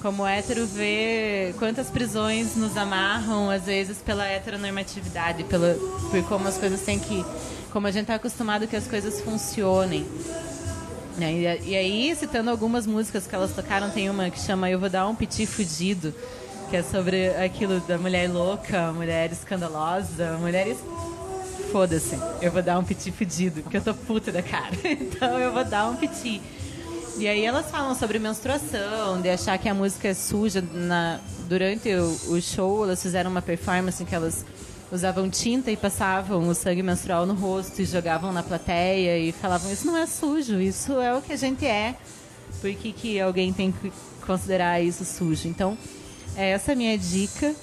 como 0.00 0.26
hétero, 0.26 0.66
vê 0.66 1.54
quantas 1.58 1.90
prisões 1.90 2.54
nos 2.56 2.76
amarram, 2.76 3.50
às 3.50 3.64
vezes, 3.64 3.98
pela 3.98 4.26
heteronormatividade, 4.26 5.44
pela, 5.44 5.76
por 6.10 6.22
como 6.24 6.46
as 6.46 6.58
coisas 6.58 6.80
têm 6.82 6.98
que. 6.98 7.24
Como 7.72 7.86
a 7.86 7.90
gente 7.90 8.02
está 8.02 8.14
acostumado 8.14 8.66
que 8.66 8.76
as 8.76 8.86
coisas 8.86 9.20
funcionem. 9.20 10.06
Né? 11.18 11.32
E, 11.32 11.70
e 11.70 11.76
aí, 11.76 12.16
citando 12.16 12.50
algumas 12.50 12.86
músicas 12.86 13.26
que 13.26 13.34
elas 13.34 13.52
tocaram, 13.52 13.90
tem 13.90 14.08
uma 14.08 14.30
que 14.30 14.40
chama 14.40 14.70
Eu 14.70 14.78
Vou 14.78 14.88
Dar 14.88 15.06
um 15.08 15.14
Piti 15.14 15.46
Fudido, 15.46 16.14
que 16.70 16.76
é 16.76 16.82
sobre 16.82 17.28
aquilo 17.30 17.80
da 17.80 17.98
mulher 17.98 18.30
louca, 18.30 18.92
mulher 18.92 19.32
escandalosa, 19.32 20.36
mulheres. 20.38 20.78
Foda-se, 21.72 22.18
eu 22.40 22.50
vou 22.50 22.62
dar 22.62 22.78
um 22.78 22.84
piti 22.84 23.12
fudido, 23.12 23.60
porque 23.62 23.76
eu 23.76 23.82
tô 23.82 23.92
puta 23.92 24.32
da 24.32 24.42
cara. 24.42 24.74
Então 24.84 25.38
eu 25.38 25.52
vou 25.52 25.64
dar 25.64 25.86
um 25.88 25.96
piti. 25.96 26.40
E 27.18 27.26
aí 27.26 27.44
elas 27.44 27.70
falam 27.70 27.94
sobre 27.94 28.18
menstruação, 28.18 29.20
de 29.20 29.28
achar 29.28 29.58
que 29.58 29.68
a 29.68 29.74
música 29.74 30.08
é 30.08 30.14
suja. 30.14 30.62
Na, 30.62 31.20
durante 31.48 31.92
o, 31.92 32.34
o 32.34 32.40
show, 32.40 32.84
elas 32.84 33.02
fizeram 33.02 33.30
uma 33.30 33.42
performance 33.42 34.02
em 34.02 34.06
que 34.06 34.14
elas 34.14 34.44
usavam 34.90 35.28
tinta 35.28 35.70
e 35.70 35.76
passavam 35.76 36.48
o 36.48 36.54
sangue 36.54 36.82
menstrual 36.82 37.26
no 37.26 37.34
rosto 37.34 37.80
e 37.80 37.84
jogavam 37.84 38.32
na 38.32 38.42
plateia 38.42 39.18
e 39.18 39.32
falavam 39.32 39.70
isso 39.70 39.86
não 39.86 39.96
é 39.96 40.06
sujo, 40.06 40.60
isso 40.60 40.98
é 41.00 41.14
o 41.14 41.20
que 41.20 41.32
a 41.32 41.36
gente 41.36 41.66
é. 41.66 41.94
Por 42.60 42.72
que, 42.74 42.92
que 42.92 43.20
alguém 43.20 43.52
tem 43.52 43.70
que 43.70 43.92
considerar 44.26 44.80
isso 44.80 45.04
sujo? 45.04 45.46
Então, 45.46 45.76
é 46.36 46.50
essa 46.50 46.72
a 46.72 46.74
minha 46.74 46.96
dica. 46.96 47.54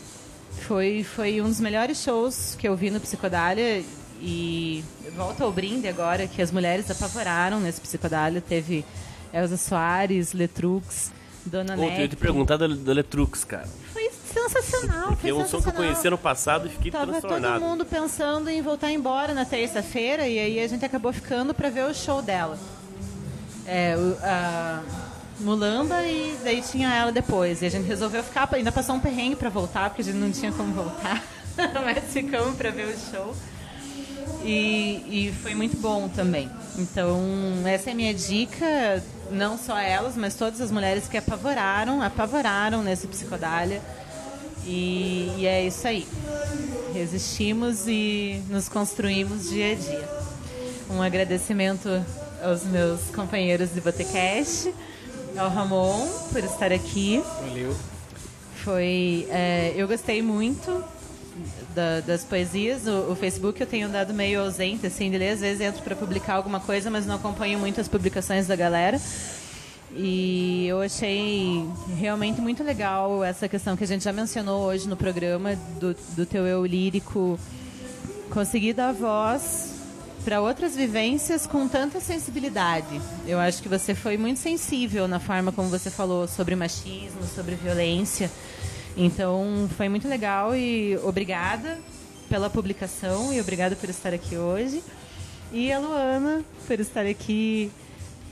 Foi, 0.67 1.03
foi 1.03 1.41
um 1.41 1.45
dos 1.45 1.59
melhores 1.59 2.01
shows 2.01 2.55
que 2.57 2.67
eu 2.67 2.75
vi 2.75 2.89
no 2.89 2.99
Psicodália 2.99 3.83
e 4.21 4.83
volta 5.15 5.43
ao 5.43 5.51
brinde 5.51 5.87
agora 5.87 6.27
que 6.27 6.41
as 6.41 6.51
mulheres 6.51 6.89
apavoraram 6.89 7.59
nesse 7.59 7.81
Psicodália. 7.81 8.39
Teve 8.39 8.85
Elza 9.33 9.57
Soares, 9.57 10.31
Letrux, 10.31 11.11
Dona 11.45 11.75
Pô, 11.75 11.83
eu 11.83 11.89
ia 11.89 11.95
te 11.95 12.01
Neto. 12.01 12.17
perguntar 12.17 12.57
da, 12.57 12.67
da 12.67 12.93
Letrux, 12.93 13.43
cara. 13.43 13.67
Sensacional, 14.35 15.07
Porque 15.07 15.21
foi 15.21 15.29
é 15.29 15.33
um 15.33 15.37
som 15.39 15.43
que 15.43 15.55
eu 15.55 15.59
sensacional. 15.61 15.83
conheci 15.91 16.07
ano 16.07 16.17
passado 16.17 16.67
e 16.67 16.69
fiquei 16.69 16.91
Tava 16.91 17.05
todo 17.05 17.19
transtornado. 17.21 17.63
mundo 17.63 17.85
pensando 17.85 18.49
em 18.49 18.61
voltar 18.61 18.91
embora 18.91 19.33
na 19.33 19.45
terça-feira 19.45 20.27
e 20.27 20.37
aí 20.37 20.59
a 20.59 20.67
gente 20.67 20.83
acabou 20.83 21.13
ficando 21.13 21.53
pra 21.53 21.69
ver 21.69 21.85
o 21.85 21.93
show 21.93 22.21
dela. 22.21 22.57
É, 23.65 23.95
a 24.21 24.81
Mulamba 25.39 26.01
e 26.03 26.37
daí 26.43 26.61
tinha 26.61 26.93
ela 26.93 27.11
depois. 27.11 27.61
E 27.61 27.65
a 27.65 27.69
gente 27.69 27.85
resolveu 27.87 28.23
ficar, 28.23 28.47
ainda 28.53 28.71
passou 28.71 28.95
um 28.95 28.99
perrengue 28.99 29.35
pra 29.35 29.49
voltar, 29.49 29.89
porque 29.89 30.01
a 30.01 30.05
gente 30.05 30.17
não 30.17 30.31
tinha 30.31 30.51
como 30.51 30.73
voltar. 30.73 31.23
Mas 31.83 32.03
ficamos 32.11 32.55
pra 32.55 32.69
ver 32.71 32.87
o 32.87 33.11
show. 33.11 33.35
E, 34.43 35.27
e 35.29 35.33
foi 35.41 35.55
muito 35.55 35.77
bom 35.77 36.07
também. 36.09 36.49
Então, 36.77 37.19
essa 37.65 37.89
é 37.89 37.93
a 37.93 37.95
minha 37.95 38.13
dica, 38.13 39.01
não 39.31 39.57
só 39.57 39.77
elas, 39.77 40.15
mas 40.17 40.35
todas 40.35 40.59
as 40.59 40.69
mulheres 40.71 41.07
que 41.07 41.17
apavoraram, 41.17 42.01
apavoraram 42.01 42.83
nesse 42.83 43.07
psicodália. 43.07 43.81
E, 44.65 45.31
e 45.37 45.45
é 45.45 45.65
isso 45.65 45.87
aí. 45.87 46.07
Resistimos 46.93 47.87
e 47.87 48.41
nos 48.49 48.67
construímos 48.69 49.49
dia 49.49 49.71
a 49.71 49.75
dia. 49.75 50.09
Um 50.89 51.01
agradecimento 51.01 51.89
aos 52.43 52.63
meus 52.63 53.01
companheiros 53.13 53.73
de 53.73 53.81
Botecast, 53.81 54.73
ao 55.37 55.49
Ramon 55.49 56.07
por 56.31 56.43
estar 56.43 56.71
aqui. 56.71 57.21
Valeu. 57.41 57.75
Foi, 58.63 59.27
é, 59.29 59.73
eu 59.75 59.87
gostei 59.87 60.21
muito 60.21 60.83
da- 61.75 61.99
das 62.01 62.23
poesias. 62.23 62.87
O, 62.87 63.11
o 63.11 63.15
Facebook 63.15 63.59
eu 63.61 63.67
tenho 63.67 63.89
dado 63.89 64.13
meio 64.13 64.41
ausente, 64.41 64.87
assim, 64.87 65.11
de 65.11 65.17
ler. 65.17 65.31
Às 65.31 65.41
vezes 65.41 65.61
entro 65.61 65.83
para 65.83 65.95
publicar 65.95 66.35
alguma 66.35 66.59
coisa, 66.59 66.89
mas 66.89 67.05
não 67.05 67.15
acompanho 67.15 67.59
muito 67.59 67.79
as 67.81 67.87
publicações 67.87 68.47
da 68.47 68.55
galera. 68.55 68.99
E 69.97 70.67
eu 70.67 70.81
achei 70.81 71.65
realmente 71.97 72.41
muito 72.41 72.61
legal 72.63 73.23
essa 73.23 73.47
questão 73.47 73.77
que 73.77 73.83
a 73.85 73.87
gente 73.87 74.03
já 74.03 74.11
mencionou 74.11 74.65
hoje 74.65 74.89
no 74.89 74.97
programa 74.97 75.55
do, 75.79 75.95
do 76.15 76.25
teu 76.25 76.45
eu 76.45 76.65
lírico. 76.65 77.39
Conseguir 78.29 78.73
dar 78.73 78.91
voz 78.91 79.73
para 80.25 80.41
outras 80.41 80.75
vivências 80.75 81.47
com 81.47 81.65
tanta 81.67 82.01
sensibilidade. 82.01 82.99
Eu 83.25 83.39
acho 83.39 83.61
que 83.63 83.69
você 83.69 83.95
foi 83.95 84.17
muito 84.17 84.39
sensível 84.39 85.07
na 85.07 85.19
forma 85.19 85.51
como 85.53 85.69
você 85.69 85.89
falou 85.89 86.27
sobre 86.27 86.55
machismo, 86.55 87.23
sobre 87.33 87.55
violência. 87.55 88.29
Então, 88.97 89.69
foi 89.77 89.87
muito 89.87 90.09
legal 90.09 90.53
e 90.55 90.97
obrigada 91.03 91.79
pela 92.27 92.49
publicação 92.49 93.31
e 93.31 93.39
obrigada 93.39 93.75
por 93.77 93.89
estar 93.89 94.13
aqui 94.13 94.35
hoje. 94.35 94.83
E 95.53 95.71
a 95.71 95.79
Luana 95.79 96.43
por 96.67 96.79
estar 96.79 97.05
aqui 97.05 97.71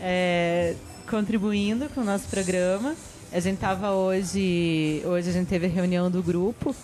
é, 0.01 0.75
contribuindo 1.17 1.87
com 1.93 2.01
o 2.01 2.03
nosso 2.03 2.27
programa. 2.27 2.95
A 3.31 3.39
gente 3.39 3.55
estava 3.55 3.91
hoje, 3.91 4.99
hoje 5.05 5.29
a 5.29 5.31
gente 5.33 5.47
teve 5.47 5.67
a 5.67 5.69
reunião 5.69 6.09
do 6.09 6.23
grupo 6.23 6.75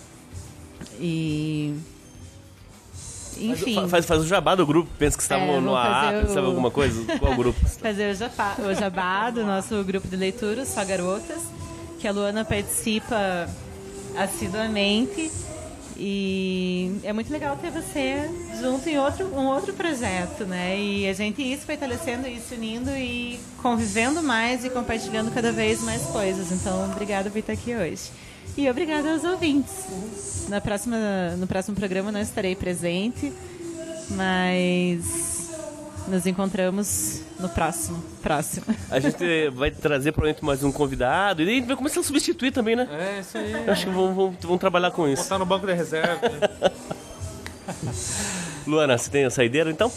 e 1.00 1.74
enfim, 3.40 3.74
Faz, 3.74 3.90
faz, 3.90 4.06
faz 4.06 4.20
o 4.22 4.26
jabá 4.26 4.54
do 4.54 4.64
grupo, 4.64 4.88
pensa 4.96 5.16
que 5.16 5.22
estavam 5.24 5.56
É, 5.56 5.60
no 5.60 5.74
ar, 5.74 6.12
fazer 6.22 6.28
sabe 6.34 6.46
o- 6.46 6.50
alguma 6.50 6.70
coisa? 6.70 7.02
Qual 7.18 7.34
grupo? 7.34 7.58
fazer 7.68 8.12
o 8.12 8.14
jabá, 8.14 8.56
o 8.58 8.72
jabá 8.74 9.30
do 9.30 9.44
nosso 9.44 9.82
grupo 9.82 10.06
de 10.06 10.14
leitura, 10.14 10.64
Só 10.64 10.84
Garotas, 10.84 11.42
que 11.98 12.06
a 12.06 12.12
Luana 12.12 12.44
participa 12.44 13.48
assiduamente. 14.16 15.28
E 16.02 16.98
é 17.04 17.12
muito 17.12 17.30
legal 17.30 17.58
ter 17.58 17.70
você 17.70 18.26
junto 18.58 18.88
em 18.88 18.98
outro, 18.98 19.26
um 19.34 19.46
outro 19.48 19.74
projeto, 19.74 20.46
né? 20.46 20.80
E 20.80 21.06
a 21.06 21.12
gente 21.12 21.42
ir 21.42 21.58
se 21.58 21.66
fortalecendo 21.66 22.26
e 22.26 22.40
se 22.40 22.54
unindo 22.54 22.90
e 22.90 23.38
convivendo 23.60 24.22
mais 24.22 24.64
e 24.64 24.70
compartilhando 24.70 25.30
cada 25.30 25.52
vez 25.52 25.82
mais 25.82 26.00
coisas. 26.04 26.50
Então, 26.52 26.90
obrigada 26.90 27.28
por 27.28 27.38
estar 27.38 27.52
aqui 27.52 27.74
hoje. 27.74 28.10
E 28.56 28.68
obrigada 28.70 29.12
aos 29.12 29.24
ouvintes. 29.24 30.46
Na 30.48 30.58
próxima, 30.58 30.96
no 31.36 31.46
próximo 31.46 31.76
programa 31.76 32.10
não 32.10 32.20
estarei 32.20 32.56
presente, 32.56 33.30
mas 34.08 35.29
nos 36.08 36.26
encontramos 36.26 37.20
no 37.38 37.48
próximo. 37.48 38.02
Próximo. 38.22 38.66
A 38.90 39.00
gente 39.00 39.48
vai 39.50 39.70
trazer 39.70 40.12
provavelmente 40.12 40.44
mais 40.44 40.62
um 40.62 40.72
convidado 40.72 41.42
e 41.42 41.44
daí 41.44 41.54
a 41.54 41.58
gente 41.58 41.66
vai 41.66 41.76
começar 41.76 42.00
a 42.00 42.02
substituir 42.02 42.52
também, 42.52 42.76
né? 42.76 42.88
É, 42.90 43.20
isso 43.20 43.38
aí. 43.38 43.52
Eu 43.52 43.72
acho 43.72 43.86
que 43.86 43.92
vamos, 43.92 44.14
vamos, 44.14 44.36
vamos 44.40 44.60
trabalhar 44.60 44.90
com 44.90 45.08
isso. 45.08 45.22
Botar 45.22 45.38
no 45.38 45.46
banco 45.46 45.66
de 45.66 45.72
reserva. 45.72 46.20
Luana, 48.66 48.98
você 48.98 49.10
tem 49.10 49.24
a 49.24 49.30
saideira 49.30 49.70
então? 49.70 49.90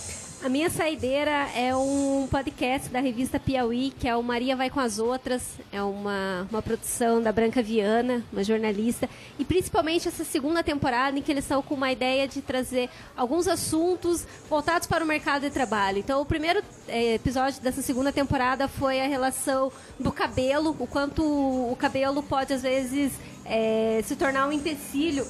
A 0.44 0.50
minha 0.50 0.70
saideira 0.70 1.48
é 1.56 1.74
um 1.74 2.28
podcast 2.30 2.90
da 2.90 3.00
revista 3.00 3.40
Piauí, 3.40 3.94
que 3.98 4.10
é 4.10 4.14
o 4.14 4.22
Maria 4.22 4.58
Vai 4.58 4.70
com 4.70 4.82
as 4.82 5.00
Outras. 5.00 5.42
É 5.72 5.82
uma, 5.82 6.46
uma 6.52 6.62
produção 6.62 7.22
da 7.22 7.32
Branca 7.32 7.64
Viana, 7.64 8.22
uma 8.30 8.44
jornalista. 8.44 9.10
E 9.40 9.46
principalmente 9.46 10.10
essa 10.10 10.26
segunda 10.26 10.62
temporada, 10.62 11.18
em 11.18 11.22
que 11.22 11.32
eles 11.32 11.46
estão 11.46 11.62
com 11.62 11.76
uma 11.76 11.94
ideia 11.94 12.28
de 12.28 12.42
trazer 12.42 12.90
alguns 13.16 13.48
assuntos 13.48 14.28
voltados 14.50 14.86
para 14.86 15.02
o 15.02 15.08
mercado 15.08 15.44
de 15.44 15.50
trabalho. 15.50 16.00
Então, 16.00 16.20
o 16.20 16.26
primeiro 16.26 16.62
eh, 16.90 17.14
episódio 17.14 17.62
dessa 17.62 17.82
segunda 17.82 18.12
temporada 18.12 18.68
foi 18.68 19.00
a 19.00 19.08
relação 19.08 19.72
do 19.98 20.12
cabelo, 20.12 20.76
o 20.78 20.86
quanto 20.86 21.24
o 21.24 21.74
cabelo 21.78 22.22
pode, 22.22 22.52
às 22.52 22.64
vezes, 22.64 23.14
eh, 23.46 24.02
se 24.04 24.18
tornar 24.18 24.46
um 24.50 24.52
empecilho 24.52 25.26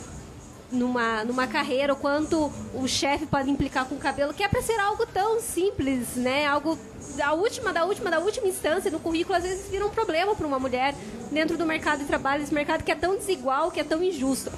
numa, 0.73 1.23
numa 1.23 1.47
carreira, 1.47 1.93
o 1.93 1.95
quanto 1.95 2.51
o 2.73 2.87
chefe 2.87 3.25
pode 3.25 3.49
implicar 3.49 3.85
com 3.85 3.95
o 3.95 3.99
cabelo, 3.99 4.33
que 4.33 4.43
é 4.43 4.47
para 4.47 4.61
ser 4.61 4.79
algo 4.79 5.05
tão 5.05 5.39
simples, 5.39 6.15
né? 6.15 6.45
Algo 6.45 6.77
da 7.15 7.33
última, 7.33 7.71
da 7.71 7.85
última, 7.85 8.09
da 8.09 8.19
última 8.19 8.47
instância 8.47 8.89
no 8.89 8.99
currículo, 8.99 9.37
às 9.37 9.43
vezes 9.43 9.69
vira 9.69 9.85
um 9.85 9.89
problema 9.89 10.35
para 10.35 10.47
uma 10.47 10.59
mulher 10.59 10.95
dentro 11.31 11.57
do 11.57 11.65
mercado 11.65 11.99
de 11.99 12.05
trabalho, 12.05 12.43
esse 12.43 12.53
mercado 12.53 12.83
que 12.83 12.91
é 12.91 12.95
tão 12.95 13.15
desigual, 13.15 13.71
que 13.71 13.79
é 13.79 13.83
tão 13.83 14.03
injusto. 14.03 14.51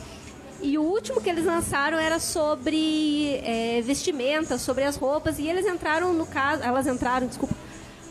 E 0.61 0.77
o 0.77 0.81
último 0.81 1.21
que 1.21 1.29
eles 1.29 1.45
lançaram 1.45 1.97
era 1.97 2.17
sobre 2.17 3.35
é, 3.43 3.81
vestimenta, 3.81 4.57
sobre 4.57 4.83
as 4.83 4.95
roupas, 4.95 5.37
e 5.37 5.47
eles 5.47 5.65
entraram 5.65 6.13
no 6.13 6.25
caso, 6.25 6.63
elas 6.63 6.87
entraram, 6.87 7.27
desculpa, 7.27 7.53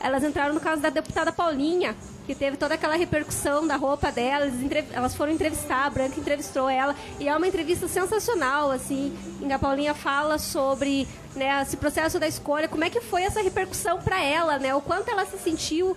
elas 0.01 0.23
entraram 0.23 0.55
no 0.55 0.61
caso 0.61 0.83
da 0.83 0.91
deputada 0.91 1.33
Paulinha, 1.33 1.97
que 2.27 2.35
teve 2.35 2.57
toda 2.57 2.75
aquela 2.75 2.97
repercussão 2.97 3.67
da 3.67 3.77
roupa 3.77 4.11
dela. 4.11 4.51
Elas 4.93 5.15
foram 5.15 5.33
entrevistar, 5.33 5.87
a 5.87 5.91
Branca 5.91 6.19
entrevistou 6.19 6.69
ela. 6.69 6.95
E 7.19 7.29
é 7.29 7.37
uma 7.37 7.47
entrevista 7.47 7.89
sensacional, 7.89 8.71
assim, 8.71 9.17
em 9.41 9.47
que 9.47 9.53
a 9.53 9.59
Paulinha 9.59 9.95
fala 9.95 10.39
sobre 10.39 11.07
né, 11.35 11.63
esse 11.63 11.77
processo 11.77 12.19
da 12.19 12.29
escolha, 12.29 12.69
como 12.69 12.85
é 12.85 12.91
que 12.91 13.01
foi 13.01 13.23
essa 13.23 13.43
repercussão 13.43 14.01
para 14.01 14.23
ela, 14.23 14.59
né? 14.59 14.75
O 14.75 14.81
quanto 14.81 15.11
ela 15.11 15.25
se 15.27 15.39
sentiu 15.39 15.97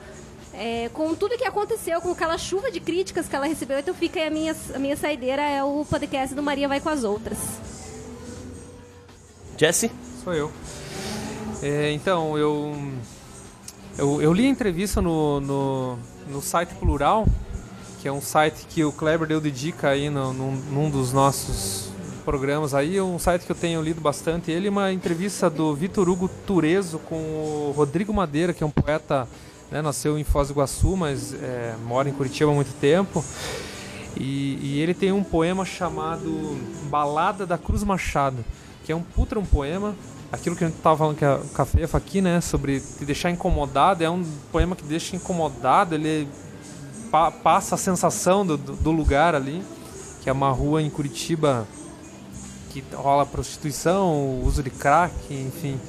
é, 0.54 0.90
com 0.94 1.14
tudo 1.14 1.38
que 1.38 1.46
aconteceu, 1.46 2.02
com 2.02 2.12
aquela 2.12 2.38
chuva 2.38 2.72
de 2.72 2.80
críticas 2.80 3.28
que 3.28 3.36
ela 3.36 3.46
recebeu. 3.46 3.78
Então 3.80 3.94
fica 3.94 4.20
aí 4.20 4.28
a 4.28 4.32
minha, 4.32 4.56
a 4.74 4.80
minha 4.80 4.98
saideira, 4.98 5.42
é 5.42 5.64
o 5.64 5.86
podcast 5.86 6.36
do 6.36 6.42
Maria 6.42 6.68
Vai 6.68 6.82
com 6.82 6.90
as 6.90 7.04
Outras. 7.04 7.38
Jesse? 9.58 9.92
Sou 10.24 10.34
eu. 10.34 10.52
É, 11.62 11.92
então, 11.92 12.38
eu, 12.38 12.76
eu. 13.98 14.22
Eu 14.22 14.34
li 14.34 14.46
a 14.46 14.50
entrevista 14.50 15.02
no, 15.02 15.40
no, 15.42 16.00
no 16.30 16.42
site 16.42 16.74
Plural, 16.76 17.26
que 18.00 18.08
é 18.08 18.12
um 18.12 18.22
site 18.22 18.66
que 18.70 18.84
o 18.84 18.92
Kleber 18.92 19.28
deu 19.28 19.42
de 19.42 19.52
dica 19.52 19.90
aí 19.90 20.10
no, 20.10 20.34
num, 20.34 20.52
num 20.72 20.90
dos 20.90 21.12
nossos 21.12 21.88
programas 22.28 22.74
aí, 22.74 22.98
é 22.98 23.02
um 23.02 23.18
site 23.18 23.46
que 23.46 23.52
eu 23.54 23.56
tenho 23.56 23.82
lido 23.82 24.02
bastante. 24.02 24.52
Ele 24.52 24.68
uma 24.68 24.92
entrevista 24.92 25.50
do 25.50 25.74
Vitor 25.74 26.10
Hugo 26.10 26.30
Turezo 26.46 27.00
com 27.00 27.16
o 27.16 27.74
Rodrigo 27.74 28.14
Madeira, 28.14 28.54
que 28.54 28.62
é 28.62 28.68
um 28.68 28.70
poeta, 28.70 29.26
né, 29.72 29.82
nasceu 29.82 30.20
em 30.20 30.26
Foz 30.26 30.50
do 30.50 30.52
Iguaçu, 30.52 30.98
mas 30.98 31.34
é, 31.34 31.76
mora 31.86 32.10
em 32.10 32.12
Curitiba 32.12 32.52
há 32.52 32.54
muito 32.54 32.74
tempo. 32.82 33.24
E, 34.18 34.60
e 34.62 34.80
ele 34.82 34.94
tem 34.94 35.14
um 35.14 35.24
poema 35.24 35.64
chamado 35.64 36.58
Balada 36.90 37.46
da 37.46 37.58
Cruz 37.58 37.82
Machado, 37.82 38.44
que 38.84 38.92
é 38.92 38.96
um 38.96 39.02
puta 39.02 39.40
um 39.40 39.46
poema. 39.46 39.96
Aquilo 40.32 40.56
que 40.56 40.64
a 40.64 40.68
gente 40.68 40.80
tava 40.80 40.98
falando 40.98 41.16
que 41.16 41.24
a 41.24 41.40
Cafefa 41.54 41.98
aqui, 41.98 42.22
né, 42.22 42.42
sobre 42.42 42.82
te 42.82 43.06
deixar 43.06 43.32
incomodado, 43.32 44.04
é 44.04 44.10
um 44.10 44.26
poema 44.52 44.76
que 44.76 44.84
deixa 44.84 45.16
incomodado, 45.16 45.96
ele 45.96 46.28
pa- 47.10 47.32
passa 47.32 47.76
a 47.76 47.78
sensação 47.78 48.46
do, 48.46 48.58
do, 48.58 48.92
lugar 48.92 49.34
ali, 49.34 49.64
que 50.22 50.30
é 50.30 50.34
uma 50.34 50.52
rua 50.52 50.82
em 50.82 50.90
Curitiba 50.90 51.66
que 52.72 52.84
rola 52.94 53.26
prostituição, 53.26 54.42
uso 54.44 54.62
de 54.62 54.70
crack, 54.70 55.14
enfim. 55.30 55.80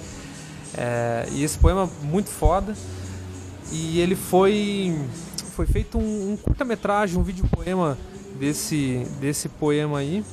É, 0.76 1.26
e 1.32 1.42
esse 1.42 1.58
poema 1.58 1.84
é 1.84 2.06
muito 2.06 2.30
foda. 2.30 2.76
E 3.72 4.00
ele 4.00 4.14
foi 4.14 4.96
foi 5.56 5.66
feito 5.66 5.98
um, 5.98 6.32
um 6.32 6.36
curta-metragem, 6.36 7.18
um 7.18 7.22
vídeo 7.24 7.44
poema 7.48 7.98
desse 8.38 9.04
desse 9.20 9.48
poema 9.48 9.98
aí 9.98 10.24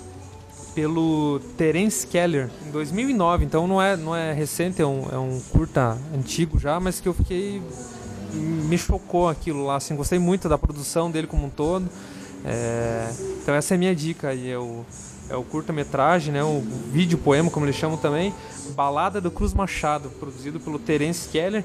pelo 0.75 1.39
Terence 1.57 2.05
Keller 2.05 2.49
em 2.67 2.71
2009. 2.71 3.45
Então 3.45 3.65
não 3.65 3.81
é 3.81 3.95
não 3.95 4.15
é 4.15 4.33
recente, 4.33 4.81
é 4.81 4.85
um, 4.85 5.07
é 5.11 5.17
um 5.17 5.39
curta 5.51 5.97
antigo 6.13 6.59
já, 6.59 6.79
mas 6.79 6.99
que 6.99 7.07
eu 7.07 7.13
fiquei 7.13 7.61
me 8.33 8.77
chocou 8.77 9.29
aquilo 9.29 9.65
lá. 9.65 9.77
Assim, 9.77 9.95
gostei 9.95 10.19
muito 10.19 10.49
da 10.49 10.57
produção 10.57 11.09
dele 11.09 11.25
como 11.25 11.45
um 11.45 11.49
todo. 11.49 11.89
É, 12.43 13.09
então 13.41 13.55
essa 13.55 13.73
é 13.73 13.75
a 13.75 13.77
minha 13.77 13.95
dica 13.95 14.29
aí, 14.29 14.51
é 14.51 14.57
o, 14.57 14.85
é 15.29 15.35
o 15.35 15.43
curta-metragem, 15.43 16.31
né, 16.31 16.43
o 16.43 16.61
vídeo 16.91 17.17
poema, 17.17 17.49
como 17.49 17.65
eles 17.65 17.75
chamam 17.75 17.97
também, 17.97 18.31
Balada 18.75 19.19
do 19.19 19.31
Cruz 19.31 19.51
Machado, 19.51 20.11
produzido 20.19 20.59
pelo 20.59 20.77
Terence 20.77 21.27
Keller, 21.27 21.63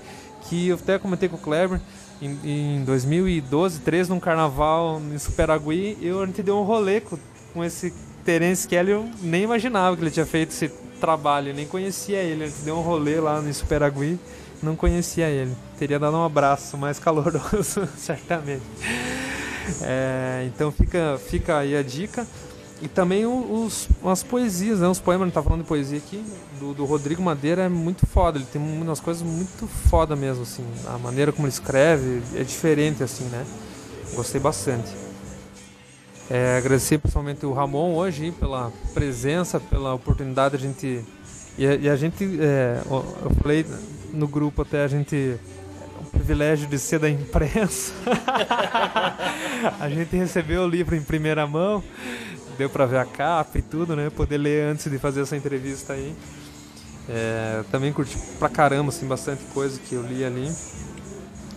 que 0.49 0.69
eu 0.69 0.77
até 0.77 0.99
comentei 0.99 1.29
com 1.29 1.37
o 1.37 1.39
Kleber 1.39 1.79
em, 2.23 2.79
em 2.79 2.85
2012, 2.85 3.81
13, 3.81 4.09
num 4.09 4.21
carnaval 4.21 5.03
em 5.13 5.19
Superagui, 5.19 5.99
eu 6.01 6.23
a 6.23 6.27
gente 6.27 6.43
deu 6.43 6.57
um 6.57 6.63
rolê 6.63 7.03
com, 7.03 7.19
com 7.53 7.63
esse 7.63 7.93
Terence 8.25 8.67
Keller, 8.67 8.97
eu 8.97 9.11
nem 9.23 9.43
imaginava 9.45 9.97
que 9.97 10.03
ele 10.03 10.11
tinha 10.11 10.27
feito 10.27 10.51
esse 10.51 10.69
trabalho, 11.01 11.55
nem 11.55 11.67
conhecia 11.67 12.19
ele, 12.19 12.47
gente 12.47 12.63
deu 12.63 12.77
um 12.77 12.83
rolê 12.83 13.19
lá 13.19 13.41
no 13.41 13.53
Superagui, 13.53 14.19
não 14.63 14.77
conhecia 14.77 15.29
ele. 15.29 15.57
Teria 15.79 15.99
dado 15.99 16.17
um 16.17 16.25
abraço 16.25 16.77
mais 16.77 16.99
caloroso, 17.01 17.89
certamente. 17.97 18.63
É, 19.83 20.45
então 20.47 20.71
fica, 20.71 21.19
fica 21.29 21.59
aí 21.59 21.77
a 21.77 21.83
dica. 21.83 22.27
e 22.83 22.89
também 22.89 23.27
os, 23.27 23.89
as 24.05 24.23
poesias, 24.23 24.81
né? 24.81 24.89
Os 24.89 25.01
poemas, 25.01 25.23
a 25.23 25.27
gente 25.27 25.35
tá 25.35 25.43
falando 25.43 25.63
de 25.63 25.69
poesia 25.69 25.99
aqui, 25.99 26.23
do, 26.59 26.75
do 26.75 26.85
Rodrigo 26.85 27.23
Madeira 27.23 27.63
é 27.63 27.69
muito 27.69 28.07
foda. 28.07 28.39
Ele 28.39 28.47
tem 28.47 28.61
umas 28.61 29.01
coisas 29.01 29.23
muito 29.23 29.67
foda 29.89 30.15
mesmo, 30.15 30.43
assim. 30.43 30.65
A 30.87 30.99
maneira 30.99 31.33
como 31.33 31.47
ele 31.47 31.53
escreve 31.53 32.23
é 32.35 32.43
diferente, 32.43 33.03
assim, 33.03 33.25
né? 33.25 33.45
Gostei 34.15 34.41
bastante. 34.41 35.10
É, 36.31 36.59
agradecer 36.59 36.97
principalmente 36.99 37.45
o 37.45 37.53
Ramon 37.53 37.93
hoje 37.97 38.31
pela 38.31 38.73
presença, 38.95 39.59
pela 39.59 39.93
oportunidade 39.95 40.57
de 40.57 40.65
a 40.65 40.69
gente. 40.69 41.05
E 41.59 41.67
a, 41.67 41.75
e 41.75 41.89
a 41.89 41.97
gente, 41.97 42.25
é, 42.41 42.81
eu 42.87 43.31
falei 43.43 43.67
no 44.13 44.29
grupo 44.29 44.63
até, 44.63 44.85
a 44.85 44.89
gente. 44.89 45.37
O 45.99 46.05
privilégio 46.11 46.69
de 46.69 46.79
ser 46.79 47.01
da 47.01 47.11
imprensa. 47.11 47.93
a 49.79 49.89
gente 49.89 50.17
recebeu 50.17 50.63
o 50.63 50.69
livro 50.69 50.95
em 50.95 51.03
primeira 51.03 51.47
mão, 51.47 51.83
deu 52.57 52.71
pra 52.71 52.87
ver 52.87 52.99
a 52.99 53.05
capa 53.05 53.59
e 53.59 53.63
tudo, 53.63 53.97
né? 53.97 54.09
Poder 54.09 54.39
ler 54.39 54.71
antes 54.71 54.91
de 54.91 54.99
fazer 54.99 55.23
essa 55.23 55.37
entrevista 55.37 55.95
aí. 55.95 56.15
É, 57.09 57.65
também 57.73 57.93
curti 57.93 58.17
pra 58.39 58.49
caramba, 58.49 58.91
assim, 58.91 59.07
bastante 59.07 59.43
coisa 59.53 59.79
que 59.81 59.95
eu 59.95 60.03
li 60.03 60.25
ali. 60.25 60.51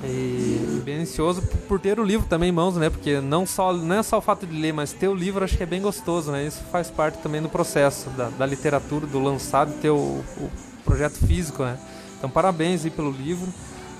E 0.03 0.81
bem 0.83 1.01
ansioso 1.01 1.41
por- 1.67 1.79
ter 1.79 1.97
o 1.99 2.03
livro 2.03 2.27
também 2.27 2.49
em 2.49 2.51
mãos, 2.51 2.75
né? 2.75 2.89
Porque 2.89 3.21
não, 3.21 3.45
só, 3.45 3.71
não 3.71 3.95
é 3.95 4.03
só 4.03 4.17
o 4.17 4.21
fato 4.21 4.45
de 4.45 4.59
ler, 4.59 4.73
mas 4.73 4.91
ter 4.91 5.07
o 5.07 5.15
livro 5.15 5.43
acho 5.43 5.55
que 5.55 5.63
é 5.63 5.65
bem 5.65 5.81
gostoso, 5.81 6.31
né? 6.31 6.45
Isso 6.45 6.61
faz 6.71 6.89
parte 6.91 7.19
também 7.19 7.41
do 7.41 7.47
processo 7.47 8.09
da, 8.11 8.29
da 8.29 8.45
literatura, 8.45 9.07
do 9.07 9.19
lançado, 9.19 9.71
ter 9.81 9.89
o, 9.89 9.95
o 9.95 10.51
projeto 10.83 11.15
físico, 11.25 11.63
né? 11.63 11.77
Então 12.17 12.29
parabéns 12.29 12.83
aí 12.83 12.91
pelo 12.91 13.11
livro. 13.11 13.47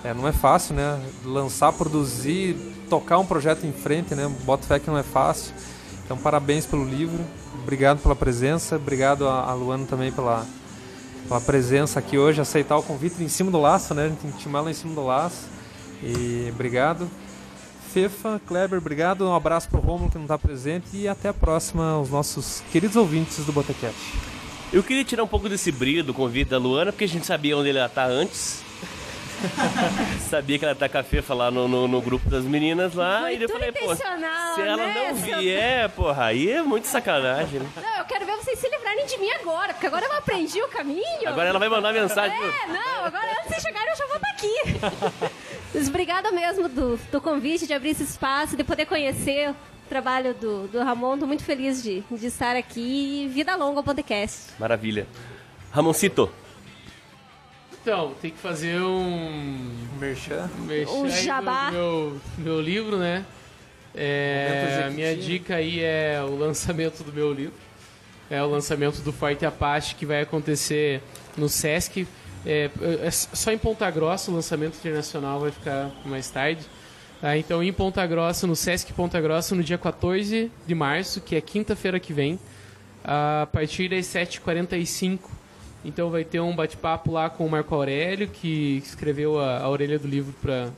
É, 0.04 0.14
não 0.14 0.28
é 0.28 0.34
fácil, 0.34 0.76
né? 0.76 1.00
Lançar, 1.24 1.72
produzir, 1.72 2.58
tocar 2.90 3.18
um 3.20 3.26
projeto 3.26 3.66
em 3.66 3.72
frente, 3.72 4.14
né? 4.14 4.30
Boto 4.44 4.66
fé 4.66 4.80
que 4.80 4.90
não 4.90 4.98
é 4.98 5.04
fácil. 5.04 5.54
Então 6.04 6.18
parabéns 6.18 6.66
pelo 6.66 6.84
livro. 6.84 7.24
Obrigado 7.62 8.00
pela 8.02 8.16
presença. 8.16 8.76
Obrigado 8.76 9.26
a, 9.26 9.50
a 9.50 9.54
Luana 9.54 9.86
também 9.86 10.12
pela, 10.12 10.46
pela 11.30 11.40
presença 11.40 12.00
aqui 12.00 12.18
hoje, 12.18 12.42
aceitar 12.42 12.76
o 12.76 12.84
convite 12.84 13.24
em 13.24 13.30
cima 13.30 13.50
do 13.50 13.62
laço, 13.62 13.94
né? 13.94 14.08
A 14.08 14.10
gente 14.10 14.28
intimar 14.28 14.66
lá 14.66 14.70
em 14.70 14.74
cima 14.74 14.94
do 14.94 15.06
laço. 15.06 15.54
E 16.04 16.50
obrigado. 16.52 17.10
Fefa, 17.94 18.42
Kleber, 18.48 18.80
obrigado. 18.80 19.28
Um 19.28 19.36
abraço 19.36 19.70
pro 19.70 19.80
Romulo 19.80 20.10
que 20.10 20.18
não 20.18 20.24
está 20.26 20.38
presente 20.38 20.88
e 20.94 21.08
até 21.08 21.30
a 21.30 21.34
próxima 21.34 21.92
aos 21.92 22.10
nossos 22.10 22.64
queridos 22.72 22.96
ouvintes 22.96 23.46
do 23.46 23.54
Botecast. 23.54 23.96
Eu 24.72 24.82
queria 24.82 25.04
tirar 25.06 25.24
um 25.24 25.28
pouco 25.28 25.48
desse 25.48 25.72
brilho 25.72 26.04
do 26.04 26.14
convite 26.14 26.50
da 26.50 26.58
Luana, 26.58 26.92
porque 26.92 27.04
a 27.04 27.08
gente 27.08 27.26
sabia 27.26 27.56
onde 27.56 27.70
ela 27.70 27.88
tá 27.88 28.06
antes. 28.06 28.64
sabia 30.30 30.58
que 30.58 30.66
ela 30.66 30.74
tá 30.74 30.90
com 30.90 30.98
a 30.98 31.04
Fefa 31.04 31.34
lá 31.34 31.52
no, 31.52 31.68
no, 31.68 31.88
no 31.88 32.02
grupo 32.02 32.30
das 32.30 32.44
meninas 32.46 32.96
lá. 32.96 33.32
e 33.32 33.44
eu 33.44 33.50
falei, 33.50 33.72
pô, 33.72 33.96
se 33.96 34.02
ela 34.04 34.18
né, 34.78 35.10
não 35.12 35.18
seu- 35.24 35.38
vier, 35.38 35.90
porra, 35.90 36.26
aí 36.26 36.50
é 36.50 36.62
muito 36.64 36.88
sacanagem, 36.88 37.60
né? 37.60 37.70
Não, 37.76 37.98
eu 38.00 38.06
quero 38.06 38.26
ver 38.26 38.36
vocês 38.38 38.58
se 38.58 38.68
livrarem 38.70 39.06
de 39.06 39.18
mim 39.18 39.30
agora, 39.32 39.74
porque 39.74 39.86
agora 39.86 40.06
eu 40.06 40.14
aprendi 40.14 40.62
o 40.62 40.68
caminho. 40.70 41.04
Agora 41.28 41.50
ela 41.50 41.60
vai 41.60 41.70
mandar 41.70 41.94
mensagem. 41.94 42.36
É, 42.36 42.68
não, 42.68 43.06
agora 43.06 43.28
antes 43.44 43.56
de 43.56 43.62
chegarem 43.62 43.90
eu 43.92 43.96
já 43.98 44.08
vou 44.08 44.16
estar 44.16 44.30
aqui. 44.30 45.34
Obrigada 45.76 46.32
mesmo 46.32 46.70
do, 46.70 46.98
do 47.12 47.20
convite, 47.22 47.66
de 47.66 47.74
abrir 47.74 47.90
esse 47.90 48.04
espaço, 48.04 48.56
de 48.56 48.64
poder 48.64 48.86
conhecer 48.86 49.50
o 49.52 49.56
trabalho 49.90 50.34
do, 50.34 50.68
do 50.68 50.80
Ramon. 50.80 51.18
Tô 51.18 51.26
muito 51.26 51.44
feliz 51.44 51.82
de, 51.82 52.04
de 52.12 52.28
estar 52.28 52.56
aqui 52.56 53.24
e 53.26 53.28
vida 53.28 53.56
longa 53.56 53.80
ao 53.80 53.84
podcast. 53.84 54.52
Maravilha. 54.60 55.08
Ramoncito, 55.72 56.30
Então, 57.82 58.14
tem 58.22 58.30
que 58.32 58.38
fazer 58.38 58.80
um. 58.80 59.72
Merchan. 60.00 60.50
merchan 60.68 60.92
Um 60.92 61.06
aí 61.06 61.12
do 61.12 61.18
jabá. 61.18 61.72
Meu, 61.72 62.22
meu 62.38 62.62
livro, 62.62 62.98
né? 62.98 63.26
É, 63.96 64.86
a 64.88 64.90
minha 64.90 65.16
dica 65.16 65.56
aí 65.56 65.80
é 65.80 66.22
o 66.24 66.36
lançamento 66.36 67.04
do 67.04 67.12
meu 67.12 67.34
livro. 67.34 67.54
É 68.30 68.42
o 68.42 68.48
lançamento 68.48 69.02
do 69.02 69.12
Forte 69.12 69.46
Apache 69.46 69.96
que 69.96 70.06
vai 70.06 70.22
acontecer 70.22 71.02
no 71.36 71.50
Sesc. 71.50 72.08
É, 72.46 72.70
é 73.02 73.12
só 73.12 73.52
em 73.52 73.58
Ponta 73.58 73.90
Grossa, 73.90 74.32
o 74.32 74.34
lançamento 74.34 74.76
internacional 74.76 75.40
vai 75.40 75.52
ficar 75.52 75.92
mais 76.06 76.30
tarde. 76.30 76.66
Tá? 77.22 77.38
Então, 77.38 77.64
em 77.64 77.72
Ponta 77.72 78.06
Grossa, 78.06 78.46
no 78.46 78.56
Sesc 78.56 78.92
Ponta 78.94 79.20
Grossa, 79.22 79.56
no 79.56 79.64
dia 79.64 79.78
14 79.78 80.52
de 80.68 80.76
março, 80.76 81.22
que 81.22 81.36
é 81.36 81.42
quinta-feira 81.42 82.00
que 82.00 82.12
vem, 82.12 82.40
a 83.04 83.48
partir 83.52 83.90
das 83.90 84.06
7h45. 84.08 85.20
Então 85.86 86.10
vai 86.10 86.24
ter 86.24 86.40
um 86.40 86.56
bate-papo 86.56 87.12
lá 87.12 87.30
com 87.30 87.46
o 87.46 87.50
Marco 87.50 87.76
Aurélio, 87.76 88.28
que 88.28 88.78
escreveu 88.78 89.40
a, 89.40 89.60
a 89.60 89.70
orelha 89.70 90.00
do 90.00 90.08
livro 90.08 90.34
para 90.42 90.72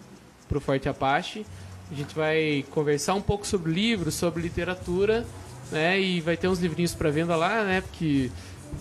o 0.57 0.59
Forte 0.59 0.89
Apache. 0.89 1.45
A 1.91 1.93
gente 1.93 2.15
vai 2.15 2.65
conversar 2.71 3.13
um 3.13 3.21
pouco 3.21 3.45
sobre 3.45 3.71
o 3.71 3.73
livro, 3.73 4.11
sobre 4.11 4.41
literatura, 4.41 5.23
né? 5.71 5.99
E 5.99 6.21
vai 6.21 6.35
ter 6.35 6.47
uns 6.47 6.59
livrinhos 6.59 6.95
para 6.95 7.11
venda 7.11 7.35
lá, 7.35 7.63
né? 7.63 7.81
Porque 7.81 8.31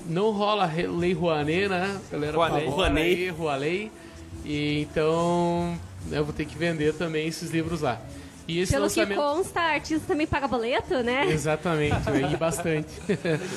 não 0.07 0.31
rola 0.31 0.71
lei 0.99 1.13
Rouanet, 1.13 1.69
né? 1.69 2.01
A 2.09 2.13
galera 2.13 2.37
Rouanet. 2.37 2.67
Rouanet. 2.69 3.01
aí, 3.07 3.29
Rouanet. 3.31 3.93
E 4.45 4.81
então 4.81 5.79
né, 6.07 6.19
eu 6.19 6.25
vou 6.25 6.35
ter 6.35 6.45
que 6.45 6.57
vender 6.57 6.95
também 6.95 7.27
esses 7.27 7.51
livros 7.51 7.81
lá. 7.81 8.01
E 8.47 8.61
esse 8.61 8.73
Pelo 8.73 8.91
que 8.91 9.01
lançamento... 9.01 9.19
consta, 9.19 9.61
artista 9.61 10.05
também 10.07 10.27
paga 10.27 10.47
boleto, 10.47 11.03
né? 11.03 11.27
Exatamente, 11.31 11.97
e 12.31 12.37
bastante. 12.37 12.89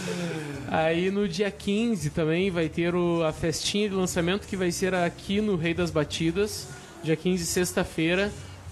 Aí 0.70 1.10
no 1.12 1.28
dia 1.28 1.50
15 1.52 2.10
também 2.10 2.50
vai 2.50 2.70
ter 2.70 2.96
o- 2.96 3.24
a 3.24 3.32
festinha 3.34 3.90
de 3.90 3.96
lançamento 3.96 4.48
que 4.48 4.56
vai 4.56 4.72
ser 4.72 4.94
aqui 4.94 5.40
no 5.42 5.56
Rei 5.56 5.74
das 5.74 5.92
Batidas, 5.92 6.68
dia 7.04 7.16
15, 7.16 7.46
sexta-feira, 7.46 8.32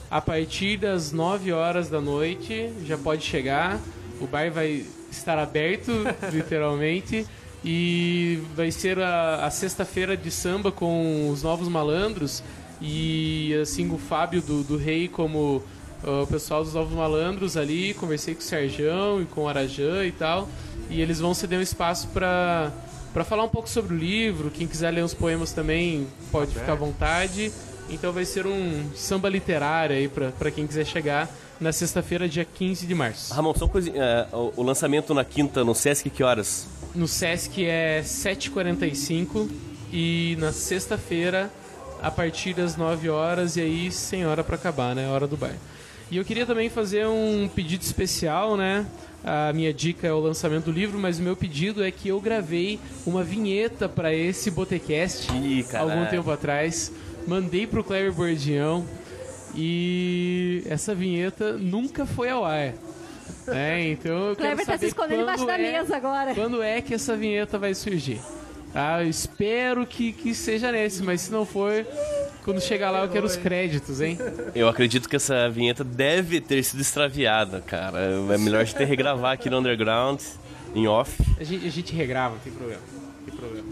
a 0.10 0.22
partir 0.22 0.78
das 0.78 1.12
9 1.12 1.52
horas 1.52 1.90
da 1.90 2.00
noite, 2.02 2.72
já 2.86 2.98
pode 2.98 3.24
chegar. 3.24 3.80
O 4.22 4.28
bar 4.28 4.50
vai 4.52 4.86
estar 5.12 5.38
aberto, 5.38 5.92
literalmente, 6.32 7.26
e 7.66 8.40
vai 8.56 8.70
ser 8.70 9.00
a, 9.00 9.46
a 9.46 9.50
sexta-feira 9.50 10.16
de 10.16 10.30
samba 10.30 10.72
com 10.72 11.30
os 11.32 11.42
novos 11.42 11.68
malandros 11.68 12.44
e 12.80 13.58
assim 13.60 13.92
o 13.92 13.98
Fábio 13.98 14.42
do, 14.42 14.64
do 14.64 14.78
Rei 14.78 15.08
como 15.08 15.64
uh, 16.04 16.24
o 16.24 16.28
pessoal 16.28 16.64
dos 16.64 16.74
Novos 16.74 16.94
Malandros 16.94 17.58
ali, 17.58 17.94
conversei 17.96 18.36
com 18.36 18.42
o 18.42 18.44
Serjão 18.44 19.22
e 19.22 19.26
com 19.26 19.42
o 19.42 19.48
Arajan 19.48 20.06
e 20.06 20.12
tal, 20.12 20.48
e 20.90 21.02
eles 21.02 21.20
vão 21.20 21.34
ceder 21.34 21.58
um 21.60 21.62
espaço 21.62 22.08
para 22.10 22.72
para 23.14 23.24
falar 23.24 23.46
um 23.46 23.50
pouco 23.50 23.70
sobre 23.70 23.96
o 23.96 23.98
livro, 23.98 24.52
quem 24.52 24.68
quiser 24.68 24.92
ler 24.92 25.02
uns 25.02 25.14
poemas 25.14 25.54
também 25.54 26.06
pode 26.34 26.54
ficar 26.54 26.74
à 26.74 26.76
vontade. 26.76 27.50
Então 27.90 28.12
vai 28.12 28.26
ser 28.26 28.46
um 28.46 28.90
samba 28.94 29.30
literário 29.30 29.96
aí 29.96 30.10
para 30.10 30.52
quem 30.52 30.68
quiser 30.68 30.86
chegar 30.86 31.30
na 31.58 31.72
sexta-feira, 31.72 32.28
dia 32.28 32.44
15 32.44 32.86
de 32.86 32.94
março. 32.94 33.34
Ramon, 33.34 33.54
só 33.56 33.64
uma 33.64 33.72
coisinha. 33.72 33.96
é, 34.04 34.28
o, 34.36 34.52
o 34.58 34.64
lançamento 34.64 35.14
na 35.14 35.24
quinta 35.24 35.64
no 35.64 35.74
Sesc, 35.74 36.10
que 36.10 36.24
horas? 36.24 36.68
No 36.95 37.09
Sesc 37.09 37.65
é 37.65 38.01
7h45 38.01 39.49
e 39.91 40.38
na 40.39 40.53
sexta-feira 40.53 41.51
a 42.01 42.09
partir 42.09 42.53
das 42.53 42.77
9 42.77 43.09
horas 43.09 43.57
e 43.57 43.61
aí 43.61 43.91
sem 43.91 44.26
hora 44.26 44.43
para 44.43 44.55
acabar, 44.55 44.95
né? 44.95 45.09
Hora 45.09 45.27
do 45.27 45.35
bar. 45.35 45.53
E 46.09 46.17
eu 46.17 46.23
queria 46.23 46.45
também 46.45 46.69
fazer 46.69 47.05
um 47.05 47.49
pedido 47.53 47.81
especial, 47.81 48.55
né? 48.55 48.85
A 49.23 49.51
minha 49.51 49.73
dica 49.73 50.07
é 50.07 50.13
o 50.13 50.19
lançamento 50.19 50.65
do 50.65 50.72
livro, 50.72 50.97
mas 50.97 51.19
o 51.19 51.22
meu 51.22 51.35
pedido 51.35 51.84
é 51.84 51.91
que 51.91 52.07
eu 52.09 52.22
gravei 52.22 52.80
uma 53.05 53.23
vinheta 53.23 53.89
para 53.89 54.13
esse 54.13 54.49
Botecast 54.49 55.31
Ih, 55.34 55.65
algum 55.73 56.05
tempo 56.05 56.31
atrás. 56.31 56.91
Mandei 57.27 57.67
pro 57.67 57.84
Kleber 57.84 58.13
Bordião 58.13 58.85
e 59.53 60.63
essa 60.67 60.95
vinheta 60.95 61.53
nunca 61.57 62.05
foi 62.05 62.30
ao 62.30 62.45
ar. 62.45 62.73
É, 63.47 63.89
então 63.89 64.11
eu 64.11 64.31
O 64.34 64.35
Kleber 64.35 64.57
quero 64.57 64.72
tá 64.72 64.77
se 64.77 64.85
escondendo 64.88 65.22
embaixo 65.22 65.45
quando 65.45 65.47
da 65.57 65.60
é- 65.64 65.72
mesa 65.72 65.95
agora. 65.95 66.34
quando 66.35 66.61
é 66.64 66.81
que 66.81 66.93
essa 66.93 67.15
vinheta 67.15 67.57
vai 67.60 67.73
surgir? 67.73 68.19
Tá? 68.73 69.03
Eu 69.03 69.10
espero 69.10 69.85
que, 69.85 70.11
que 70.11 70.34
seja 70.34 70.72
nesse, 70.72 71.02
mas 71.02 71.22
se 71.22 71.31
não 71.31 71.45
for, 71.45 71.85
quando 72.43 72.60
chegar 72.60 72.91
lá 72.91 73.03
eu 73.03 73.10
quero 73.10 73.26
os 73.26 73.38
créditos, 73.38 74.02
hein? 74.02 74.18
Eu 74.53 74.68
acredito 74.68 75.07
que 75.07 75.15
essa 75.15 75.49
vinheta 75.49 75.84
deve 75.84 76.41
ter 76.41 76.61
sido 76.64 76.81
extraviada, 76.81 77.61
cara. 77.61 77.99
É 78.34 78.38
melhor 78.38 78.61
a 78.61 78.64
gente 78.65 78.84
regravar 78.84 79.31
aqui 79.31 79.49
no 79.49 79.60
Underground, 79.60 80.19
em 80.73 80.88
off. 80.88 81.23
A 81.39 81.43
gente, 81.43 81.65
a 81.65 81.72
gente 81.72 81.95
regrava, 81.95 82.35
não 82.35 82.41
tem 82.41 82.52
problema. 82.52 82.81
não 82.91 83.26
tem 83.26 83.35
problema. 83.35 83.68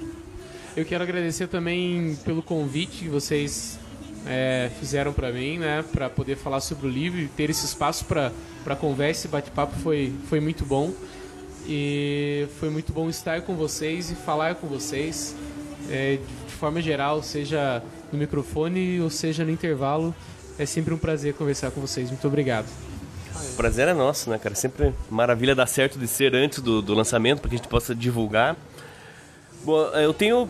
Eu 0.76 0.86
quero 0.86 1.04
agradecer 1.04 1.48
também 1.48 2.18
pelo 2.24 2.42
convite 2.42 3.00
que 3.00 3.10
vocês 3.10 3.78
é, 4.26 4.70
fizeram 4.80 5.14
pra 5.14 5.32
mim, 5.32 5.58
né? 5.58 5.84
Pra 5.92 6.10
poder 6.10 6.36
falar 6.36 6.62
sobre 6.62 6.88
o 6.88 6.90
livro 6.90 7.20
e 7.20 7.28
ter 7.28 7.50
esse 7.50 7.66
espaço 7.66 8.06
pra 8.06 8.76
conversa 8.76 9.28
e 9.28 9.30
bate-papo 9.30 9.74
foi, 9.80 10.14
foi 10.30 10.40
muito 10.40 10.66
bom. 10.66 10.92
E 11.68 12.48
foi 12.60 12.70
muito 12.70 12.92
bom 12.92 13.10
estar 13.10 13.42
com 13.42 13.56
vocês 13.56 14.12
e 14.12 14.16
falar 14.16 14.56
com 14.56 14.68
vocês 14.68 15.34
é, 15.90 16.18
de 16.48 16.54
forma 16.54 16.82
geral, 16.82 17.24
seja 17.24 17.82
no 18.12 18.20
microfone 18.20 19.00
ou 19.00 19.10
seja 19.10 19.44
no 19.46 19.52
intervalo. 19.52 20.14
É 20.58 20.66
sempre 20.66 20.94
um 20.94 20.98
prazer 20.98 21.34
conversar 21.34 21.72
com 21.72 21.82
vocês. 21.82 22.10
Muito 22.10 22.28
obrigado. 22.28 22.68
O 23.54 23.56
prazer 23.56 23.88
é 23.88 23.94
nosso, 23.94 24.30
né, 24.30 24.38
cara? 24.38 24.56
Sempre 24.56 24.94
maravilha 25.10 25.56
dar 25.56 25.68
certo 25.68 25.98
de 25.98 26.08
ser 26.08 26.36
antes 26.36 26.60
do, 26.60 26.82
do 26.82 26.94
lançamento, 26.94 27.40
para 27.40 27.50
que 27.50 27.56
a 27.56 27.58
gente 27.58 27.68
possa 27.68 27.96
divulgar. 27.96 28.56
Bom, 29.64 29.82
eu 29.96 30.14
tenho 30.14 30.50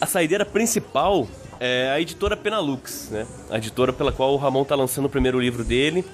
a 0.00 0.06
saideira 0.06 0.44
principal, 0.44 1.28
é 1.60 1.90
a 1.90 2.00
editora 2.00 2.36
Penalux, 2.36 3.08
né? 3.10 3.26
A 3.50 3.58
editora 3.58 3.92
pela 3.92 4.12
qual 4.12 4.32
o 4.32 4.36
Ramon 4.36 4.64
tá 4.64 4.74
lançando 4.74 5.06
o 5.06 5.10
primeiro 5.10 5.40
livro 5.40 5.64
dele, 5.64 6.04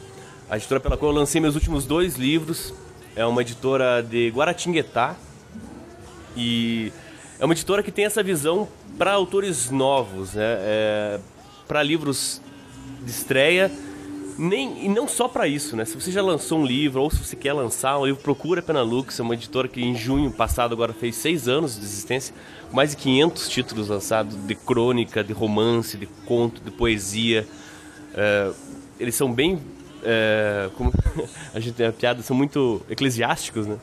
a 0.48 0.56
editora 0.56 0.80
pela 0.80 0.96
qual 0.96 1.12
eu 1.12 1.16
lancei 1.18 1.40
meus 1.40 1.54
últimos 1.54 1.86
dois 1.86 2.16
livros, 2.16 2.72
é 3.16 3.24
uma 3.24 3.42
editora 3.42 4.02
de 4.02 4.30
Guaratinguetá 4.30 5.16
e 6.36 6.92
é 7.38 7.44
uma 7.44 7.54
editora 7.54 7.82
que 7.82 7.92
tem 7.92 8.04
essa 8.04 8.22
visão 8.22 8.68
para 8.98 9.12
autores 9.12 9.70
novos, 9.70 10.34
né? 10.34 10.42
É, 10.44 11.20
para 11.66 11.82
livros 11.82 12.40
de 13.02 13.10
estreia 13.10 13.70
nem, 14.38 14.84
e 14.84 14.88
não 14.88 15.06
só 15.06 15.28
para 15.28 15.46
isso, 15.46 15.76
né? 15.76 15.84
Se 15.84 15.94
você 15.94 16.10
já 16.10 16.20
lançou 16.20 16.58
um 16.58 16.66
livro 16.66 17.02
ou 17.02 17.10
se 17.10 17.18
você 17.18 17.36
quer 17.36 17.52
lançar 17.52 17.98
um 17.98 18.06
livro, 18.06 18.20
procura 18.22 18.60
a 18.60 18.62
Penalux, 18.62 19.18
é 19.18 19.22
uma 19.22 19.34
editora 19.34 19.68
que 19.68 19.80
em 19.80 19.94
junho 19.94 20.30
passado 20.30 20.72
agora 20.72 20.92
fez 20.92 21.14
seis 21.16 21.46
anos 21.46 21.78
de 21.78 21.84
existência, 21.84 22.34
mais 22.72 22.90
de 22.90 22.96
500 22.96 23.48
títulos 23.48 23.88
lançados 23.88 24.36
de 24.36 24.54
crônica, 24.54 25.22
de 25.22 25.32
romance, 25.32 25.96
de 25.96 26.06
conto, 26.26 26.60
de 26.60 26.70
poesia. 26.70 27.46
É, 28.14 28.50
eles 28.98 29.14
são 29.14 29.32
bem, 29.32 29.60
é, 30.02 30.68
como 30.76 30.92
a 31.54 31.60
gente 31.60 31.74
tem 31.74 31.86
a 31.86 31.92
piada, 31.92 32.22
são 32.22 32.36
muito 32.36 32.82
eclesiásticos, 32.90 33.66
né? 33.66 33.78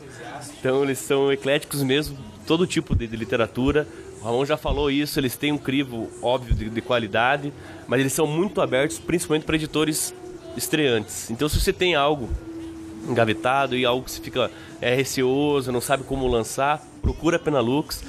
Então 0.59 0.83
eles 0.83 0.99
são 0.99 1.31
ecléticos 1.31 1.81
mesmo, 1.81 2.17
todo 2.45 2.67
tipo 2.67 2.93
de, 2.93 3.07
de 3.07 3.15
literatura. 3.15 3.87
O 4.19 4.25
Ramon 4.25 4.45
já 4.45 4.57
falou 4.57 4.91
isso, 4.91 5.17
eles 5.17 5.37
têm 5.37 5.51
um 5.51 5.57
crivo 5.57 6.09
óbvio 6.21 6.53
de, 6.53 6.69
de 6.69 6.81
qualidade, 6.81 7.53
mas 7.87 8.01
eles 8.01 8.11
são 8.13 8.27
muito 8.27 8.61
abertos, 8.61 8.99
principalmente 8.99 9.45
para 9.45 9.55
editores 9.55 10.13
estreantes. 10.55 11.29
Então, 11.29 11.47
se 11.47 11.59
você 11.59 11.73
tem 11.73 11.95
algo 11.95 12.29
engavetado 13.07 13.75
e 13.75 13.85
algo 13.85 14.03
que 14.05 14.11
você 14.11 14.21
fica 14.21 14.51
é, 14.79 14.93
receoso, 14.93 15.71
não 15.71 15.81
sabe 15.81 16.03
como 16.03 16.27
lançar, 16.27 16.81
procura 17.01 17.37
a 17.37 17.39
Penalux. 17.39 18.03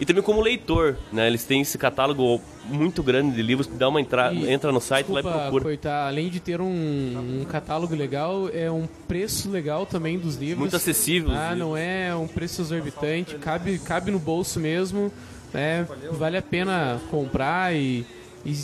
E 0.00 0.06
também 0.06 0.22
como 0.22 0.40
leitor, 0.40 0.96
né? 1.12 1.26
Eles 1.26 1.44
têm 1.44 1.60
esse 1.60 1.76
catálogo 1.76 2.40
muito 2.66 3.02
grande 3.02 3.34
de 3.34 3.42
livros, 3.42 3.66
dá 3.66 3.88
uma 3.88 4.00
entrada, 4.00 4.32
E, 4.32 4.48
entra 4.48 4.70
no 4.70 4.80
site 4.80 5.10
lá 5.10 5.18
e 5.18 5.22
Desculpa, 5.22 5.42
procura. 5.42 5.64
Coitá, 5.64 6.06
além 6.06 6.28
de 6.28 6.38
ter 6.38 6.60
um, 6.60 7.40
um 7.40 7.44
catálogo 7.44 7.96
legal, 7.96 8.48
é 8.52 8.70
um 8.70 8.86
preço 9.08 9.50
legal 9.50 9.84
também 9.86 10.16
dos 10.16 10.36
livros. 10.36 10.60
Muito 10.60 10.76
acessível. 10.76 11.32
Ah, 11.32 11.56
não 11.56 11.76
é 11.76 12.14
um 12.14 12.28
preço 12.28 12.62
exorbitante, 12.62 13.34
cabe, 13.38 13.76
cabe 13.80 14.12
no 14.12 14.20
bolso 14.20 14.60
mesmo, 14.60 15.12
né? 15.52 15.84
Vale 16.12 16.36
a 16.36 16.42
pena 16.42 17.00
comprar 17.10 17.74
e, 17.74 18.06
e 18.46 18.54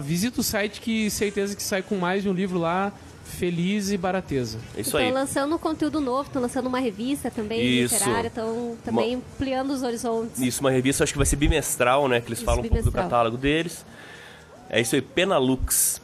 visita 0.00 0.40
o 0.40 0.44
site 0.44 0.80
que 0.80 1.10
certeza 1.10 1.54
que 1.56 1.62
sai 1.62 1.82
com 1.82 1.96
mais 1.96 2.22
de 2.22 2.28
um 2.28 2.32
livro 2.32 2.58
lá, 2.58 2.92
feliz 3.24 3.90
e 3.90 3.96
barateza. 3.96 4.58
É 4.76 4.80
isso 4.80 4.90
Estão 4.90 5.00
aí. 5.00 5.10
lançando 5.12 5.58
conteúdo 5.58 6.00
novo, 6.00 6.24
estão 6.28 6.40
lançando 6.42 6.66
uma 6.66 6.78
revista 6.80 7.30
também 7.30 7.60
Isso. 7.82 7.94
literária, 7.94 8.28
estão 8.28 8.76
também 8.84 9.14
ampliando 9.16 9.70
os 9.70 9.82
horizontes. 9.82 10.38
Isso, 10.40 10.60
uma 10.60 10.70
revista, 10.70 11.02
acho 11.04 11.12
que 11.12 11.18
vai 11.18 11.26
ser 11.26 11.36
bimestral, 11.36 12.08
né? 12.08 12.20
Que 12.20 12.28
eles 12.28 12.38
Isso, 12.38 12.44
falam 12.46 12.60
um 12.60 12.62
pouco 12.68 12.76
do 12.76 12.80
bimestral. 12.82 13.04
catálogo 13.04 13.36
deles. 13.38 13.84
É 14.68 14.80
isso 14.80 14.94
aí, 14.94 15.02
Penalux. 15.02 16.00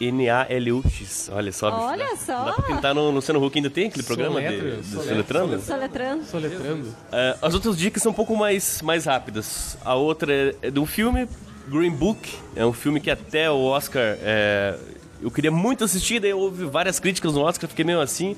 P-E-N-A-L-U-X. 0.00 1.30
Olha 1.32 1.52
só. 1.52 1.70
Olha 1.70 2.08
dá- 2.10 2.16
só. 2.16 2.44
Dá 2.44 2.52
pra 2.52 2.62
pintar 2.64 2.94
no 2.94 3.10
Luciano 3.10 3.42
Huck, 3.44 3.56
ainda 3.58 3.70
tem 3.70 3.86
aquele 3.88 4.02
programa 4.02 4.40
de, 4.40 4.46
Soletro, 4.48 4.70
de 4.82 4.86
soletro. 4.88 5.08
soletrando? 5.08 5.60
Soletrando. 5.62 6.24
Soletrando. 6.24 6.94
É, 7.12 7.36
as 7.40 7.54
outras 7.54 7.76
dicas 7.76 8.02
são 8.02 8.12
um 8.12 8.14
pouco 8.14 8.36
mais, 8.36 8.82
mais 8.82 9.04
rápidas. 9.06 9.76
A 9.84 9.94
outra 9.94 10.32
é, 10.32 10.54
é 10.62 10.70
de 10.70 10.78
um 10.78 10.86
filme, 10.86 11.28
Green 11.68 11.90
Book. 11.90 12.36
É 12.56 12.64
um 12.64 12.72
filme 12.72 13.00
que 13.00 13.10
até 13.10 13.50
o 13.50 13.62
Oscar 13.62 14.16
é, 14.20 14.78
eu 15.22 15.30
queria 15.30 15.50
muito 15.50 15.84
assistir, 15.84 16.20
daí 16.20 16.32
houve 16.32 16.64
várias 16.64 16.98
críticas 16.98 17.34
no 17.34 17.40
Oscar, 17.40 17.68
fiquei 17.68 17.84
meio 17.84 18.00
assim. 18.00 18.36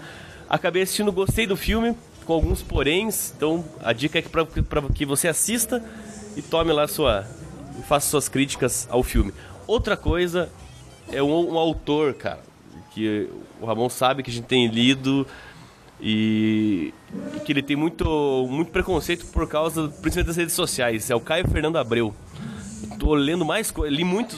Acabei 0.48 0.82
assistindo, 0.82 1.10
gostei 1.12 1.46
do 1.46 1.56
filme, 1.56 1.96
com 2.24 2.32
alguns 2.32 2.62
poréns. 2.62 3.32
Então 3.36 3.64
a 3.82 3.92
dica 3.92 4.18
é 4.18 4.22
que 4.22 4.28
que 4.94 5.06
você 5.06 5.28
assista 5.28 5.82
e 6.36 6.42
tome 6.42 6.72
lá 6.72 6.86
sua. 6.88 7.26
faça 7.88 8.08
suas 8.08 8.28
críticas 8.28 8.86
ao 8.90 9.02
filme. 9.02 9.32
Outra 9.66 9.96
coisa 9.96 10.50
é 11.10 11.22
um, 11.22 11.52
um 11.52 11.58
autor, 11.58 12.14
cara, 12.14 12.40
que 12.92 13.28
o 13.60 13.66
Ramon 13.66 13.88
sabe 13.88 14.22
que 14.22 14.30
a 14.30 14.32
gente 14.32 14.46
tem 14.46 14.66
lido 14.66 15.26
e, 16.00 16.92
e 17.36 17.40
que 17.40 17.52
ele 17.52 17.62
tem 17.62 17.76
muito, 17.76 18.46
muito 18.50 18.72
preconceito 18.72 19.26
por 19.26 19.48
causa, 19.48 19.88
principalmente 19.88 20.26
das 20.26 20.36
redes 20.36 20.54
sociais. 20.54 21.10
É 21.10 21.14
o 21.14 21.20
Caio 21.20 21.48
Fernando 21.48 21.76
Abreu. 21.76 22.14
Tô 22.98 23.14
lendo 23.14 23.44
mais 23.44 23.70
coisas, 23.70 23.96
li 23.96 24.04
muito, 24.04 24.36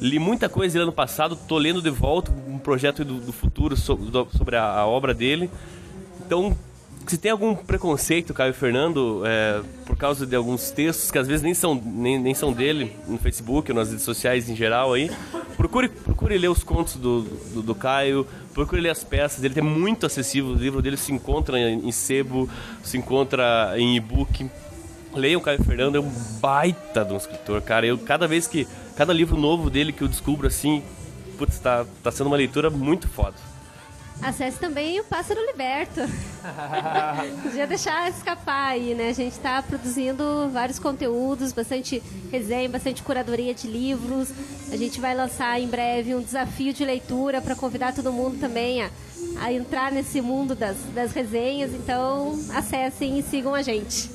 li 0.00 0.18
muita 0.18 0.48
coisa 0.48 0.72
dele 0.74 0.84
ano 0.84 0.92
passado, 0.92 1.36
tô 1.36 1.58
lendo 1.58 1.80
de 1.82 1.90
volta 1.90 2.32
um 2.48 2.58
projeto 2.58 3.04
do, 3.04 3.14
do 3.14 3.32
futuro 3.32 3.76
so- 3.76 3.94
do- 3.96 4.28
sobre 4.36 4.56
a, 4.56 4.64
a 4.64 4.86
obra 4.86 5.12
dele. 5.14 5.50
Então, 6.26 6.56
se 7.06 7.16
tem 7.18 7.30
algum 7.32 7.54
preconceito, 7.56 8.32
Caio 8.34 8.54
Fernando, 8.54 9.22
é, 9.24 9.60
por 9.86 9.96
causa 9.96 10.26
de 10.26 10.36
alguns 10.36 10.70
textos 10.70 11.10
que 11.10 11.18
às 11.18 11.26
vezes 11.26 11.42
nem 11.42 11.54
são, 11.54 11.74
nem, 11.74 12.18
nem 12.18 12.34
são 12.34 12.52
dele, 12.52 12.92
no 13.08 13.18
Facebook 13.18 13.72
nas 13.72 13.88
redes 13.88 14.04
sociais 14.04 14.48
em 14.48 14.54
geral 14.54 14.92
aí, 14.92 15.10
procure, 15.56 15.88
procure 15.88 16.38
ler 16.38 16.48
os 16.50 16.62
contos 16.62 16.96
do, 16.96 17.22
do, 17.22 17.62
do 17.62 17.74
Caio, 17.74 18.26
procure 18.54 18.80
ler 18.80 18.90
as 18.90 19.02
peças 19.02 19.40
dele, 19.40 19.54
é 19.58 19.62
muito 19.62 20.06
acessível, 20.06 20.50
o 20.52 20.54
livro 20.54 20.80
dele 20.80 20.96
se 20.96 21.12
encontra 21.12 21.58
em, 21.58 21.88
em 21.88 21.92
sebo, 21.92 22.48
se 22.82 22.96
encontra 22.98 23.74
em 23.76 23.96
e-book. 23.96 24.48
Leiam 25.14 25.40
o 25.40 25.42
Caio 25.42 25.62
Fernando, 25.64 25.96
é 25.96 26.00
um 26.00 26.10
baita 26.40 27.04
de 27.04 27.12
um 27.12 27.16
escritor, 27.16 27.60
cara. 27.62 27.86
Eu, 27.86 27.98
cada 27.98 28.28
vez 28.28 28.46
que. 28.46 28.66
Cada 28.96 29.12
livro 29.12 29.36
novo 29.36 29.70
dele 29.70 29.92
que 29.92 30.02
eu 30.02 30.08
descubro 30.08 30.46
assim, 30.46 30.82
putz, 31.38 31.58
tá, 31.58 31.86
tá 32.02 32.10
sendo 32.10 32.26
uma 32.26 32.36
leitura 32.36 32.68
muito 32.68 33.08
foda. 33.08 33.34
Acesse 34.22 34.58
também 34.58 35.00
o 35.00 35.04
Pássaro 35.04 35.40
Liberto. 35.46 36.00
Podia 37.42 37.66
deixar 37.66 38.10
escapar 38.10 38.72
aí, 38.72 38.94
né? 38.94 39.08
A 39.08 39.14
gente 39.14 39.32
está 39.32 39.62
produzindo 39.62 40.50
vários 40.52 40.78
conteúdos, 40.78 41.52
bastante 41.52 42.02
resenha, 42.30 42.68
bastante 42.68 43.02
curadoria 43.02 43.54
de 43.54 43.66
livros. 43.66 44.28
A 44.70 44.76
gente 44.76 45.00
vai 45.00 45.14
lançar 45.14 45.58
em 45.58 45.66
breve 45.66 46.14
um 46.14 46.20
desafio 46.20 46.74
de 46.74 46.84
leitura 46.84 47.40
para 47.40 47.54
convidar 47.54 47.94
todo 47.94 48.12
mundo 48.12 48.38
também 48.38 48.82
a, 48.82 48.90
a 49.40 49.52
entrar 49.52 49.90
nesse 49.90 50.20
mundo 50.20 50.54
das, 50.54 50.76
das 50.94 51.12
resenhas. 51.12 51.72
Então, 51.72 52.38
acessem 52.54 53.18
e 53.18 53.22
sigam 53.22 53.54
a 53.54 53.62
gente. 53.62 54.10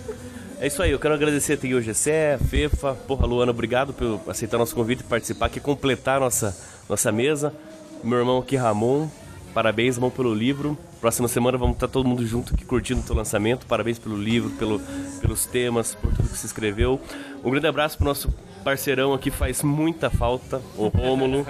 É 0.60 0.68
isso 0.68 0.82
aí, 0.82 0.92
eu 0.92 1.00
quero 1.00 1.14
agradecer 1.14 1.54
aqui 1.54 1.74
o 1.74 1.82
Gessé, 1.82 2.36
a 2.36 2.38
Fefa, 2.40 2.94
porra, 2.94 3.28
Luana, 3.28 3.52
obrigado 3.52 3.92
por 3.94 4.22
aceitar 4.30 4.58
nosso 4.58 4.74
convite 4.74 5.02
e 5.02 5.04
participar 5.04 5.48
aqui, 5.48 5.60
completar 5.60 6.22
nossa, 6.22 6.56
nossa 6.88 7.12
mesa. 7.12 7.54
Meu 8.02 8.20
irmão 8.20 8.38
aqui, 8.38 8.56
Ramon, 8.56 9.10
parabéns, 9.54 9.98
irmão, 9.98 10.10
pelo 10.10 10.34
livro. 10.34 10.78
Próxima 11.02 11.28
semana 11.28 11.58
vamos 11.58 11.76
estar 11.76 11.90
todo 11.90 12.08
mundo 12.08 12.26
junto 12.26 12.54
aqui 12.54 12.64
curtindo 12.64 13.02
o 13.02 13.04
teu 13.04 13.16
lançamento. 13.16 13.66
Parabéns 13.66 14.00
pelo 14.00 14.16
livro, 14.16 14.50
pelo, 14.52 14.80
pelos 15.20 15.46
temas, 15.46 15.94
por 15.94 16.14
tudo 16.14 16.30
que 16.30 16.38
se 16.38 16.46
escreveu. 16.46 17.02
Um 17.44 17.52
grande 17.52 17.68
abraço 17.68 17.98
pro 17.98 18.06
nosso 18.06 18.34
parceirão 18.64 19.14
aqui, 19.14 19.30
faz 19.30 19.62
muita 19.62 20.10
falta, 20.10 20.62
o 20.78 20.88
Rômulo. 20.88 21.46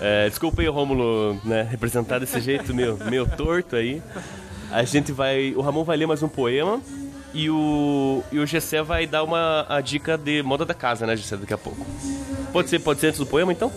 É, 0.00 0.28
desculpa 0.28 0.60
aí, 0.60 0.66
Rômulo, 0.66 1.40
né, 1.44 1.62
representar 1.70 2.18
desse 2.18 2.40
jeito 2.40 2.74
meio, 2.74 2.98
meio 3.08 3.26
torto 3.36 3.76
aí. 3.76 4.02
A 4.72 4.82
gente 4.82 5.12
vai. 5.12 5.54
O 5.56 5.60
Ramon 5.60 5.84
vai 5.84 5.96
ler 5.96 6.06
mais 6.06 6.22
um 6.22 6.28
poema. 6.28 6.80
E 7.32 7.48
o, 7.48 8.22
e 8.32 8.38
o 8.38 8.46
Gessé 8.46 8.82
vai 8.82 9.06
dar 9.06 9.22
uma 9.22 9.64
a 9.68 9.80
dica 9.80 10.18
de 10.18 10.42
moda 10.42 10.64
da 10.64 10.74
casa, 10.74 11.06
né, 11.06 11.16
Gessé, 11.16 11.36
daqui 11.36 11.54
a 11.54 11.58
pouco. 11.58 11.86
Pode 12.52 12.68
ser, 12.68 12.80
pode 12.80 13.00
ser 13.00 13.08
antes 13.08 13.20
do 13.20 13.26
poema, 13.26 13.52
então? 13.52 13.70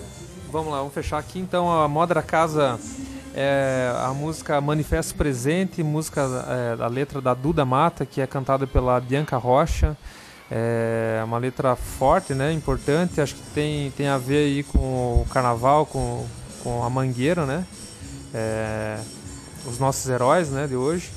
Vamos 0.51 0.71
lá, 0.71 0.80
vamos 0.80 0.93
fechar 0.93 1.19
aqui. 1.19 1.39
Então, 1.39 1.71
a 1.71 1.88
moda 1.88 2.15
da 2.15 2.23
casa 2.23 2.80
é 3.35 3.91
a 4.03 4.13
música 4.13 4.59
Manifesto 4.59 5.15
Presente, 5.15 5.84
música, 5.84 6.21
é, 6.47 6.84
a 6.84 6.88
letra 6.88 7.21
da 7.21 7.34
Duda 7.34 7.63
Mata, 7.65 8.05
que 8.05 8.21
é 8.21 8.27
cantada 8.27 8.65
pela 8.65 8.99
Bianca 8.99 9.38
Rocha. 9.38 9.95
É 10.51 11.21
uma 11.23 11.38
letra 11.38 11.75
forte, 11.75 12.34
né, 12.34 12.51
importante. 12.53 13.21
Acho 13.21 13.35
que 13.35 13.41
tem, 13.53 13.91
tem 13.91 14.07
a 14.07 14.17
ver 14.17 14.45
aí 14.45 14.63
com 14.63 15.21
o 15.21 15.27
carnaval, 15.31 15.85
com, 15.85 16.25
com 16.63 16.84
a 16.84 16.89
mangueira, 16.89 17.45
né? 17.45 17.65
É, 18.34 18.99
os 19.65 19.80
nossos 19.80 20.07
heróis, 20.09 20.49
né, 20.49 20.67
de 20.67 20.75
hoje. 20.75 21.09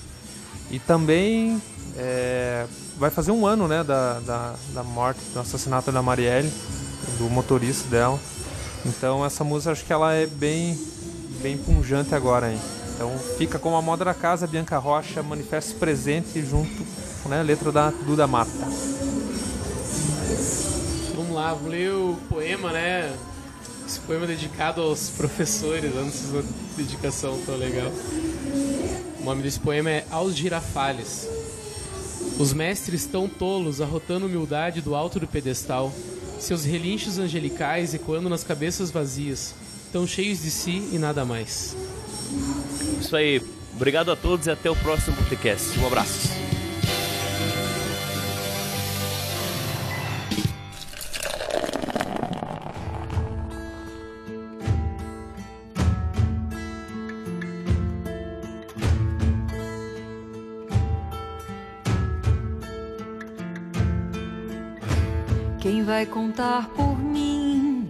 E 0.71 0.79
também 0.79 1.61
é, 1.97 2.67
vai 2.99 3.11
fazer 3.11 3.31
um 3.31 3.47
ano, 3.47 3.67
né, 3.67 3.83
da, 3.83 4.21
da, 4.21 4.55
da 4.75 4.83
morte, 4.83 5.21
do 5.33 5.41
assassinato 5.41 5.91
da 5.91 6.03
Marielle, 6.03 6.53
do 7.19 7.31
motorista 7.31 7.89
dela. 7.89 8.19
Então 8.85 9.25
essa 9.25 9.43
música 9.43 9.73
acho 9.73 9.85
que 9.85 9.93
ela 9.93 10.13
é 10.13 10.27
bem, 10.27 10.79
bem 11.43 11.57
punjante 11.57 12.15
agora, 12.15 12.53
hein? 12.53 12.61
Então 12.95 13.11
fica 13.37 13.59
com 13.59 13.77
a 13.77 13.83
moda 13.83 14.05
da 14.05 14.15
casa, 14.15 14.47
Bianca 14.47 14.79
Rocha, 14.79 15.23
Manifesto 15.23 15.75
Presente, 15.75 16.45
junto 16.45 16.87
né, 17.29 17.43
letra 17.43 17.73
da 17.73 17.91
Duda 17.91 18.27
Mata. 18.27 18.51
Vamos 21.15 21.35
lá, 21.35 21.53
vou 21.55 21.71
ler 21.71 21.93
o 21.93 22.17
poema, 22.29 22.73
né? 22.73 23.15
Esse 23.87 24.01
poema 24.01 24.25
é 24.25 24.29
dedicado 24.29 24.81
aos 24.81 25.11
professores, 25.11 25.93
se 26.13 26.27
uma 26.27 26.45
dedicação 26.77 27.39
tão 27.45 27.57
legal. 27.57 27.91
O 29.21 29.25
nome 29.25 29.43
desse 29.43 29.61
poema 29.61 29.91
é 29.91 30.05
Aos 30.11 30.35
Girafales. 30.35 31.29
Os 32.39 32.53
mestres 32.53 33.07
tão 33.07 33.29
tolos, 33.29 33.81
arrotando 33.81 34.27
humildade 34.27 34.81
do 34.81 34.95
alto 34.95 35.19
do 35.19 35.27
pedestal, 35.27 35.93
seus 36.39 36.65
relinchos 36.65 37.19
angelicais 37.19 37.95
ecoando 37.95 38.29
nas 38.29 38.45
cabeças 38.45 38.91
vazias, 38.91 39.55
tão 39.91 40.07
cheios 40.07 40.43
de 40.43 40.51
si 40.51 40.89
e 40.93 40.99
nada 40.99 41.25
mais. 41.25 41.75
Isso 43.01 43.17
aí. 43.17 43.41
Obrigado 43.75 44.11
a 44.11 44.17
todos 44.17 44.47
e 44.47 44.51
até 44.51 44.71
o 44.71 44.77
próximo 44.77 45.17
podcast. 45.17 45.79
Um 45.79 45.87
abraço. 45.87 46.46
Vai 65.97 66.05
contar 66.05 66.69
por 66.77 66.99
mim 66.99 67.89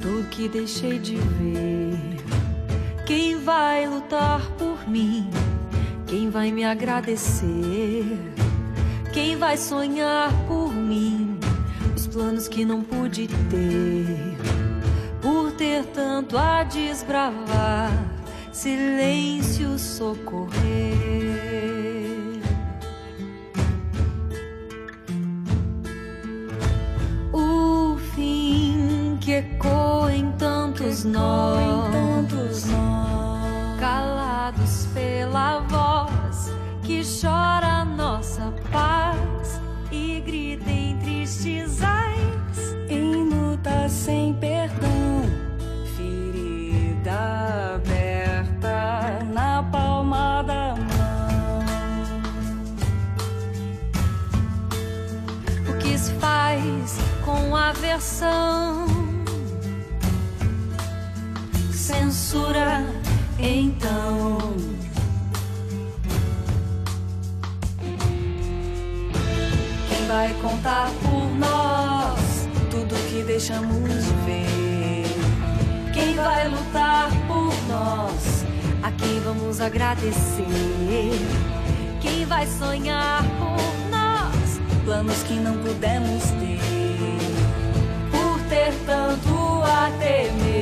tudo 0.00 0.28
que 0.30 0.48
deixei 0.48 0.98
de 0.98 1.14
ver? 1.14 1.96
Quem 3.06 3.36
vai 3.36 3.86
lutar 3.86 4.40
por 4.58 4.88
mim? 4.88 5.30
Quem 6.08 6.28
vai 6.28 6.50
me 6.50 6.64
agradecer? 6.64 8.04
Quem 9.12 9.36
vai 9.36 9.56
sonhar 9.56 10.32
por 10.48 10.74
mim 10.74 11.38
os 11.94 12.08
planos 12.08 12.48
que 12.48 12.64
não 12.64 12.82
pude 12.82 13.28
ter? 13.48 14.36
Por 15.22 15.52
ter 15.52 15.84
tanto 15.84 16.36
a 16.36 16.64
desbravar, 16.64 17.92
silêncio 18.50 19.78
socorrer. 19.78 21.29
Tantos 30.80 31.04
nós, 31.04 32.66
calados 33.78 34.86
pela 34.94 35.60
voz 35.60 36.54
que 36.82 37.02
chora 37.04 37.80
a 37.80 37.84
nossa 37.84 38.50
paz 38.72 39.60
e 39.92 40.20
grita 40.20 40.70
em 40.70 40.96
tristes 40.98 41.82
ais, 41.82 42.76
em 42.88 43.28
luta 43.28 43.90
sem 43.90 44.32
perdão, 44.34 45.22
ferida 45.96 47.74
aberta 47.74 49.22
na 49.34 49.62
palma 49.64 50.42
da 50.42 50.74
mão. 50.76 51.60
O 55.68 55.78
que 55.78 55.98
se 55.98 56.14
faz 56.14 56.98
com 57.22 57.54
aversão? 57.54 58.79
Censura, 62.30 62.86
então. 63.40 64.38
Quem 69.88 70.06
vai 70.06 70.32
contar 70.40 70.92
por 71.02 71.24
nós 71.40 72.46
tudo 72.70 72.94
que 73.08 73.24
deixamos 73.24 74.04
de 74.04 74.12
ver? 74.24 75.92
Quem 75.92 76.14
vai 76.14 76.46
lutar 76.46 77.10
por 77.26 77.52
nós? 77.66 78.44
A 78.84 78.92
quem 78.92 79.18
vamos 79.22 79.60
agradecer? 79.60 80.46
Quem 82.00 82.24
vai 82.26 82.46
sonhar 82.46 83.24
por 83.40 83.90
nós? 83.90 84.60
Planos 84.84 85.20
que 85.24 85.34
não 85.34 85.56
pudemos 85.64 86.22
ter. 86.38 86.60
Por 88.12 88.38
ter 88.48 88.72
tanto 88.86 89.64
a 89.64 89.90
temer, 89.98 90.59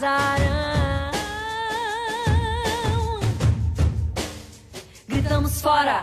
não 0.00 0.08
passarão. 0.08 1.10
Gritamos 5.08 5.60
fora 5.60 5.99